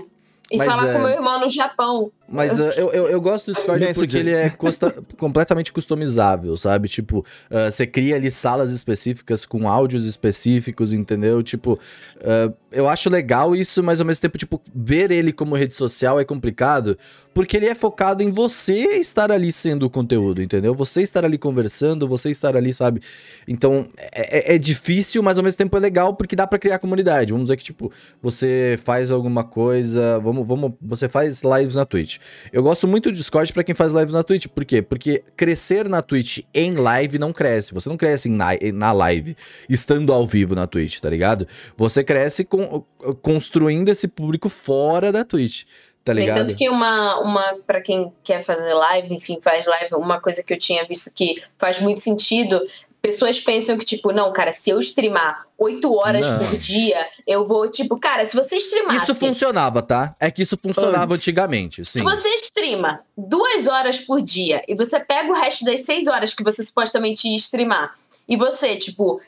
E 0.50 0.58
Mas 0.58 0.66
falar 0.68 0.88
é- 0.90 0.94
com 0.94 1.00
meu 1.00 1.10
irmão 1.10 1.40
no 1.42 1.50
Japão. 1.50 2.12
Mas 2.30 2.60
uh, 2.60 2.64
eu, 2.78 2.90
eu, 2.92 3.08
eu 3.08 3.22
gosto 3.22 3.46
do 3.48 3.54
Discord 3.56 3.80
porque 3.94 4.18
ele 4.18 4.32
é 4.32 4.50
custa- 4.50 4.94
completamente 5.18 5.72
customizável, 5.72 6.58
sabe? 6.58 6.88
Tipo, 6.90 7.20
uh, 7.20 7.72
você 7.72 7.88
cria 7.88 8.16
ali 8.18 8.30
salas 8.30 8.72
específicas 8.72 9.46
com 9.46 9.70
áudios 9.70 10.04
específicos, 10.04 10.92
entendeu? 10.94 11.42
Tipo, 11.42 11.74
uh, 12.18 12.54
eu 12.72 12.88
acho 12.90 13.10
legal 13.10 13.56
isso, 13.56 13.82
mas 13.82 14.02
ao 14.02 14.06
mesmo 14.06 14.22
tempo, 14.22 14.38
tipo, 14.38 14.62
ver 14.76 15.10
ele 15.10 15.32
como 15.32 15.56
rede 15.56 15.74
social 15.76 16.20
é 16.20 16.26
complicado, 16.26 16.98
porque 17.34 17.56
ele 17.56 17.68
é 17.68 17.74
focado 17.76 18.22
em 18.22 18.32
você 18.32 18.98
estar 18.98 19.32
ali 19.32 19.52
sendo 19.52 19.86
o 19.86 19.90
conteúdo, 19.90 20.42
entendeu? 20.42 20.76
Você 20.76 21.02
estar 21.04 21.24
ali 21.24 21.38
conversando, 21.38 22.08
você 22.08 22.30
estar 22.30 22.58
ali, 22.58 22.74
sabe? 22.74 23.02
Então, 23.48 23.88
é, 23.98 24.54
é- 24.54 24.56
é 24.56 24.58
difícil, 24.58 25.24
mas 25.24 25.38
ao 25.38 25.44
mesmo 25.44 25.58
tempo 25.58 25.78
é 25.78 25.80
legal 25.80 26.14
porque 26.14 26.36
dá 26.36 26.46
pra 26.46 26.60
criar 26.60 26.80
comunidade. 26.80 27.32
Vamos 27.32 27.46
dizer 27.46 27.58
que, 27.58 27.64
tipo, 27.64 27.92
você 28.22 28.78
faz 28.84 29.12
alguma 29.12 29.44
coisa, 29.44 30.20
vamos, 30.20 30.46
vamos, 30.46 30.74
você 30.82 31.08
faz 31.08 31.42
lives 31.42 31.76
na 31.76 31.86
Twitch. 31.86 32.17
Eu 32.52 32.64
gosto 32.64 32.88
muito 32.88 33.12
do 33.12 33.16
Discord 33.16 33.52
pra 33.54 33.64
quem 33.64 33.76
faz 33.76 33.94
lives 33.94 34.14
na 34.14 34.24
Twitch. 34.24 34.48
Por 34.48 34.66
quê? 34.66 34.82
Porque 34.82 35.24
crescer 35.36 35.88
na 35.88 36.02
Twitch 36.02 36.40
em 36.54 36.74
live 36.74 37.18
não 37.20 37.34
cresce. 37.34 37.74
Você 37.74 37.90
não 37.90 37.98
cresce 37.98 38.30
na, 38.30 38.50
na 38.74 38.92
live, 38.92 39.36
estando 39.70 40.14
ao 40.14 40.26
vivo 40.26 40.56
na 40.56 40.68
Twitch, 40.68 41.00
tá 41.00 41.10
ligado? 41.10 41.48
Você 41.76 42.04
cresce 42.04 42.44
com, 42.44 42.84
construindo 43.22 43.90
esse 43.90 44.08
público 44.08 44.50
fora 44.50 45.12
da 45.12 45.24
Twitch, 45.24 45.64
tá 46.04 46.14
ligado? 46.14 46.38
entanto 46.38 46.56
que 46.56 46.70
uma, 46.70 47.20
uma 47.20 47.58
para 47.66 47.82
quem 47.82 48.12
quer 48.24 48.44
fazer 48.44 48.74
live, 48.74 49.14
enfim, 49.14 49.40
faz 49.42 49.66
live, 49.66 49.96
uma 49.96 50.20
coisa 50.20 50.44
que 50.44 50.54
eu 50.54 50.58
tinha 50.58 50.86
visto 50.86 51.14
que 51.14 51.42
faz 51.58 51.80
muito 51.80 52.02
sentido, 52.02 52.62
pessoas 53.02 53.40
pensam 53.40 53.78
que, 53.78 53.86
tipo, 53.86 54.12
não, 54.12 54.32
cara, 54.34 54.52
se 54.52 54.70
eu 54.70 54.80
streamar 54.80 55.46
oito 55.58 55.94
horas 55.94 56.28
Não. 56.28 56.40
por 56.40 56.58
dia, 56.58 57.08
eu 57.26 57.46
vou, 57.46 57.70
tipo, 57.70 58.00
cara, 58.00 58.26
se 58.26 58.36
você 58.36 58.58
streamasse... 58.58 59.04
Isso 59.04 59.16
funcionava, 59.16 59.82
tá? 59.82 60.16
É 60.20 60.30
que 60.30 60.42
isso 60.42 60.58
funcionava 60.62 61.14
Antes. 61.14 61.22
antigamente, 61.22 61.84
sim. 61.86 62.00
Se 62.00 62.04
você 62.04 62.30
streama 62.36 63.00
duas 63.18 63.68
horas 63.68 64.00
por 64.00 64.22
dia 64.22 64.62
e 64.68 64.76
você 64.76 65.00
pega 65.00 65.32
o 65.32 65.36
resto 65.36 65.66
das 65.66 65.82
seis 65.82 66.08
horas 66.08 66.34
que 66.34 66.44
você 66.44 66.62
supostamente 66.62 67.28
ia 67.28 67.36
streamar 67.36 67.94
e 68.28 68.36
você, 68.36 68.76
tipo, 68.76 69.22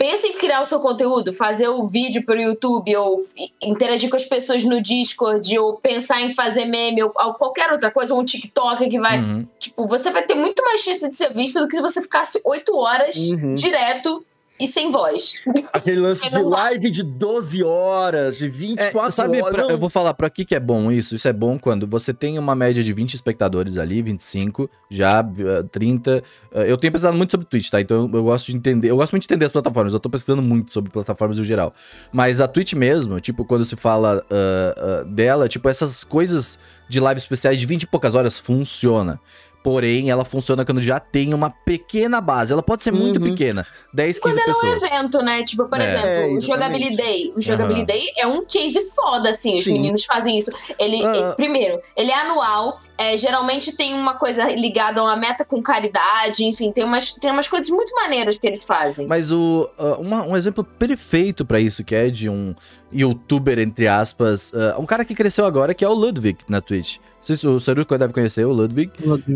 pensa 0.00 0.26
em 0.26 0.32
criar 0.32 0.62
o 0.62 0.64
seu 0.64 0.80
conteúdo, 0.80 1.30
fazer 1.30 1.68
o 1.68 1.86
vídeo 1.86 2.24
pro 2.24 2.40
YouTube 2.40 2.96
ou 2.96 3.20
interagir 3.60 4.08
com 4.08 4.16
as 4.16 4.24
pessoas 4.24 4.64
no 4.64 4.80
Discord 4.80 5.58
ou 5.58 5.74
pensar 5.74 6.22
em 6.22 6.30
fazer 6.30 6.64
meme 6.64 7.02
ou, 7.02 7.12
ou 7.14 7.34
qualquer 7.34 7.70
outra 7.70 7.90
coisa, 7.90 8.14
ou 8.14 8.20
um 8.20 8.24
TikTok 8.24 8.88
que 8.88 8.98
vai. 8.98 9.18
Uhum. 9.20 9.46
Tipo, 9.58 9.86
você 9.86 10.10
vai 10.10 10.22
ter 10.22 10.34
muito 10.34 10.64
mais 10.64 10.80
chance 10.80 11.06
de 11.06 11.14
ser 11.14 11.34
visto 11.34 11.60
do 11.60 11.68
que 11.68 11.76
se 11.76 11.82
você 11.82 12.00
ficasse 12.00 12.40
oito 12.44 12.74
horas 12.74 13.14
Uhum. 13.18 13.54
direto 13.54 14.24
e 14.60 14.68
sem 14.68 14.92
voz. 14.92 15.34
Aquele 15.72 16.00
lance 16.00 16.28
de 16.28 16.38
live 16.42 16.90
de 16.90 17.02
12 17.02 17.62
horas, 17.64 18.38
de 18.38 18.48
24 18.48 19.08
É, 19.08 19.10
sabe, 19.10 19.40
horas. 19.42 19.54
pra- 19.54 19.72
eu 19.72 19.78
vou 19.78 19.88
falar 19.88 20.12
pra 20.14 20.28
que 20.28 20.44
que 20.44 20.54
é 20.54 20.60
bom 20.60 20.92
isso? 20.92 21.14
Isso 21.16 21.26
é 21.26 21.32
bom 21.32 21.58
quando 21.58 21.86
você 21.86 22.12
tem 22.12 22.38
uma 22.38 22.54
média 22.54 22.82
de 22.82 22.92
20 22.92 23.14
espectadores 23.14 23.78
ali, 23.78 24.02
25, 24.02 24.68
já 24.90 25.20
eh, 25.38 25.62
30. 25.70 26.22
Eh, 26.52 26.70
Eu 26.70 26.76
tenho 26.76 26.92
pesquisado 26.92 27.16
muito 27.16 27.30
sobre 27.30 27.46
Twitch, 27.46 27.70
tá? 27.70 27.80
Então 27.80 28.08
eu, 28.08 28.18
eu 28.18 28.24
gosto 28.24 28.46
de 28.46 28.56
entender. 28.56 28.90
Eu 28.90 28.96
gosto 28.96 29.12
muito 29.12 29.22
de 29.22 29.26
entender 29.32 29.46
as 29.46 29.52
plataformas. 29.52 29.92
Eu 29.94 30.00
tô 30.00 30.10
pesquisando 30.10 30.42
muito 30.42 30.72
sobre 30.72 30.90
plataformas 30.90 31.38
no 31.38 31.44
geral. 31.44 31.72
Mas 32.12 32.40
a 32.40 32.46
Twitch 32.48 32.74
mesmo, 32.74 33.18
tipo, 33.20 33.44
quando 33.44 33.64
se 33.64 33.76
fala 33.76 34.22
ah, 34.30 34.74
ah, 35.00 35.04
dela, 35.04 35.48
tipo, 35.48 35.68
essas 35.68 36.04
coisas 36.04 36.58
de 36.88 36.98
live 37.00 37.18
especiais 37.18 37.58
de 37.58 37.66
20 37.66 37.84
e 37.84 37.86
poucas 37.86 38.14
horas 38.14 38.38
funciona. 38.38 39.20
Porém, 39.62 40.08
ela 40.10 40.24
funciona 40.24 40.64
quando 40.64 40.80
já 40.80 40.98
tem 40.98 41.34
uma 41.34 41.50
pequena 41.50 42.20
base. 42.20 42.50
Ela 42.52 42.62
pode 42.62 42.82
ser 42.82 42.92
muito 42.92 43.20
Uhum. 43.22 43.30
pequena. 43.30 43.66
10, 43.92 44.18
15 44.18 44.20
Quando 44.20 44.38
ela 44.38 44.46
é 44.46 44.50
um 44.50 44.54
pessoas. 44.78 44.82
evento, 44.92 45.18
né? 45.22 45.42
Tipo, 45.42 45.64
por 45.68 45.80
É. 45.80 45.84
exemplo, 45.88 46.06
É, 46.08 46.26
o. 46.28 46.40
Jogability 46.40 46.96
Day. 46.96 47.32
O 47.36 47.40
Jogability 47.42 47.84
Day 47.86 48.06
é 48.16 48.26
um 48.26 48.42
case 48.44 48.80
foda, 48.94 49.28
assim. 49.30 49.58
Os 49.58 49.64
Sim. 49.64 49.72
meninos 49.74 50.04
fazem 50.06 50.38
isso. 50.38 50.50
Ele, 50.78 51.04
Ah. 51.04 51.16
ele- 51.16 51.34
primeiro, 51.36 51.80
ele 51.96 52.10
é 52.10 52.14
anual. 52.20 52.78
é, 53.02 53.16
geralmente 53.16 53.74
tem 53.74 53.94
uma 53.94 54.12
coisa 54.12 54.44
ligada 54.54 55.00
a 55.00 55.04
uma 55.04 55.16
meta 55.16 55.42
com 55.42 55.62
caridade. 55.62 56.44
Enfim, 56.44 56.70
tem 56.70 56.84
umas, 56.84 57.12
tem 57.12 57.30
umas 57.30 57.48
coisas 57.48 57.70
muito 57.70 57.94
maneiras 57.94 58.36
que 58.36 58.46
eles 58.46 58.62
fazem. 58.62 59.06
Mas 59.06 59.32
o, 59.32 59.66
ah, 59.78 59.96
uma- 59.98 60.22
um 60.22 60.36
exemplo 60.36 60.62
perfeito 60.62 61.42
pra 61.46 61.58
isso, 61.58 61.82
que 61.82 61.94
é 61.94 62.10
de 62.10 62.28
um 62.28 62.54
youtuber, 62.92 63.58
entre 63.58 63.88
aspas, 63.88 64.52
ah, 64.54 64.76
um 64.78 64.84
cara 64.84 65.02
que 65.02 65.14
cresceu 65.14 65.46
agora, 65.46 65.72
que 65.72 65.82
é 65.82 65.88
o 65.88 65.94
Ludwig 65.94 66.40
na 66.46 66.60
Twitch. 66.60 66.98
Se 67.20 67.46
o 67.46 67.60
Saruco 67.60 67.96
deve 67.98 68.12
conhecer 68.12 68.44
o 68.46 68.52
Ludwig. 68.52 68.90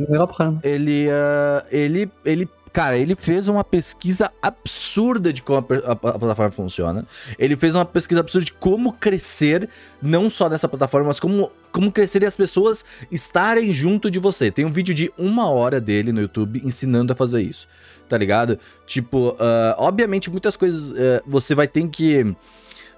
Pra 0.06 0.26
caramba. 0.28 0.60
Ele, 0.62 1.08
ah, 1.10 1.66
ele, 1.70 2.10
ele, 2.24 2.48
cara, 2.72 2.96
ele 2.96 3.14
fez 3.14 3.46
uma 3.46 3.62
pesquisa 3.62 4.32
absurda 4.40 5.32
de 5.32 5.42
como 5.42 5.58
a, 5.58 5.90
a- 5.90 5.92
a 5.92 6.18
plataforma 6.18 6.50
funciona. 6.50 7.06
Ele 7.38 7.56
fez 7.56 7.74
uma 7.74 7.84
pesquisa 7.84 8.20
absurda 8.20 8.46
de 8.46 8.52
como 8.52 8.92
crescer, 8.94 9.68
não 10.00 10.30
só 10.30 10.48
nessa 10.48 10.66
plataforma, 10.68 11.08
mas 11.08 11.20
como, 11.20 11.50
como 11.70 11.92
crescer 11.92 12.22
e 12.22 12.26
as 12.26 12.36
pessoas 12.36 12.84
estarem 13.12 13.72
junto 13.74 14.10
de 14.10 14.18
você. 14.18 14.50
Tem 14.50 14.64
um 14.64 14.72
vídeo 14.72 14.94
de 14.94 15.12
uma 15.18 15.50
hora 15.50 15.78
dele 15.80 16.10
no 16.10 16.22
YouTube 16.22 16.62
ensinando 16.64 17.12
a 17.12 17.16
fazer 17.16 17.42
isso, 17.42 17.68
tá 18.08 18.16
ligado? 18.16 18.58
Tipo, 18.86 19.36
ah, 19.38 19.74
obviamente 19.78 20.30
muitas 20.30 20.56
coisas 20.56 20.90
ah, 20.92 21.22
você 21.26 21.54
vai 21.54 21.68
ter 21.68 21.86
que 21.88 22.34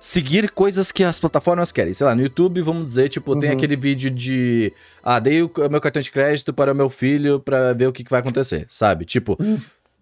seguir 0.07 0.51
coisas 0.53 0.93
que 0.93 1.03
as 1.03 1.19
plataformas 1.19 1.73
querem. 1.73 1.93
Sei 1.93 2.07
lá, 2.07 2.15
no 2.15 2.23
YouTube, 2.23 2.63
vamos 2.63 2.87
dizer, 2.87 3.09
tipo, 3.09 3.35
tem 3.37 3.51
Uhum. 3.51 3.57
aquele 3.57 3.75
vídeo 3.77 4.09
de. 4.11 4.73
Ah, 5.03 5.19
dei 5.19 5.43
o 5.43 5.51
meu 5.71 5.81
cartão 5.81 6.01
de 6.01 6.11
crédito 6.13 6.53
para 6.55 6.73
o 6.73 6.75
meu 6.77 6.89
filho 6.89 7.41
pra 7.41 7.73
ver 7.73 7.89
o 7.89 7.93
que, 7.93 8.05
que 8.05 8.11
vai 8.11 8.21
acontecer, 8.21 8.67
sabe? 8.71 9.05
Tipo, 9.05 9.37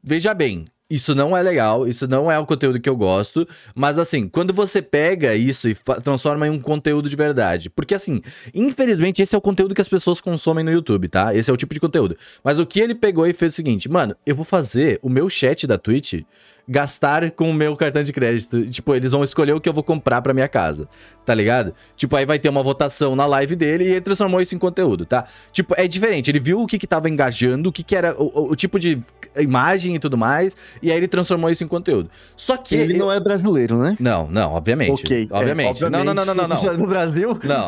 veja 0.02 0.34
bem. 0.34 0.66
Isso 0.90 1.14
não 1.14 1.34
é 1.34 1.42
legal, 1.42 1.88
isso 1.88 2.06
não 2.06 2.30
é 2.30 2.38
o 2.38 2.44
conteúdo 2.44 2.78
que 2.78 2.88
eu 2.88 2.94
gosto, 2.94 3.48
mas 3.74 3.98
assim, 3.98 4.28
quando 4.28 4.52
você 4.52 4.82
pega 4.82 5.34
isso 5.34 5.66
e 5.66 5.74
transforma 6.04 6.46
em 6.46 6.50
um 6.50 6.60
conteúdo 6.60 7.08
de 7.08 7.16
verdade, 7.16 7.70
porque 7.70 7.94
assim, 7.94 8.20
infelizmente 8.54 9.22
esse 9.22 9.34
é 9.34 9.38
o 9.38 9.40
conteúdo 9.40 9.74
que 9.74 9.80
as 9.80 9.88
pessoas 9.88 10.20
consomem 10.20 10.62
no 10.62 10.70
YouTube, 10.70 11.08
tá? 11.08 11.34
Esse 11.34 11.50
é 11.50 11.52
o 11.54 11.56
tipo 11.56 11.72
de 11.72 11.80
conteúdo. 11.80 12.16
Mas 12.44 12.58
o 12.58 12.66
que 12.66 12.80
ele 12.80 12.94
pegou 12.94 13.26
e 13.26 13.32
fez 13.32 13.54
o 13.54 13.56
seguinte, 13.56 13.88
mano, 13.88 14.14
eu 14.26 14.34
vou 14.36 14.44
fazer 14.44 14.98
o 15.02 15.08
meu 15.08 15.28
chat 15.30 15.66
da 15.66 15.78
Twitch 15.78 16.20
gastar 16.66 17.30
com 17.32 17.50
o 17.50 17.54
meu 17.54 17.76
cartão 17.76 18.02
de 18.02 18.12
crédito. 18.12 18.64
Tipo, 18.70 18.94
eles 18.94 19.12
vão 19.12 19.22
escolher 19.22 19.52
o 19.52 19.60
que 19.60 19.68
eu 19.68 19.72
vou 19.72 19.82
comprar 19.82 20.22
pra 20.22 20.32
minha 20.32 20.48
casa, 20.48 20.88
tá 21.24 21.34
ligado? 21.34 21.74
Tipo, 21.96 22.16
aí 22.16 22.24
vai 22.24 22.38
ter 22.38 22.48
uma 22.48 22.62
votação 22.62 23.14
na 23.14 23.26
live 23.26 23.54
dele 23.54 23.84
e 23.84 23.88
ele 23.88 24.00
transformou 24.00 24.40
isso 24.40 24.54
em 24.54 24.58
conteúdo, 24.58 25.04
tá? 25.04 25.24
Tipo, 25.52 25.74
é 25.76 25.86
diferente. 25.86 26.30
Ele 26.30 26.40
viu 26.40 26.60
o 26.60 26.66
que 26.66 26.78
que 26.78 26.86
tava 26.86 27.08
engajando, 27.08 27.68
o 27.68 27.72
que 27.72 27.82
que 27.82 27.94
era 27.94 28.14
o, 28.20 28.50
o- 28.52 28.56
tipo 28.56 28.78
de 28.78 28.98
imagem 29.36 29.96
e 29.96 29.98
tudo 29.98 30.16
mais, 30.16 30.56
e 30.80 30.90
aí 30.90 30.96
ele 30.96 31.08
transformou 31.08 31.50
isso 31.50 31.64
em 31.64 31.68
conteúdo. 31.68 32.08
Só 32.36 32.56
que 32.56 32.74
Ele 32.76 32.94
não 32.96 33.10
é 33.10 33.18
brasileiro, 33.18 33.76
né? 33.78 33.96
não, 33.98 34.26
não, 34.28 34.52
obviamente. 34.52 35.02
Ok. 35.04 35.28
é, 35.30 35.34
Obviamente. 35.36 35.82
não, 35.82 35.90
não, 35.90 36.14
não, 36.14 36.24
não, 36.24 36.34
não, 36.34 36.48
não. 36.48 36.56
Se 36.56 36.70
no 36.70 36.86
Brasil. 36.86 37.38
Não. 37.42 37.66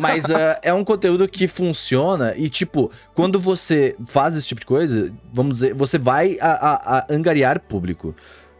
Mas 0.00 0.30
ah, 0.30 0.58
é 0.62 0.72
um 0.74 0.84
conteúdo 0.84 1.26
que 1.26 1.48
funciona 1.48 2.34
e, 2.36 2.48
tipo, 2.48 2.90
quando 3.14 3.40
você 3.40 3.96
faz 4.06 4.36
esse 4.36 4.46
tipo 4.46 4.60
de 4.60 4.66
coisa, 4.66 5.10
vamos 5.32 5.54
dizer, 5.54 5.74
você 5.74 5.98
vai 5.98 6.36
a, 6.40 6.50
a- 6.50 6.98
a 6.98 7.06
angariar 7.10 7.60
público. 7.60 8.14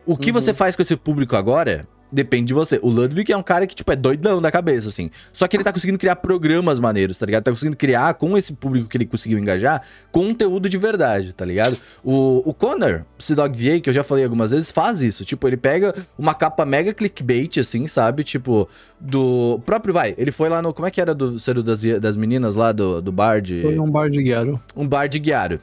O 0.06 0.16
que 0.16 0.30
Uhum. 0.30 0.34
você 0.34 0.54
faz 0.54 0.76
com 0.76 0.82
esse 0.82 0.96
público 0.96 1.34
agora 1.36 1.86
depende 2.10 2.46
de 2.46 2.54
você. 2.54 2.78
O 2.82 2.88
Ludwig 2.88 3.32
é 3.32 3.36
um 3.36 3.42
cara 3.42 3.66
que, 3.66 3.74
tipo, 3.74 3.90
é 3.90 3.96
doidão 3.96 4.40
da 4.40 4.50
cabeça, 4.50 4.88
assim. 4.88 5.10
Só 5.32 5.48
que 5.48 5.56
ele 5.56 5.64
tá 5.64 5.72
conseguindo 5.72 5.98
criar 5.98 6.16
programas 6.16 6.78
maneiros, 6.78 7.18
tá 7.18 7.26
ligado? 7.26 7.42
Tá 7.44 7.50
conseguindo 7.50 7.76
criar, 7.76 8.14
com 8.14 8.38
esse 8.38 8.52
público 8.52 8.88
que 8.88 8.96
ele 8.96 9.06
conseguiu 9.06 9.38
engajar, 9.38 9.82
conteúdo 10.12 10.68
de 10.68 10.78
verdade, 10.78 11.32
tá 11.32 11.44
ligado? 11.44 11.76
O, 12.04 12.48
o 12.48 12.54
Connor, 12.54 13.02
Dog 13.34 13.58
VA, 13.58 13.80
que 13.80 13.90
eu 13.90 13.94
já 13.94 14.04
falei 14.04 14.22
algumas 14.24 14.52
vezes, 14.52 14.70
faz 14.70 15.02
isso. 15.02 15.24
Tipo, 15.24 15.48
ele 15.48 15.56
pega 15.56 15.94
uma 16.16 16.32
capa 16.32 16.64
mega 16.64 16.94
clickbait, 16.94 17.58
assim, 17.58 17.88
sabe? 17.88 18.22
Tipo, 18.22 18.68
do 19.00 19.60
próprio, 19.66 19.92
vai, 19.92 20.14
ele 20.16 20.30
foi 20.30 20.48
lá 20.48 20.62
no, 20.62 20.72
como 20.72 20.86
é 20.86 20.90
que 20.90 21.00
era 21.00 21.12
do 21.14 21.38
ser 21.40 21.60
das, 21.62 21.82
das 21.82 22.16
meninas 22.16 22.54
lá 22.54 22.70
do, 22.70 23.02
do 23.02 23.10
bar 23.10 23.40
de... 23.42 23.62
Foi 23.62 23.78
um 23.78 23.90
bar 23.90 24.08
de 24.08 24.22
guiaro. 24.22 24.60
Um 24.76 24.86
bar 24.86 25.08
de 25.08 25.18
guiário. 25.18 25.60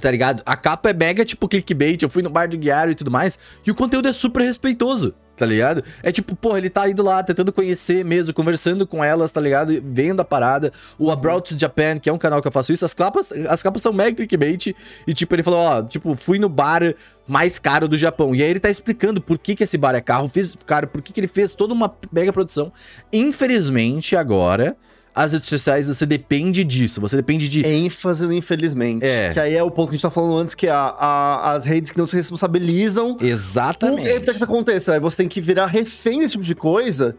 Tá 0.00 0.10
ligado? 0.10 0.42
A 0.44 0.56
capa 0.56 0.90
é 0.90 0.92
mega 0.92 1.24
tipo 1.24 1.46
clickbait, 1.46 2.02
eu 2.02 2.10
fui 2.10 2.22
no 2.22 2.28
bar 2.28 2.46
de 2.46 2.56
guiário 2.56 2.90
e 2.90 2.94
tudo 2.94 3.10
mais, 3.10 3.38
e 3.64 3.70
o 3.70 3.74
conteúdo 3.74 4.08
é 4.08 4.12
super 4.12 4.42
respeitoso, 4.42 5.14
tá 5.36 5.46
ligado? 5.46 5.84
É 6.02 6.10
tipo, 6.10 6.34
pô, 6.34 6.56
ele 6.56 6.68
tá 6.68 6.88
indo 6.90 7.00
lá 7.00 7.22
tentando 7.22 7.52
conhecer 7.52 8.04
mesmo, 8.04 8.34
conversando 8.34 8.88
com 8.88 9.04
elas, 9.04 9.30
tá 9.30 9.40
ligado? 9.40 9.72
Vendo 9.84 10.20
a 10.20 10.24
parada. 10.24 10.72
O 10.98 11.12
Abroad 11.12 11.48
to 11.48 11.58
Japan, 11.58 11.98
que 11.98 12.10
é 12.10 12.12
um 12.12 12.18
canal 12.18 12.42
que 12.42 12.48
eu 12.48 12.52
faço 12.52 12.72
isso, 12.72 12.84
as 12.84 12.92
capas, 12.92 13.30
as 13.48 13.62
capas 13.62 13.82
são 13.82 13.92
mega 13.92 14.16
clickbait, 14.16 14.74
e 15.06 15.14
tipo, 15.14 15.32
ele 15.34 15.44
falou, 15.44 15.60
ó, 15.60 15.82
tipo, 15.82 16.16
fui 16.16 16.40
no 16.40 16.48
bar 16.48 16.82
mais 17.26 17.60
caro 17.60 17.86
do 17.86 17.96
Japão. 17.96 18.34
E 18.34 18.42
aí 18.42 18.50
ele 18.50 18.60
tá 18.60 18.68
explicando 18.68 19.20
por 19.20 19.38
que 19.38 19.54
que 19.54 19.62
esse 19.62 19.78
bar 19.78 19.94
é 19.94 20.00
caro, 20.00 20.28
fez, 20.28 20.56
cara, 20.66 20.88
por 20.88 21.00
que 21.02 21.12
que 21.12 21.20
ele 21.20 21.28
fez 21.28 21.54
toda 21.54 21.72
uma 21.72 21.94
mega 22.12 22.32
produção. 22.32 22.72
Infelizmente, 23.12 24.16
agora, 24.16 24.76
as 25.14 25.32
redes 25.32 25.48
sociais, 25.48 25.86
você 25.88 26.04
depende 26.04 26.64
disso, 26.64 27.00
você 27.00 27.16
depende 27.16 27.48
de... 27.48 27.64
ênfase 27.64 28.24
infelizmente. 28.34 29.04
É. 29.06 29.32
Que 29.32 29.38
aí 29.38 29.54
é 29.54 29.62
o 29.62 29.70
ponto 29.70 29.88
que 29.90 29.94
a 29.94 29.96
gente 29.96 30.02
tá 30.02 30.10
falando 30.10 30.36
antes, 30.36 30.54
que 30.54 30.66
é 30.66 30.70
a, 30.70 30.86
a- 30.88 31.52
as 31.52 31.64
redes 31.64 31.90
que 31.92 31.98
não 31.98 32.06
se 32.06 32.16
responsabilizam 32.16 33.16
Exatamente. 33.20 34.08
evitar 34.08 34.32
que 34.32 34.36
isso 34.36 34.44
aconteça. 34.44 34.94
Aí 34.94 35.00
você 35.00 35.18
tem 35.18 35.28
que 35.28 35.40
virar 35.40 35.66
refém 35.66 36.20
desse 36.20 36.32
tipo 36.32 36.44
de 36.44 36.54
coisa 36.54 37.14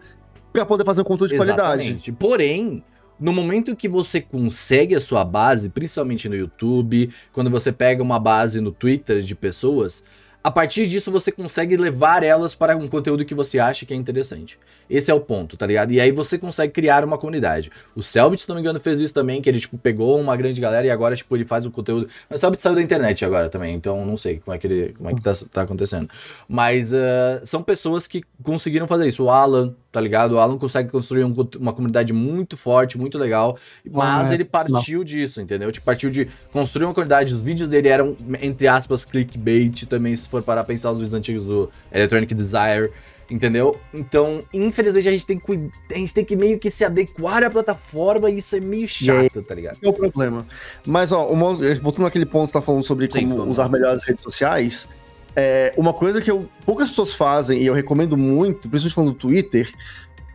pra 0.52 0.66
poder 0.66 0.84
fazer 0.86 1.02
um 1.02 1.06
conteúdo 1.06 1.30
de 1.32 1.38
qualidade. 1.38 1.82
Exatamente. 1.84 2.12
Porém, 2.12 2.84
no 3.20 3.32
momento 3.32 3.76
que 3.76 3.88
você 3.88 4.20
consegue 4.20 4.94
a 4.94 5.00
sua 5.00 5.24
base, 5.24 5.70
principalmente 5.70 6.28
no 6.28 6.36
YouTube, 6.36 7.10
quando 7.32 7.50
você 7.50 7.72
pega 7.72 8.04
uma 8.04 8.20
base 8.20 8.60
no 8.60 8.72
Twitter 8.72 9.22
de 9.22 9.36
pessoas, 9.36 10.04
a 10.46 10.52
partir 10.52 10.86
disso 10.86 11.12
você 11.12 11.32
consegue 11.32 11.76
levar 11.76 12.22
elas 12.22 12.54
para 12.54 12.78
um 12.78 12.88
conteúdo 12.88 13.26
que 13.26 13.34
você 13.34 13.58
acha 13.58 13.84
que 13.84 13.96
é 13.96 13.98
interessante. 13.98 14.60
Esse 14.88 15.10
é 15.10 15.14
o 15.14 15.20
ponto, 15.20 15.58
tá 15.58 15.66
ligado? 15.66 15.92
E 15.92 16.00
aí 16.00 16.12
você 16.12 16.38
consegue 16.38 16.72
criar 16.72 17.04
uma 17.04 17.18
comunidade. 17.18 17.72
O 17.96 18.04
Selbit, 18.04 18.44
se 18.44 18.48
não 18.48 18.54
me 18.54 18.62
engano, 18.62 18.80
fez 18.80 19.02
isso 19.02 19.12
também, 19.12 19.42
que 19.42 19.50
ele, 19.50 19.60
tipo, 19.60 19.76
pegou 19.76 20.22
uma 20.22 20.38
grande 20.38 20.62
galera 20.62 20.86
e 20.86 20.92
agora, 20.92 21.16
tipo, 21.16 21.36
ele 21.36 21.46
faz 21.46 21.66
o 21.66 21.72
conteúdo. 21.72 22.08
Mas 22.30 22.38
o 22.38 22.42
Selbit 22.42 22.62
saiu 22.62 22.76
da 22.76 22.82
internet 22.84 23.26
agora 23.26 23.50
também, 23.50 23.74
então 23.74 24.06
não 24.06 24.16
sei 24.16 24.38
como 24.38 24.54
é 24.54 24.60
que, 24.60 24.68
ele, 24.68 24.94
como 24.94 25.10
é 25.10 25.16
que 25.16 25.22
tá, 25.22 25.32
tá 25.52 25.62
acontecendo. 25.64 26.08
Mas 26.48 26.94
ah, 26.94 27.42
são 27.44 27.64
pessoas 27.64 28.06
que 28.06 28.24
conseguiram 28.44 28.88
fazer 28.88 29.08
isso. 29.08 29.24
O 29.24 29.32
Alan, 29.32 29.74
tá 29.96 30.02
ligado? 30.02 30.34
O 30.34 30.40
Alan 30.40 30.58
consegue 30.58 30.90
construir 30.90 31.24
um 31.24 31.34
uma 31.58 31.72
comunidade 31.72 32.12
muito 32.12 32.58
forte, 32.58 32.98
muito 32.98 33.18
legal. 33.18 33.58
Mas 33.90 34.30
Ah, 34.30 34.34
ele 34.34 34.44
partiu 34.44 35.06
disso, 35.06 35.40
entendeu? 35.40 35.72
Tipo, 35.72 35.86
partiu 35.86 36.10
de 36.10 36.28
construir 36.52 36.84
uma 36.84 36.94
comunidade. 36.94 37.34
Os 37.34 37.40
vídeos 37.40 37.70
dele 37.70 37.88
eram, 37.88 38.14
entre 38.42 38.68
aspas, 38.68 39.06
clickbait 39.06 39.86
também, 39.86 40.14
se 40.14 40.28
for 40.28 40.44
parar 40.44 40.62
a 40.62 40.64
pensar 40.66 40.92
os 40.92 40.98
vídeos 40.98 41.14
antigos 41.14 41.46
do 41.46 41.70
Electronic 41.94 42.36
Desire. 42.36 42.92
Entendeu? 43.32 43.80
Então, 43.94 44.44
infelizmente, 44.54 45.08
a 45.08 45.12
gente 45.12 45.26
tem 45.26 45.38
que, 45.38 45.70
a 45.92 45.98
gente 45.98 46.14
tem 46.14 46.26
que 46.26 46.36
meio 46.36 46.60
que 46.60 46.70
se 46.70 46.84
adequar 46.84 47.42
à 47.42 47.50
plataforma 47.50 48.30
e 48.30 48.40
isso 48.40 48.58
é 48.58 48.60
meio 48.60 48.88
chato, 48.88 49.42
tá 49.42 49.56
ligado? 49.56 49.78
É 49.82 49.88
o 49.88 49.94
problema. 49.94 50.46
Mas, 50.86 51.14
ó, 51.14 51.28
uma, 51.30 51.56
voltando 51.82 52.04
naquele 52.04 52.26
ponto 52.26 52.48
que 52.48 52.52
você 52.52 52.54
tá 52.54 52.62
falando 52.62 52.84
sobre 52.84 53.10
Sim, 53.10 53.30
como 53.30 53.50
usar 53.50 53.70
melhor 53.70 53.94
as 53.94 54.04
redes 54.04 54.22
sociais, 54.22 54.88
é, 55.36 55.74
uma 55.76 55.94
coisa 55.94 56.22
que 56.22 56.32
eu, 56.32 56.49
poucas 56.66 56.90
pessoas 56.90 57.14
fazem 57.14 57.62
e 57.62 57.66
eu 57.66 57.74
recomendo 57.74 58.16
muito, 58.16 58.70
principalmente 58.70 58.94
falando 58.94 59.12
do 59.12 59.18
Twitter, 59.18 59.72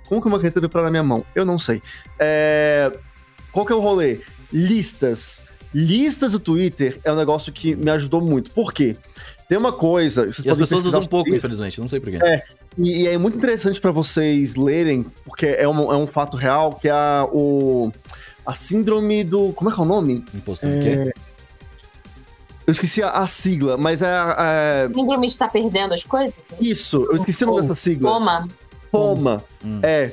como 0.07 0.21
que 0.21 0.29
uma 0.29 0.39
caneta 0.39 0.61
veio 0.61 0.69
pra 0.71 0.83
na 0.83 0.91
minha 0.91 1.03
mão? 1.03 1.25
Eu 1.35 1.45
não 1.45 1.59
sei. 1.59 1.81
É, 2.19 2.93
qual 3.53 3.65
que 3.65 3.73
é 3.73 3.77
o 3.77 3.81
rolê? 3.81 4.21
Listas. 4.53 5.43
Listas 5.73 6.33
do 6.33 6.41
Twitter 6.41 6.99
é 7.05 7.13
um 7.13 7.17
negócio 7.17 7.53
que 7.53 7.77
me 7.77 7.91
ajudou 7.93 8.21
muito. 8.21 8.51
Por 8.51 8.73
quê? 8.73 8.97
Tem 9.49 9.57
uma 9.57 9.73
coisa. 9.73 10.27
Vocês 10.27 10.45
E 10.45 10.51
as 10.51 10.59
pessoas 10.59 10.85
usam 10.85 11.01
pouco, 11.03 11.27
sobre 11.27 11.37
isso. 11.37 11.47
infelizmente, 11.47 11.81
não 11.81 11.87
sei 11.87 12.01
porquê. 12.01 12.19
É. 12.23 12.43
E, 12.77 13.03
e 13.03 13.07
é 13.07 13.17
muito 13.19 13.37
interessante 13.37 13.81
pra 13.81 13.91
vocês 13.91 14.57
lerem, 14.57 15.07
porque 15.25 15.47
é 15.47 15.69
um, 15.69 15.93
é 15.93 15.97
um 15.97 16.07
fato 16.07 16.37
real, 16.37 16.75
que 16.75 16.89
é 16.89 16.93
a, 16.93 17.29
o, 17.33 17.93
a 18.45 18.55
síndrome 18.55 19.23
do. 19.25 19.53
Como 19.53 19.71
é 19.71 19.75
que 19.75 19.81
é 19.81 19.83
o 19.83 19.87
nome? 19.87 20.25
Imposto 20.35 20.67
do 20.67 20.73
quê? 20.83 21.13
Eu 22.71 22.73
esqueci 22.73 23.03
a, 23.03 23.11
a 23.11 23.27
sigla, 23.27 23.77
mas 23.77 24.01
é, 24.01 24.07
é- 24.07 24.89
Síndrome 24.95 25.27
de 25.27 25.33
estar 25.33 25.49
perdendo 25.49 25.93
as 25.93 26.05
coisas? 26.05 26.55
Isso, 26.61 27.05
eu 27.11 27.17
esqueci 27.17 27.43
o 27.43 27.49
nome 27.49 27.63
dessa 27.63 27.75
sigla. 27.75 28.09
Toma. 28.09 28.49
Poma. 28.93 29.43
Hum. 29.65 29.81
É. 29.83 30.13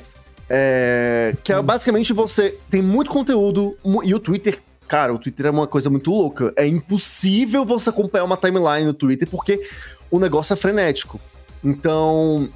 é, 0.50 1.36
que 1.44 1.52
é 1.52 1.62
basicamente 1.62 2.12
você 2.12 2.58
tem 2.68 2.82
muito 2.82 3.12
conteúdo 3.12 3.78
e 4.02 4.12
o 4.12 4.18
Twitter. 4.18 4.60
Cara, 4.88 5.14
o 5.14 5.20
Twitter 5.20 5.46
é 5.46 5.50
uma 5.50 5.68
coisa 5.68 5.88
muito 5.88 6.10
louca. 6.10 6.52
É 6.56 6.66
impossível 6.66 7.64
você 7.64 7.90
acompanhar 7.90 8.24
uma 8.24 8.36
timeline 8.36 8.84
no 8.84 8.92
Twitter 8.92 9.28
porque 9.30 9.64
o 10.10 10.18
negócio 10.18 10.52
é 10.52 10.56
frenético. 10.56 11.20
Então, 11.62 12.48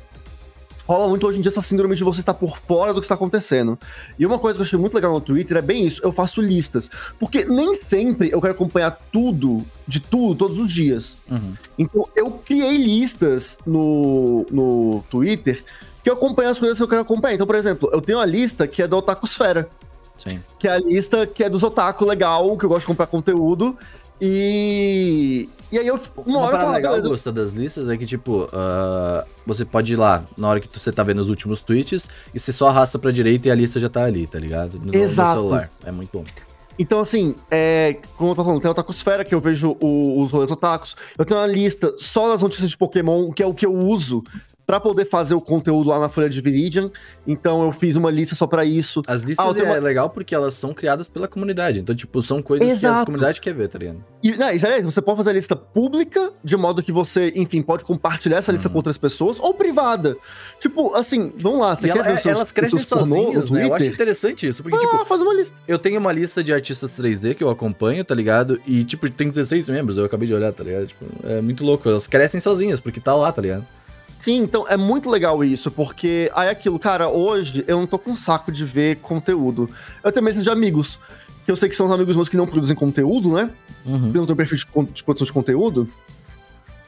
rola 0.87 1.09
muito 1.09 1.27
hoje 1.27 1.39
em 1.39 1.41
dia 1.41 1.51
essa 1.51 1.61
síndrome 1.61 1.95
de 1.95 2.05
você 2.05 2.21
estar 2.21 2.35
por 2.35 2.59
fora 2.59 2.93
do 2.93 3.01
que 3.01 3.05
está 3.05 3.15
acontecendo. 3.15 3.79
E 4.19 4.27
uma 4.27 4.39
coisa 4.39 4.57
que 4.57 4.63
eu 4.63 4.67
achei 4.67 4.79
muito 4.79 4.95
legal 4.95 5.13
no 5.13 5.21
Twitter 5.21 5.57
é 5.57 5.63
bem 5.63 5.87
isso, 5.87 6.01
eu 6.05 6.13
faço 6.13 6.41
listas. 6.41 6.91
Porque 7.19 7.45
nem 7.45 7.75
sempre 7.75 8.31
eu 8.31 8.41
quero 8.41 8.55
acompanhar 8.55 8.91
tudo, 9.13 9.65
de 9.87 10.01
tudo, 10.01 10.35
todos 10.35 10.59
os 10.59 10.73
dias. 10.73 11.19
Uhum. 11.31 11.55
Então 11.79 12.09
eu 12.17 12.31
criei 12.31 12.77
listas 12.77 13.59
no, 13.67 14.47
no 14.51 15.05
Twitter 15.11 15.63
que 16.03 16.11
eu 16.11 16.15
acompanho 16.15 16.51
as 16.51 16.59
coisas 16.59 16.77
que 16.77 16.83
eu 16.83 16.89
quero 16.89 17.03
acompanhar. 17.03 17.35
Então, 17.35 17.47
por 17.47 17.55
exemplo, 17.55 17.89
eu 17.93 18.01
tenho 18.01 18.19
uma 18.19 18.27
lista 18.27 18.67
que 18.67 18.83
é 18.83 18.89
da 18.89 18.97
Otakusfera, 18.97 19.69
Sim. 20.19 20.41
que 20.59 20.67
é 20.67 20.73
a 20.73 20.79
lista 20.79 21.27
que 21.27 21.45
é 21.45 21.49
dos 21.49 21.63
otaku 21.63 22.05
legal, 22.05 22.57
que 22.59 22.65
eu 22.65 22.69
gosto 22.69 22.81
de 22.83 22.87
comprar 22.87 23.07
conteúdo. 23.07 23.77
E. 24.21 25.49
E 25.73 25.79
aí 25.79 25.87
eu. 25.87 25.99
Uma, 26.17 26.25
Uma 26.27 26.39
hora 26.41 26.57
eu 26.57 26.61
falo, 26.61 26.73
legal, 26.75 26.93
beleza, 26.93 27.09
gosta 27.09 27.33
das 27.33 27.51
listas, 27.53 27.89
é 27.89 27.97
que, 27.97 28.05
tipo, 28.07 28.47
ah, 28.53 29.25
você 29.47 29.65
pode 29.65 29.95
ir 29.95 29.97
lá 29.97 30.23
na 30.37 30.49
hora 30.49 30.61
que 30.61 30.69
tu- 30.69 30.79
você 30.79 30.93
tá 30.93 31.03
vendo 31.03 31.19
os 31.19 31.31
últimos 31.31 31.63
tweets 31.63 32.11
e 32.35 32.39
você 32.39 32.53
só 32.53 32.69
arrasta 32.69 32.99
pra 32.99 33.11
direita 33.11 33.49
e 33.49 33.51
a 33.51 33.55
lista 33.55 33.81
já 33.81 33.89
tá 33.89 34.05
ali, 34.05 34.27
tá 34.27 34.39
ligado? 34.39 34.79
No, 34.79 34.87
no 34.93 34.95
Exato. 34.95 35.33
celular. 35.33 35.71
É 35.85 35.91
muito 35.91 36.11
bom. 36.13 36.25
Então, 36.79 37.01
assim, 37.01 37.35
é, 37.51 37.97
como 38.17 38.31
eu 38.33 38.35
tô 38.35 38.45
falando, 38.45 38.61
tem 38.61 38.69
a 38.69 38.73
Otakusfera, 38.73 39.25
que 39.25 39.35
eu 39.35 39.41
vejo 39.41 39.77
o- 39.81 40.23
os 40.23 40.31
rolês 40.31 40.51
otakus. 40.51 40.97
Eu 41.19 41.25
tenho 41.25 41.39
uma 41.41 41.47
lista 41.47 41.95
só 41.99 42.29
das 42.31 42.41
notícias 42.43 42.71
de 42.71 42.77
Pokémon, 42.79 43.31
que 43.31 43.43
é 43.43 43.47
o 43.47 43.53
que 43.55 43.65
eu 43.67 43.75
uso 43.75 44.23
pra 44.67 44.79
poder 44.79 45.09
fazer 45.09 45.35
o 45.35 45.41
conteúdo 45.41 45.89
lá 45.89 45.99
na 45.99 46.09
Folha 46.09 46.31
de 46.31 46.41
Viridian. 46.41 46.91
Então, 47.27 47.63
eu 47.65 47.73
fiz 47.73 47.97
uma 47.97 48.11
lista 48.11 48.35
só 48.35 48.47
pra 48.47 48.65
isso. 48.65 49.03
As 49.07 49.23
Ah, 49.23 49.27
listas 49.27 49.53
tenho 49.55 49.67
é 49.67 49.71
uma- 49.71 49.79
legal 49.79 50.09
porque 50.11 50.35
elas 50.35 50.55
são 50.55 50.73
criadas 50.73 51.09
pela 51.09 51.27
comunidade. 51.29 51.81
Então, 51.81 51.95
tipo, 51.95 52.23
são 52.23 52.41
coisas 52.41 52.67
que 52.67 52.73
a 52.87 52.91
Exato. 52.91 53.07
comunidade 53.07 53.41
quer 53.41 53.53
ver, 53.55 53.69
tá 53.69 53.79
ligado? 53.79 54.03
E, 54.23 54.33
não, 54.37 54.51
isso 54.51 54.67
é, 54.67 54.81
você 54.81 55.03
pode 55.03 55.17
fazer 55.19 55.31
a 55.31 55.33
lista 55.33 55.57
pública, 55.57 56.33
de 56.45 56.57
modo 56.57 56.83
que 56.83 56.93
você, 56.93 57.33
enfim, 57.35 57.61
pode 57.61 57.85
compartilhar 57.85 58.39
essa 58.39 58.53
lista 58.53 58.69
Uhum. 58.69 58.73
com 58.73 58.79
outras 58.79 58.97
pessoas, 58.97 59.39
ou 59.41 59.53
privada. 59.53 60.17
Tipo, 60.61 60.95
assim, 60.95 61.33
vamos 61.39 61.61
lá, 61.61 61.75
você 61.77 61.89
E 61.89 61.93
quer 61.93 61.99
ela- 61.99 62.09
ver 62.09 62.15
os 62.15 62.23
seus, 62.23 62.35
elas 62.37 62.53
crescem 62.53 62.79
seus 62.79 62.89
sozinhas, 62.89 63.51
né? 63.51 63.67
Eu 63.69 63.75
acho 63.75 63.87
interessante 63.87 64.47
isso. 64.47 64.63
Porque, 64.63 64.77
Ah, 64.77 64.81
tipo, 64.81 65.05
faz 65.07 65.23
uma 65.23 65.35
lista. 65.35 65.57
eu 65.67 65.79
tenho 65.79 65.99
uma 65.99 66.13
lista 66.13 66.43
de 66.43 66.53
artistas 66.53 66.93
3D 66.97 67.35
que 67.35 67.43
eu 67.43 67.51
acompanho, 67.51 68.05
tá 68.05 68.15
ligado? 68.15 68.61
E, 68.67 68.85
tipo, 68.85 69.11
tem 69.11 69.29
16 69.29 69.69
membros, 69.69 69.99
eu 69.99 70.05
acabei 70.05 70.29
de 70.29 70.35
olhar, 70.35 70.53
tá 70.53 70.63
ligado? 70.63 70.87
Tipo, 70.87 71.05
é 71.25 71.41
muito 71.41 71.65
louco. 71.65 71.89
Elas 71.89 72.07
crescem 72.07 72.41
sozinhas, 72.41 72.79
porque 72.81 73.01
tá 73.01 73.15
lá, 73.15 73.33
tá 73.33 73.43
ligado? 73.43 73.67
Sim, 74.23 74.37
então 74.37 74.65
é 74.69 74.77
muito 74.77 75.11
legal 75.11 75.43
isso, 75.43 75.69
porque 75.69 76.31
aí 76.33 76.47
é 76.47 76.51
aquilo, 76.53 76.79
cara, 76.79 77.09
hoje 77.09 77.65
eu 77.67 77.77
não 77.77 77.89
tô 77.89 77.99
com 77.99 78.15
saco 78.15 78.53
de 78.53 78.65
ver 78.65 78.99
conteúdo. 78.99 79.69
Eu 80.05 80.13
tenho 80.13 80.25
mesmo 80.25 80.41
de 80.41 80.49
amigos, 80.49 80.97
que 81.45 81.51
eu 81.51 81.57
sei 81.57 81.69
que 81.69 81.75
são 81.75 81.87
os 81.87 81.93
amigos 81.93 82.15
meus 82.15 82.29
que 82.29 82.37
não 82.37 82.47
produzem 82.47 82.77
conteúdo, 82.77 83.33
né? 83.33 83.51
Uhum. 83.85 84.13
Eu 84.15 84.21
não 84.21 84.27
tenho 84.27 84.37
perfil 84.37 84.59
de 84.93 85.03
produção 85.03 85.25
de 85.27 85.33
conteúdo. 85.33 85.89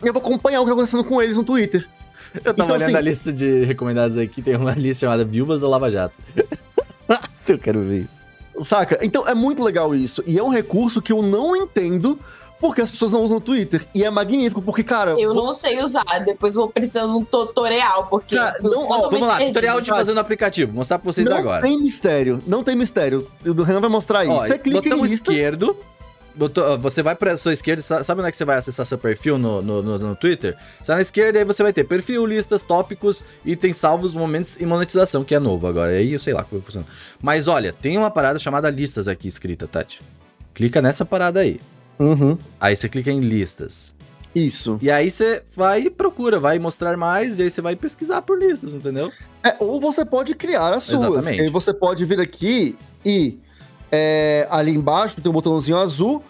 E 0.00 0.06
eu 0.06 0.12
vou 0.12 0.22
acompanhar 0.22 0.60
o 0.60 0.62
que 0.64 0.70
tá 0.70 0.74
acontecendo 0.74 1.02
com 1.02 1.20
eles 1.20 1.36
no 1.36 1.42
Twitter. 1.42 1.88
Eu 2.36 2.40
tava 2.40 2.52
Então, 2.54 2.66
olhando 2.66 2.82
assim- 2.84 2.94
a 2.94 3.00
lista 3.00 3.32
de 3.32 3.64
recomendados 3.64 4.16
aqui, 4.16 4.40
tem 4.40 4.54
uma 4.54 4.70
lista 4.78 5.00
chamada 5.00 5.24
Viúvas 5.24 5.60
da 5.60 5.66
Lava 5.68 5.90
Jato. 5.90 6.22
eu 7.48 7.58
quero 7.58 7.80
ver 7.82 8.02
isso. 8.02 8.64
Saca? 8.64 9.00
Então 9.02 9.26
é 9.26 9.34
muito 9.34 9.60
legal 9.64 9.92
isso. 9.92 10.22
E 10.24 10.38
é 10.38 10.42
um 10.44 10.50
recurso 10.50 11.02
que 11.02 11.12
eu 11.12 11.20
não 11.20 11.56
entendo 11.56 12.16
porque 12.66 12.80
as 12.80 12.90
pessoas 12.90 13.12
não 13.12 13.22
usam 13.22 13.36
o 13.36 13.40
Twitter. 13.42 13.86
E 13.94 14.02
é 14.02 14.08
magnífico, 14.08 14.62
porque, 14.62 14.82
cara. 14.82 15.10
Eu 15.20 15.34
não 15.34 15.52
sei 15.52 15.78
usar, 15.82 16.02
depois 16.24 16.54
vou 16.54 16.66
precisar 16.66 17.02
de 17.02 17.08
um 17.12 17.22
tutorial, 17.22 18.06
porque. 18.08 18.34
Cara, 18.36 18.58
não, 18.62 18.88
ó, 18.88 19.10
Vamos 19.10 19.28
lá, 19.28 19.36
perdi. 19.36 19.52
tutorial 19.52 19.80
de 19.82 19.90
fazer 19.90 20.14
no 20.14 20.20
aplicativo. 20.20 20.72
Vou 20.72 20.78
mostrar 20.78 20.98
pra 20.98 21.12
vocês 21.12 21.28
não 21.28 21.36
agora. 21.36 21.60
tem 21.62 21.78
mistério, 21.78 22.42
não 22.46 22.64
tem 22.64 22.74
mistério. 22.74 23.28
O 23.44 23.62
Renan 23.62 23.82
vai 23.82 23.90
mostrar 23.90 24.20
aí. 24.20 24.28
Ó, 24.28 24.38
Você 24.38 24.56
clica 24.58 24.80
botão 24.80 25.04
em 25.04 25.08
listas. 25.10 25.34
esquerdo. 25.34 25.76
Botou, 26.36 26.76
você 26.78 27.00
vai 27.00 27.14
pra 27.14 27.36
sua 27.36 27.52
esquerda, 27.52 27.80
sa- 27.80 28.02
sabe 28.02 28.20
onde 28.20 28.28
é 28.28 28.30
que 28.32 28.36
você 28.36 28.44
vai 28.44 28.56
acessar 28.56 28.84
seu 28.84 28.98
perfil 28.98 29.38
no, 29.38 29.62
no, 29.62 29.82
no, 29.82 29.98
no 29.98 30.16
Twitter? 30.16 30.56
Você 30.82 30.88
vai 30.88 30.96
na 30.96 31.02
esquerda 31.02 31.38
aí 31.38 31.44
você 31.44 31.62
vai 31.62 31.72
ter 31.72 31.84
perfil, 31.84 32.26
listas, 32.26 32.60
tópicos, 32.60 33.22
itens 33.44 33.76
salvos, 33.76 34.14
momentos 34.14 34.56
e 34.60 34.66
monetização, 34.66 35.22
que 35.22 35.32
é 35.34 35.38
novo 35.38 35.66
agora. 35.68 35.92
Aí 35.92 36.12
eu 36.14 36.18
sei 36.18 36.32
lá 36.34 36.42
como 36.42 36.60
funciona. 36.60 36.86
Mas 37.22 37.46
olha, 37.46 37.72
tem 37.72 37.96
uma 37.96 38.10
parada 38.10 38.36
chamada 38.40 38.68
listas 38.68 39.06
aqui 39.06 39.28
escrita, 39.28 39.68
Tati. 39.68 40.00
Clica 40.54 40.82
nessa 40.82 41.04
parada 41.04 41.38
aí. 41.38 41.60
Uhum. 41.98 42.36
Aí 42.60 42.74
você 42.74 42.88
clica 42.88 43.10
em 43.10 43.20
listas. 43.20 43.94
Isso. 44.34 44.78
E 44.82 44.90
aí 44.90 45.10
você 45.10 45.42
vai 45.54 45.82
e 45.82 45.90
procura, 45.90 46.40
vai 46.40 46.58
mostrar 46.58 46.96
mais, 46.96 47.38
e 47.38 47.42
aí 47.42 47.50
você 47.50 47.62
vai 47.62 47.76
pesquisar 47.76 48.20
por 48.22 48.38
listas, 48.38 48.74
entendeu? 48.74 49.12
É, 49.42 49.56
ou 49.60 49.80
você 49.80 50.04
pode 50.04 50.34
criar 50.34 50.72
as 50.72 50.84
suas. 50.84 51.02
Exatamente. 51.02 51.42
Aí 51.42 51.48
você 51.48 51.72
pode 51.72 52.04
vir 52.04 52.18
aqui 52.18 52.76
e 53.04 53.38
é, 53.92 54.48
ali 54.50 54.72
embaixo 54.72 55.20
tem 55.20 55.30
um 55.30 55.34
botãozinho 55.34 55.76
azul 55.76 56.22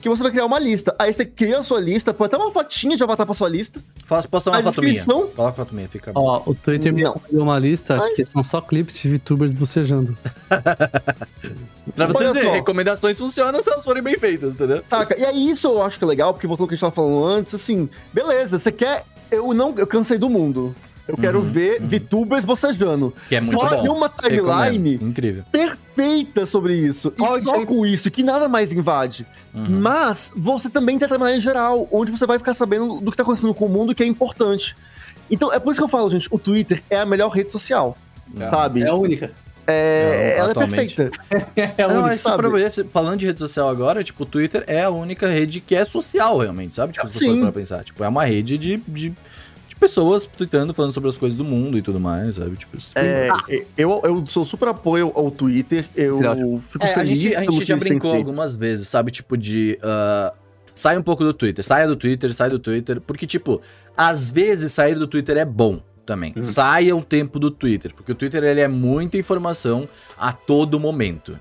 que 0.00 0.08
você 0.08 0.22
vai 0.22 0.32
criar 0.32 0.46
uma 0.46 0.58
lista. 0.58 0.94
Aí 0.98 1.12
você 1.12 1.24
cria 1.24 1.58
a 1.58 1.62
sua 1.62 1.80
lista, 1.80 2.12
põe 2.14 2.26
até 2.26 2.36
uma 2.36 2.50
fotinha 2.50 2.96
de 2.96 3.02
avatar 3.02 3.26
pra 3.26 3.34
sua 3.34 3.48
lista. 3.48 3.82
Faço, 4.06 4.28
posso 4.28 4.44
tomar 4.46 4.58
A 4.58 4.60
uma 4.60 4.72
foto 4.72 4.82
minha. 4.84 5.04
Coloca 5.04 5.52
foto 5.52 5.74
minha, 5.74 5.88
fica 5.88 6.12
bom. 6.12 6.20
Ó, 6.22 6.42
o 6.46 6.54
Twitter 6.54 6.92
me 6.92 7.02
deu 7.02 7.42
uma 7.42 7.58
lista 7.58 7.96
Mas- 7.96 8.14
que 8.14 8.26
são 8.26 8.42
só 8.42 8.60
clipes 8.60 8.98
de 9.00 9.08
VTubers 9.08 9.52
bocejando. 9.52 10.16
Pra 11.94 12.06
vocês 12.06 12.32
verem, 12.32 12.52
recomendações 12.52 13.18
funcionam 13.18 13.60
se 13.60 13.70
elas 13.70 13.84
forem 13.84 14.02
bem 14.02 14.16
feitas, 14.18 14.54
entendeu? 14.54 14.82
Saca? 14.86 15.18
E 15.18 15.24
aí 15.24 15.50
isso 15.50 15.66
eu 15.66 15.82
acho 15.82 15.98
que 15.98 16.04
é 16.04 16.08
legal, 16.08 16.32
porque 16.32 16.46
voltando 16.46 16.64
ao 16.64 16.68
que 16.68 16.74
a 16.74 16.76
gente 16.76 16.80
tava 16.82 16.94
falando 16.94 17.24
antes, 17.24 17.54
assim, 17.54 17.88
beleza, 18.12 18.58
você 18.58 18.70
quer. 18.70 19.04
Eu 19.30 19.52
não. 19.54 19.74
Eu 19.76 19.86
cansei 19.86 20.18
do 20.18 20.28
mundo. 20.28 20.74
Eu 21.10 21.16
quero 21.16 21.40
Uhum, 21.40 21.50
ver 21.50 21.80
uhum. 21.80 21.88
VTubers 21.88 22.44
bocejando. 22.44 23.14
Que 23.28 23.36
é 23.36 23.40
muito 23.40 23.58
Só 23.58 23.68
bom. 23.68 23.82
tem 23.82 23.90
uma 23.90 24.08
timeline. 24.08 24.94
Incrível. 25.02 25.44
perfeita 25.50 26.46
sobre 26.46 26.74
isso. 26.74 27.12
E 27.16 27.42
só 27.42 27.64
com 27.66 27.84
isso, 27.86 28.10
que 28.10 28.22
nada 28.22 28.48
mais 28.48 28.72
invade. 28.72 29.26
Uhum. 29.54 29.80
Mas 29.80 30.32
você 30.36 30.68
também 30.70 30.98
tem 30.98 31.06
a 31.06 31.10
timeline 31.10 31.40
geral, 31.40 31.88
onde 31.90 32.10
você 32.10 32.26
vai 32.26 32.38
ficar 32.38 32.54
sabendo 32.54 33.00
do 33.00 33.10
que 33.10 33.16
tá 33.16 33.22
acontecendo 33.22 33.54
com 33.54 33.66
o 33.66 33.68
mundo, 33.68 33.94
que 33.94 34.02
é 34.02 34.06
importante. 34.06 34.76
Então, 35.30 35.52
é 35.52 35.58
por 35.58 35.70
isso 35.70 35.80
que 35.80 35.84
eu 35.84 35.88
falo, 35.88 36.10
gente, 36.10 36.28
o 36.30 36.38
Twitter 36.38 36.82
é 36.90 36.98
a 36.98 37.06
melhor 37.06 37.28
rede 37.30 37.52
social, 37.52 37.96
É. 38.38 38.46
sabe? 38.46 38.82
É 38.82 38.88
a 38.88 38.94
única. 38.94 39.30
É, 39.66 40.34
Não, 40.36 40.42
ela 40.44 40.50
atualmente. 40.50 41.00
é 41.00 41.08
perfeita. 41.10 41.20
É 41.78 41.82
a 41.84 41.88
Não, 41.88 42.04
única. 42.04 42.60
esse- 42.66 42.84
falando 42.84 43.20
de 43.20 43.26
rede 43.26 43.38
social 43.38 43.68
agora, 43.68 44.02
tipo, 44.02 44.24
o 44.24 44.26
Twitter 44.26 44.64
é 44.66 44.82
a 44.82 44.90
única 44.90 45.28
rede 45.28 45.60
que 45.60 45.74
é 45.76 45.84
social, 45.84 46.38
realmente, 46.38 46.74
sabe? 46.74 46.92
Tipo, 46.92 47.06
se 47.06 47.12
você 47.18 47.26
Sim. 47.26 47.34
for 47.36 47.42
pra 47.42 47.52
pensar. 47.52 47.84
Tipo, 47.84 48.02
é 48.02 48.08
uma 48.08 48.24
rede 48.24 48.58
de, 48.58 48.76
de, 48.78 48.82
de 48.88 49.12
pessoas 49.80 50.24
tweetando, 50.26 50.72
falando 50.74 50.92
sobre 50.92 51.08
as 51.08 51.16
coisas 51.16 51.36
do 51.36 51.44
mundo 51.44 51.76
e 51.78 51.82
tudo 51.82 51.98
mais, 51.98 52.36
sabe? 52.36 52.56
Tipo, 52.56 52.76
É, 52.94 53.28
isso. 53.50 53.66
eu, 53.76 54.00
eu 54.04 54.24
sou 54.26 54.44
super 54.46 54.68
apoio 54.68 55.10
ao 55.14 55.30
Twitter, 55.30 55.84
eu 55.96 56.18
Filhote. 56.18 56.62
fico 56.70 56.84
É, 56.86 56.90
a 56.90 56.94
feliz 56.94 57.18
gente, 57.18 57.36
a 57.36 57.42
gente 57.42 57.64
já 57.64 57.76
brincou 57.76 58.12
algumas 58.14 58.54
vezes, 58.54 58.86
sabe? 58.86 59.10
Tipo, 59.10 59.36
de. 59.36 59.78
ah, 59.82 60.32
sai 60.74 60.96
um 60.98 61.02
pouco 61.02 61.24
do 61.24 61.32
Twitter, 61.32 61.64
saia 61.64 61.86
do 61.86 61.96
Twitter, 61.96 62.32
sai 62.34 62.50
do 62.50 62.58
Twitter. 62.58 63.00
Porque, 63.00 63.26
tipo, 63.26 63.60
às 63.96 64.30
vezes 64.30 64.70
sair 64.72 64.94
do 64.94 65.06
Twitter 65.06 65.36
é 65.38 65.44
bom 65.44 65.80
também. 66.06 66.32
Uhum. 66.36 66.42
Saia 66.44 66.94
um 66.94 67.02
tempo 67.02 67.38
do 67.38 67.50
Twitter. 67.50 67.92
Porque 67.94 68.12
o 68.12 68.14
Twitter 68.14 68.42
ele 68.44 68.60
é 68.60 68.68
muita 68.68 69.16
informação 69.16 69.88
a 70.18 70.32
todo 70.32 70.78
momento. 70.78 71.38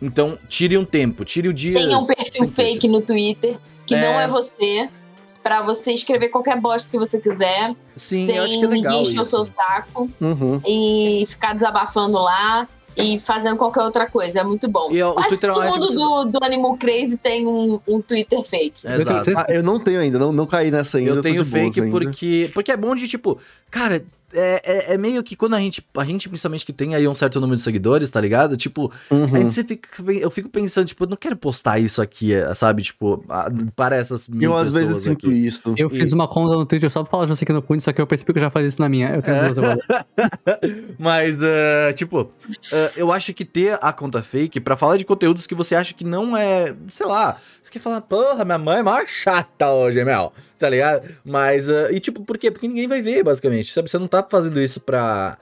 Então, 0.00 0.36
tire 0.48 0.76
um 0.76 0.84
tempo, 0.84 1.24
tire 1.24 1.48
o 1.48 1.52
dia. 1.54 1.74
Tenha 1.74 1.96
um 1.98 2.06
perfil 2.06 2.46
fake 2.46 2.88
no 2.88 3.00
Twitter, 3.00 3.56
que 3.86 3.94
não 3.94 4.18
É. 4.20 4.24
é 4.24 4.28
você, 4.28 4.88
pra 5.42 5.62
você 5.62 5.92
escrever 5.92 6.28
qualquer 6.28 6.60
bosta 6.60 6.90
que 6.90 6.98
você 6.98 7.18
quiser, 7.18 7.74
Sim, 7.96 8.26
sem 8.26 8.36
eu 8.36 8.44
acho 8.44 8.58
que 8.58 8.64
é 8.64 8.68
legal 8.68 8.82
ninguém 8.92 9.02
encher 9.02 9.20
o 9.20 9.24
seu 9.24 9.44
saco 9.44 10.08
Uhum. 10.20 10.60
e 10.66 11.24
ficar 11.26 11.54
desabafando 11.54 12.18
lá 12.18 12.68
e 12.96 13.18
fazendo 13.18 13.56
qualquer 13.56 13.82
outra 13.82 14.06
coisa. 14.06 14.40
É 14.40 14.44
muito 14.44 14.68
bom. 14.68 14.90
E, 14.92 15.02
ó, 15.02 15.14
Quase 15.14 15.34
é 15.34 15.48
todo 15.48 15.62
mundo 15.62 15.86
do, 15.86 16.24
do 16.38 16.44
Animal 16.44 16.76
Crazy 16.76 17.16
tem 17.16 17.46
um, 17.46 17.80
um 17.88 18.00
Twitter 18.02 18.42
fake. 18.44 18.86
Exato. 18.86 19.30
Ah, 19.36 19.46
eu 19.48 19.62
não 19.62 19.80
tenho 19.80 19.98
ainda, 20.00 20.18
não, 20.18 20.32
não 20.32 20.46
caí 20.46 20.70
nessa 20.70 20.98
ainda. 20.98 21.10
Eu 21.10 21.16
tô 21.16 21.22
tenho 21.22 21.44
fake 21.44 21.80
ainda. 21.80 21.90
porque, 21.90 22.50
porque 22.52 22.70
é 22.72 22.76
bom 22.76 22.94
de, 22.94 23.08
tipo, 23.08 23.38
cara, 23.70 24.04
é, 24.34 24.62
é, 24.90 24.94
é 24.94 24.98
meio 24.98 25.22
que 25.22 25.36
quando 25.36 25.54
a 25.54 25.60
gente, 25.60 25.84
a 25.96 26.04
gente, 26.04 26.28
principalmente 26.28 26.64
que 26.64 26.72
tem 26.72 26.94
aí 26.94 27.06
um 27.08 27.14
certo 27.14 27.40
número 27.40 27.56
de 27.56 27.62
seguidores, 27.62 28.10
tá 28.10 28.20
ligado? 28.20 28.56
Tipo, 28.56 28.92
Uhum. 29.10 29.34
aí 29.34 29.42
você 29.44 29.62
fica, 29.64 29.88
eu 30.12 30.30
fico 30.30 30.48
pensando, 30.48 30.86
tipo, 30.86 31.04
eu 31.04 31.08
não 31.08 31.16
quero 31.16 31.36
postar 31.36 31.78
isso 31.78 32.00
aqui, 32.02 32.32
é, 32.34 32.54
sabe? 32.54 32.82
Tipo, 32.82 33.24
para 33.76 33.96
essas 33.96 34.28
mil 34.28 34.50
Eu 34.52 34.56
às 34.56 34.72
vezes 34.72 34.86
pessoas 34.88 35.04
sinto 35.04 35.26
aqui. 35.28 35.46
isso. 35.46 35.74
Eu 35.76 35.90
fiz 35.90 36.12
uma 36.12 36.26
conta 36.28 36.54
no 36.54 36.64
Twitter 36.66 36.90
só 36.90 37.02
pra 37.02 37.10
falar 37.10 37.26
José 37.26 37.42
aqui 37.44 37.52
no 37.52 37.62
Cunha, 37.62 37.80
só 37.80 37.92
que 37.92 38.00
eu 38.00 38.06
percebi 38.06 38.32
que 38.32 38.38
eu 38.38 38.42
já 38.44 38.50
fazia 38.50 38.68
isso 38.68 38.80
na 38.80 38.88
minha. 38.88 39.08
Eu 39.10 39.22
tenho 39.22 39.36
É. 39.36 39.44
duas 39.44 39.58
agora. 39.58 39.78
Mas, 40.98 41.38
ah, 41.42 41.92
tipo, 41.94 42.30
ah, 42.72 42.90
eu 42.96 43.12
acho 43.12 43.32
que 43.34 43.44
ter 43.44 43.78
a 43.80 43.92
conta 43.92 44.22
fake 44.22 44.60
pra 44.60 44.76
falar 44.76 44.96
de 44.96 45.04
conteúdos 45.04 45.46
que 45.46 45.54
você 45.54 45.74
acha 45.74 45.94
que 45.94 46.04
não 46.04 46.36
é, 46.36 46.74
sei 46.88 47.06
lá, 47.06 47.36
você 47.62 47.70
quer 47.70 47.78
falar, 47.80 48.00
porra, 48.02 48.44
minha 48.44 48.58
mãe 48.58 48.78
é 48.78 48.82
mó 48.82 48.98
chata 49.06 49.70
hoje, 49.72 50.04
Mel, 50.04 50.32
tá 50.62 50.70
ligado? 50.70 51.08
Mas, 51.24 51.68
ah, 51.68 51.90
e 51.90 51.98
tipo, 51.98 52.24
por 52.24 52.38
quê? 52.38 52.48
Porque 52.52 52.68
ninguém 52.68 52.86
vai 52.86 53.02
ver, 53.02 53.24
basicamente, 53.24 53.72
sabe? 53.72 53.90
Você 53.90 53.98
não 53.98 54.06
tá 54.06 54.24
fazendo 54.30 54.60
isso 54.60 54.80
pra, 54.80 55.36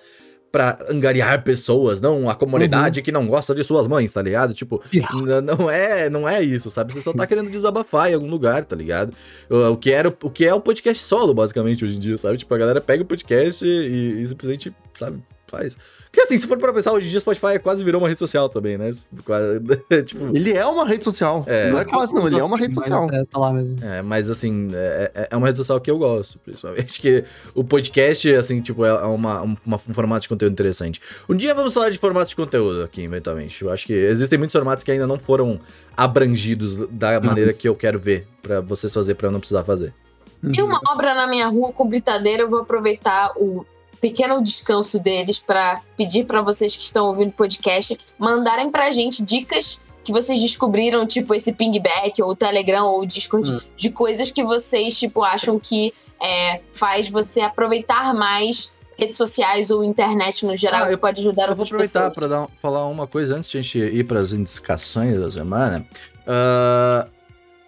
pra 0.51 0.79
angariar 0.91 1.45
pessoas, 1.45 2.01
não 2.01 2.29
a 2.31 2.35
comunidade 2.35 3.03
que 3.03 3.13
não 3.13 3.27
gosta 3.27 3.55
de 3.55 3.63
suas 3.63 3.87
mães, 3.87 4.11
tá 4.13 4.23
ligado? 4.23 4.55
Tipo, 4.55 4.83
n- 4.93 5.41
não 5.43 5.71
é, 5.71 6.09
não 6.09 6.27
é 6.27 6.43
isso, 6.43 6.71
sabe? 6.71 6.93
Você 6.95 7.03
só 7.03 7.13
tá 7.13 7.27
querendo 7.27 7.51
desabafar 7.51 8.11
em 8.11 8.15
algum 8.15 8.31
lugar, 8.31 8.65
tá 8.65 8.75
ligado? 8.75 9.13
O, 9.51 9.73
o 9.73 9.77
que, 9.77 9.93
era, 9.93 10.09
o 10.09 10.31
que 10.31 10.47
é 10.47 10.55
o 10.55 10.61
podcast 10.61 11.05
solo, 11.05 11.35
basicamente, 11.35 11.85
hoje 11.85 11.97
em 11.97 12.01
dia, 12.01 12.17
sabe? 12.17 12.39
Tipo, 12.39 12.55
a 12.55 12.59
galera 12.59 12.81
pega 12.81 13.03
o 13.03 13.07
podcast 13.07 13.63
e, 13.65 14.23
e 14.23 14.27
simplesmente, 14.27 14.75
sabe, 14.95 15.23
faz. 15.47 15.77
Porque 16.12 16.23
assim, 16.23 16.37
se 16.37 16.47
for 16.49 16.59
pra 16.59 16.73
pensar, 16.73 16.93
hoje 16.93 17.07
em 17.07 17.11
dia 17.11 17.20
Spotify 17.20 17.57
quase 17.62 17.85
virou 17.85 18.01
uma 18.01 18.09
rede 18.09 18.19
social 18.19 18.49
também, 18.49 18.77
né? 18.77 18.91
Tipo, 20.05 20.37
Ele 20.37 20.53
é 20.53 20.66
uma 20.66 20.85
rede 20.85 21.05
social. 21.05 21.45
É. 21.47 21.70
Não 21.70 21.78
é 21.78 21.85
quase, 21.85 22.12
não. 22.12 22.27
Ele 22.27 22.39
é 22.39 22.43
uma 22.43 22.59
rede 22.59 22.74
social. 22.74 23.09
é, 23.12 23.24
tá 23.24 23.39
lá 23.39 23.53
mesmo. 23.53 23.77
é, 23.82 24.03
mas 24.03 24.28
assim, 24.28 24.70
é, 24.74 25.11
é- 25.15 25.28
é 25.31 25.37
uma 25.37 25.47
rede 25.47 25.59
social 25.59 25.81
que 25.81 25.89
eu 25.91 25.99
gosto, 25.99 26.39
principalmente. 26.41 27.01
Que 27.01 27.24
o 27.55 27.62
podcast, 27.62 28.32
assim, 28.35 28.61
tipo, 28.61 28.85
é 28.85 28.93
uma, 29.05 29.43
um, 29.43 29.57
uma- 29.65 29.77
um 29.77 29.95
formato 29.95 30.23
de 30.23 30.28
conteúdo 30.28 30.53
interessante. 30.53 31.01
Um 31.28 31.37
dia 31.37 31.55
vamos 31.55 31.73
falar 31.73 31.91
de 31.91 31.99
formatos 31.99 32.31
de 32.31 32.37
conteúdo 32.37 32.82
aqui, 32.82 33.03
eventualmente. 33.03 33.62
Eu 33.62 33.70
acho 33.70 33.87
que 33.87 33.93
existem 33.93 34.37
muitos 34.37 34.53
formatos 34.53 34.82
que 34.82 34.91
ainda 34.91 35.07
não 35.07 35.19
foram 35.19 35.61
abrangidos 35.97 36.77
da 36.77 37.20
maneira 37.20 37.53
que 37.53 37.69
eu 37.69 37.74
quero 37.77 37.99
ver, 38.01 38.27
pra 38.43 38.61
vocês 38.61 38.93
fazer, 38.93 39.15
pra 39.15 39.28
eu 39.28 39.31
não 39.32 39.39
precisar 39.39 39.62
fazer. 39.65 39.95
E 40.43 40.61
uma 40.62 40.81
obra 40.89 41.15
na 41.15 41.27
minha 41.28 41.47
rua 41.49 41.70
com 41.73 41.87
britadeira, 41.87 42.43
eu 42.45 42.51
vou 42.51 42.61
aproveitar 42.61 43.32
o 43.37 43.65
pequeno 44.01 44.43
descanso 44.43 44.98
deles 44.98 45.39
para 45.39 45.81
pedir 45.97 46.24
para 46.24 46.40
vocês 46.43 46.74
que 46.77 46.82
estão 46.82 47.06
ouvindo 47.06 47.28
o 47.28 47.32
podcast 47.32 47.98
mandarem 48.18 48.70
pra 48.70 48.90
gente 48.90 49.22
dicas 49.22 49.81
que 50.02 50.12
vocês 50.12 50.40
descobriram, 50.40 51.06
tipo 51.06 51.35
esse 51.35 51.52
pingback, 51.52 52.22
ou 52.22 52.31
o 52.31 52.35
Telegram, 52.35 52.86
ou 52.86 53.01
o 53.02 53.06
Discord, 53.06 53.52
Hum. 53.55 53.60
de 53.77 53.90
coisas 53.90 54.31
que 54.31 54.43
vocês, 54.43 54.98
tipo, 54.98 55.22
acham 55.22 55.59
que 55.59 55.93
é, 56.22 56.60
faz 56.72 57.09
você 57.10 57.40
aproveitar 57.43 58.14
mais 58.14 58.78
redes 58.98 59.16
sociais 59.16 59.70
ou 59.70 59.82
internet 59.85 60.44
no 60.47 60.55
geral, 60.56 60.85
Ah, 60.85 60.90
eu- 60.93 60.98
pode 60.98 61.20
ajudar 61.20 61.43
Eu 61.44 61.48
vou 61.48 61.52
outras 61.52 61.68
aproveitar 61.68 62.10
pessoas. 62.10 62.14
para 62.14 62.27
dar, 62.27 62.48
falar 62.60 62.86
uma 62.86 63.06
coisa 63.06 63.36
antes 63.36 63.48
de 63.51 63.59
a 63.59 63.62
gente 63.62 63.78
ir 63.78 64.05
para 64.05 64.20
as 64.20 64.32
indicações 64.32 65.18
da 65.20 65.31
semana. 65.31 65.86
Ah, 66.27 67.06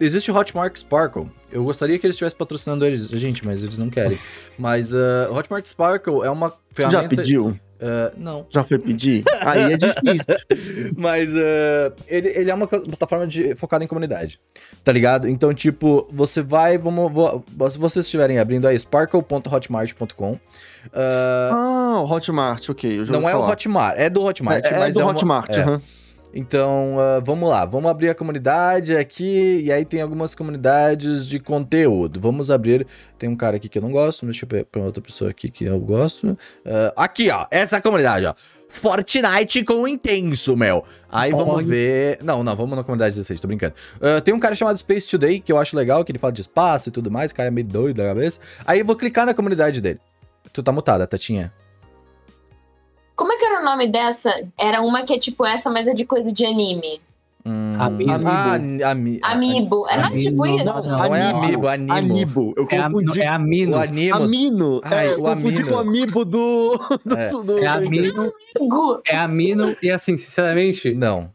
existe 0.00 0.30
o 0.30 0.36
Hotmart 0.36 0.76
Sparkle. 0.76 1.30
Eu 1.52 1.64
gostaria 1.64 1.98
que 1.98 2.06
eles 2.06 2.14
estivessem 2.14 2.38
patrocinando 2.38 2.84
eles, 2.86 3.08
gente, 3.08 3.44
mas 3.44 3.62
eles 3.64 3.78
não 3.78 3.90
querem. 3.90 4.18
Mas 4.58 4.92
o 4.92 4.98
Hotmart 5.34 5.66
Sparkle 5.66 6.22
é 6.24 6.30
uma 6.30 6.48
Você 6.70 6.82
já 6.82 6.88
ferramenta. 6.90 7.16
pediu? 7.16 7.58
Ah, 7.84 8.12
não. 8.16 8.46
Já 8.48 8.62
foi 8.62 8.78
pedir? 8.78 9.24
Aí 9.40 9.72
é 9.72 9.76
difícil. 9.76 10.36
Mas 10.96 11.34
ah, 11.34 11.92
ele, 12.06 12.28
ele 12.28 12.48
é 12.48 12.54
uma 12.54 12.68
plataforma 12.68 13.26
de, 13.26 13.56
focada 13.56 13.82
em 13.82 13.88
comunidade. 13.88 14.38
Tá 14.84 14.92
ligado? 14.92 15.28
Então, 15.28 15.52
tipo, 15.52 16.08
você 16.12 16.40
vai. 16.40 16.78
Vamos, 16.78 17.12
vou- 17.12 17.44
se 17.68 17.76
vocês 17.78 18.04
estiverem 18.04 18.38
abrindo 18.38 18.68
aí, 18.68 18.78
sparkle.hotmart.com. 18.78 20.38
ah, 20.94 21.50
Ah, 21.52 22.00
o 22.02 22.10
Hotmart, 22.10 22.68
ok. 22.70 22.98
Não 23.08 23.28
é 23.28 23.34
o 23.34 23.38
falar. 23.38 23.50
Hotmart, 23.50 23.94
é 23.98 24.08
do 24.08 24.22
Hotmart, 24.22 24.64
É, 24.64 24.68
é 24.68 24.90
do 24.92 25.00
é 25.00 25.02
uma- 25.04 25.10
Hotmart, 25.12 25.50
é. 25.50 25.60
aham. 25.62 25.82
Então, 26.34 26.96
ah, 26.98 27.20
vamos 27.20 27.48
lá, 27.48 27.64
vamos 27.66 27.90
abrir 27.90 28.08
a 28.08 28.14
comunidade 28.14 28.96
aqui, 28.96 29.60
e 29.64 29.70
aí 29.70 29.84
tem 29.84 30.00
algumas 30.00 30.34
comunidades 30.34 31.26
de 31.26 31.38
conteúdo. 31.38 32.18
Vamos 32.18 32.50
abrir, 32.50 32.86
tem 33.18 33.28
um 33.28 33.36
cara 33.36 33.56
aqui 33.56 33.68
que 33.68 33.76
eu 33.76 33.82
não 33.82 33.90
gosto, 33.90 34.24
deixa 34.24 34.46
eu 34.46 34.48
ver 34.48 34.64
pra 34.64 34.80
outra 34.80 35.02
pessoa 35.02 35.30
aqui 35.30 35.50
que 35.50 35.64
eu 35.64 35.78
gosto. 35.78 36.36
Ah, 36.64 37.04
aqui, 37.04 37.30
ó, 37.30 37.46
essa 37.50 37.80
comunidade, 37.80 38.24
ó. 38.24 38.34
Fortnite 38.68 39.62
com 39.64 39.86
intenso, 39.86 40.56
meu. 40.56 40.82
Aí 41.10 41.30
vamos 41.30 41.56
Olha. 41.56 41.66
ver. 41.66 42.18
Não, 42.22 42.42
não, 42.42 42.56
vamos 42.56 42.74
na 42.74 42.82
comunidade 42.82 43.14
16, 43.14 43.38
tô 43.38 43.46
brincando. 43.46 43.74
Ah, 44.00 44.18
tem 44.22 44.32
um 44.32 44.40
cara 44.40 44.54
chamado 44.54 44.78
Space 44.78 45.06
Today, 45.06 45.40
que 45.40 45.52
eu 45.52 45.58
acho 45.58 45.76
legal, 45.76 46.02
que 46.02 46.10
ele 46.10 46.18
fala 46.18 46.32
de 46.32 46.40
espaço 46.40 46.88
e 46.88 46.92
tudo 46.92 47.10
mais, 47.10 47.30
o 47.30 47.34
cara 47.34 47.48
é 47.48 47.50
meio 47.50 47.66
doido 47.66 47.98
da 47.98 48.04
cabeça. 48.04 48.40
Aí 48.64 48.78
eu 48.78 48.86
vou 48.86 48.96
clicar 48.96 49.26
na 49.26 49.34
comunidade 49.34 49.82
dele. 49.82 50.00
Tu 50.50 50.62
tá 50.62 50.72
mutada, 50.72 51.06
Tatinha? 51.06 51.52
Como 53.16 53.32
é 53.32 53.36
que 53.36 53.44
era 53.44 53.60
o 53.60 53.64
nome 53.64 53.86
dessa? 53.86 54.32
Era 54.58 54.80
uma 54.80 55.02
que 55.02 55.12
é 55.14 55.18
tipo 55.18 55.44
essa, 55.46 55.70
mas 55.70 55.86
é 55.86 55.94
de 55.94 56.04
coisa 56.04 56.32
de 56.32 56.44
anime. 56.44 57.00
Hum, 57.44 57.76
Amiibo. 57.76 58.12
Ah, 58.28 58.54
ami, 58.90 59.18
Amiibo. 59.22 59.86
É, 59.88 59.96
não 59.96 60.08
é 60.08 60.16
tipo 60.16 60.44
Amiibo. 60.44 60.62
isso? 60.62 60.64
Não, 60.64 60.82
Não, 60.82 61.14
é 61.14 61.22
amiibo, 61.22 61.66
animo. 61.68 61.92
Anibo. 61.92 62.54
Eu 62.56 62.68
É, 62.70 62.78
a, 62.78 62.84
confundi. 62.84 63.20
é 63.20 63.26
amino. 63.26 63.76
O 63.76 63.80
animo. 63.80 64.14
Amino. 64.14 64.80
Ai, 64.84 65.06
é, 65.08 65.10
o 65.10 65.12
eu 65.14 65.22
confundi 65.22 65.56
amino. 65.56 65.68
com 65.68 65.74
o 65.74 65.78
amiibo 65.80 66.24
do. 66.24 66.78
do, 67.04 67.16
É. 67.18 67.30
do- 67.30 67.58
É 67.58 67.66
amino. 67.66 68.32
É 69.04 69.16
amino. 69.16 69.76
E 69.82 69.90
assim, 69.90 70.16
sinceramente, 70.16 70.94
Não. 70.94 71.30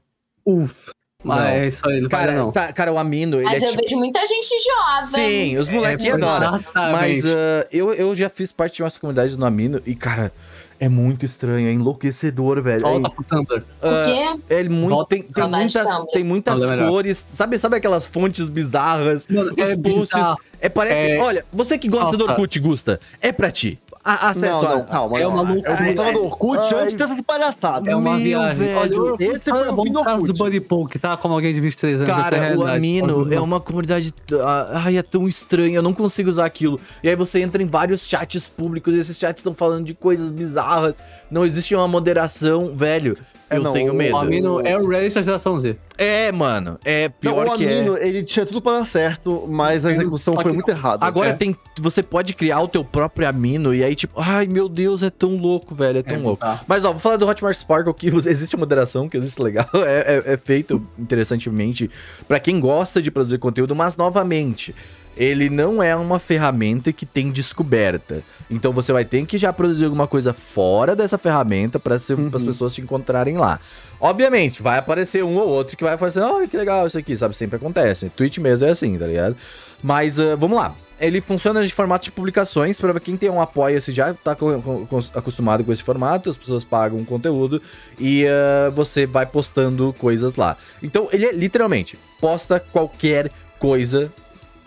uff. 0.45 0.91
Mas 1.23 1.39
Não. 1.39 1.45
é 1.47 1.67
isso 1.67 1.89
aí, 1.89 1.99
não 1.99 2.09
Cara, 2.09 2.27
cara, 2.27 2.37
não. 2.37 2.51
tá- 2.51 2.71
cara, 2.71 2.93
o 2.93 2.97
amino, 2.97 3.37
ele 3.37 3.45
Mas 3.45 3.61
é 3.61 3.65
eu 3.65 3.71
tipo... 3.71 3.83
vejo 3.83 3.97
muita 3.97 4.25
gente 4.25 4.47
jovem. 4.63 5.05
Sim, 5.49 5.57
os 5.57 5.67
moleques 5.67 6.05
É, 6.05 6.11
adoram. 6.11 6.63
Mas 6.73 7.25
ah, 7.25 7.67
eu, 7.71 7.91
eu 7.93 8.15
já 8.15 8.29
fiz 8.29 8.51
parte 8.53 8.75
de 8.77 8.83
umas 8.83 8.97
comunidades 8.97 9.35
no 9.35 9.45
Amino 9.45 9.81
e, 9.85 9.93
cara, 9.95 10.31
é 10.79 10.87
muito 10.89 11.25
estranho, 11.25 11.67
é 11.67 11.71
enlouquecedor, 11.71 12.61
velho. 12.61 12.81
Volta 12.81 13.09
pro 13.09 13.23
Tumblr. 13.23 13.63
Por 13.81 14.03
quê? 14.05 14.53
É, 14.53 14.61
é 14.61 14.69
muito, 14.69 14.89
Volta- 14.89 15.09
tem, 15.15 15.23
tem 15.23 15.47
muitas, 15.49 16.05
tem 16.13 16.23
muitas 16.23 16.61
é 16.61 16.67
melhor. 16.69 16.89
cores. 16.89 17.25
Sabe, 17.29 17.57
sabe 17.57 17.75
aquelas 17.77 18.05
fontes 18.05 18.49
bizarras? 18.49 19.27
Mano, 19.27 19.51
os 19.51 19.57
é 19.57 19.75
posts. 19.77 20.09
bizarro. 20.15 20.37
É, 20.59 20.69
parece. 20.69 21.07
É- 21.11 21.19
Olha, 21.21 21.45
você 21.53 21.77
que 21.77 21.87
gosta 21.87 22.17
do 22.17 22.19
Nossa. 22.25 22.31
Orkut, 22.33 22.59
Gusta, 22.59 22.99
é 23.21 23.31
pra 23.31 23.51
ti. 23.51 23.79
A, 24.03 24.29
acesso 24.29 24.63
Não, 24.63 24.77
não, 24.77 24.85
calma. 24.85 25.17
É 25.19 25.23
não. 25.23 25.29
uma 25.31 25.41
loucura. 25.41 25.89
Eu 25.89 25.95
tava 25.95 26.11
no 26.13 26.23
Orkut 26.25 26.57
Ai. 26.73 26.83
antes 26.83 26.95
dessa 26.95 27.23
palhaçada. 27.23 27.89
É 27.91 27.95
uma 27.95 28.13
Meu, 28.15 28.23
viagem. 28.23 28.57
velho. 28.59 28.77
Olha, 28.77 28.93
eu 29.23 29.31
Esse 29.35 29.49
foi 29.49 29.67
é 29.67 29.69
o 29.69 29.75
bom 29.75 29.83
fim 29.83 29.91
do 29.91 30.03
caso 30.03 30.25
do. 30.25 30.33
Buddy 30.33 30.59
Poke, 30.61 30.97
tá? 30.99 31.17
Como 31.17 31.33
alguém 31.33 31.53
de 31.53 31.59
23 31.59 32.01
anos. 32.01 32.09
essa 32.09 32.19
é 32.19 32.23
Cara, 32.23 32.35
o 32.37 32.39
realidade. 32.39 32.77
Amino 32.77 33.33
é 33.33 33.39
uma 33.39 33.59
comunidade. 33.59 34.13
ah, 34.41 34.81
Ai, 34.85 34.97
é 34.97 35.03
tão 35.03 35.27
estranho, 35.27 35.75
eu 35.75 35.81
não 35.81 35.93
consigo 35.93 36.29
usar 36.29 36.45
aquilo. 36.45 36.79
E 37.03 37.09
aí 37.09 37.15
você 37.15 37.41
entra 37.41 37.61
em 37.61 37.67
vários 37.67 38.07
chats 38.07 38.47
públicos 38.47 38.93
e 38.95 38.99
esses 38.99 39.17
chats 39.17 39.39
estão 39.39 39.53
falando 39.53 39.85
de 39.85 39.93
coisas 39.93 40.31
bizarras. 40.31 40.95
Não 41.29 41.45
existe 41.45 41.75
uma 41.75 41.87
moderação, 41.87 42.75
velho. 42.75 43.17
É, 43.49 43.57
eu 43.57 43.63
não, 43.63 43.71
tenho 43.73 43.93
o 43.93 43.95
medo. 43.95 44.13
O 44.13 44.17
Amino 44.17 44.59
é 44.65 44.77
o 44.77 44.85
Reddit 44.87 45.15
da 45.15 45.21
geração 45.21 45.57
Z. 45.59 45.77
É, 45.97 46.31
mano. 46.31 46.77
É 46.85 47.07
Não, 47.23 47.33
pior 47.33 47.47
o 47.47 47.55
que 47.57 47.65
é. 47.65 47.79
Amino, 47.79 47.97
ele 47.97 48.21
tinha 48.23 48.45
tudo 48.45 48.61
pra 48.61 48.73
dar 48.79 48.85
certo, 48.85 49.45
mas 49.49 49.83
a 49.85 49.91
execução 49.91 50.35
foi 50.35 50.51
muito 50.51 50.67
não. 50.67 50.75
errada. 50.77 51.05
Agora 51.05 51.29
É. 51.29 51.33
tem. 51.33 51.55
Você 51.79 52.03
pode 52.03 52.33
criar 52.33 52.59
o 52.61 52.67
teu 52.67 52.83
próprio 52.83 53.27
amino 53.27 53.73
e 53.73 53.83
aí, 53.83 53.95
tipo, 53.95 54.19
ai 54.19 54.45
meu 54.47 54.67
Deus, 54.67 55.01
é 55.01 55.09
tão 55.09 55.37
louco, 55.37 55.73
velho. 55.73 55.99
É 55.99 56.03
tão 56.03 56.15
É 56.15 56.19
louco. 56.19 56.43
bizarro. 56.43 56.59
Mas 56.67 56.83
ó, 56.85 56.91
vou 56.91 56.99
falar 56.99 57.15
do 57.17 57.25
Hotmart 57.25 57.55
Sparkle 57.55 57.93
que 57.93 58.07
existe 58.27 58.55
a 58.55 58.59
moderação, 58.59 59.07
que 59.09 59.17
existe 59.17 59.41
legal. 59.41 59.65
É, 59.87 60.23
é- 60.27 60.33
é 60.33 60.37
feito 60.37 60.81
interessantemente 60.99 61.89
pra 62.27 62.39
quem 62.39 62.59
gosta 62.59 63.01
de 63.01 63.09
produzir 63.09 63.37
conteúdo, 63.37 63.73
mas 63.75 63.95
novamente. 63.97 64.75
Ele 65.18 65.49
não 65.49 65.81
é 65.81 65.95
uma 65.95 66.19
ferramenta 66.19 66.94
que 66.94 67.06
tem 67.06 67.31
descoberta. 67.31 68.22
Então 68.49 68.72
você 68.72 68.94
vai 68.94 69.03
ter 69.03 69.26
que 69.26 69.38
já 69.38 69.52
produzir 69.52 69.85
alguma 69.85 70.07
coisa 70.07 70.31
fora 70.31 70.95
dessa 70.95 71.18
ferramenta 71.18 71.80
para 71.80 71.95
as 71.95 72.07
Uhum. 72.10 72.30
pessoas 72.30 72.73
te 72.73 72.81
encontrarem 72.81 73.38
lá. 73.38 73.60
Obviamente, 73.99 74.61
vai 74.61 74.77
aparecer 74.77 75.23
um 75.23 75.35
ou 75.38 75.48
outro 75.49 75.76
que 75.76 75.84
vai 75.84 75.94
aparecer, 75.94 76.22
olha 76.22 76.48
que 76.48 76.56
legal 76.56 76.85
isso 76.88 76.98
aqui, 76.98 77.18
sabe? 77.18 77.35
Sempre 77.35 77.57
acontece. 77.57 78.10
Twitch 78.10 78.38
mesmo 78.38 78.68
é 78.68 78.72
assim, 78.72 78.98
tá 78.98 79.06
ligado? 79.07 79.35
Mas 79.84 80.19
ah, 80.19 80.35
vamos 80.35 80.57
lá. 80.57 80.73
Ele 80.99 81.19
funciona 81.22 81.65
de 81.65 81.73
formato 81.73 82.06
de 82.06 82.11
publicações, 82.11 82.80
para 82.80 82.99
quem 82.99 83.18
tem 83.18 83.30
um 83.30 83.39
apoia-se 83.41 83.91
já 83.91 84.14
tá 84.14 84.34
co- 84.35 84.60
co- 84.61 84.88
co- 84.88 85.03
acostumado 85.14 85.64
com 85.64 85.72
esse 85.73 85.84
formato, 85.84 86.30
as 86.30 86.38
pessoas 86.38 86.64
pagam 86.64 87.03
conteúdo 87.06 87.61
e 87.99 88.26
ah, 88.27 88.69
você 88.72 89.06
vai 89.06 89.26
postando 89.26 89.94
coisas 89.99 90.35
lá. 90.35 90.56
Então, 90.81 91.10
ele 91.11 91.26
é 91.26 91.31
literalmente 91.34 91.98
posta 92.22 92.60
qualquer 92.60 93.30
coisa 93.60 94.11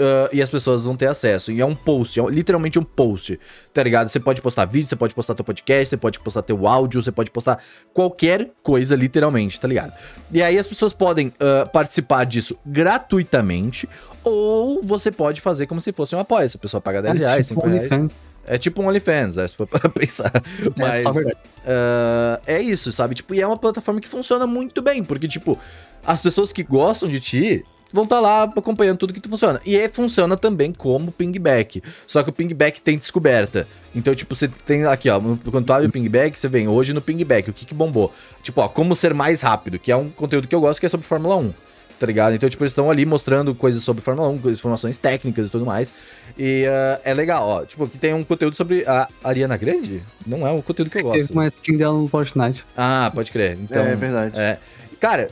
ah, 0.00 0.28
e 0.32 0.40
as 0.42 0.48
pessoas 0.50 0.84
vão 0.84 0.96
ter 0.96 1.06
acesso. 1.06 1.52
E 1.52 1.60
é 1.60 1.66
um 1.66 1.74
post, 1.74 2.18
é 2.18 2.22
um- 2.22 2.28
literalmente 2.28 2.78
um 2.78 2.82
post, 2.82 3.38
tá 3.74 3.82
ligado? 3.82 4.08
Você 4.08 4.18
pode 4.18 4.40
postar 4.40 4.64
vídeo, 4.64 4.88
você 4.88 4.96
pode 4.96 5.14
postar 5.14 5.34
teu 5.34 5.44
podcast, 5.44 5.90
você 5.90 5.96
pode 5.96 6.18
postar 6.20 6.42
teu 6.42 6.66
áudio, 6.66 7.02
você 7.02 7.12
pode 7.12 7.30
postar 7.30 7.62
qualquer 7.92 8.50
coisa, 8.62 8.96
literalmente, 8.96 9.60
tá 9.60 9.68
ligado? 9.68 9.92
E 10.32 10.42
aí 10.42 10.58
as 10.58 10.66
pessoas 10.66 10.92
podem 10.92 11.32
ah, 11.38 11.66
participar 11.66 12.24
disso 12.24 12.56
gratuitamente, 12.64 13.88
ou 14.24 14.82
você 14.84 15.10
pode 15.10 15.40
fazer 15.40 15.66
como 15.66 15.80
se 15.80 15.92
fosse 15.92 16.14
um 16.14 16.18
apoio. 16.20 16.48
Se 16.48 16.56
a 16.56 16.60
pessoa 16.60 16.80
paga 16.80 17.00
10 17.02 17.18
reais, 17.18 17.48
tipo 17.48 17.60
5 17.60 17.72
reais. 17.72 17.92
OnlyFans. 17.92 18.26
É 18.46 18.58
tipo 18.58 18.82
um 18.82 18.88
OnlyFans, 18.88 19.38
é, 19.38 19.46
se 19.46 19.54
for 19.56 19.66
pra 19.68 19.88
pensar. 19.88 20.32
Mas 20.76 20.98
É 21.04 21.10
verdade. 21.12 21.36
ah, 21.66 22.40
é 22.46 22.60
isso, 22.60 22.90
sabe? 22.92 23.14
Tipo, 23.14 23.34
e 23.34 23.40
é 23.40 23.46
uma 23.46 23.56
plataforma 23.56 24.00
que 24.00 24.08
funciona 24.08 24.46
muito 24.46 24.82
bem, 24.82 25.04
porque, 25.04 25.28
tipo, 25.28 25.58
as 26.04 26.20
pessoas 26.22 26.52
que 26.52 26.62
gostam 26.62 27.08
de 27.08 27.20
ti 27.20 27.64
vão 27.92 28.04
estar 28.04 28.20
lá 28.20 28.44
acompanhando 28.44 28.98
tudo 28.98 29.12
que 29.12 29.20
tu 29.20 29.28
funciona. 29.28 29.60
E 29.64 29.76
é, 29.76 29.88
funciona 29.88 30.36
também 30.36 30.72
como 30.72 31.10
pingback. 31.12 31.82
Só 32.06 32.22
que 32.22 32.30
o 32.30 32.32
pingback 32.32 32.80
tem 32.80 32.96
descoberta. 32.98 33.66
Então, 33.94 34.14
tipo, 34.14 34.34
você 34.34 34.46
tem 34.48 34.84
aqui, 34.84 35.08
ó, 35.10 35.20
no- 35.20 35.36
quando 35.50 35.64
tu 35.66 35.72
abre 35.72 35.86
o 35.88 35.90
pingback, 35.90 36.38
você 36.38 36.48
vem 36.48 36.68
hoje 36.68 36.92
no 36.92 37.00
pingback, 37.00 37.50
o 37.50 37.52
que 37.52 37.66
que 37.66 37.74
bombou? 37.74 38.12
Tipo, 38.42 38.60
ó, 38.60 38.68
como 38.68 38.94
ser 38.94 39.12
mais 39.14 39.40
rápido, 39.42 39.78
que 39.78 39.90
é 39.90 39.96
um 39.96 40.08
conteúdo 40.08 40.46
que 40.46 40.54
eu 40.54 40.60
gosto, 40.60 40.78
que 40.80 40.86
é 40.86 40.88
sobre 40.88 41.06
Fórmula 41.06 41.36
1. 41.36 41.52
Tá 41.98 42.06
ligado? 42.06 42.34
Então, 42.34 42.48
tipo, 42.48 42.62
eles 42.62 42.70
estão 42.70 42.90
ali 42.90 43.04
mostrando 43.04 43.54
coisas 43.54 43.82
sobre 43.84 44.00
Fórmula 44.02 44.26
1, 44.30 44.38
coisas- 44.38 44.58
informações 44.58 44.96
técnicas 44.96 45.48
e 45.48 45.50
tudo 45.50 45.66
mais. 45.66 45.92
E 46.38 46.64
ah, 46.66 46.98
é 47.04 47.12
legal, 47.12 47.46
ó. 47.46 47.64
Tipo, 47.66 47.84
aqui 47.84 47.98
tem 47.98 48.14
um 48.14 48.24
conteúdo 48.24 48.56
sobre 48.56 48.84
a 48.86 49.06
Ariana 49.22 49.56
Grande? 49.58 50.02
Não 50.26 50.46
é 50.46 50.50
um 50.50 50.62
conteúdo 50.62 50.90
que 50.90 50.96
eu 50.98 51.02
Teve 51.04 51.18
gosto. 51.18 51.32
uma 51.32 51.46
skin 51.48 51.76
dela 51.76 51.92
no 51.98 52.08
Fortnite. 52.08 52.64
Ah, 52.74 53.10
pode 53.14 53.30
crer. 53.30 53.58
Então, 53.60 53.82
é 53.82 53.96
verdade. 53.96 54.38
é. 54.40 54.56
Cara, 54.98 55.28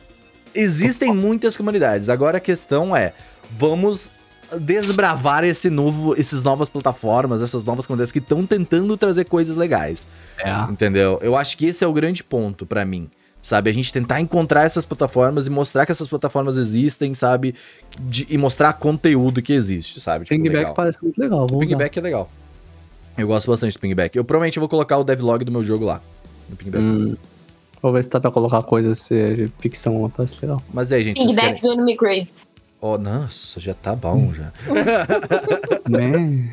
existem 0.54 1.12
muitas 1.12 1.56
comunidades. 1.56 2.08
Agora 2.08 2.38
a 2.38 2.40
questão 2.40 2.94
é, 2.96 3.12
vamos 3.50 4.12
desbravar 4.60 5.44
esse 5.44 5.68
novo, 5.68 6.14
essas 6.18 6.42
novas 6.42 6.68
plataformas, 6.68 7.42
essas 7.42 7.64
novas 7.64 7.86
comunidades 7.86 8.12
que 8.12 8.18
estão 8.18 8.46
tentando 8.46 8.96
trazer 8.96 9.24
coisas 9.24 9.56
legais. 9.56 10.08
É. 10.38 10.50
Entendeu? 10.70 11.18
Eu 11.22 11.36
acho 11.36 11.56
que 11.56 11.66
esse 11.66 11.84
é 11.84 11.86
o 11.86 11.92
grande 11.92 12.24
ponto 12.24 12.64
pra 12.64 12.84
mim. 12.84 13.08
Sabe, 13.40 13.70
a 13.70 13.72
gente 13.72 13.92
tentar 13.92 14.20
encontrar 14.20 14.64
essas 14.64 14.84
plataformas 14.84 15.46
e 15.46 15.50
mostrar 15.50 15.86
que 15.86 15.92
essas 15.92 16.08
plataformas 16.08 16.56
existem, 16.56 17.14
sabe? 17.14 17.54
De- 18.00 18.26
e 18.28 18.36
mostrar 18.36 18.72
conteúdo 18.72 19.40
que 19.40 19.52
existe, 19.52 20.00
sabe? 20.00 20.24
Tipo, 20.24 20.34
Pingback 20.36 20.56
legal. 20.56 20.74
parece 20.74 20.98
muito 21.02 21.18
legal. 21.18 21.44
O 21.44 21.46
Vou 21.46 21.58
usar. 21.58 21.66
Pingback 21.66 21.98
é 21.98 22.02
legal. 22.02 22.30
Eu 23.16 23.28
gosto 23.28 23.48
bastante 23.48 23.74
do 23.74 23.80
Pingback. 23.80 24.16
Eu 24.16 24.24
provavelmente 24.24 24.58
vou 24.58 24.68
colocar 24.68 24.98
o 24.98 25.04
devlog 25.04 25.44
do 25.44 25.52
meu 25.52 25.62
jogo 25.62 25.84
lá. 25.84 26.00
No 26.50 26.56
Pingback. 26.56 26.82
Hum, 26.82 27.16
vou 27.82 27.92
ver 27.92 28.02
se 28.04 28.10
dá 28.10 28.20
pra 28.20 28.30
colocar 28.30 28.62
coisas 28.62 29.06
de 29.08 29.50
ficção 29.60 30.02
lá, 30.02 30.08
parece 30.08 30.36
legal. 30.40 30.62
Mas 30.72 30.92
aí, 30.92 31.04
gente, 31.04 31.22
vocês 31.22 31.36
querem... 31.60 31.76
Do 31.76 31.84
Me 31.84 31.96
Crazy. 31.96 32.44
Oh, 32.80 32.96
nossa, 32.96 33.58
já 33.58 33.74
tá 33.74 33.94
bom 33.94 34.32
já. 34.32 34.52
né? 35.90 36.52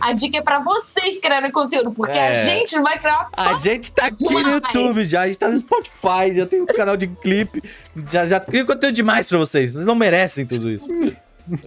A 0.00 0.12
dica 0.12 0.38
é 0.38 0.42
pra 0.42 0.58
vocês 0.60 1.18
criarem 1.18 1.50
conteúdo, 1.50 1.92
porque 1.92 2.18
É. 2.18 2.28
a 2.32 2.44
gente 2.44 2.74
não 2.76 2.82
vai 2.82 2.98
criar 2.98 3.28
A 3.36 3.54
gente 3.54 3.92
tá 3.92 4.06
aqui 4.06 4.24
no 4.24 4.28
Demais. 4.42 4.54
YouTube 4.54 5.04
já, 5.04 5.22
a 5.22 5.26
gente 5.26 5.38
tá 5.38 5.48
no 5.48 5.58
Spotify, 5.58 6.34
já 6.34 6.46
tem 6.46 6.60
um 6.60 6.66
canal 6.66 6.96
de 6.96 7.06
clipe, 7.06 7.62
já, 8.08 8.26
já 8.26 8.38
cria 8.40 8.64
conteúdo 8.66 8.94
demais 8.94 9.28
pra 9.28 9.38
vocês. 9.38 9.72
Vocês 9.72 9.86
não 9.86 9.94
merecem 9.94 10.44
tudo 10.44 10.68
isso. 10.70 10.88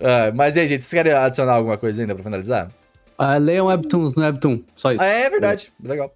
Ah, 0.01 0.31
mas 0.35 0.57
aí, 0.57 0.67
gente, 0.67 0.83
vocês 0.83 0.91
querem 0.93 1.13
adicionar 1.17 1.53
alguma 1.53 1.77
coisa 1.77 2.01
ainda 2.01 2.13
pra 2.13 2.23
finalizar? 2.23 2.69
Ah, 3.17 3.37
leiam 3.37 3.67
Webtoons 3.67 4.13
no 4.13 4.21
Webtoon, 4.21 4.61
só 4.75 4.91
isso. 4.91 5.01
Ah, 5.01 5.05
é 5.05 5.29
verdade, 5.29 5.71
legal. 5.81 6.13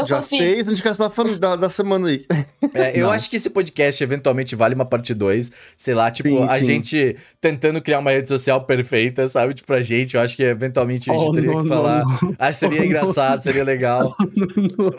Eu 0.00 0.06
Já 0.06 0.22
fez 0.22 0.68
a 0.68 0.72
indicação 0.72 1.08
da, 1.16 1.22
da, 1.38 1.56
da 1.56 1.68
semana 1.68 2.08
aí. 2.08 2.24
É, 2.74 2.98
eu 2.98 3.06
Não. 3.06 3.12
acho 3.12 3.28
que 3.30 3.36
esse 3.36 3.48
podcast 3.50 4.02
eventualmente 4.02 4.54
vale 4.56 4.74
uma 4.74 4.84
parte 4.84 5.12
2. 5.14 5.50
Sei 5.76 5.94
lá, 5.94 6.10
tipo, 6.10 6.28
Sim, 6.28 6.42
a 6.44 6.56
sim. 6.56 6.64
gente 6.66 7.16
tentando 7.40 7.80
criar 7.82 7.98
uma 8.00 8.10
rede 8.10 8.28
social 8.28 8.64
perfeita, 8.64 9.26
sabe? 9.28 9.54
Tipo, 9.54 9.66
pra 9.68 9.82
gente, 9.82 10.14
eu 10.16 10.20
acho 10.20 10.36
que 10.36 10.42
eventualmente 10.42 11.10
a 11.10 11.14
gente 11.14 11.22
Oh, 11.28 11.32
teria 11.32 11.50
não, 11.52 11.62
que 11.62 11.68
não, 11.68 11.76
falar. 11.76 12.04
não. 12.04 12.34
Acho 12.38 12.50
que 12.60 12.66
seria 12.66 12.80
Oh, 12.80 12.84
engraçado, 12.84 13.42
seria 13.42 13.64
legal. 13.64 14.14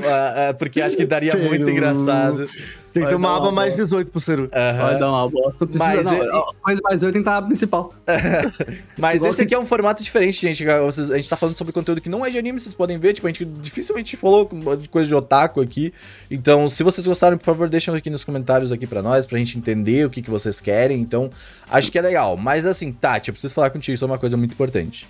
Ah, 0.06 0.50
ah, 0.50 0.54
porque 0.54 0.82
acho 0.82 0.96
que 0.98 1.06
daria 1.06 1.36
muito 1.36 1.70
engraçado. 1.70 2.48
Tem 2.96 3.04
que 3.04 3.10
ter 3.10 3.16
uma 3.16 3.36
aba 3.36 3.52
mais 3.52 3.72
boa. 3.74 3.84
18 3.84 4.10
pro 4.10 4.20
Ceru. 4.22 4.50
Aham. 4.54 4.78
Vai 4.86 4.98
dar 5.00 5.10
uma 5.12 5.30
bosta. 5.30 5.68
Precisa, 5.68 5.86
Mas 5.86 6.06
não. 6.06 6.46
Coisa 6.62 6.82
mais 6.82 7.04
oito 7.04 7.14
tem 7.14 7.22
que 7.24 7.30
estar 7.30 7.42
na 7.42 7.48
principal. 7.48 7.94
Mas 8.98 9.18
Igual 9.18 9.30
esse 9.30 9.38
que- 9.40 9.44
aqui 9.44 9.54
é 9.54 9.60
um 9.60 9.66
formato 9.66 10.02
diferente, 10.02 10.40
gente. 10.40 10.64
Vocês- 10.66 11.12
A 11.12 11.18
gente 11.18 11.30
tá 11.30 11.36
falando 11.36 11.58
sobre 11.58 11.74
conteúdo 11.74 12.00
que 12.00 12.08
não 12.08 12.26
é 12.26 12.30
de 12.30 12.38
anime, 12.38 12.58
vocês 12.58 12.74
podem 12.74 12.98
ver. 12.98 13.12
Tipo, 13.12 13.28
a 13.28 13.30
gente 13.32 13.44
dificilmente 13.44 14.16
falou 14.16 14.50
de 14.80 14.88
coisa 14.88 15.08
de 15.10 15.14
otaku 15.14 15.60
aqui. 15.60 15.94
Então, 16.32 16.70
se 16.70 16.84
vocês 16.84 17.06
gostaram, 17.06 17.38
por 17.38 17.44
favor, 17.46 17.68
deixem 17.68 17.94
aqui 17.94 18.10
nos 18.10 18.24
comentários 18.24 18.72
aqui 18.72 18.88
pra 18.88 19.02
nós, 19.02 19.26
pra 19.26 19.38
gente 19.38 19.58
entender 19.58 20.06
o 20.06 20.10
que, 20.10 20.22
que 20.22 20.30
vocês 20.30 20.62
querem. 20.62 21.02
Então, 21.02 21.30
acho 21.70 21.92
que 21.92 22.00
é 22.00 22.02
legal. 22.02 22.38
Mas 22.38 22.66
assim, 22.66 22.94
Tati, 22.94 23.28
eu 23.30 23.34
preciso 23.34 23.54
falar 23.54 23.70
contigo 23.72 23.98
sobre 23.98 24.14
uma 24.14 24.20
coisa 24.20 24.38
muito 24.38 24.54
importante. 24.54 25.06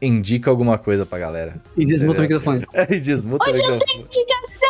Indica 0.00 0.50
alguma 0.50 0.78
coisa 0.78 1.04
pra 1.06 1.18
galera. 1.18 1.56
E 1.76 1.84
desmuta 1.84 2.18
o 2.18 2.22
microfone. 2.22 2.64
E 2.90 3.00
desmuta 3.00 3.48
o 3.48 3.52
microfone. 3.52 3.82
Indicação. 3.94 4.68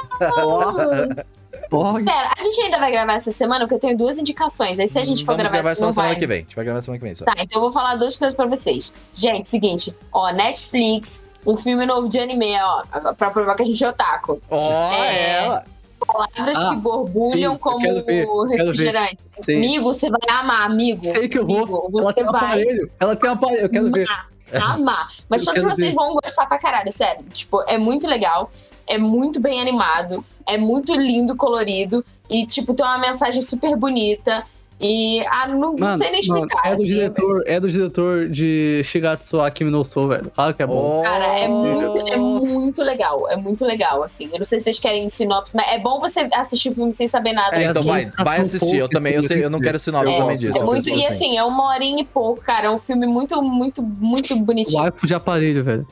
Porra, 1.70 2.02
Pera, 2.04 2.30
a 2.36 2.42
gente 2.42 2.60
ainda 2.60 2.78
vai 2.78 2.90
gravar 2.90 3.14
essa 3.14 3.30
semana, 3.30 3.60
porque 3.60 3.74
eu 3.74 3.78
tenho 3.78 3.96
duas 3.96 4.18
indicações. 4.18 4.78
Aí 4.78 4.88
se 4.88 4.98
a 4.98 5.04
gente 5.04 5.20
for 5.24 5.32
Vamos 5.36 5.42
gravar, 5.42 5.54
gravar 5.56 5.70
essa 5.70 5.84
só 5.86 5.92
semana 5.92 6.08
vai. 6.10 6.18
que 6.18 6.26
vem. 6.26 6.38
A 6.38 6.40
gente 6.40 6.56
vai 6.56 6.64
gravar 6.64 6.80
semana 6.82 6.98
que 6.98 7.04
vem 7.04 7.14
só. 7.14 7.24
Tá, 7.24 7.34
então 7.38 7.56
eu 7.58 7.60
vou 7.62 7.72
falar 7.72 7.96
duas 7.96 8.16
coisas 8.16 8.34
pra 8.34 8.46
vocês. 8.46 8.94
Gente, 9.14 9.48
seguinte, 9.48 9.94
ó, 10.12 10.30
Netflix, 10.32 11.26
um 11.46 11.56
filme 11.56 11.84
novo 11.86 12.08
de 12.08 12.18
anime, 12.18 12.54
ó, 12.60 13.12
pra 13.14 13.30
provar 13.30 13.54
que 13.54 13.62
a 13.62 13.66
gente 13.66 13.82
é 13.82 13.88
otaku. 13.88 14.40
Ó, 14.50 14.92
É. 14.94 15.32
ela! 15.44 15.64
Palavras 16.06 16.62
Ah, 16.62 16.68
que 16.70 16.76
borbulham 16.76 17.54
sim, 17.54 17.58
como 17.58 17.80
ver, 18.04 18.24
refrigerante. 18.50 19.18
Amigo, 19.48 19.82
você 19.92 20.08
vai 20.08 20.20
amar, 20.38 20.64
amigo. 20.64 21.02
sei 21.04 21.28
que 21.28 21.36
eu 21.38 21.44
vou. 21.46 21.56
Amigo, 21.86 22.00
Ela 22.00 22.12
tem 22.12 22.24
um 22.24 22.30
vai. 22.32 22.40
aparelho. 22.40 22.90
Ela 23.00 23.16
tem 23.16 23.28
um 23.28 23.32
aparelho. 23.32 23.62
Eu 23.62 23.68
quero 23.68 23.90
ver. 23.90 24.06
Amar. 24.54 25.08
Mas 25.28 25.44
todos 25.44 25.62
vocês 25.62 25.90
ver. 25.90 25.94
vão 25.94 26.14
gostar 26.14 26.46
pra 26.46 26.58
caralho, 26.58 26.90
sério. 26.90 27.24
Tipo, 27.32 27.62
é 27.66 27.76
muito 27.78 28.06
legal, 28.06 28.50
é 28.86 28.98
muito 28.98 29.40
bem 29.40 29.60
animado, 29.60 30.24
é 30.46 30.56
muito 30.56 30.94
lindo, 30.94 31.36
colorido 31.36 32.04
e, 32.28 32.46
tipo, 32.46 32.74
tem 32.74 32.84
uma 32.84 32.98
mensagem 32.98 33.40
super 33.40 33.76
bonita. 33.76 34.44
E, 34.80 35.24
ah, 35.26 35.48
não, 35.48 35.58
não 35.58 35.76
Mano, 35.76 35.98
sei 35.98 36.10
nem 36.12 36.20
mano, 36.28 36.44
explicar. 36.44 36.68
é 36.68 36.76
do 36.76 36.82
assim, 36.82 36.84
diretor, 36.86 37.42
é 37.46 37.60
do 37.60 37.68
diretor 37.68 38.28
de 38.28 38.80
Shigatsu 38.84 39.40
Akimi 39.40 39.70
no 39.70 39.84
Sou, 39.84 40.06
velho. 40.06 40.30
Claro 40.32 40.54
que 40.54 40.62
é 40.62 40.66
bom. 40.66 41.02
Cara, 41.02 41.26
é 41.36 41.48
muito, 41.48 42.12
é 42.12 42.16
muito 42.16 42.82
legal. 42.84 43.28
É 43.28 43.36
muito 43.36 43.64
legal, 43.64 44.04
assim. 44.04 44.28
Eu 44.32 44.38
não 44.38 44.44
sei 44.44 44.58
se 44.58 44.66
vocês 44.66 44.78
querem 44.78 45.08
sinopse, 45.08 45.56
mas 45.56 45.68
é 45.72 45.78
bom 45.80 45.98
você 45.98 46.28
assistir 46.32 46.68
o 46.68 46.74
filme 46.74 46.92
sem 46.92 47.08
saber 47.08 47.32
nada. 47.32 47.56
É, 47.56 47.64
então 47.64 47.82
vai, 47.82 48.04
vai 48.22 48.40
assistir. 48.40 48.76
Eu 48.76 48.88
também, 48.88 49.14
eu, 49.14 49.18
assim, 49.18 49.28
sei, 49.28 49.44
eu 49.44 49.50
não 49.50 49.60
quero 49.60 49.80
sinopse 49.80 50.12
Eu 50.12 50.18
também 50.18 50.36
gosto. 50.36 50.46
disso. 50.46 50.58
É 50.58 50.64
muito, 50.64 50.88
e 50.90 51.06
assim. 51.06 51.36
é 51.36 51.42
uma 51.42 51.70
horinha 51.70 52.02
e 52.02 52.04
pouco, 52.04 52.40
cara. 52.40 52.68
É 52.68 52.70
um 52.70 52.78
filme 52.78 53.06
muito, 53.08 53.42
muito, 53.42 53.82
muito 53.82 54.36
bonitinho. 54.36 54.80
Waifu 54.80 55.08
de 55.08 55.14
aparelho, 55.14 55.64
velho. 55.64 55.86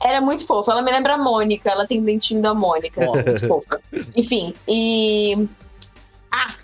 Ela 0.00 0.18
é 0.18 0.20
muito 0.20 0.46
fofa. 0.46 0.70
Ela 0.70 0.82
me 0.82 0.92
lembra 0.92 1.14
a 1.14 1.18
Mônica. 1.18 1.68
Ela 1.68 1.84
tem 1.84 1.98
o 1.98 2.02
dentinho 2.04 2.40
da 2.40 2.54
Mônica. 2.54 3.02
assim, 3.02 3.22
muito 3.24 3.48
fofa. 3.48 3.80
Enfim, 4.14 4.54
e. 4.68 5.48
Ah! 6.30 6.54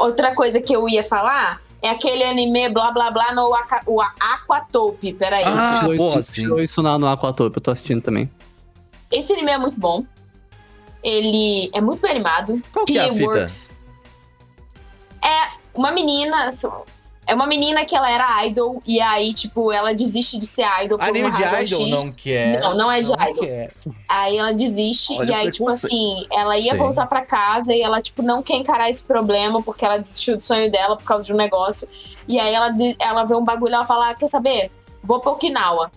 Outra 0.00 0.34
coisa 0.34 0.60
que 0.60 0.74
eu 0.74 0.88
ia 0.88 1.04
falar 1.04 1.60
é 1.82 1.90
aquele 1.90 2.24
anime 2.24 2.68
blá 2.70 2.90
blá 2.90 3.10
blá 3.10 3.32
no 3.34 3.54
Aka- 3.54 3.82
o 3.86 4.00
Aquatope. 4.00 5.12
Peraí. 5.12 5.44
Ah, 5.46 5.82
isso, 5.92 6.22
sim. 6.22 6.42
tirou 6.42 6.60
isso 6.60 6.82
na, 6.82 6.98
no 6.98 7.06
Aquatope, 7.08 7.56
eu 7.56 7.60
tô 7.62 7.70
assistindo 7.70 8.02
também. 8.02 8.30
Esse 9.12 9.32
anime 9.32 9.50
é 9.50 9.58
muito 9.58 9.78
bom. 9.78 10.04
Ele 11.02 11.70
é 11.74 11.80
muito 11.80 12.00
bem 12.02 12.12
animado. 12.12 12.62
Qual 12.72 12.84
que 12.84 12.96
é 12.98 13.08
a 13.08 13.14
fita? 13.14 13.46
É 15.22 15.48
uma 15.74 15.90
menina. 15.90 16.50
É 17.26 17.34
uma 17.34 17.46
menina 17.46 17.84
que 17.84 17.94
ela 17.94 18.10
era 18.10 18.44
idol 18.46 18.82
e 18.84 19.00
aí, 19.00 19.32
tipo, 19.32 19.70
ela 19.70 19.94
desiste 19.94 20.36
de 20.38 20.46
ser 20.46 20.66
idol 20.82 20.98
por 20.98 21.04
Anime 21.08 21.26
uma 21.26 21.30
de 21.30 21.42
razão 21.42 21.60
idol 21.62 21.80
X. 21.80 22.04
não 22.04 22.12
quer. 22.12 22.60
Não, 22.60 22.76
não 22.76 22.90
é 22.92 23.00
de 23.02 23.10
não 23.10 23.28
idol. 23.28 23.44
quer. 23.44 23.72
Aí 24.08 24.36
ela 24.36 24.52
desiste 24.52 25.16
Olha 25.16 25.30
e 25.30 25.34
aí, 25.34 25.50
tipo 25.50 25.68
assim, 25.68 26.26
ela 26.32 26.58
ia 26.58 26.72
Sim. 26.72 26.78
voltar 26.78 27.06
pra 27.06 27.20
casa 27.24 27.72
e 27.72 27.82
ela, 27.82 28.00
tipo, 28.00 28.22
não 28.22 28.42
quer 28.42 28.56
encarar 28.56 28.90
esse 28.90 29.04
problema 29.04 29.62
porque 29.62 29.84
ela 29.84 29.98
desistiu 29.98 30.36
do 30.36 30.42
sonho 30.42 30.70
dela 30.70 30.96
por 30.96 31.04
causa 31.04 31.26
de 31.26 31.32
um 31.32 31.36
negócio. 31.36 31.88
E 32.26 32.38
aí 32.38 32.52
ela, 32.52 32.72
ela 32.98 33.24
vê 33.24 33.34
um 33.34 33.44
bagulho 33.44 33.72
e 33.72 33.74
ela 33.74 33.86
fala: 33.86 34.10
ah, 34.10 34.14
quer 34.14 34.26
saber? 34.26 34.70
Vou 35.02 35.20
pra 35.20 35.30
Okinawa. 35.32 35.90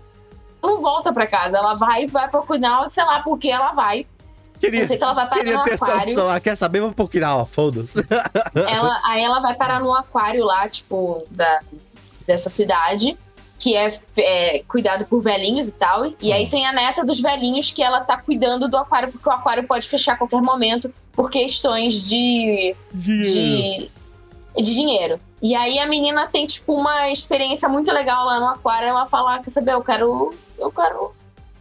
Não 0.62 0.82
volta 0.82 1.12
pra 1.12 1.26
casa, 1.28 1.58
ela 1.58 1.74
vai 1.74 2.06
vai 2.08 2.30
pra 2.30 2.40
Okinawa, 2.42 2.88
sei 2.88 3.04
lá 3.04 3.22
por 3.22 3.38
que 3.38 3.50
ela 3.50 3.72
vai. 3.74 4.06
Queria, 4.64 4.80
Eu 4.80 4.86
sei 4.86 4.98
que 4.98 5.04
ela 5.04 5.14
vai 5.14 5.28
parar 5.28 5.44
no 5.44 5.64
ter 5.66 5.74
essa 5.74 5.86
aquário. 5.86 6.30
Ah, 6.30 6.40
quer 6.40 6.56
saber? 6.56 6.80
Vou 6.80 6.94
pro 6.94 7.04
Okinawa, 7.04 7.46
foda-se. 7.46 8.00
Ela, 8.56 9.02
aí 9.04 9.22
ela 9.22 9.42
vai 9.42 9.54
parar 9.56 9.82
num 9.82 9.94
aquário 9.94 10.46
lá, 10.46 10.70
tipo, 10.70 11.22
da, 11.30 11.60
dessa 12.26 12.50
cidade, 12.50 13.18
que 13.60 13.76
é, 13.76 13.90
é 14.18 14.64
cuidado 14.66 15.04
por 15.06 15.22
velhinhos 15.22 15.68
e 15.68 15.74
tal. 15.74 16.06
E 16.06 16.32
Hum. 16.32 16.34
aí 16.34 16.50
tem 16.50 16.66
a 16.66 16.72
neta 16.72 17.04
dos 17.04 17.20
velhinhos 17.20 17.72
que 17.72 17.84
ela 17.84 18.00
tá 18.00 18.16
cuidando 18.16 18.70
do 18.70 18.78
aquário, 18.78 19.12
porque 19.12 19.28
o 19.28 19.32
aquário 19.34 19.68
pode 19.68 19.86
fechar 19.86 20.14
a 20.14 20.16
qualquer 20.16 20.42
momento 20.42 20.94
por 21.12 21.30
questões 21.30 22.08
de, 22.08 22.74
de, 22.94 23.92
de 24.56 24.74
dinheiro. 24.74 25.20
E 25.42 25.54
aí 25.56 25.78
a 25.78 25.86
menina 25.88 26.26
tem, 26.28 26.46
tipo, 26.46 26.74
uma 26.74 27.10
experiência 27.10 27.68
muito 27.68 27.92
legal 27.92 28.26
lá 28.26 28.40
no 28.40 28.48
aquário. 28.48 28.88
Ela 28.88 29.06
fala, 29.06 29.36
"Ah, 29.36 29.40
quer 29.40 29.50
saber, 29.50 29.74
eu 29.74 29.82
quero. 29.82 30.34
Eu 30.58 30.72
quero 30.72 31.14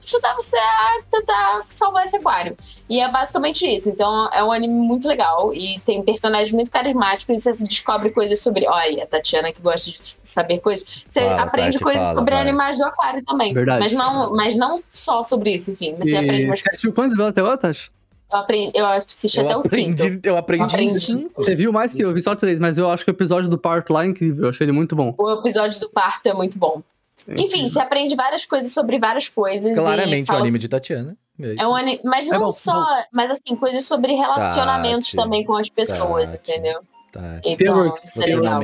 ajudar 0.05 0.35
você 0.35 0.57
a 0.57 1.01
tentar 1.11 1.63
salvar 1.69 2.05
esse 2.05 2.17
aquário. 2.17 2.57
E 2.93 3.01
é 3.01 3.09
basicamente 3.11 3.65
isso. 3.67 3.89
Então 3.89 4.29
é 4.35 4.45
um 4.45 4.53
anime 4.53 4.75
muito 4.75 5.09
legal 5.09 5.51
e 5.55 5.79
tem 5.81 6.03
personagens 6.03 6.53
muito 6.53 6.71
carismáticos 6.71 7.39
e 7.47 7.53
você 7.53 7.65
descobre 7.65 8.11
coisas 8.11 8.39
sobre. 8.41 8.67
Olha, 8.69 9.05
a 9.05 9.07
Tatiana 9.07 9.51
que 9.51 9.63
gosta 9.63 9.91
de 9.91 9.99
saber 10.23 10.59
coisas. 10.59 11.03
Você 11.09 11.21
Fala, 11.23 11.43
aprende 11.43 11.73
Tati, 11.79 11.85
coisas 11.85 12.03
fala, 12.07 12.19
sobre 12.19 12.35
vai. 12.35 12.43
animais 12.43 12.77
do 12.77 12.85
aquário 12.85 13.25
também. 13.25 13.55
Verdade. 13.55 13.81
Mas 13.83 13.93
não, 13.93 14.35
mas 14.35 14.55
não 14.55 14.75
só 14.91 15.23
sobre 15.23 15.55
isso, 15.55 15.71
enfim. 15.71 15.95
Você 15.97 16.15
aprende 16.17 16.43
E 16.43 16.45
umas 16.45 16.59
você 16.59 16.65
coisas. 16.65 16.67
assistiu 16.69 16.93
quantos 16.93 17.19
até 17.19 17.57
Tati? 17.57 17.91
Eu, 18.31 18.39
aprendi, 18.39 18.73
eu 18.75 18.87
assisti 18.87 19.39
Eu 19.39 19.45
até 19.47 19.57
o 19.57 19.63
quinto. 19.63 20.03
aprendi, 20.03 20.21
eu 20.23 20.37
aprendi, 20.37 20.65
Aprendi. 20.65 21.01
sim. 21.01 21.31
Você 21.35 21.55
viu 21.55 21.73
mais 21.73 21.95
que 21.95 22.03
eu, 22.05 22.13
vi 22.13 22.21
só 22.21 22.35
três, 22.35 22.61
mas 22.61 22.77
eu 22.77 22.91
acho 22.91 23.05
que 23.07 23.11
o 23.11 23.13
episódio 23.13 23.49
do 23.49 23.57
parto 23.57 23.93
lá 23.95 24.05
é 24.05 24.07
incrível, 24.07 24.45
eu 24.45 24.51
achei 24.51 24.65
ele 24.67 24.73
muito 24.73 24.95
bom. 24.95 25.15
O 25.17 25.33
episódio 25.33 25.81
do 25.81 25.89
parto 25.89 26.27
é 26.29 26.35
muito 26.35 26.59
bom. 26.59 26.83
Enfim, 27.29 27.69
você 27.69 27.79
aprende 27.81 28.15
várias 28.17 28.45
coisas 28.45 28.73
sobre 28.73 28.99
várias 28.99 29.29
coisas. 29.29 29.71
e 29.71 29.75
Claramente 29.81 30.31
o 30.31 30.35
anime 30.35 30.59
de 30.59 30.69
Tatiana. 30.69 31.17
É 31.59 31.67
um 31.67 31.75
anime, 31.75 32.01
mas 32.05 32.27
não 32.27 32.39
bom, 32.41 32.51
só, 32.51 32.85
mas 33.11 33.31
assim, 33.31 33.57
coisas 33.57 33.85
sobre 33.85 34.13
relacionamentos 34.15 35.11
Tati, 35.11 35.17
também 35.17 35.45
com 35.45 35.57
as 35.57 35.69
pessoas, 35.69 36.31
Tati. 36.31 36.51
entendeu? 36.51 36.81
Tá. 37.13 37.41
Então, 37.45 37.93
isso 37.95 38.23
é 38.23 38.27
legal. 38.27 38.61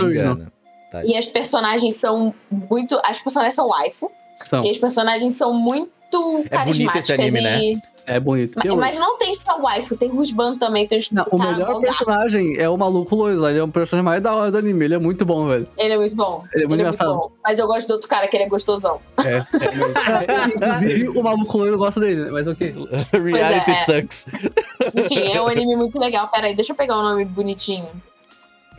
E 1.05 1.17
as 1.17 1.27
personagens 1.27 1.97
são 1.97 2.35
muito. 2.51 3.01
As 3.05 3.19
personagens 3.19 3.55
são 3.55 3.69
waifu. 3.69 4.11
São, 4.45 4.65
E 4.65 4.71
as 4.71 4.79
personagens 4.79 5.35
são 5.35 5.53
muito 5.53 5.99
bonito 6.13 6.49
carismáticas. 6.49 7.11
esse 7.11 7.23
anime, 7.23 7.75
né? 7.75 7.83
É 8.09 8.19
bonito. 8.19 8.59
mas, 8.59 8.75
mas 8.75 8.99
não 8.99 9.19
tem 9.19 9.35
só 9.35 9.61
waifu, 9.61 9.97
tem 9.97 10.09
Rusban 10.09 10.57
também. 10.57 10.87
Tem 10.87 10.99
os... 10.99 11.11
Não, 11.11 11.27
o 11.31 11.39
melhor 11.39 11.81
personagem 11.81 12.57
é 12.57 12.69
o 12.69 12.77
maluco 12.77 13.15
loiro 13.15 13.47
ele 13.47 13.59
é 13.59 13.65
um 13.65 13.71
personagem 13.71 14.05
mais 14.05 14.23
da 14.23 14.35
hora 14.35 14.51
do 14.51 14.59
anime, 14.59 14.87
ele 14.87 14.95
é 14.95 14.99
muito 14.99 15.25
bom, 15.25 15.47
velho. 15.47 15.69
Ele 15.77 15.95
é 15.95 15.97
muito 15.99 16.17
bom. 16.17 16.45
Ele 16.55 16.65
é 16.65 16.67
muito 16.67 16.81
engraçado. 16.81 17.15
bom. 17.15 17.33
Mas 17.45 17.59
eu 17.59 17.67
gosto 17.67 17.87
do 17.87 17.93
outro 17.93 18.09
cara, 18.09 18.27
que 18.27 18.37
ele 18.37 18.45
é 18.45 18.49
gostosão. 18.49 19.01
É, 19.25 19.39
Inclusive, 20.57 21.09
o 21.11 21.23
maluco 21.23 21.59
loiro 21.59 21.77
gosta 21.77 22.01
dele, 22.01 22.25
né? 22.25 22.31
mas 22.31 22.47
ok. 22.47 22.75
Reality 23.13 23.71
é. 23.71 23.75
sucks. 23.85 24.27
Enfim, 24.95 25.33
é 25.33 25.41
um 25.41 25.47
anime 25.47 25.77
muito 25.77 25.99
legal. 25.99 26.29
Peraí, 26.29 26.55
deixa 26.55 26.73
eu 26.73 26.77
pegar 26.77 26.97
o 26.97 27.03
nome 27.03 27.25
bonitinho. 27.25 27.89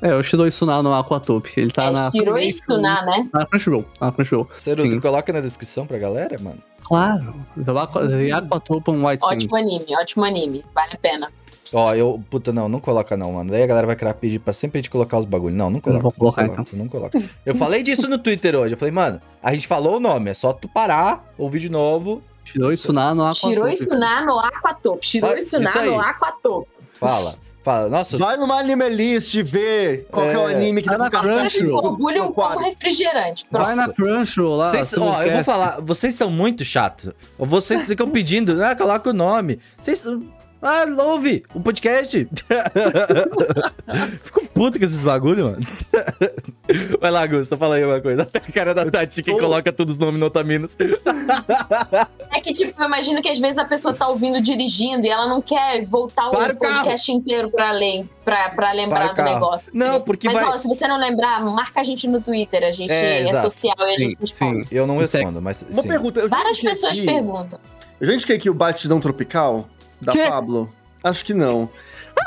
É, 0.01 0.15
o 0.15 0.23
Shiroi 0.23 0.51
Suna 0.51 0.81
no 0.81 0.93
Aquatope, 0.93 1.51
ele 1.57 1.71
tá 1.71 1.85
é 1.85 1.91
na... 1.91 2.11
Shiroi 2.11 2.49
Suna, 2.51 3.01
né? 3.03 3.29
Na 3.33 3.45
Crunchyroll, 3.45 3.85
na 3.99 4.11
Crunchyroll. 4.11 4.47
Tu 4.63 5.01
coloca 5.01 5.33
na 5.33 5.41
descrição 5.41 5.85
pra 5.85 5.97
galera, 5.97 6.37
mano? 6.39 6.59
Claro, 6.83 7.31
The 7.63 7.71
Aqua- 7.71 8.07
The 8.07 8.31
Aquatope 8.31 8.91
on 8.91 9.05
White 9.05 9.23
Sand. 9.23 9.33
Ótimo 9.35 9.55
anime, 9.57 9.85
ótimo 10.01 10.23
anime. 10.25 10.65
Vale 10.73 10.93
a 10.93 10.97
pena. 10.97 11.31
Ó, 11.73 11.93
eu. 11.93 12.19
Puta, 12.31 12.51
não, 12.51 12.67
não 12.67 12.79
coloca 12.79 13.15
não, 13.15 13.33
mano. 13.33 13.51
Daí 13.51 13.61
a 13.61 13.67
galera 13.67 13.85
vai 13.85 13.95
querer 13.95 14.13
pedir 14.15 14.39
pra 14.39 14.53
sempre 14.53 14.79
a 14.79 14.81
gente 14.81 14.89
colocar 14.89 15.19
os 15.19 15.25
bagulhos. 15.25 15.55
Não, 15.55 15.69
não 15.69 15.79
coloca. 15.79 16.01
vou 16.01 16.11
colocar, 16.11 16.47
não 16.47 16.55
coloca, 16.55 16.75
não 16.77 16.87
coloca. 16.87 17.21
Eu 17.45 17.53
falei 17.53 17.83
disso 17.83 18.07
no 18.09 18.17
Twitter 18.17 18.55
hoje. 18.55 18.73
Eu 18.73 18.77
falei, 18.77 18.91
mano, 18.91 19.21
a 19.43 19.53
gente 19.53 19.67
falou 19.67 19.97
o 19.97 19.99
nome, 19.99 20.31
é 20.31 20.33
só 20.33 20.51
tu 20.51 20.67
parar, 20.67 21.31
ouvir 21.37 21.59
de 21.59 21.69
novo. 21.69 22.23
Shiroi 22.43 22.75
Suna 22.75 23.13
no 23.13 23.23
Aquatope. 23.23 23.53
Shiroi 23.53 23.75
Suna 23.77 24.25
no 24.25 24.39
Aquatope. 24.39 25.05
Shiroi 25.07 25.29
Vai, 25.33 25.41
Suna 25.41 25.69
isso 25.69 25.77
aí. 25.79 25.89
no 25.91 25.99
Aquatope. 25.99 26.67
Fala. 26.93 27.35
Fala. 27.69 27.87
Nossa, 27.89 28.17
Vai 28.17 28.35
numa 28.37 28.55
Animalist 28.59 29.35
e 29.35 29.43
vê 29.43 30.05
qual 30.11 30.25
que 30.27 30.33
é 30.33 30.37
o 30.39 30.49
É. 30.49 30.55
anime 30.55 30.81
que 30.81 30.89
tá 30.89 30.97
na 30.97 31.09
Crunchyroll. 31.09 31.75
orgulho 31.85 32.21
como 32.23 32.33
quadro. 32.33 32.63
refrigerante. 32.65 33.45
Vai 33.51 33.75
na 33.75 33.87
Crunchyroll 33.89 34.55
lá. 34.57 34.71
Vocês, 34.71 34.97
ó, 34.97 35.21
eu 35.23 35.33
vou 35.33 35.43
falar, 35.43 35.79
vocês 35.81 36.13
são 36.15 36.31
muito 36.31 36.65
chatos. 36.65 37.11
Vocês 37.37 37.85
ficam 37.85 38.09
pedindo, 38.09 38.63
ah, 38.63 38.75
coloca 38.75 39.09
o 39.09 39.13
nome. 39.13 39.59
Vocês. 39.79 40.03
Ah, 40.61 40.83
ouve 41.05 41.43
o 41.53 41.61
podcast. 41.61 42.27
Fico 44.23 44.45
puto 44.47 44.77
com 44.77 44.83
esses 44.85 45.03
bagulho, 45.03 45.45
mano. 45.45 45.59
Vai 46.99 47.11
lá, 47.11 47.25
Gusta, 47.25 47.55
fala 47.55 47.75
aí 47.75 47.85
uma 47.85 48.01
coisa. 48.01 48.23
Até 48.23 48.39
a 48.39 48.51
cara 48.51 48.73
da 48.73 48.89
Tati 48.89 49.23
que 49.23 49.31
coloca 49.31 49.71
todos 49.71 49.93
os 49.95 49.97
nomes 49.99 50.19
no 50.19 50.25
Otaminas. 50.25 50.75
É 52.35 52.41
que, 52.41 52.51
tipo, 52.53 52.79
eu 52.81 52.85
imagino 52.87 53.21
que 53.21 53.29
às 53.29 53.39
vezes 53.39 53.57
a 53.57 53.65
pessoa 53.65 53.93
tá 53.93 54.07
ouvindo 54.09 54.41
dirigindo 54.41 55.05
e 55.07 55.09
ela 55.09 55.27
não 55.27 55.41
quer 55.41 55.85
voltar 55.85 56.27
o 56.27 56.31
Para 56.31 56.53
o 56.53 56.57
carro. 56.57 56.75
podcast 56.75 57.11
inteiro 57.11 57.49
pra, 57.49 57.71
ler, 57.71 58.05
pra, 58.25 58.49
pra 58.49 58.51
Para 58.69 58.71
lembrar 58.73 59.11
o 59.11 59.13
do 59.15 59.23
negócio. 59.23 59.71
Não, 59.73 60.01
porque 60.01 60.27
Mas, 60.27 60.41
vai- 60.43 60.53
ó, 60.53 60.57
se 60.57 60.67
você 60.67 60.87
não 60.87 60.99
lembrar, 60.99 61.41
marca 61.43 61.79
a 61.81 61.83
gente 61.83 62.07
no 62.07 62.19
Twitter. 62.21 62.63
A 62.63 62.71
gente 62.71 62.91
É, 62.91 63.21
é, 63.21 63.35
social 63.35 63.75
e 63.79 63.83
a 63.83 63.97
Sim, 63.97 63.99
gente 63.99 64.17
responde. 64.19 64.67
Eu 64.71 64.85
não 64.85 64.97
é- 64.97 64.99
respondo, 65.01 65.41
mas. 65.41 65.61
Uma 65.71 65.81
sim. 65.81 65.87
pergunta. 65.87 66.27
Várias 66.27 66.59
pessoas 66.59 66.97
aqui- 66.97 67.05
perguntam. 67.05 67.59
Eu 67.99 68.07
já 68.07 68.13
indiquei 68.13 68.35
aqui 68.35 68.49
o 68.49 68.53
Batidão 68.53 68.99
Tropical 68.99 69.67
da 70.01 70.11
Quê? 70.11 70.23
Pablo? 70.27 70.71
Acho 71.03 71.23
que 71.25 71.33
não. 71.33 71.69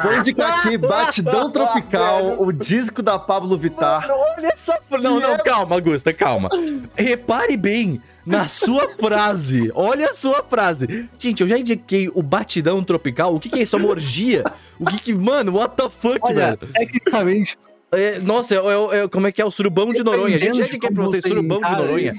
Vou 0.03 0.17
indicar 0.17 0.61
aqui 0.61 0.79
Batidão 0.79 1.51
Tropical, 1.51 2.37
o 2.41 2.51
disco 2.51 3.03
da 3.03 3.19
Pablo 3.19 3.57
Vittar. 3.59 4.01
Mano, 4.09 4.15
olha 4.39 4.47
essa. 4.47 4.79
Não, 4.91 5.21
não, 5.21 5.37
calma, 5.39 5.79
Gusta, 5.81 6.13
calma. 6.15 6.49
Repare 6.97 7.57
bem 7.57 8.01
na 8.25 8.49
sua 8.49 8.89
frase. 8.99 9.71
Olha 9.75 10.07
a 10.11 10.15
sua 10.15 10.43
frase. 10.49 11.09
Gente, 11.19 11.43
eu 11.43 11.47
já 11.47 11.59
indiquei 11.59 12.09
o 12.15 12.23
batidão 12.23 12.83
tropical. 12.83 13.35
O 13.35 13.41
que, 13.41 13.51
que 13.51 13.59
é 13.59 13.63
isso? 13.63 13.77
Uma 13.77 13.89
orgia? 13.89 14.45
O 14.81 14.87
que 14.87 14.99
que. 14.99 15.13
Mano, 15.15 15.57
what 15.59 15.77
the 15.77 15.91
fuck, 15.91 16.19
Olha, 16.23 16.57
velho? 16.57 16.73
tecnicamente, 16.73 17.59
É, 17.95 18.19
nossa, 18.21 18.55
eu- 18.55 18.71
eu- 18.71 18.93
eu- 18.95 19.09
como 19.11 19.27
é 19.27 19.33
que 19.33 19.43
é 19.43 19.45
o 19.45 19.51
surubão 19.51 19.93
de 19.93 20.03
Noronha? 20.03 20.37
A 20.37 20.41
gente 20.41 20.57
já 20.57 20.65
indiquei 20.67 20.91
pra 20.91 21.03
vocês 21.03 21.23
você 21.23 21.29
surubão 21.29 21.61
de 21.61 21.71
Noronha. 21.77 22.15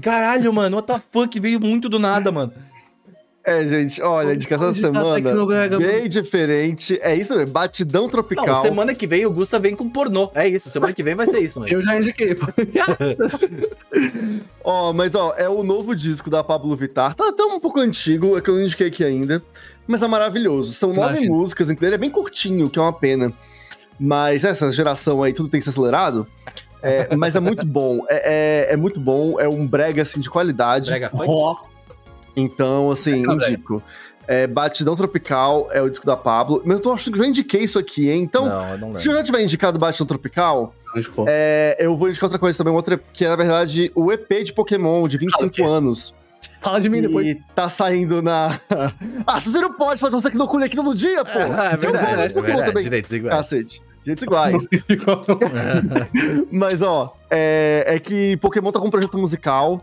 Caralho, 0.00 0.50
mano, 0.50 0.76
what 0.78 0.86
the 0.90 0.98
fuck? 1.12 1.38
Veio 1.38 1.60
muito 1.60 1.90
do 1.90 1.98
nada, 1.98 2.32
mano. 2.32 2.54
É, 3.46 3.68
gente, 3.68 4.00
olha, 4.00 4.30
a 4.30 4.34
indicação 4.34 4.68
da 4.68 4.72
tá 4.72 4.80
semana, 4.80 5.78
bem 5.78 6.08
diferente. 6.08 6.98
É 7.02 7.14
isso 7.14 7.36
mesmo, 7.36 7.52
Batidão 7.52 8.04
Não, 8.04 8.08
Tropical. 8.08 8.62
semana 8.62 8.94
que 8.94 9.06
vem 9.06 9.26
o 9.26 9.30
Gusta 9.30 9.58
vem 9.58 9.74
com 9.74 9.90
pornô. 9.90 10.30
É 10.34 10.48
isso, 10.48 10.70
semana 10.70 10.94
que 10.94 11.02
vem 11.02 11.14
vai 11.14 11.26
ser 11.26 11.40
isso, 11.40 11.60
mano. 11.60 11.70
eu 11.70 11.82
já 11.82 12.00
indiquei. 12.00 12.34
Ó, 14.64 14.94
mas 14.94 15.14
ó, 15.14 15.34
é 15.36 15.46
o 15.46 15.62
novo 15.62 15.94
disco 15.94 16.30
da 16.30 16.42
Pablo 16.42 16.74
Vittar. 16.74 17.14
Tá 17.14 17.28
até 17.28 17.42
um 17.42 17.60
pouco 17.60 17.80
antigo, 17.80 18.38
é 18.38 18.40
que 18.40 18.48
eu 18.48 18.54
não 18.54 18.62
indiquei 18.62 18.86
aqui 18.86 19.04
ainda. 19.04 19.42
Mas 19.86 20.02
é 20.02 20.08
maravilhoso. 20.08 20.72
São 20.72 20.94
nove 20.94 21.28
músicas, 21.28 21.68
inclusive 21.68 21.88
ele 21.88 21.96
é 21.96 21.98
bem 21.98 22.10
curtinho, 22.10 22.70
que 22.70 22.78
é 22.78 22.82
uma 22.82 22.94
pena. 22.94 23.30
Mas 24.00 24.42
essa 24.42 24.72
geração 24.72 25.22
aí, 25.22 25.34
tudo 25.34 25.50
tem 25.50 25.60
que 25.60 25.64
ser 25.64 25.70
acelerado. 25.70 26.26
É, 26.82 27.14
mas 27.14 27.36
é 27.36 27.40
muito 27.40 27.66
bom. 27.66 28.06
É, 28.08 28.68
é, 28.70 28.72
é 28.72 28.76
muito 28.76 28.98
bom. 28.98 29.38
É 29.38 29.46
um 29.46 29.66
brega, 29.66 30.00
assim, 30.00 30.20
de 30.20 30.30
qualidade. 30.30 30.88
Brega 30.88 31.10
funk? 31.10 31.73
Então, 32.36 32.90
assim, 32.90 33.22
brega. 33.22 33.48
indico. 33.50 33.82
É, 34.26 34.46
Batidão 34.46 34.96
Tropical 34.96 35.68
é 35.70 35.82
o 35.82 35.88
disco 35.90 36.06
da 36.06 36.16
Pablo. 36.16 36.62
Mas 36.64 36.76
eu 36.78 36.82
tô 36.82 36.92
achando 36.92 37.12
que 37.12 37.18
já 37.18 37.26
indiquei 37.26 37.62
isso 37.62 37.78
aqui, 37.78 38.08
hein? 38.10 38.22
Então, 38.22 38.46
não, 38.46 38.68
eu 38.70 38.78
não 38.78 38.94
se 38.94 39.06
eu 39.08 39.12
já 39.14 39.22
tiver 39.22 39.42
indicado 39.42 39.78
Batidão 39.78 40.06
Tropical, 40.06 40.74
é, 41.26 41.76
eu 41.78 41.96
vou 41.96 42.08
indicar 42.08 42.24
outra 42.26 42.38
coisa 42.38 42.56
também, 42.56 42.72
outra, 42.72 42.98
que 43.12 43.24
é, 43.24 43.28
na 43.28 43.36
verdade, 43.36 43.92
o 43.94 44.10
EP 44.10 44.44
de 44.44 44.52
Pokémon 44.52 45.06
de 45.06 45.18
25 45.18 45.62
Ah, 45.62 45.66
anos. 45.68 46.14
Fala 46.62 46.80
de 46.80 46.88
mim 46.88 47.02
depois. 47.02 47.26
E 47.26 47.34
tá 47.54 47.68
saindo 47.68 48.22
na. 48.22 48.58
ah, 49.26 49.40
se 49.40 49.50
você 49.52 49.60
não 49.60 49.72
pode 49.74 50.00
fazer 50.00 50.12
você 50.14 50.30
que 50.30 50.36
não 50.38 50.46
colhe 50.46 50.64
aqui 50.64 50.76
todo 50.76 50.94
dia, 50.94 51.22
pô! 51.24 51.38
Ah, 51.38 51.70
é 51.72 51.76
Você 51.76 51.84
não 51.86 51.92
verdade, 51.92 52.22
é 52.22 52.28
colhe 52.32 52.46
verdade. 52.46 52.66
também. 52.68 52.82
Direitos 52.84 53.12
iguais. 53.12 53.36
Cacete. 53.36 53.82
Jeitos 54.04 54.22
iguais. 54.24 54.66
Mas, 56.50 56.82
ó, 56.82 57.14
é, 57.30 57.84
é 57.86 57.98
que 57.98 58.36
Pokémon 58.38 58.70
tá 58.72 58.80
com 58.80 58.86
um 58.88 58.90
projeto 58.90 59.18
musical 59.18 59.82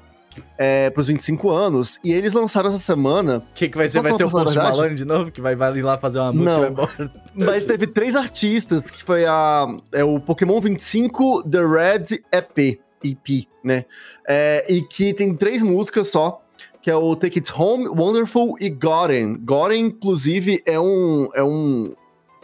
é, 0.57 0.89
pros 0.89 1.07
25 1.07 1.49
anos, 1.49 1.99
e 2.03 2.11
eles 2.11 2.33
lançaram 2.33 2.69
essa 2.69 2.77
semana, 2.77 3.37
O 3.37 3.53
que, 3.53 3.69
que 3.69 3.77
vai 3.77 3.89
ser? 3.89 4.01
Vai 4.01 4.13
ser 4.13 4.23
o 4.25 4.29
Post? 4.29 4.57
Malone 4.57 4.95
de 4.95 5.05
novo? 5.05 5.31
Que 5.31 5.41
vai, 5.41 5.55
vai 5.55 5.75
ir 5.77 5.81
lá 5.81 5.97
fazer 5.97 6.19
uma 6.19 6.31
música 6.31 6.51
Não. 6.51 6.57
e 6.57 6.61
vai 6.61 6.69
embora. 6.69 7.11
mas 7.33 7.65
teve 7.65 7.87
três 7.87 8.15
artistas, 8.15 8.89
que 8.89 9.03
foi 9.03 9.25
a, 9.25 9.67
é 9.91 10.03
o 10.03 10.19
Pokémon 10.19 10.59
25 10.61 11.43
The 11.49 11.59
Red 11.59 12.19
EP, 12.31 12.79
EP, 13.03 13.47
né? 13.63 13.85
É, 14.27 14.65
e 14.69 14.81
que 14.81 15.13
tem 15.13 15.35
três 15.35 15.61
músicas 15.61 16.09
só, 16.09 16.41
que 16.81 16.89
é 16.89 16.95
o 16.95 17.15
Take 17.15 17.39
It 17.39 17.51
Home, 17.55 17.87
Wonderful 17.87 18.55
e 18.59 18.69
Gotten. 18.69 19.37
Gotten, 19.43 19.85
inclusive, 19.85 20.61
é 20.65 20.79
um, 20.79 21.29
é 21.33 21.43
um 21.43 21.93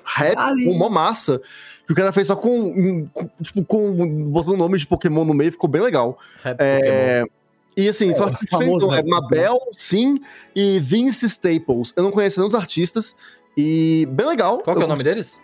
rap 0.03 0.38
Ali. 0.38 0.65
com 0.65 0.72
uma 0.72 0.89
massa, 0.89 1.41
que 1.85 1.93
o 1.93 1.95
cara 1.95 2.11
fez 2.11 2.27
só 2.27 2.35
com, 2.35 3.07
com 3.14 3.30
tipo, 3.41 3.64
com, 3.65 4.30
botando 4.30 4.53
o 4.53 4.57
nome 4.57 4.77
de 4.77 4.88
Pokémon 4.88 5.26
no 5.26 5.34
meio, 5.34 5.51
ficou 5.51 5.69
bem 5.69 5.81
legal. 5.81 6.18
Rap 6.43 6.57
Pokémon. 6.57 7.36
É, 7.77 7.81
e 7.81 7.89
assim, 7.89 8.11
só 8.13 8.27
É, 8.27 8.33
que 8.35 8.47
famoso, 8.47 8.87
diferente, 8.87 9.07
é 9.07 9.11
né? 9.11 9.19
Mabel, 9.21 9.59
Sim 9.71 10.19
e 10.55 10.79
Vince 10.79 11.25
Staples. 11.27 11.93
Eu 11.95 12.03
não 12.03 12.11
conheço 12.11 12.39
nenhum 12.39 12.47
dos 12.49 12.55
artistas. 12.59 13.15
E 13.55 14.07
bem 14.11 14.27
legal. 14.27 14.59
Qual 14.59 14.75
que 14.75 14.81
é 14.81 14.85
o 14.85 14.89
nome 14.89 15.03
deles? 15.03 15.39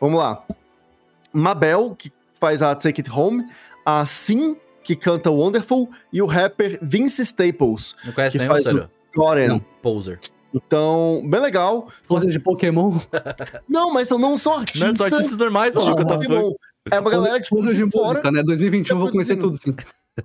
Vamos 0.00 0.18
lá. 0.18 0.44
Mabel, 1.32 1.94
que 1.98 2.12
faz 2.38 2.62
a 2.62 2.74
Take 2.74 3.00
It 3.02 3.10
Home. 3.10 3.44
A 3.84 4.04
Sim, 4.06 4.56
que 4.84 4.94
canta 4.94 5.30
Wonderful. 5.30 5.88
E 6.12 6.20
o 6.22 6.26
rapper 6.26 6.78
Vince 6.82 7.22
Staples, 7.22 7.96
Não 8.04 8.12
conhece 8.12 8.32
Que 8.32 8.38
nenhum, 8.38 8.52
faz 8.52 8.66
o- 8.66 8.68
sério? 8.68 8.90
Goren. 9.14 9.48
Não. 9.48 9.58
Poser. 9.82 10.20
Então, 10.54 11.22
bem 11.26 11.40
legal. 11.40 11.88
Coisa 12.06 12.26
de 12.26 12.38
Pokémon. 12.38 12.98
Não, 13.68 13.90
mas 13.92 14.08
são- 14.08 14.18
não 14.18 14.36
são 14.36 14.52
artistas. 14.58 14.88
Não, 14.88 14.94
são 14.94 15.06
artistas 15.06 15.38
normais, 15.38 15.72
de 15.74 15.80
Tá. 15.80 15.86
É 16.90 17.00
uma 17.00 17.10
galera, 17.10 17.40
tipo, 17.40 17.56
Coisa 17.56 17.72
de 17.74 17.82
de 17.84 17.90
fora. 17.90 18.08
música, 18.08 18.30
né? 18.32 18.42
2021 18.42 18.96
eu 18.96 19.00
vou 19.00 19.10
conhecer 19.10 19.36
tudo, 19.36 19.56
sim. 19.56 19.74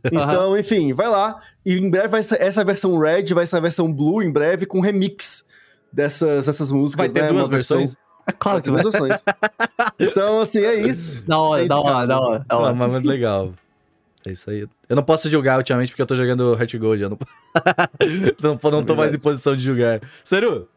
Então, 0.05 0.57
enfim, 0.57 0.93
vai 0.93 1.07
lá. 1.07 1.41
E 1.65 1.73
em 1.77 1.89
breve 1.89 2.07
vai 2.09 2.23
ser 2.23 2.41
essa 2.41 2.63
versão 2.63 2.97
Red, 2.99 3.33
vai 3.33 3.47
ser 3.47 3.57
a 3.57 3.59
versão 3.61 3.91
Blue 3.93 4.21
em 4.21 4.31
breve 4.31 4.65
com 4.65 4.79
remix 4.81 5.45
dessas, 5.91 6.45
dessas 6.45 6.71
músicas. 6.71 7.11
Vai 7.11 7.13
ter 7.13 7.21
né? 7.23 7.27
duas 7.29 7.47
Uma 7.47 7.55
versão- 7.55 7.77
versões? 7.79 7.97
É 8.27 8.31
claro 8.33 8.61
que 8.61 8.69
vai. 8.69 8.81
Duas 8.81 8.93
versões. 8.93 9.23
então, 9.99 10.41
assim, 10.41 10.59
é 10.59 10.75
isso. 10.87 11.25
Da 11.27 11.37
hora, 11.39 11.65
da 11.65 11.79
hora, 11.79 12.07
da 12.07 12.19
hora. 12.19 12.39
Da 12.47 12.55
Não, 12.55 12.61
hora. 12.63 12.73
mas 12.73 12.91
muito 12.91 13.07
legal. 13.07 13.53
É 14.25 14.31
isso 14.33 14.49
aí. 14.49 14.67
Eu 14.89 14.95
não 14.97 15.03
posso 15.03 15.29
julgar 15.29 15.57
ultimamente 15.57 15.89
porque 15.91 16.01
eu 16.01 16.05
tô 16.05 16.15
jogando 16.17 16.53
Heart 16.53 16.75
Gold. 16.75 17.01
Eu 17.03 17.09
não, 17.11 17.17
não, 18.61 18.71
não 18.71 18.83
tô 18.83 18.95
mais 18.95 19.15
em 19.15 19.19
posição 19.19 19.55
de 19.55 19.63
julgar. 19.63 20.01
Seru, 20.25 20.67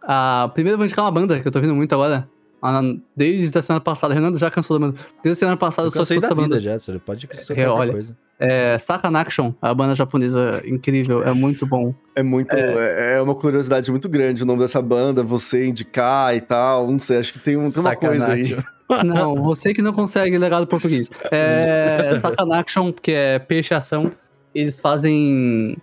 Ah, 0.00 0.50
primeiro 0.54 0.74
eu 0.74 0.78
vou 0.78 0.86
indicar 0.86 1.04
uma 1.04 1.10
banda 1.10 1.38
que 1.38 1.46
eu 1.46 1.52
tô 1.52 1.58
ouvindo 1.58 1.74
muito 1.74 1.92
agora. 1.92 2.26
Ah, 2.62 2.80
Desde 3.14 3.56
a 3.58 3.62
semana 3.62 3.80
passada, 3.80 4.12
Renan 4.14 4.34
já 4.34 4.50
cansou 4.50 4.78
da 4.78 4.86
banda. 4.86 4.98
Desde 5.22 5.32
a 5.32 5.40
semana 5.40 5.56
passada 5.56 5.86
eu, 5.86 5.88
eu 5.88 5.92
só 5.92 6.02
escuto 6.02 6.20
da 6.20 6.26
essa 6.26 6.34
banda. 6.34 6.48
vida 6.56 6.60
já, 6.60 6.78
Seru. 6.78 6.98
Pode 7.00 7.26
escutar 7.26 7.42
É, 7.42 7.44
qualquer 7.64 7.68
olha. 7.68 7.92
coisa. 7.92 8.16
É 8.38 8.76
Sakanaction, 8.78 9.52
a 9.62 9.72
banda 9.72 9.94
japonesa 9.94 10.62
incrível, 10.66 11.22
é 11.22 11.32
muito 11.32 11.64
bom. 11.66 11.94
É 12.14 12.22
muito. 12.22 12.52
É, 12.54 13.14
é 13.16 13.22
uma 13.22 13.34
curiosidade 13.34 13.90
muito 13.90 14.08
grande 14.10 14.42
o 14.42 14.46
nome 14.46 14.58
dessa 14.60 14.82
banda, 14.82 15.22
você 15.22 15.66
indicar 15.66 16.36
e 16.36 16.40
tal. 16.42 16.90
Não 16.90 16.98
sei, 16.98 17.18
acho 17.18 17.32
que 17.32 17.38
tem, 17.38 17.56
um- 17.56 17.70
tem 17.70 17.80
uma 17.80 17.96
coisa 17.96 18.32
aí. 18.32 18.56
Não, 19.04 19.34
você 19.34 19.74
que 19.74 19.82
não 19.82 19.92
consegue 19.92 20.38
legal 20.38 20.60
do 20.60 20.66
português. 20.68 21.10
É 21.32 22.18
Sakanaction, 22.22 22.92
que 22.92 23.10
é 23.10 23.38
peixe 23.38 23.74
ação, 23.74 24.12
eles 24.54 24.78
fazem. 24.78 25.76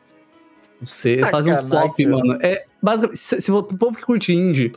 Não 0.80 0.88
sei, 0.88 1.14
eles 1.16 1.30
fazem 1.30 1.52
uns 1.54 1.64
pop, 1.64 2.06
mano. 2.08 2.38
É, 2.42 2.64
basicamente, 2.82 3.18
se, 3.18 3.42
se 3.42 3.52
o 3.52 3.62
povo 3.64 3.98
que 3.98 4.04
curte 4.04 4.32
indie, 4.34 4.72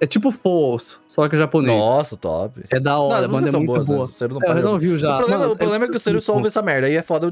é 0.00 0.06
tipo 0.06 0.32
Pulse, 0.32 0.98
só 1.06 1.28
que 1.28 1.36
japonês. 1.36 1.78
Nossa, 1.78 2.16
top. 2.16 2.62
É 2.70 2.78
da 2.80 2.92
Não, 2.92 3.02
hora, 3.02 3.20
as 3.20 3.26
banda 3.26 3.40
músicas 3.40 3.54
é 3.54 3.56
muito 3.58 3.72
boas, 3.72 3.88
né? 3.88 3.96
boa. 3.96 4.08
O 4.08 4.12
Seru 4.12 4.34
não 4.40 4.48
É, 4.58 4.64
o 4.64 4.68
ouviu 4.72 4.98
já. 4.98 5.14
O 5.14 5.18
problema, 5.18 5.38
Mano, 5.40 5.52
o 5.52 5.56
problema 5.56 5.84
é, 5.84 5.88
que 5.88 5.96
o 5.96 6.00
Seru 6.00 6.20
só 6.20 6.34
ouve 6.34 6.48
essa 6.48 6.60
merda. 6.62 6.86
Aí 6.86 6.94
é 6.96 7.02
foda. 7.02 7.26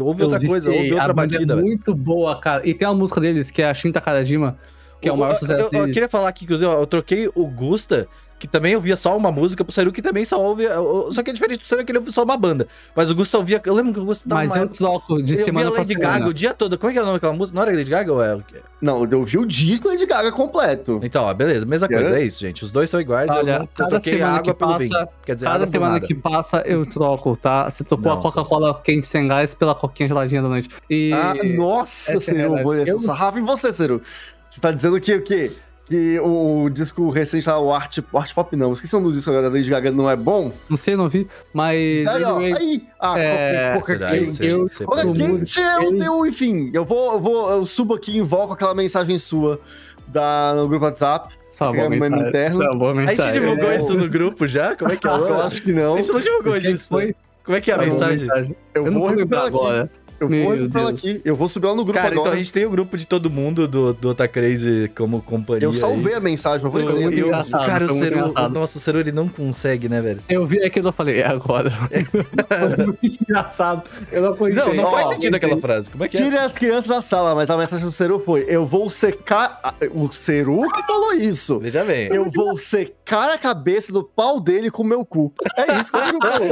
Ouve 0.00 0.22
outra 0.22 0.42
eu 0.42 0.48
coisa, 0.48 0.70
ouve 0.70 0.92
outra 0.92 1.12
banda 1.12 1.28
batida, 1.32 1.52
É 1.54 1.56
muito 1.56 1.94
boa, 1.94 2.40
cara. 2.40 2.66
E 2.66 2.72
tem 2.72 2.86
uma 2.88 2.94
música 2.94 3.20
deles, 3.20 3.50
que 3.50 3.60
é 3.62 3.68
a 3.68 3.74
Shinta 3.74 4.00
Karajima, 4.00 4.56
que 5.00 5.08
é 5.08 5.12
o 5.12 5.16
maior 5.16 5.32
Eu- 5.34 5.38
sucesso 5.38 5.60
eu, 5.60 5.64
eu, 5.66 5.70
deles. 5.80 5.92
queria 5.94 6.08
falar 6.08 6.28
aqui, 6.28 6.44
inclusive, 6.44 6.70
ó, 6.70 6.80
eu 6.80 6.86
troquei 6.86 7.28
o 7.34 7.46
Gusta, 7.46 8.08
que 8.38 8.46
também 8.46 8.74
ouvia 8.76 8.96
só 8.96 9.16
uma 9.16 9.32
música, 9.32 9.64
pro 9.64 9.72
Seru, 9.72 9.90
que 9.92 10.00
também 10.00 10.24
só 10.24 10.40
ouve. 10.40 10.64
eu- 10.64 11.10
Só 11.10 11.22
que 11.22 11.30
é 11.30 11.32
diferente 11.32 11.60
do 11.60 11.66
Seru, 11.66 11.84
que 11.84 11.90
ele 11.90 11.98
ouve 11.98 12.12
só 12.12 12.22
uma 12.22 12.36
banda. 12.36 12.68
Mas 12.94 13.10
o 13.10 13.14
Gusta 13.14 13.36
ouvia. 13.38 13.60
Eu 13.64 13.74
lembro 13.74 13.92
que 13.92 14.00
o 14.00 14.04
Gusta 14.04 14.28
tava 14.28 14.42
Mas 14.42 14.52
uma 14.52 14.58
época- 14.62 14.76
troco 14.78 15.22
de 15.22 15.34
eu 15.34 15.44
semana 15.44 15.66
ouvia 15.68 15.80
Lady. 15.82 15.94
Gaga 15.94 16.28
o 16.28 16.32
dia 16.34 16.54
todo. 16.54 16.78
Como 16.78 16.90
é 16.90 16.92
que 16.92 16.98
é 16.98 17.02
o 17.02 17.04
nome 17.04 17.16
daquela 17.16 17.32
música? 17.32 17.56
Não 17.56 17.62
era 17.66 17.76
Lady 17.76 17.90
Gaga 17.90 18.12
ou 18.12 18.22
é 18.22 18.34
o 18.34 18.42
quê? 18.42 18.56
Não, 18.80 19.04
eu 19.10 19.24
vi 19.24 19.38
o 19.38 19.44
disco 19.44 19.88
Lady 19.88 20.06
Gaga 20.06 20.30
completo. 20.30 21.00
Então, 21.02 21.24
ó, 21.24 21.34
beleza, 21.34 21.66
mesma 21.66 21.88
coisa, 21.88 22.16
é 22.18 22.22
isso, 22.24 22.38
gente. 22.40 22.62
Os 22.62 22.70
dois 22.70 22.88
são 22.88 23.00
iguais, 23.00 23.28
Olha, 23.30 23.38
eu 23.40 23.44
não 23.58 23.64
eu 23.64 23.68
cada 23.74 23.90
troquei 23.90 24.12
a 24.12 24.16
semana 24.18 24.32
água 24.38 24.42
que 24.52 24.58
pelo 24.58 24.70
passa- 24.70 24.84
vinho. 24.84 25.08
Quer 25.26 25.34
dizer, 25.34 25.46
Cada 25.46 25.66
semana 25.66 25.92
nada. 25.94 26.06
que 26.06 26.14
passa, 26.14 26.62
eu 26.64 26.86
troco, 26.86 27.36
tá? 27.36 27.68
Você 27.68 27.82
trocou 27.82 28.12
a 28.12 28.16
Coca-Cola 28.20 28.80
quente 28.84 29.06
sem 29.08 29.26
gás 29.26 29.54
pela 29.54 29.74
coquinha 29.74 30.08
geladinha 30.08 30.42
da 30.42 30.48
noite. 30.48 30.68
E... 30.88 31.12
Ah, 31.12 31.34
nossa, 31.56 32.16
essa 32.16 32.30
é 32.30 32.34
Seru. 32.36 32.54
descer 32.54 32.88
Eu- 32.88 33.00
sarrafo 33.00 33.38
em 33.38 33.44
você, 33.44 33.72
Seru. 33.72 34.00
Você 34.48 34.60
tá 34.60 34.70
dizendo 34.70 34.98
que 35.00 35.12
o 35.14 35.22
quê? 35.22 35.50
Que 35.88 36.18
o, 36.20 36.64
o 36.64 36.70
disco 36.70 37.08
recente 37.08 37.48
lá, 37.48 37.58
o 37.58 37.72
Art, 37.72 37.98
Art 38.14 38.34
Pop 38.34 38.54
não, 38.54 38.74
esqueci 38.74 38.94
o 38.94 38.98
nome 39.00 39.10
do 39.10 39.16
disco 39.16 39.30
agora 39.30 39.48
da 39.48 39.56
Lady 39.56 39.70
Gaga, 39.70 39.90
não 39.90 40.08
é 40.10 40.14
bom? 40.14 40.52
Não 40.68 40.76
sei, 40.76 40.94
não 40.96 41.08
vi, 41.08 41.26
mas... 41.52 42.06
Aí, 42.06 42.24
ó, 42.24 42.36
anyway, 42.36 42.52
aí. 42.52 42.86
Ah, 43.00 43.18
é, 43.18 43.72
Coca 43.74 43.98
quente. 43.98 44.24
isso? 44.24 44.42
eu 44.44 44.86
Coca 44.86 45.12
quente, 45.12 45.58
eu 46.04 46.26
enfim, 46.26 46.70
eu 46.74 46.84
vou, 46.84 47.14
eu 47.14 47.20
vou, 47.20 47.50
eu 47.50 47.64
subo 47.64 47.94
aqui 47.94 48.12
e 48.12 48.18
invoco 48.18 48.52
aquela 48.52 48.74
mensagem 48.74 49.16
sua 49.18 49.58
da, 50.06 50.52
no 50.56 50.68
grupo 50.68 50.84
WhatsApp. 50.84 51.34
Isso 51.50 51.64
é 51.64 51.68
uma 51.68 51.76
é 51.82 51.88
mensagem. 51.88 52.28
interno. 52.28 52.50
Isso 52.50 52.62
é 52.62 52.66
uma 52.70 52.78
boa 52.78 52.92
A 52.92 52.94
gente 53.00 53.08
mensagem. 53.08 53.32
divulgou 53.40 53.70
É. 53.70 53.76
isso 53.78 53.94
no 53.94 54.08
grupo 54.10 54.46
já? 54.46 54.76
Como 54.76 54.92
é 54.92 54.96
que 54.96 55.08
é? 55.08 55.10
Eu 55.10 55.40
A 55.40 55.46
acho 55.46 55.62
que 55.62 55.72
não. 55.72 55.96
gente 55.96 56.12
não 56.12 56.20
divulgou 56.20 56.52
O 56.52 56.60
que 56.60 56.70
disso. 56.70 56.88
foi? 56.90 57.14
Como 57.44 57.56
é 57.56 57.60
que 57.62 57.70
é 57.70 57.74
a 57.74 57.78
boa 57.78 57.88
mensagem? 57.88 58.28
Eu, 58.74 58.84
Eu 58.86 58.92
não 58.92 59.00
vou 59.00 59.10
lembrar 59.10 59.46
aqui. 59.46 59.88
Eu 60.20 60.28
Meu 60.28 60.44
vou 60.44 60.68
Deus. 60.68 60.86
aqui. 60.86 61.20
Eu 61.24 61.36
vou 61.36 61.48
subir 61.48 61.66
lá 61.68 61.74
no 61.74 61.84
grupo 61.84 61.98
Cara, 61.98 62.08
agora. 62.08 62.20
então 62.20 62.32
a 62.32 62.36
gente 62.36 62.52
tem 62.52 62.64
o 62.66 62.70
grupo 62.70 62.96
de 62.96 63.06
todo 63.06 63.30
mundo 63.30 63.68
do, 63.68 63.92
do 63.92 64.10
Ota 64.10 64.26
Crazy 64.26 64.90
como 64.96 65.22
companhia. 65.22 65.64
Eu 65.64 65.72
salvei 65.72 66.12
aí. 66.12 66.18
a 66.18 66.20
mensagem, 66.20 66.60
mas 66.62 66.72
vou 66.72 66.80
Eu, 66.80 67.10
eu, 67.12 67.26
engraçado, 67.28 67.66
cara, 67.66 67.84
o 67.84 67.88
Seru, 67.88 68.18
o 68.26 68.66
Seru 68.66 69.00
ele 69.00 69.12
não 69.12 69.28
consegue, 69.28 69.88
né, 69.88 70.00
velho? 70.00 70.20
Eu 70.28 70.46
vi 70.46 70.64
aquilo 70.64 70.88
e 70.88 70.92
falei, 70.92 71.20
é 71.20 71.26
agora. 71.26 71.70
foi 72.76 72.86
muito 72.86 73.18
engraçado. 73.22 73.82
Eu 74.10 74.22
não 74.22 74.36
conheci. 74.36 74.58
Não, 74.60 74.74
não 74.74 74.84
Ó, 74.84 74.90
faz 74.90 75.08
sentido 75.10 75.34
aquela 75.36 75.56
frase. 75.56 75.88
Como 75.88 76.04
é 76.04 76.08
que 76.08 76.16
é? 76.16 76.20
Tire 76.22 76.36
as 76.38 76.52
crianças 76.52 76.86
da 76.88 77.00
sala, 77.00 77.34
mas 77.34 77.48
a 77.50 77.56
mensagem 77.56 77.84
do 77.84 77.92
Seru 77.92 78.20
foi: 78.24 78.44
Eu 78.48 78.66
vou 78.66 78.90
secar. 78.90 79.60
a- 79.62 79.74
O 79.92 80.10
Seru 80.12 80.68
que 80.72 80.82
falou 80.82 81.12
isso. 81.12 81.58
Veja 81.60 81.84
bem. 81.84 82.08
Eu 82.12 82.30
vou 82.30 82.56
secar 82.56 83.30
a 83.30 83.38
cabeça 83.38 83.92
do 83.92 84.02
pau 84.02 84.40
dele 84.40 84.70
com 84.70 84.82
o 84.82 84.86
meu 84.86 85.04
cu. 85.04 85.32
É 85.56 85.78
isso 85.78 85.92
que 85.92 85.98
o 85.98 86.02
Seru 86.02 86.18
falou. 86.20 86.48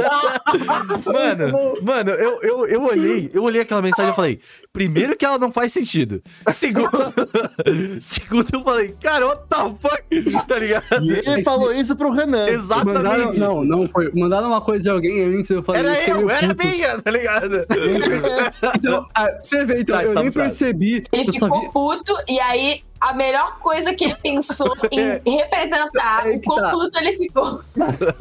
Mano, 1.17 1.73
mano, 1.81 2.11
eu, 2.11 2.41
eu, 2.41 2.67
eu 2.67 2.83
olhei, 2.85 3.29
eu 3.33 3.43
olhei 3.43 3.56
aquela 3.61 3.81
mensagem 3.81 4.11
e 4.11 4.15
falei, 4.15 4.39
primeiro 4.71 5.15
que 5.15 5.25
ela 5.25 5.37
não 5.37 5.51
faz 5.51 5.71
sentido. 5.73 6.21
Segundo, 6.49 6.89
segundo 8.01 8.47
eu 8.53 8.63
falei, 8.63 8.95
cara, 9.01 9.25
what 9.27 9.43
the 9.49 9.55
fuck? 9.79 10.47
Tá 10.47 10.59
ligado? 10.59 10.85
E 11.03 11.11
ele 11.29 11.43
falou 11.43 11.73
isso 11.73 11.95
pro 11.95 12.11
Renan. 12.11 12.37
Mandaram, 12.37 12.53
Exatamente. 12.53 13.39
não, 13.39 13.63
não 13.63 13.87
foi. 13.87 14.11
Mandaram 14.13 14.47
uma 14.47 14.61
coisa 14.61 14.83
de 14.83 14.89
alguém 14.89 15.23
antes, 15.23 15.49
eu 15.51 15.63
falei. 15.63 15.81
Era 15.81 16.09
eu, 16.09 16.17
meio 16.17 16.29
era 16.29 16.47
puto. 16.55 16.67
minha, 16.67 17.01
tá 17.01 17.11
ligado? 17.11 17.65
Então, 18.77 19.05
ah, 19.13 19.23
pra 19.25 19.39
você 19.43 19.65
vê, 19.65 19.81
então, 19.81 19.95
Tá, 19.97 20.03
eu 20.03 20.13
tá 20.13 20.21
nem 20.21 20.31
fraco. 20.31 20.49
percebi. 20.49 21.03
Ele 21.11 21.21
eu 21.29 21.33
só 21.33 21.45
ficou 21.45 21.61
vi. 21.61 21.69
puto 21.71 22.13
e 22.29 22.39
aí 22.39 22.81
a 22.99 23.13
melhor 23.13 23.59
coisa 23.59 23.93
que 23.93 24.05
ele 24.05 24.15
pensou 24.21 24.71
em 24.91 25.35
representar 25.37 26.27
É 26.27 26.31
o 26.35 26.41
tá. 26.41 26.45
quão 26.45 26.71
puto 26.71 26.97
ele 26.99 27.13
ficou. 27.13 27.61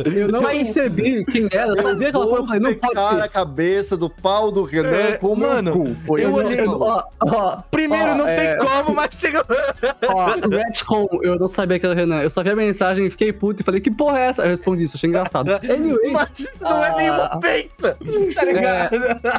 Eu 0.04 0.28
não 0.28 0.42
Foi 0.42 0.56
percebi 0.56 1.24
quem 1.24 1.48
era. 1.50 1.68
Eu 1.68 1.80
só 1.82 1.94
vi 1.94 2.06
aquela 2.06 2.26
coisa 2.26 2.44
e 2.44 2.46
falei, 2.46 2.60
não 2.60 2.74
pode 2.74 2.88
secar 3.00 3.18
a 3.18 3.22
ser. 3.22 3.28
cabeça 3.30 3.96
do 3.96 4.10
pau 4.10 4.50
do 4.52 4.62
Renan 4.64 4.90
É, 4.96 5.16
com 5.16 5.28
o 5.28 5.36
mano, 5.36 5.74
meu 5.76 5.84
cu. 5.94 5.96
Foi 6.06 6.24
eu 6.24 6.30
isso 6.30 6.38
olhei-. 6.38 6.68
Ó, 6.68 7.02
ó, 7.20 7.56
Primeiro, 7.70 8.12
ó, 8.12 8.14
não 8.16 8.26
é, 8.28 8.56
tem 8.56 8.66
como, 8.66 8.94
mas 8.94 9.14
segundo. 9.14 9.46
Ó, 10.08 10.26
retcon, 10.50 11.06
eu 11.22 11.36
não 11.38 11.48
sabia 11.48 11.78
que 11.78 11.86
era 11.86 11.94
o 11.94 11.98
Renan. 11.98 12.22
Eu 12.22 12.30
só 12.30 12.42
vi 12.42 12.50
a 12.50 12.56
mensagem, 12.56 13.08
fiquei 13.10 13.32
puto 13.32 13.62
e 13.62 13.64
falei, 13.64 13.80
que 13.80 13.90
porra 13.90 14.18
é 14.20 14.26
essa? 14.26 14.42
Eu 14.42 14.48
respondi 14.50 14.84
isso, 14.84 14.96
achei 14.96 15.08
engraçado. 15.08 15.50
Anyway, 15.76 16.12
Mas 16.12 16.38
isso 16.38 16.52
não 16.60 16.84
é 16.84 16.88
Ah. 16.88 16.96
nenhuma 16.96 17.36
ofensa, 17.36 17.98
tá 18.34 18.44
ligado? 18.44 18.96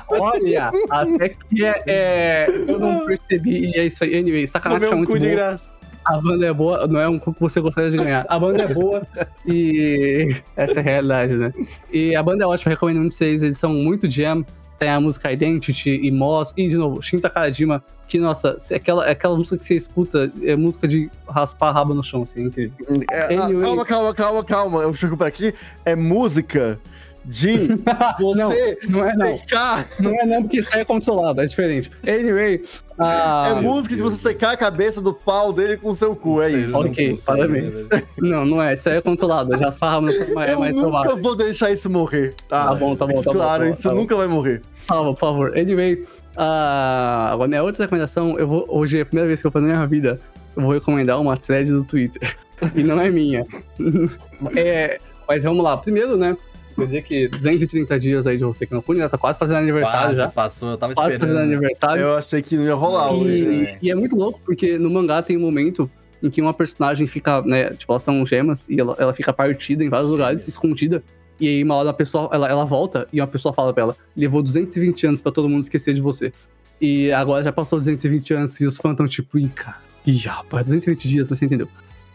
olha, 0.09 0.71
até 0.89 1.29
que 1.29 1.65
é, 1.65 1.83
é, 1.87 2.47
eu 2.67 2.79
não 2.79 3.05
percebi 3.05 3.71
e 3.71 3.79
é 3.79 3.85
isso 3.85 4.03
aí. 4.03 4.17
Anyway, 4.17 4.45
sacanagem 4.47 4.89
é 4.91 4.95
muito 4.95 5.17
de 5.29 5.35
graça. 5.35 5.69
A 6.05 6.21
banda 6.21 6.45
é 6.45 6.53
boa, 6.53 6.87
não 6.87 6.99
é 7.01 7.09
um 7.09 7.19
cu 7.19 7.33
que 7.33 7.41
você 7.41 7.59
gostaria 7.59 7.91
de 7.91 7.97
ganhar. 7.97 8.25
A 8.29 8.39
banda 8.39 8.63
é 8.63 8.73
boa 8.73 9.01
e 9.45 10.33
essa 10.55 10.79
é 10.79 10.81
a 10.81 10.83
realidade, 10.83 11.33
né? 11.35 11.53
E 11.91 12.15
a 12.15 12.23
banda 12.23 12.45
é 12.45 12.47
ótima, 12.47 12.71
recomendo 12.71 13.01
muito 13.01 13.15
vocês. 13.15 13.43
Eles 13.43 13.57
são 13.57 13.73
muito 13.73 14.09
jam. 14.09 14.45
Tem 14.79 14.89
a 14.89 15.01
música 15.01 15.31
Identity 15.31 15.99
e 16.01 16.09
Moss. 16.09 16.53
E, 16.55 16.69
de 16.69 16.77
novo, 16.77 17.01
Shinta 17.01 17.29
Karajima, 17.29 17.83
que, 18.07 18.19
nossa, 18.19 18.55
é 18.71 18.75
aquela, 18.75 19.05
é 19.07 19.11
aquela 19.11 19.35
música 19.35 19.57
que 19.57 19.65
você 19.65 19.73
escuta, 19.73 20.31
é 20.43 20.55
música 20.55 20.87
de 20.87 21.09
raspar 21.27 21.69
a 21.69 21.71
raba 21.71 21.93
no 21.93 22.03
chão, 22.03 22.21
assim, 22.21 22.43
incrível. 22.43 22.73
É, 23.11 23.35
ah, 23.35 23.45
Anyway. 23.45 23.65
Calma, 23.65 23.85
calma, 23.85 24.13
calma, 24.13 24.43
calma. 24.43 24.81
Eu 24.83 24.93
chego 24.93 25.17
por 25.17 25.27
aqui. 25.27 25.53
É 25.83 25.95
música 25.95 26.79
de 27.27 27.67
você 28.19 28.77
Não, 28.87 28.99
não 29.01 29.05
é 29.05 29.15
não. 29.15 29.37
secar. 29.37 29.87
Não 29.99 30.15
é 30.15 30.25
não, 30.25 30.43
porque 30.43 30.59
isso 30.59 30.69
aí 30.73 30.81
é 30.81 30.85
consolado, 30.85 31.41
é 31.41 31.45
diferente. 31.45 31.91
Anyway, 32.07 32.63
a... 32.97 33.49
é 33.49 33.61
música 33.61 33.95
de 33.95 34.01
você 34.01 34.17
secar 34.17 34.51
a 34.51 34.57
cabeça 34.57 35.01
do 35.01 35.13
pau 35.13 35.51
dele 35.51 35.75
com 35.75 35.89
o 35.89 35.95
seu 35.95 36.15
cu, 36.15 36.41
é 36.41 36.49
isso. 36.49 36.77
Ok, 36.77 37.15
parabéns. 37.25 37.83
né? 37.83 38.03
Não, 38.17 38.45
não 38.45 38.63
é, 38.63 38.73
isso 38.73 38.89
aí 38.89 38.95
é 38.97 39.01
controlado. 39.01 39.57
Já 39.59 39.67
as 39.67 39.77
farras 39.77 40.15
é 40.15 40.55
mais, 40.55 40.75
eu 40.75 40.89
nunca 40.89 41.15
vou 41.15 41.35
deixar 41.35 41.69
isso 41.69 41.89
morrer, 41.89 42.33
tá? 42.47 42.67
Tá 42.67 42.75
bom, 42.75 42.95
tá 42.95 43.05
bom, 43.05 43.21
tá 43.21 43.31
bom. 43.31 43.37
claro, 43.37 43.63
tá 43.63 43.65
bom, 43.65 43.71
isso 43.71 43.83
tá 43.83 43.89
bom. 43.89 43.95
nunca 43.95 44.15
vai 44.15 44.27
morrer. 44.27 44.61
Salva, 44.75 45.13
por 45.13 45.19
favor. 45.19 45.57
Anyway, 45.57 46.05
ah, 46.37 47.29
agora 47.33 47.49
minha 47.49 47.63
outra 47.63 47.83
recomendação, 47.83 48.39
eu 48.39 48.47
vou, 48.47 48.65
hoje 48.69 48.99
é 48.99 49.01
a 49.01 49.05
primeira 49.05 49.27
vez 49.27 49.41
que 49.41 49.47
eu 49.47 49.51
faço 49.51 49.65
na 49.65 49.73
minha 49.73 49.87
vida, 49.87 50.19
eu 50.55 50.63
vou 50.63 50.71
recomendar 50.71 51.19
uma 51.19 51.35
thread 51.35 51.69
do 51.69 51.83
Twitter. 51.83 52.37
e 52.73 52.83
não 52.83 53.01
é 53.01 53.09
minha. 53.09 53.45
É, 54.55 54.99
mas 55.27 55.43
vamos 55.43 55.63
lá. 55.63 55.75
Primeiro, 55.77 56.15
né, 56.15 56.37
quer 56.77 56.85
dizer 56.85 57.01
que 57.03 57.27
230 57.27 57.99
dias 57.99 58.27
aí 58.27 58.37
de 58.37 58.43
você 58.43 58.65
que 58.65 58.73
não 58.73 58.81
pune, 58.81 58.99
né, 58.99 59.09
tá 59.09 59.17
quase 59.17 59.37
fazendo 59.37 59.57
aniversário 59.57 60.09
Passa, 60.09 60.15
já. 60.15 60.27
passou, 60.29 60.69
eu 60.71 60.77
tava 60.77 60.93
Quase 60.93 61.17
fazendo 61.17 61.31
esperando. 61.31 61.51
aniversário. 61.51 62.01
Eu 62.03 62.17
achei 62.17 62.41
que 62.41 62.55
não 62.55 62.63
ia 62.65 62.73
rolar 62.75 63.11
hoje. 63.11 63.41
E, 63.43 63.45
né? 63.45 63.77
e 63.81 63.91
é 63.91 63.95
muito 63.95 64.15
louco, 64.15 64.39
porque 64.45 64.77
no 64.77 64.89
mangá 64.89 65.21
tem 65.21 65.35
um 65.37 65.41
momento 65.41 65.89
em 66.21 66.29
que 66.29 66.41
uma 66.41 66.53
personagem 66.53 67.05
fica, 67.07 67.41
né, 67.41 67.71
tipo, 67.71 67.91
elas 67.91 68.03
são 68.03 68.25
gemas 68.25 68.67
e 68.69 68.79
ela, 68.79 68.95
ela 68.97 69.13
fica 69.13 69.31
partida 69.33 69.83
em 69.83 69.89
vários 69.89 70.09
lugares, 70.09 70.47
escondida. 70.47 71.03
E 71.39 71.47
aí 71.47 71.63
uma 71.63 71.75
hora 71.75 71.91
a 71.91 71.93
pessoa, 71.93 72.29
ela, 72.31 72.47
ela 72.49 72.65
volta 72.65 73.07
e 73.13 73.21
uma 73.21 73.27
pessoa 73.27 73.53
fala 73.53 73.71
pra 73.73 73.83
ela, 73.83 73.95
levou 74.15 74.41
220 74.41 75.05
anos 75.07 75.21
pra 75.21 75.31
todo 75.31 75.47
mundo 75.47 75.61
esquecer 75.61 75.93
de 75.93 76.01
você. 76.01 76.33
E 76.81 77.11
agora 77.11 77.43
já 77.43 77.51
passou 77.51 77.77
220 77.77 78.33
anos 78.33 78.59
e 78.59 78.65
os 78.65 78.77
fãs 78.77 78.91
estão 78.91 79.07
tipo, 79.07 79.37
ih, 79.37 79.47
cara, 79.49 79.77
ih, 80.05 80.17
rapaz, 80.25 80.65
220 80.65 81.07
dias, 81.07 81.27
mas 81.27 81.37
você 81.39 81.45
entendeu. 81.45 81.67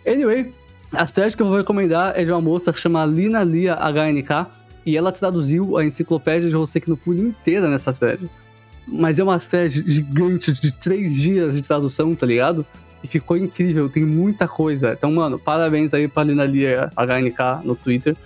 Anyway, 0.07 0.53
a 0.93 1.06
thread 1.06 1.36
que 1.36 1.43
eu 1.43 1.47
vou 1.47 1.56
recomendar 1.56 2.12
é 2.16 2.24
de 2.24 2.31
uma 2.31 2.40
moça 2.40 2.73
que 2.73 2.78
chama 2.78 3.05
Lina 3.05 3.43
Lia 3.43 3.74
HNK, 3.74 4.47
e 4.85 4.97
ela 4.97 5.12
traduziu 5.12 5.77
a 5.77 5.85
enciclopédia 5.85 6.51
de 6.51 6.81
que 6.81 6.90
no 6.90 6.97
pulo 6.97 7.19
inteira 7.19 7.70
nessa 7.70 7.93
thread. 7.93 8.28
Mas 8.86 9.19
é 9.19 9.23
uma 9.23 9.39
thread 9.39 9.85
gigante 9.86 10.52
de 10.52 10.73
três 10.73 11.20
dias 11.20 11.55
de 11.55 11.62
tradução, 11.62 12.14
tá 12.14 12.27
ligado? 12.27 12.66
E 13.02 13.06
ficou 13.06 13.36
incrível, 13.36 13.89
tem 13.89 14.05
muita 14.05 14.47
coisa. 14.48 14.93
Então, 14.93 15.10
mano, 15.12 15.39
parabéns 15.39 15.94
aí 15.94 16.09
pra 16.09 16.24
Lina 16.24 16.44
Lia 16.44 16.90
HNK 16.97 17.64
no 17.64 17.77
Twitter. 17.77 18.16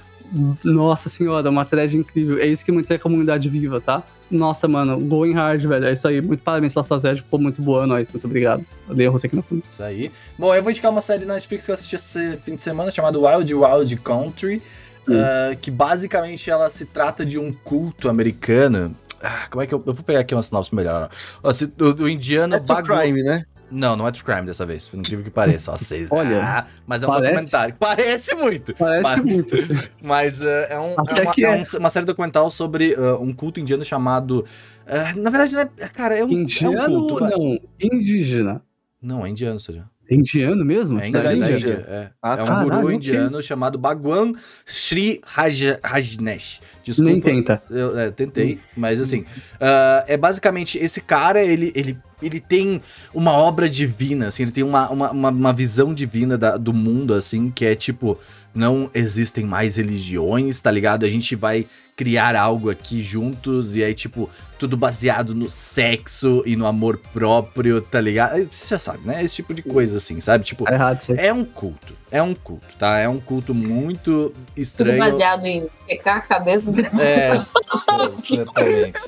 Nossa 0.65 1.09
senhora, 1.09 1.49
uma 1.51 1.65
thread 1.65 1.97
incrível. 1.97 2.39
É 2.39 2.47
isso 2.47 2.65
que 2.65 2.73
mantém 2.73 2.97
a 2.97 3.01
comunidade 3.01 3.49
viva, 3.49 3.81
tá? 3.81 4.03
Nossa, 4.31 4.67
mano, 4.67 4.99
going 4.99 5.33
hard, 5.33 5.65
velho. 5.65 5.85
É 5.87 5.93
isso 5.93 6.07
aí. 6.09 6.21
Muito 6.21 6.41
parabéns 6.43 6.75
pela 6.75 6.85
sua 6.85 7.01
thread, 7.01 7.23
ficou 7.23 7.39
muito 7.39 7.63
boa, 7.63 7.85
é 7.85 7.87
nóis. 7.87 8.09
Muito 8.09 8.25
obrigado. 8.27 8.65
Odeio 8.89 9.13
você 9.13 9.29
que 9.29 9.37
não 9.37 9.43
foi. 9.43 9.63
Isso 9.71 9.83
aí. 9.83 10.11
Bom, 10.39 10.55
eu 10.55 10.63
vou 10.63 10.71
indicar 10.73 10.91
uma 10.91 11.01
série 11.01 11.25
na 11.25 11.35
Netflix 11.35 11.65
que 11.65 11.71
eu 11.71 11.75
assisti 11.75 11.97
esse 11.97 12.37
fim 12.45 12.57
de 12.57 12.63
semana 12.63 12.91
chamada 12.91 13.19
Wild 13.19 13.55
Wild 13.55 13.97
Country. 13.99 14.61
ah, 15.09 15.55
que 15.61 15.71
basicamente 15.71 16.51
ela 16.51 16.69
se 16.71 16.85
trata 16.85 17.25
de 17.25 17.39
um 17.39 17.53
culto 17.53 18.09
americano. 18.09 18.95
Ah, 19.23 19.47
como 19.51 19.63
é 19.63 19.67
que 19.67 19.75
eu. 19.75 19.83
Eu 19.87 19.95
vou 19.95 20.03
pegar 20.05 20.21
aqui 20.21 20.35
uma 20.35 20.43
sinopse 20.43 20.75
melhor. 20.75 21.09
ó. 21.43 21.51
O, 21.51 22.03
o 22.05 22.09
indiano 22.09 22.57
É 22.57 22.59
true 22.59 22.69
Bagu- 22.83 22.89
crime, 23.01 23.23
né? 23.23 23.45
Não, 23.71 23.97
não 23.97 24.07
é 24.07 24.13
True 24.13 24.25
Crime 24.25 24.47
dessa 24.47 24.65
vez, 24.65 24.89
por 24.89 24.99
incrível 24.99 25.25
que 25.25 25.31
pareça. 25.31 25.73
Ó, 25.73 25.77
vocês. 25.79 26.11
Olha, 26.13 26.43
ah, 26.43 26.67
mas 26.87 27.03
é 27.03 27.07
um 27.07 27.11
parece. 27.11 27.33
documentário. 27.33 27.75
Parece 27.79 28.35
muito. 28.35 28.75
Parece 28.75 29.03
Mas- 29.03 29.25
muito. 29.25 29.55
assim. 29.57 29.75
Mas 30.01 30.43
eh, 30.43 30.69
é, 30.71 30.79
um, 30.79 30.91
é, 30.93 30.95
uma, 31.23 31.33
é 31.37 31.43
é. 31.43 31.51
um- 31.51 31.79
uma 31.81 31.91
série 31.91 32.07
documental 32.07 32.51
sobre 32.51 32.95
ah, 32.95 33.17
um 33.19 33.33
culto 33.33 33.59
indiano 33.61 33.85
chamado. 33.85 34.45
ah, 34.87 35.13
na 35.17 35.31
verdade, 35.31 35.55
não 35.55 35.61
é. 35.63 35.67
Cara, 35.89 36.17
é 36.17 36.25
um, 36.25 36.29
é 36.31 36.35
um 36.35 36.41
Indiano, 36.41 37.09
culto. 37.09 37.25
não. 37.25 37.59
Indígena. 37.81 38.63
Não, 39.03 39.25
é 39.27 39.29
indiano, 39.29 39.59
seria. 39.61 39.85
É 40.09 40.15
indiano 40.15 40.65
mesmo? 40.65 41.01
É 41.01 41.11
Da 41.11 41.35
Índia? 41.35 41.51
Índia. 41.57 41.85
É, 41.89 42.11
Ah, 42.23 42.37
é 42.39 42.43
um 42.43 42.47
caralho, 42.47 42.71
guru 42.71 42.85
ok. 42.87 42.97
indiano 42.97 43.43
chamado 43.43 43.77
Bhagwan 43.79 44.33
Sri 44.65 45.21
Raj, 45.25 45.63
Rajneesh. 45.83 46.61
Desculpa. 46.85 47.11
Nem 47.11 47.21
tenta. 47.21 47.63
Eu 47.69 47.99
é, 47.99 48.11
tentei, 48.11 48.61
mas 48.77 49.01
assim, 49.01 49.25
ah, 49.61 50.05
é 50.07 50.17
basicamente 50.17 50.79
esse 50.79 51.01
cara, 51.01 51.43
ele, 51.43 51.73
ele, 51.75 51.99
ele 52.23 52.39
tem 52.41 52.81
uma 53.13 53.33
obra 53.33 53.69
divina, 53.69 54.29
assim, 54.29 54.45
ele 54.45 54.53
tem 54.53 54.63
uma, 54.63 54.89
uma, 54.91 55.11
uma, 55.11 55.29
uma 55.31 55.53
visão 55.53 55.93
divina 55.93 56.39
da- 56.39 56.57
do 56.57 56.73
mundo, 56.73 57.13
assim, 57.13 57.51
que 57.51 57.65
é 57.65 57.75
tipo, 57.75 58.17
não 58.55 58.89
existem 58.95 59.45
mais 59.45 59.77
religiões, 59.77 60.61
tá 60.61 60.71
ligado? 60.71 61.05
A 61.05 61.11
gente 61.11 61.35
vai 61.35 61.67
criar 61.97 62.37
algo 62.37 62.69
aqui 62.69 63.03
juntos 63.03 63.75
e 63.75 63.83
aí, 63.83 63.95
tipo, 63.95 64.29
tudo 64.59 64.77
baseado 64.77 65.35
no 65.35 65.49
sexo 65.49 66.43
e 66.45 66.55
no 66.55 66.67
amor 66.67 66.99
próprio, 67.13 67.81
tá 67.81 67.99
ligado? 67.99 68.47
Você 68.53 68.67
já 68.69 68.79
sabe, 68.79 69.07
né? 69.07 69.25
Esse 69.25 69.37
tipo 69.37 69.55
de 69.55 69.63
coisa, 69.63 69.97
assim, 69.97 70.21
sabe? 70.21 70.45
Tipo, 70.45 70.65
Tá 70.65 70.75
errado 70.75 71.01
é 71.17 71.33
um 71.33 71.43
culto, 71.43 71.95
é 72.11 72.21
um 72.23 72.35
culto, 72.35 72.67
tá? 72.79 72.99
É 72.99 73.09
um 73.09 73.19
culto 73.19 73.55
muito 73.55 74.31
Tudo 74.31 74.35
estranho. 74.59 74.99
baseado 74.99 75.47
em 75.47 75.67
secar 75.89 76.19
a 76.19 76.21
cabeça 76.21 76.71
do. 76.71 76.83
É, 77.01 77.31
exatamente. 77.35 78.37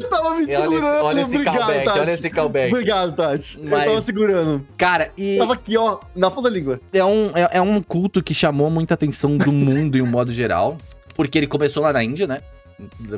Eu 0.00 0.08
tava 0.08 0.34
me 0.36 0.46
E 0.46 0.56
olha 0.56 0.64
esse, 0.64 0.74
segurando. 0.74 1.04
olha 1.04 1.20
esse 1.20 1.30
obrigado, 1.36 1.58
callback, 1.58 1.84
Tati. 1.84 1.98
olha 2.00 2.10
esse 2.10 2.30
callback. 2.30 2.72
Obrigado, 2.72 3.16
Tati. 3.16 3.60
Mas- 3.64 3.82
Eu 3.84 3.88
tava 3.90 4.00
segurando. 4.02 4.66
Cara, 4.78 5.12
e 5.16 5.36
Tava 5.38 5.52
aqui, 5.52 5.76
ó, 5.76 5.98
na 6.16 6.30
ponta 6.30 6.48
da 6.48 6.56
língua. 6.56 6.80
é 6.92 7.04
um, 7.04 7.36
é, 7.36 7.48
é 7.52 7.60
um 7.60 7.82
culto 7.82 8.22
que 8.22 8.32
chamou 8.32 8.70
muita 8.70 8.94
atenção 8.94 9.36
do 9.36 9.52
mundo 9.52 9.98
em 9.98 10.00
um 10.00 10.06
modo 10.06 10.30
geral. 10.32 10.78
Porque 11.14 11.36
ele 11.36 11.48
começou 11.48 11.82
lá 11.82 11.92
na 11.92 12.02
Índia, 12.02 12.28
né? 12.28 12.40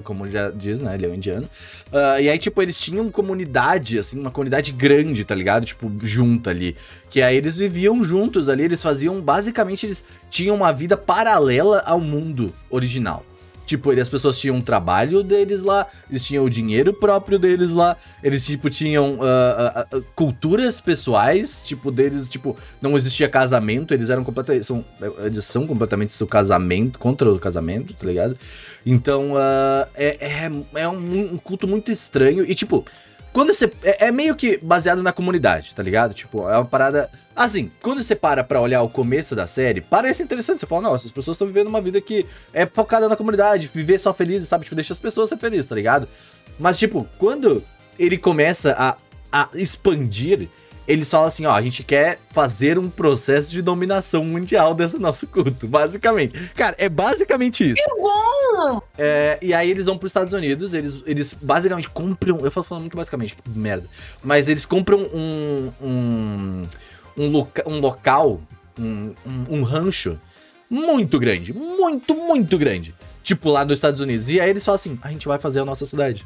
Como 0.05 0.28
já 0.28 0.51
diz, 0.51 0.81
né? 0.81 0.95
Ele 0.95 1.07
é 1.07 1.09
um 1.09 1.15
indiano. 1.15 1.49
Ah, 1.93 2.20
e 2.20 2.28
aí, 2.28 2.39
tipo, 2.39 2.61
eles 2.62 2.78
tinham 2.81 3.11
comunidade, 3.11 3.99
assim, 3.99 4.19
uma 4.19 4.31
comunidade 4.31 4.73
grande, 4.73 5.24
tá 5.24 5.35
ligado? 5.35 5.66
Tipo, 5.66 5.91
junta 6.03 6.51
ali. 6.51 6.77
Que 7.11 7.20
aí 7.20 7.37
eles 7.37 7.59
viviam 7.59 8.03
juntos 8.03 8.49
ali, 8.49 8.62
eles 8.62 8.82
faziam. 8.82 9.20
Basicamente, 9.20 9.87
eles 9.87 10.05
tinham 10.31 10.57
uma 10.57 10.73
vida 10.73 10.97
paralela 10.97 11.82
ao 11.85 12.01
mundo 12.01 12.55
original. 12.70 13.24
Tipo, 13.70 13.93
as 13.93 14.09
pessoas 14.09 14.37
tinham 14.37 14.57
um 14.57 14.61
trabalho 14.61 15.23
deles 15.23 15.62
lá, 15.62 15.87
eles 16.11 16.27
tinham 16.27 16.45
o 16.45 16.51
dinheiro 16.51 16.93
próprio 16.93 17.39
deles 17.39 17.70
lá, 17.70 17.97
eles, 18.20 18.45
tipo, 18.45 18.69
tinham 18.69 19.20
ah, 19.23 19.77
ah, 19.77 19.87
ah, 19.93 20.01
culturas 20.16 20.81
pessoais, 20.81 21.62
tipo, 21.65 21.93
deles, 21.93 22.28
tipo, 22.28 22.57
não 22.82 22.97
existia 22.97 23.28
casamento, 23.28 23.95
eles 23.95 24.11
eram 24.11 24.24
completamente. 24.24 24.66
São, 24.66 24.85
eles 25.24 25.45
são 25.45 25.69
completamente 25.69 26.15
seu 26.15 26.27
casamento, 26.27 26.99
contra 26.99 27.32
o 27.32 27.39
casamento, 27.39 27.95
tá 27.95 28.05
ligado? 28.05 28.37
Então, 28.85 29.32
ah, 29.36 29.89
é, 29.94 30.16
é, 30.20 30.81
é 30.81 30.89
um, 30.89 31.35
um 31.35 31.36
culto 31.36 31.69
muito 31.69 31.90
estranho 31.93 32.44
e, 32.44 32.55
tipo, 32.55 32.85
quando 33.32 33.55
você. 33.55 33.70
É, 33.82 34.09
é 34.09 34.12
meio 34.12 34.35
que 34.35 34.59
baseado 34.59 35.02
na 35.02 35.12
comunidade, 35.12 35.74
tá 35.74 35.82
ligado? 35.82 36.15
Tipo, 36.15 36.48
é 36.48 36.57
uma 36.57 36.65
parada. 36.65 37.11
Assim, 37.35 37.70
quando 37.81 38.02
você 38.02 38.15
para 38.15 38.43
pra 38.43 38.61
olhar 38.61 38.82
o 38.82 38.89
começo 38.89 39.36
da 39.36 39.47
série, 39.47 39.81
parece 39.81 40.23
interessante. 40.23 40.61
Você 40.61 40.66
fala, 40.66 40.82
não, 40.82 40.94
essas 40.94 41.12
pessoas 41.12 41.36
estão 41.36 41.47
vivendo 41.47 41.69
uma 41.69 41.81
vida 41.81 42.01
que 42.01 42.27
é 42.52 42.66
focada 42.66 43.09
na 43.09 43.16
comunidade, 43.16 43.70
viver 43.73 43.98
só 43.98 44.12
felizes, 44.12 44.48
sabe? 44.48 44.65
Tipo, 44.65 44.74
deixa 44.74 44.93
as 44.93 44.98
pessoas 44.98 45.28
ser 45.28 45.36
felizes, 45.36 45.66
tá 45.66 45.74
ligado? 45.74 46.09
Mas, 46.59 46.78
tipo, 46.78 47.07
quando 47.19 47.62
ele 47.98 48.19
começa 48.19 48.74
a, 48.77 48.97
a 49.31 49.48
expandir, 49.55 50.48
eles 50.86 51.11
falam 51.11 51.27
assim, 51.27 51.47
ó, 51.47 51.52
a 51.52 51.62
gente 51.62 51.85
quer 51.85 52.19
fazer 52.31 52.78
um 52.78 52.90
processo 52.90 53.51
de 53.51 53.62
dominação 53.62 54.24
mundial 54.24 54.74
desse 54.74 54.98
nosso 54.98 55.27
culto, 55.27 55.69
basicamente. 55.69 56.51
Cara, 56.55 56.74
é 56.78 56.89
basicamente 56.89 57.73
isso. 57.73 57.82
É, 58.98 59.39
e 59.40 59.55
aí 59.55 59.70
eles 59.70 59.86
vão 59.86 59.97
pros 59.97 60.11
Estados 60.11 60.32
Unidos, 60.32 60.74
eles, 60.74 61.02
eles 61.07 61.35
basicamente 61.40 61.89
compram. 61.89 62.40
Eu 62.44 62.51
falo 62.51 62.65
falando 62.65 62.82
muito 62.82 62.97
basicamente, 62.97 63.35
que 63.35 63.51
merda. 63.51 63.86
Mas 64.23 64.48
eles 64.48 64.65
compram 64.65 64.98
um. 64.98 65.73
um, 65.81 66.62
um, 67.16 67.31
loca, 67.31 67.65
um 67.66 67.81
local, 67.81 68.40
um, 68.78 69.12
um, 69.27 69.59
um 69.59 69.62
rancho 69.62 70.19
muito 70.69 71.19
grande. 71.19 71.52
Muito, 71.52 72.15
muito 72.15 72.59
grande. 72.59 72.94
Tipo 73.23 73.51
lá 73.51 73.65
nos 73.65 73.74
Estados 73.78 74.01
Unidos. 74.01 74.28
E 74.28 74.40
aí 74.40 74.51
eles 74.51 74.65
falam 74.65 74.77
assim: 74.77 74.98
a 75.02 75.11
gente 75.11 75.27
vai 75.28 75.39
fazer 75.39 75.61
a 75.61 75.65
nossa 75.65 75.86
cidade. 75.86 76.24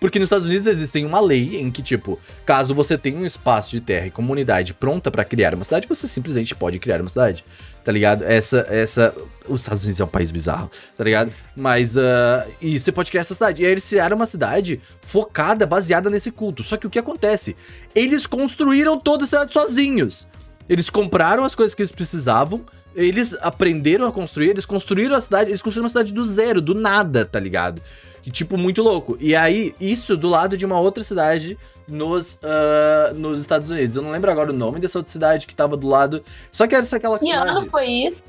Porque 0.00 0.18
nos 0.18 0.28
Estados 0.28 0.46
Unidos 0.46 0.66
existem 0.66 1.04
uma 1.04 1.20
lei 1.20 1.60
em 1.60 1.70
que, 1.70 1.82
tipo, 1.82 2.18
caso 2.46 2.74
você 2.74 2.96
tenha 2.96 3.18
um 3.18 3.26
espaço 3.26 3.70
de 3.70 3.82
terra 3.82 4.06
e 4.06 4.10
comunidade 4.10 4.72
pronta 4.72 5.10
pra 5.10 5.24
criar 5.24 5.54
uma 5.54 5.62
cidade, 5.62 5.86
você 5.86 6.08
simplesmente 6.08 6.54
pode 6.54 6.78
criar 6.78 7.02
uma 7.02 7.10
cidade. 7.10 7.44
Tá 7.84 7.92
ligado? 7.92 8.24
Essa, 8.24 8.66
essa. 8.70 9.14
Os 9.48 9.60
Estados 9.60 9.84
Unidos 9.84 10.00
é 10.00 10.04
um 10.04 10.08
país 10.08 10.30
bizarro, 10.30 10.70
tá 10.96 11.04
ligado? 11.04 11.32
Mas. 11.54 11.96
ah, 11.96 12.46
e 12.60 12.78
você 12.78 12.90
pode 12.90 13.10
criar 13.10 13.22
essa 13.22 13.34
cidade. 13.34 13.62
E 13.62 13.66
aí 13.66 13.72
eles 13.72 13.86
criaram 13.86 14.16
uma 14.16 14.26
cidade 14.26 14.80
focada, 15.02 15.66
baseada 15.66 16.08
nesse 16.10 16.30
culto. 16.30 16.62
Só 16.62 16.76
que 16.76 16.86
o 16.86 16.90
que 16.90 16.98
acontece? 16.98 17.56
Eles 17.94 18.26
construíram 18.26 18.98
toda 18.98 19.24
a 19.24 19.26
cidade 19.26 19.52
sozinhos. 19.52 20.26
Eles 20.68 20.88
compraram 20.88 21.44
as 21.44 21.54
coisas 21.54 21.74
que 21.74 21.82
eles 21.82 21.90
precisavam. 21.90 22.64
Eles 22.94 23.36
aprenderam 23.40 24.06
a 24.06 24.12
construir, 24.12 24.50
eles 24.50 24.66
construíram 24.66 25.14
a 25.14 25.20
cidade, 25.20 25.50
eles 25.50 25.62
construíram 25.62 25.84
uma 25.84 25.90
cidade 25.90 26.12
do 26.12 26.24
zero, 26.24 26.60
do 26.60 26.74
nada, 26.74 27.24
tá 27.24 27.38
ligado? 27.38 27.80
Que 28.22 28.30
tipo, 28.30 28.56
muito 28.56 28.82
louco. 28.82 29.16
E 29.20 29.34
aí, 29.34 29.74
isso 29.80 30.16
do 30.16 30.28
lado 30.28 30.56
de 30.56 30.64
uma 30.66 30.78
outra 30.78 31.02
cidade 31.02 31.56
nos, 31.88 32.38
ah, 32.42 33.12
nos 33.14 33.38
Estados 33.38 33.70
Unidos. 33.70 33.96
Eu 33.96 34.02
não 34.02 34.10
lembro 34.10 34.30
agora 34.30 34.50
o 34.50 34.54
nome 34.54 34.78
dessa 34.78 34.98
outra 34.98 35.10
cidade 35.12 35.46
que 35.46 35.54
tava 35.54 35.76
do 35.76 35.88
lado. 35.88 36.22
Só 36.52 36.66
que 36.66 36.74
era 36.74 36.84
essa 36.84 36.96
aquela 36.96 37.18
Que 37.18 37.26
cidade. 37.26 37.48
ano 37.48 37.66
foi 37.66 37.86
isso? 37.86 38.24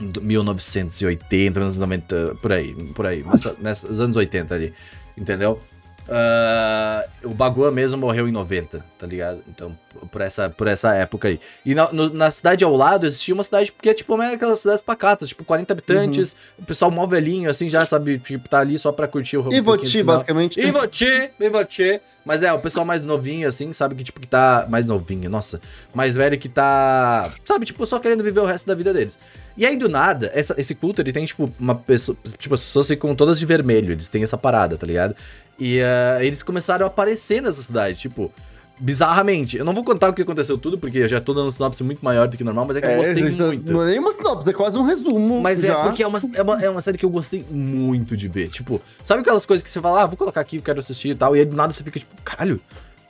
do- 0.00 0.22
1980, 0.22 1.60
anos 1.60 1.78
90, 1.78 2.36
por 2.40 2.52
aí, 2.52 2.74
por 2.94 3.06
aí, 3.06 3.22
nessa, 3.24 3.54
nessa- 3.60 3.88
nos 3.88 4.00
anos 4.00 4.16
80 4.16 4.54
ali, 4.54 4.72
entendeu? 5.16 5.60
Ah, 6.08 7.04
o 7.24 7.30
Bagua 7.30 7.70
mesmo 7.70 7.98
morreu 8.00 8.28
em 8.28 8.32
90, 8.32 8.84
tá 8.98 9.06
ligado? 9.06 9.40
Então, 9.48 9.76
por 10.10 10.20
essa, 10.20 10.50
por 10.50 10.66
essa 10.66 10.94
época 10.94 11.28
aí. 11.28 11.38
E 11.64 11.74
na, 11.74 11.92
no- 11.92 12.10
na 12.12 12.30
cidade 12.30 12.64
ao 12.64 12.74
lado 12.76 13.06
existia 13.06 13.32
uma 13.34 13.44
cidade 13.44 13.72
que 13.72 13.88
é 13.88 13.94
tipo 13.94 14.14
uma 14.14 14.32
aquelas 14.32 14.58
cidades 14.60 14.82
pacatas, 14.82 15.28
tipo 15.28 15.44
40 15.44 15.72
habitantes, 15.72 16.36
o 16.58 16.64
pessoal 16.64 16.90
mó 16.90 17.06
velhinho, 17.06 17.48
assim, 17.50 17.68
já 17.68 17.84
sabe, 17.86 18.18
tipo, 18.18 18.48
tá 18.48 18.60
ali 18.60 18.78
só 18.78 18.90
pra 18.92 19.06
curtir 19.08 19.36
o 19.36 19.48
um 19.48 19.52
E 19.52 19.62
pouquinho 19.62 19.62
do 19.62 19.64
Voti, 19.82 19.90
final. 19.98 20.16
basicamente. 20.16 20.60
E 20.60 20.70
Voti, 20.70 21.30
e 21.40 21.48
Voti. 21.48 22.00
Mas 22.24 22.42
é, 22.44 22.52
o 22.52 22.58
pessoal 22.60 22.86
mais 22.86 23.02
novinho, 23.02 23.48
assim, 23.48 23.72
sabe? 23.72 23.96
Que, 23.96 24.04
tipo, 24.04 24.20
que 24.20 24.28
tá. 24.28 24.64
Mais 24.68 24.86
novinho, 24.86 25.28
nossa. 25.28 25.60
Mais 25.92 26.14
velho 26.14 26.38
que 26.38 26.48
tá. 26.48 27.32
Sabe, 27.44 27.66
tipo, 27.66 27.84
só 27.84 27.98
querendo 27.98 28.22
viver 28.22 28.38
o 28.38 28.44
resto 28.44 28.64
da 28.64 28.76
vida 28.76 28.94
deles. 28.94 29.18
E 29.56 29.66
aí, 29.66 29.76
do 29.76 29.88
nada, 29.88 30.30
essa- 30.32 30.54
esse 30.56 30.72
culto, 30.72 31.02
ele 31.02 31.12
tem, 31.12 31.26
tipo, 31.26 31.52
uma 31.58 31.74
pessoa. 31.74 32.16
Tipo, 32.38 32.54
as 32.54 32.62
pessoas 32.62 32.86
ficam 32.86 33.12
todas 33.16 33.40
de 33.40 33.44
vermelho. 33.44 33.90
Eles 33.90 34.08
têm 34.08 34.22
essa 34.22 34.38
parada, 34.38 34.78
tá 34.78 34.86
ligado? 34.86 35.16
E 35.62 35.80
ah, 35.80 36.18
eles 36.20 36.42
começaram 36.42 36.84
a 36.84 36.88
aparecer 36.88 37.40
nessa 37.40 37.62
cidade, 37.62 37.96
tipo. 37.96 38.32
Bizarramente. 38.80 39.56
Eu 39.56 39.64
não 39.64 39.72
vou 39.72 39.84
contar 39.84 40.08
o 40.08 40.12
que 40.12 40.22
aconteceu 40.22 40.58
tudo, 40.58 40.76
porque 40.76 40.98
eu 40.98 41.08
já 41.08 41.20
tô 41.20 41.32
dando 41.32 41.46
um 41.46 41.50
sinopse 41.52 41.84
muito 41.84 42.04
maior 42.04 42.26
do 42.26 42.36
que 42.36 42.42
normal, 42.42 42.64
mas 42.66 42.76
é 42.78 42.80
que 42.80 42.86
eu 42.88 42.96
gostei 42.96 43.30
muito. 43.30 43.72
Não 43.72 43.82
é 43.84 43.86
nem 43.86 43.98
uma 44.00 44.12
sinopse, 44.12 44.50
é 44.50 44.52
quase 44.52 44.76
um 44.76 44.82
resumo. 44.82 45.40
Mas 45.40 45.60
já. 45.60 45.78
é 45.78 45.82
porque 45.84 46.02
é 46.02 46.06
uma, 46.06 46.18
é, 46.34 46.42
uma, 46.42 46.64
é 46.64 46.68
uma 46.68 46.80
série 46.80 46.98
que 46.98 47.04
eu 47.04 47.10
gostei 47.10 47.44
muito 47.48 48.16
de 48.16 48.26
ver. 48.26 48.48
Tipo, 48.48 48.82
sabe 49.04 49.20
aquelas 49.20 49.46
coisas 49.46 49.62
que 49.62 49.70
você 49.70 49.80
fala, 49.80 50.02
ah, 50.02 50.06
vou 50.06 50.16
colocar 50.16 50.40
aqui, 50.40 50.60
quero 50.60 50.80
assistir 50.80 51.10
e 51.10 51.14
tal, 51.14 51.36
e 51.36 51.40
aí 51.40 51.44
do 51.44 51.54
nada 51.54 51.72
você 51.72 51.84
fica 51.84 52.00
tipo, 52.00 52.12
caralho, 52.24 52.60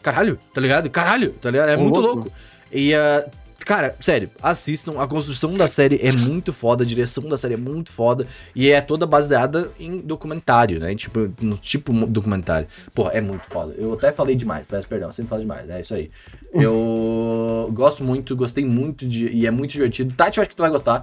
caralho, 0.02 0.38
tá 0.52 0.60
ligado? 0.60 0.90
Caralho, 0.90 1.30
tá 1.40 1.50
ligado? 1.50 1.70
É 1.70 1.76
Ô, 1.76 1.80
muito 1.80 2.00
louco. 2.00 2.16
louco. 2.16 2.32
E, 2.70 2.94
ah, 2.94 3.24
cara, 3.64 3.94
sério, 4.00 4.30
assistam. 4.42 5.00
A 5.00 5.06
construção 5.06 5.54
da 5.56 5.68
série 5.68 5.98
é 6.02 6.12
muito 6.12 6.52
foda, 6.52 6.84
a 6.84 6.86
direção 6.86 7.24
da 7.24 7.36
série 7.36 7.54
é 7.54 7.56
muito 7.56 7.90
foda, 7.90 8.26
e 8.54 8.70
é 8.70 8.80
toda 8.80 9.06
baseada 9.06 9.70
em 9.78 9.98
documentário, 9.98 10.78
né? 10.80 10.94
Tipo, 10.94 11.32
no 11.40 11.56
tipo 11.56 11.92
documentário. 12.06 12.66
Porra, 12.94 13.12
é 13.12 13.20
muito 13.20 13.46
foda. 13.46 13.74
Eu 13.76 13.92
até 13.94 14.12
falei 14.12 14.34
demais, 14.36 14.66
peço 14.66 14.86
perdão, 14.88 15.12
sempre 15.12 15.30
falo 15.30 15.42
demais, 15.42 15.68
é 15.70 15.80
isso 15.80 15.94
aí. 15.94 16.10
Eu 16.52 17.70
gosto 17.74 18.04
muito, 18.04 18.36
gostei 18.36 18.64
muito 18.64 19.06
de. 19.06 19.28
E 19.28 19.46
é 19.46 19.50
muito 19.50 19.70
divertido. 19.72 20.14
Tati, 20.14 20.38
eu 20.38 20.42
acho 20.42 20.50
que 20.50 20.56
tu 20.56 20.62
vai 20.62 20.70
gostar. 20.70 21.02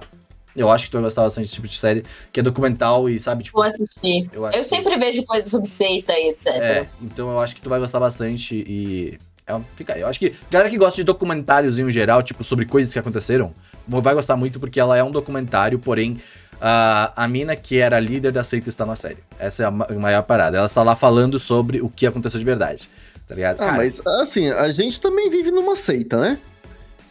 Eu 0.56 0.68
acho 0.68 0.86
que 0.86 0.90
tu 0.90 0.94
vai 0.94 1.02
gostar 1.04 1.22
bastante 1.22 1.44
desse 1.44 1.54
tipo 1.54 1.68
de 1.68 1.78
série, 1.78 2.04
que 2.32 2.40
é 2.40 2.42
documental 2.42 3.08
e 3.08 3.20
sabe, 3.20 3.44
tipo. 3.44 3.56
Vou 3.56 3.64
assistir. 3.66 4.28
Eu, 4.32 4.44
Eu 4.46 4.50
que- 4.50 4.64
sempre 4.64 4.98
vejo 4.98 5.24
coisas 5.24 5.48
sobre 5.48 5.68
seita 5.68 6.12
e 6.18 6.30
etc. 6.30 6.46
É, 6.48 6.86
então 7.00 7.30
eu 7.30 7.38
acho 7.40 7.54
que 7.54 7.60
tu 7.60 7.68
vai 7.70 7.78
gostar 7.78 8.00
bastante 8.00 8.56
e. 8.56 9.16
É, 9.50 9.54
um- 9.54 9.64
fica 9.76 9.94
aí. 9.94 10.00
Eu 10.00 10.08
acho 10.08 10.18
que 10.18 10.34
galera 10.50 10.70
que 10.70 10.78
gosta 10.78 10.96
de 10.96 11.04
documentários 11.04 11.78
em 11.78 11.90
geral, 11.90 12.22
tipo, 12.22 12.42
sobre 12.44 12.64
coisas 12.66 12.92
que 12.92 12.98
aconteceram, 12.98 13.52
vai 13.86 14.14
gostar 14.14 14.36
muito 14.36 14.58
porque 14.60 14.78
ela 14.80 14.96
é 14.96 15.02
um 15.02 15.10
documentário, 15.10 15.78
porém. 15.78 16.18
A, 16.62 17.24
a 17.24 17.26
mina 17.26 17.56
que 17.56 17.78
era 17.78 17.96
a 17.96 18.00
líder 18.00 18.32
da 18.32 18.44
seita 18.44 18.68
está 18.68 18.84
na 18.84 18.94
série. 18.94 19.16
Essa 19.38 19.62
é 19.62 19.66
a 19.66 19.70
ma- 19.70 19.86
maior 19.98 20.22
parada. 20.22 20.58
Ela 20.58 20.66
está 20.66 20.82
lá 20.82 20.94
falando 20.94 21.38
sobre 21.38 21.80
o 21.80 21.88
que 21.88 22.06
aconteceu 22.06 22.38
de 22.38 22.44
verdade. 22.44 22.86
Tá 23.26 23.34
ligado? 23.34 23.56
Ah, 23.62 23.64
Cara, 23.64 23.76
mas 23.78 24.06
assim, 24.06 24.50
a 24.50 24.70
gente 24.70 25.00
também 25.00 25.30
vive 25.30 25.50
numa 25.50 25.74
seita, 25.74 26.18
né? 26.20 26.38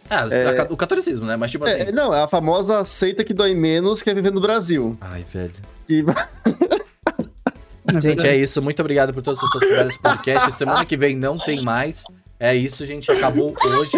ah, 0.07 0.25
o 0.69 0.77
catolicismo, 0.77 1.25
né? 1.25 1.35
Mas 1.35 1.49
tipo 1.49 1.65
assim. 1.65 1.79
É, 1.79 1.91
não, 1.91 2.13
é 2.13 2.21
a 2.21 2.27
famosa 2.27 2.83
seita 2.83 3.23
que 3.23 3.33
dói 3.33 3.55
menos 3.55 4.03
que 4.03 4.09
é 4.11 4.13
viver 4.13 4.31
no 4.31 4.39
Brasil. 4.39 4.95
Ai, 5.01 5.25
velho. 5.33 5.53
E 5.89 6.03
Gente, 7.99 8.27
é 8.27 8.35
isso. 8.35 8.61
Muito 8.61 8.79
obrigado 8.81 9.13
por 9.13 9.23
todas 9.23 9.39
as 9.39 9.45
pessoas 9.45 9.63
que 9.63 9.69
viram 9.71 9.87
esse 9.87 9.99
podcast. 9.99 10.51
Semana 10.53 10.85
que 10.85 10.95
vem 10.95 11.15
não 11.15 11.37
tem 11.37 11.63
mais. 11.63 12.03
É 12.39 12.55
isso, 12.55 12.85
gente. 12.85 13.11
Acabou 13.11 13.53
hoje. 13.63 13.97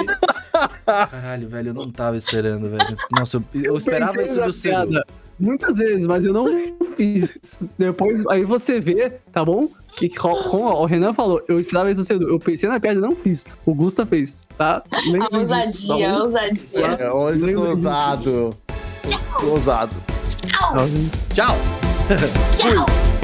Caralho, 0.86 1.48
velho, 1.48 1.70
eu 1.70 1.74
não 1.74 1.92
tava 1.92 2.18
esperando, 2.18 2.70
velho. 2.70 2.98
Nossa, 3.12 3.38
eu, 3.38 3.44
eu 3.64 3.78
esperava 3.78 4.14
Pensei 4.14 4.26
isso 4.36 4.44
do 4.44 4.52
Ciro. 4.52 4.76
piada 4.88 5.06
Muitas 5.40 5.78
vezes, 5.78 6.06
mas 6.06 6.24
eu 6.24 6.34
não 6.34 6.46
fiz. 6.96 7.58
Depois, 7.78 8.24
aí 8.28 8.44
você 8.44 8.80
vê, 8.80 9.10
tá 9.32 9.44
bom? 9.44 9.68
Que 9.98 10.08
como 10.08 10.66
o 10.66 10.86
Renan 10.86 11.14
falou, 11.16 11.44
eu 11.48 11.60
esperava 11.60 11.92
isso 11.92 12.04
cedo. 12.04 12.30
Eu 12.30 12.38
pensei 12.40 12.70
na 12.70 12.80
piada 12.80 13.00
e 13.00 13.02
não 13.02 13.16
fiz. 13.16 13.44
O 13.66 13.74
Gusta 13.74 14.06
fez, 14.06 14.38
tá? 14.56 14.84
Lembrem 15.08 15.24
A 15.24 15.66
disso, 15.66 15.94
ousadia, 15.94 16.08
tá 16.14 16.24
ousadia. 16.24 16.86
é, 17.00 17.32
Lembra 17.34 17.70
ousado. 17.70 18.50
Ousado. 19.44 19.96
Tchau, 20.46 20.76
Tchau! 21.34 21.58
tchau. 22.56 22.86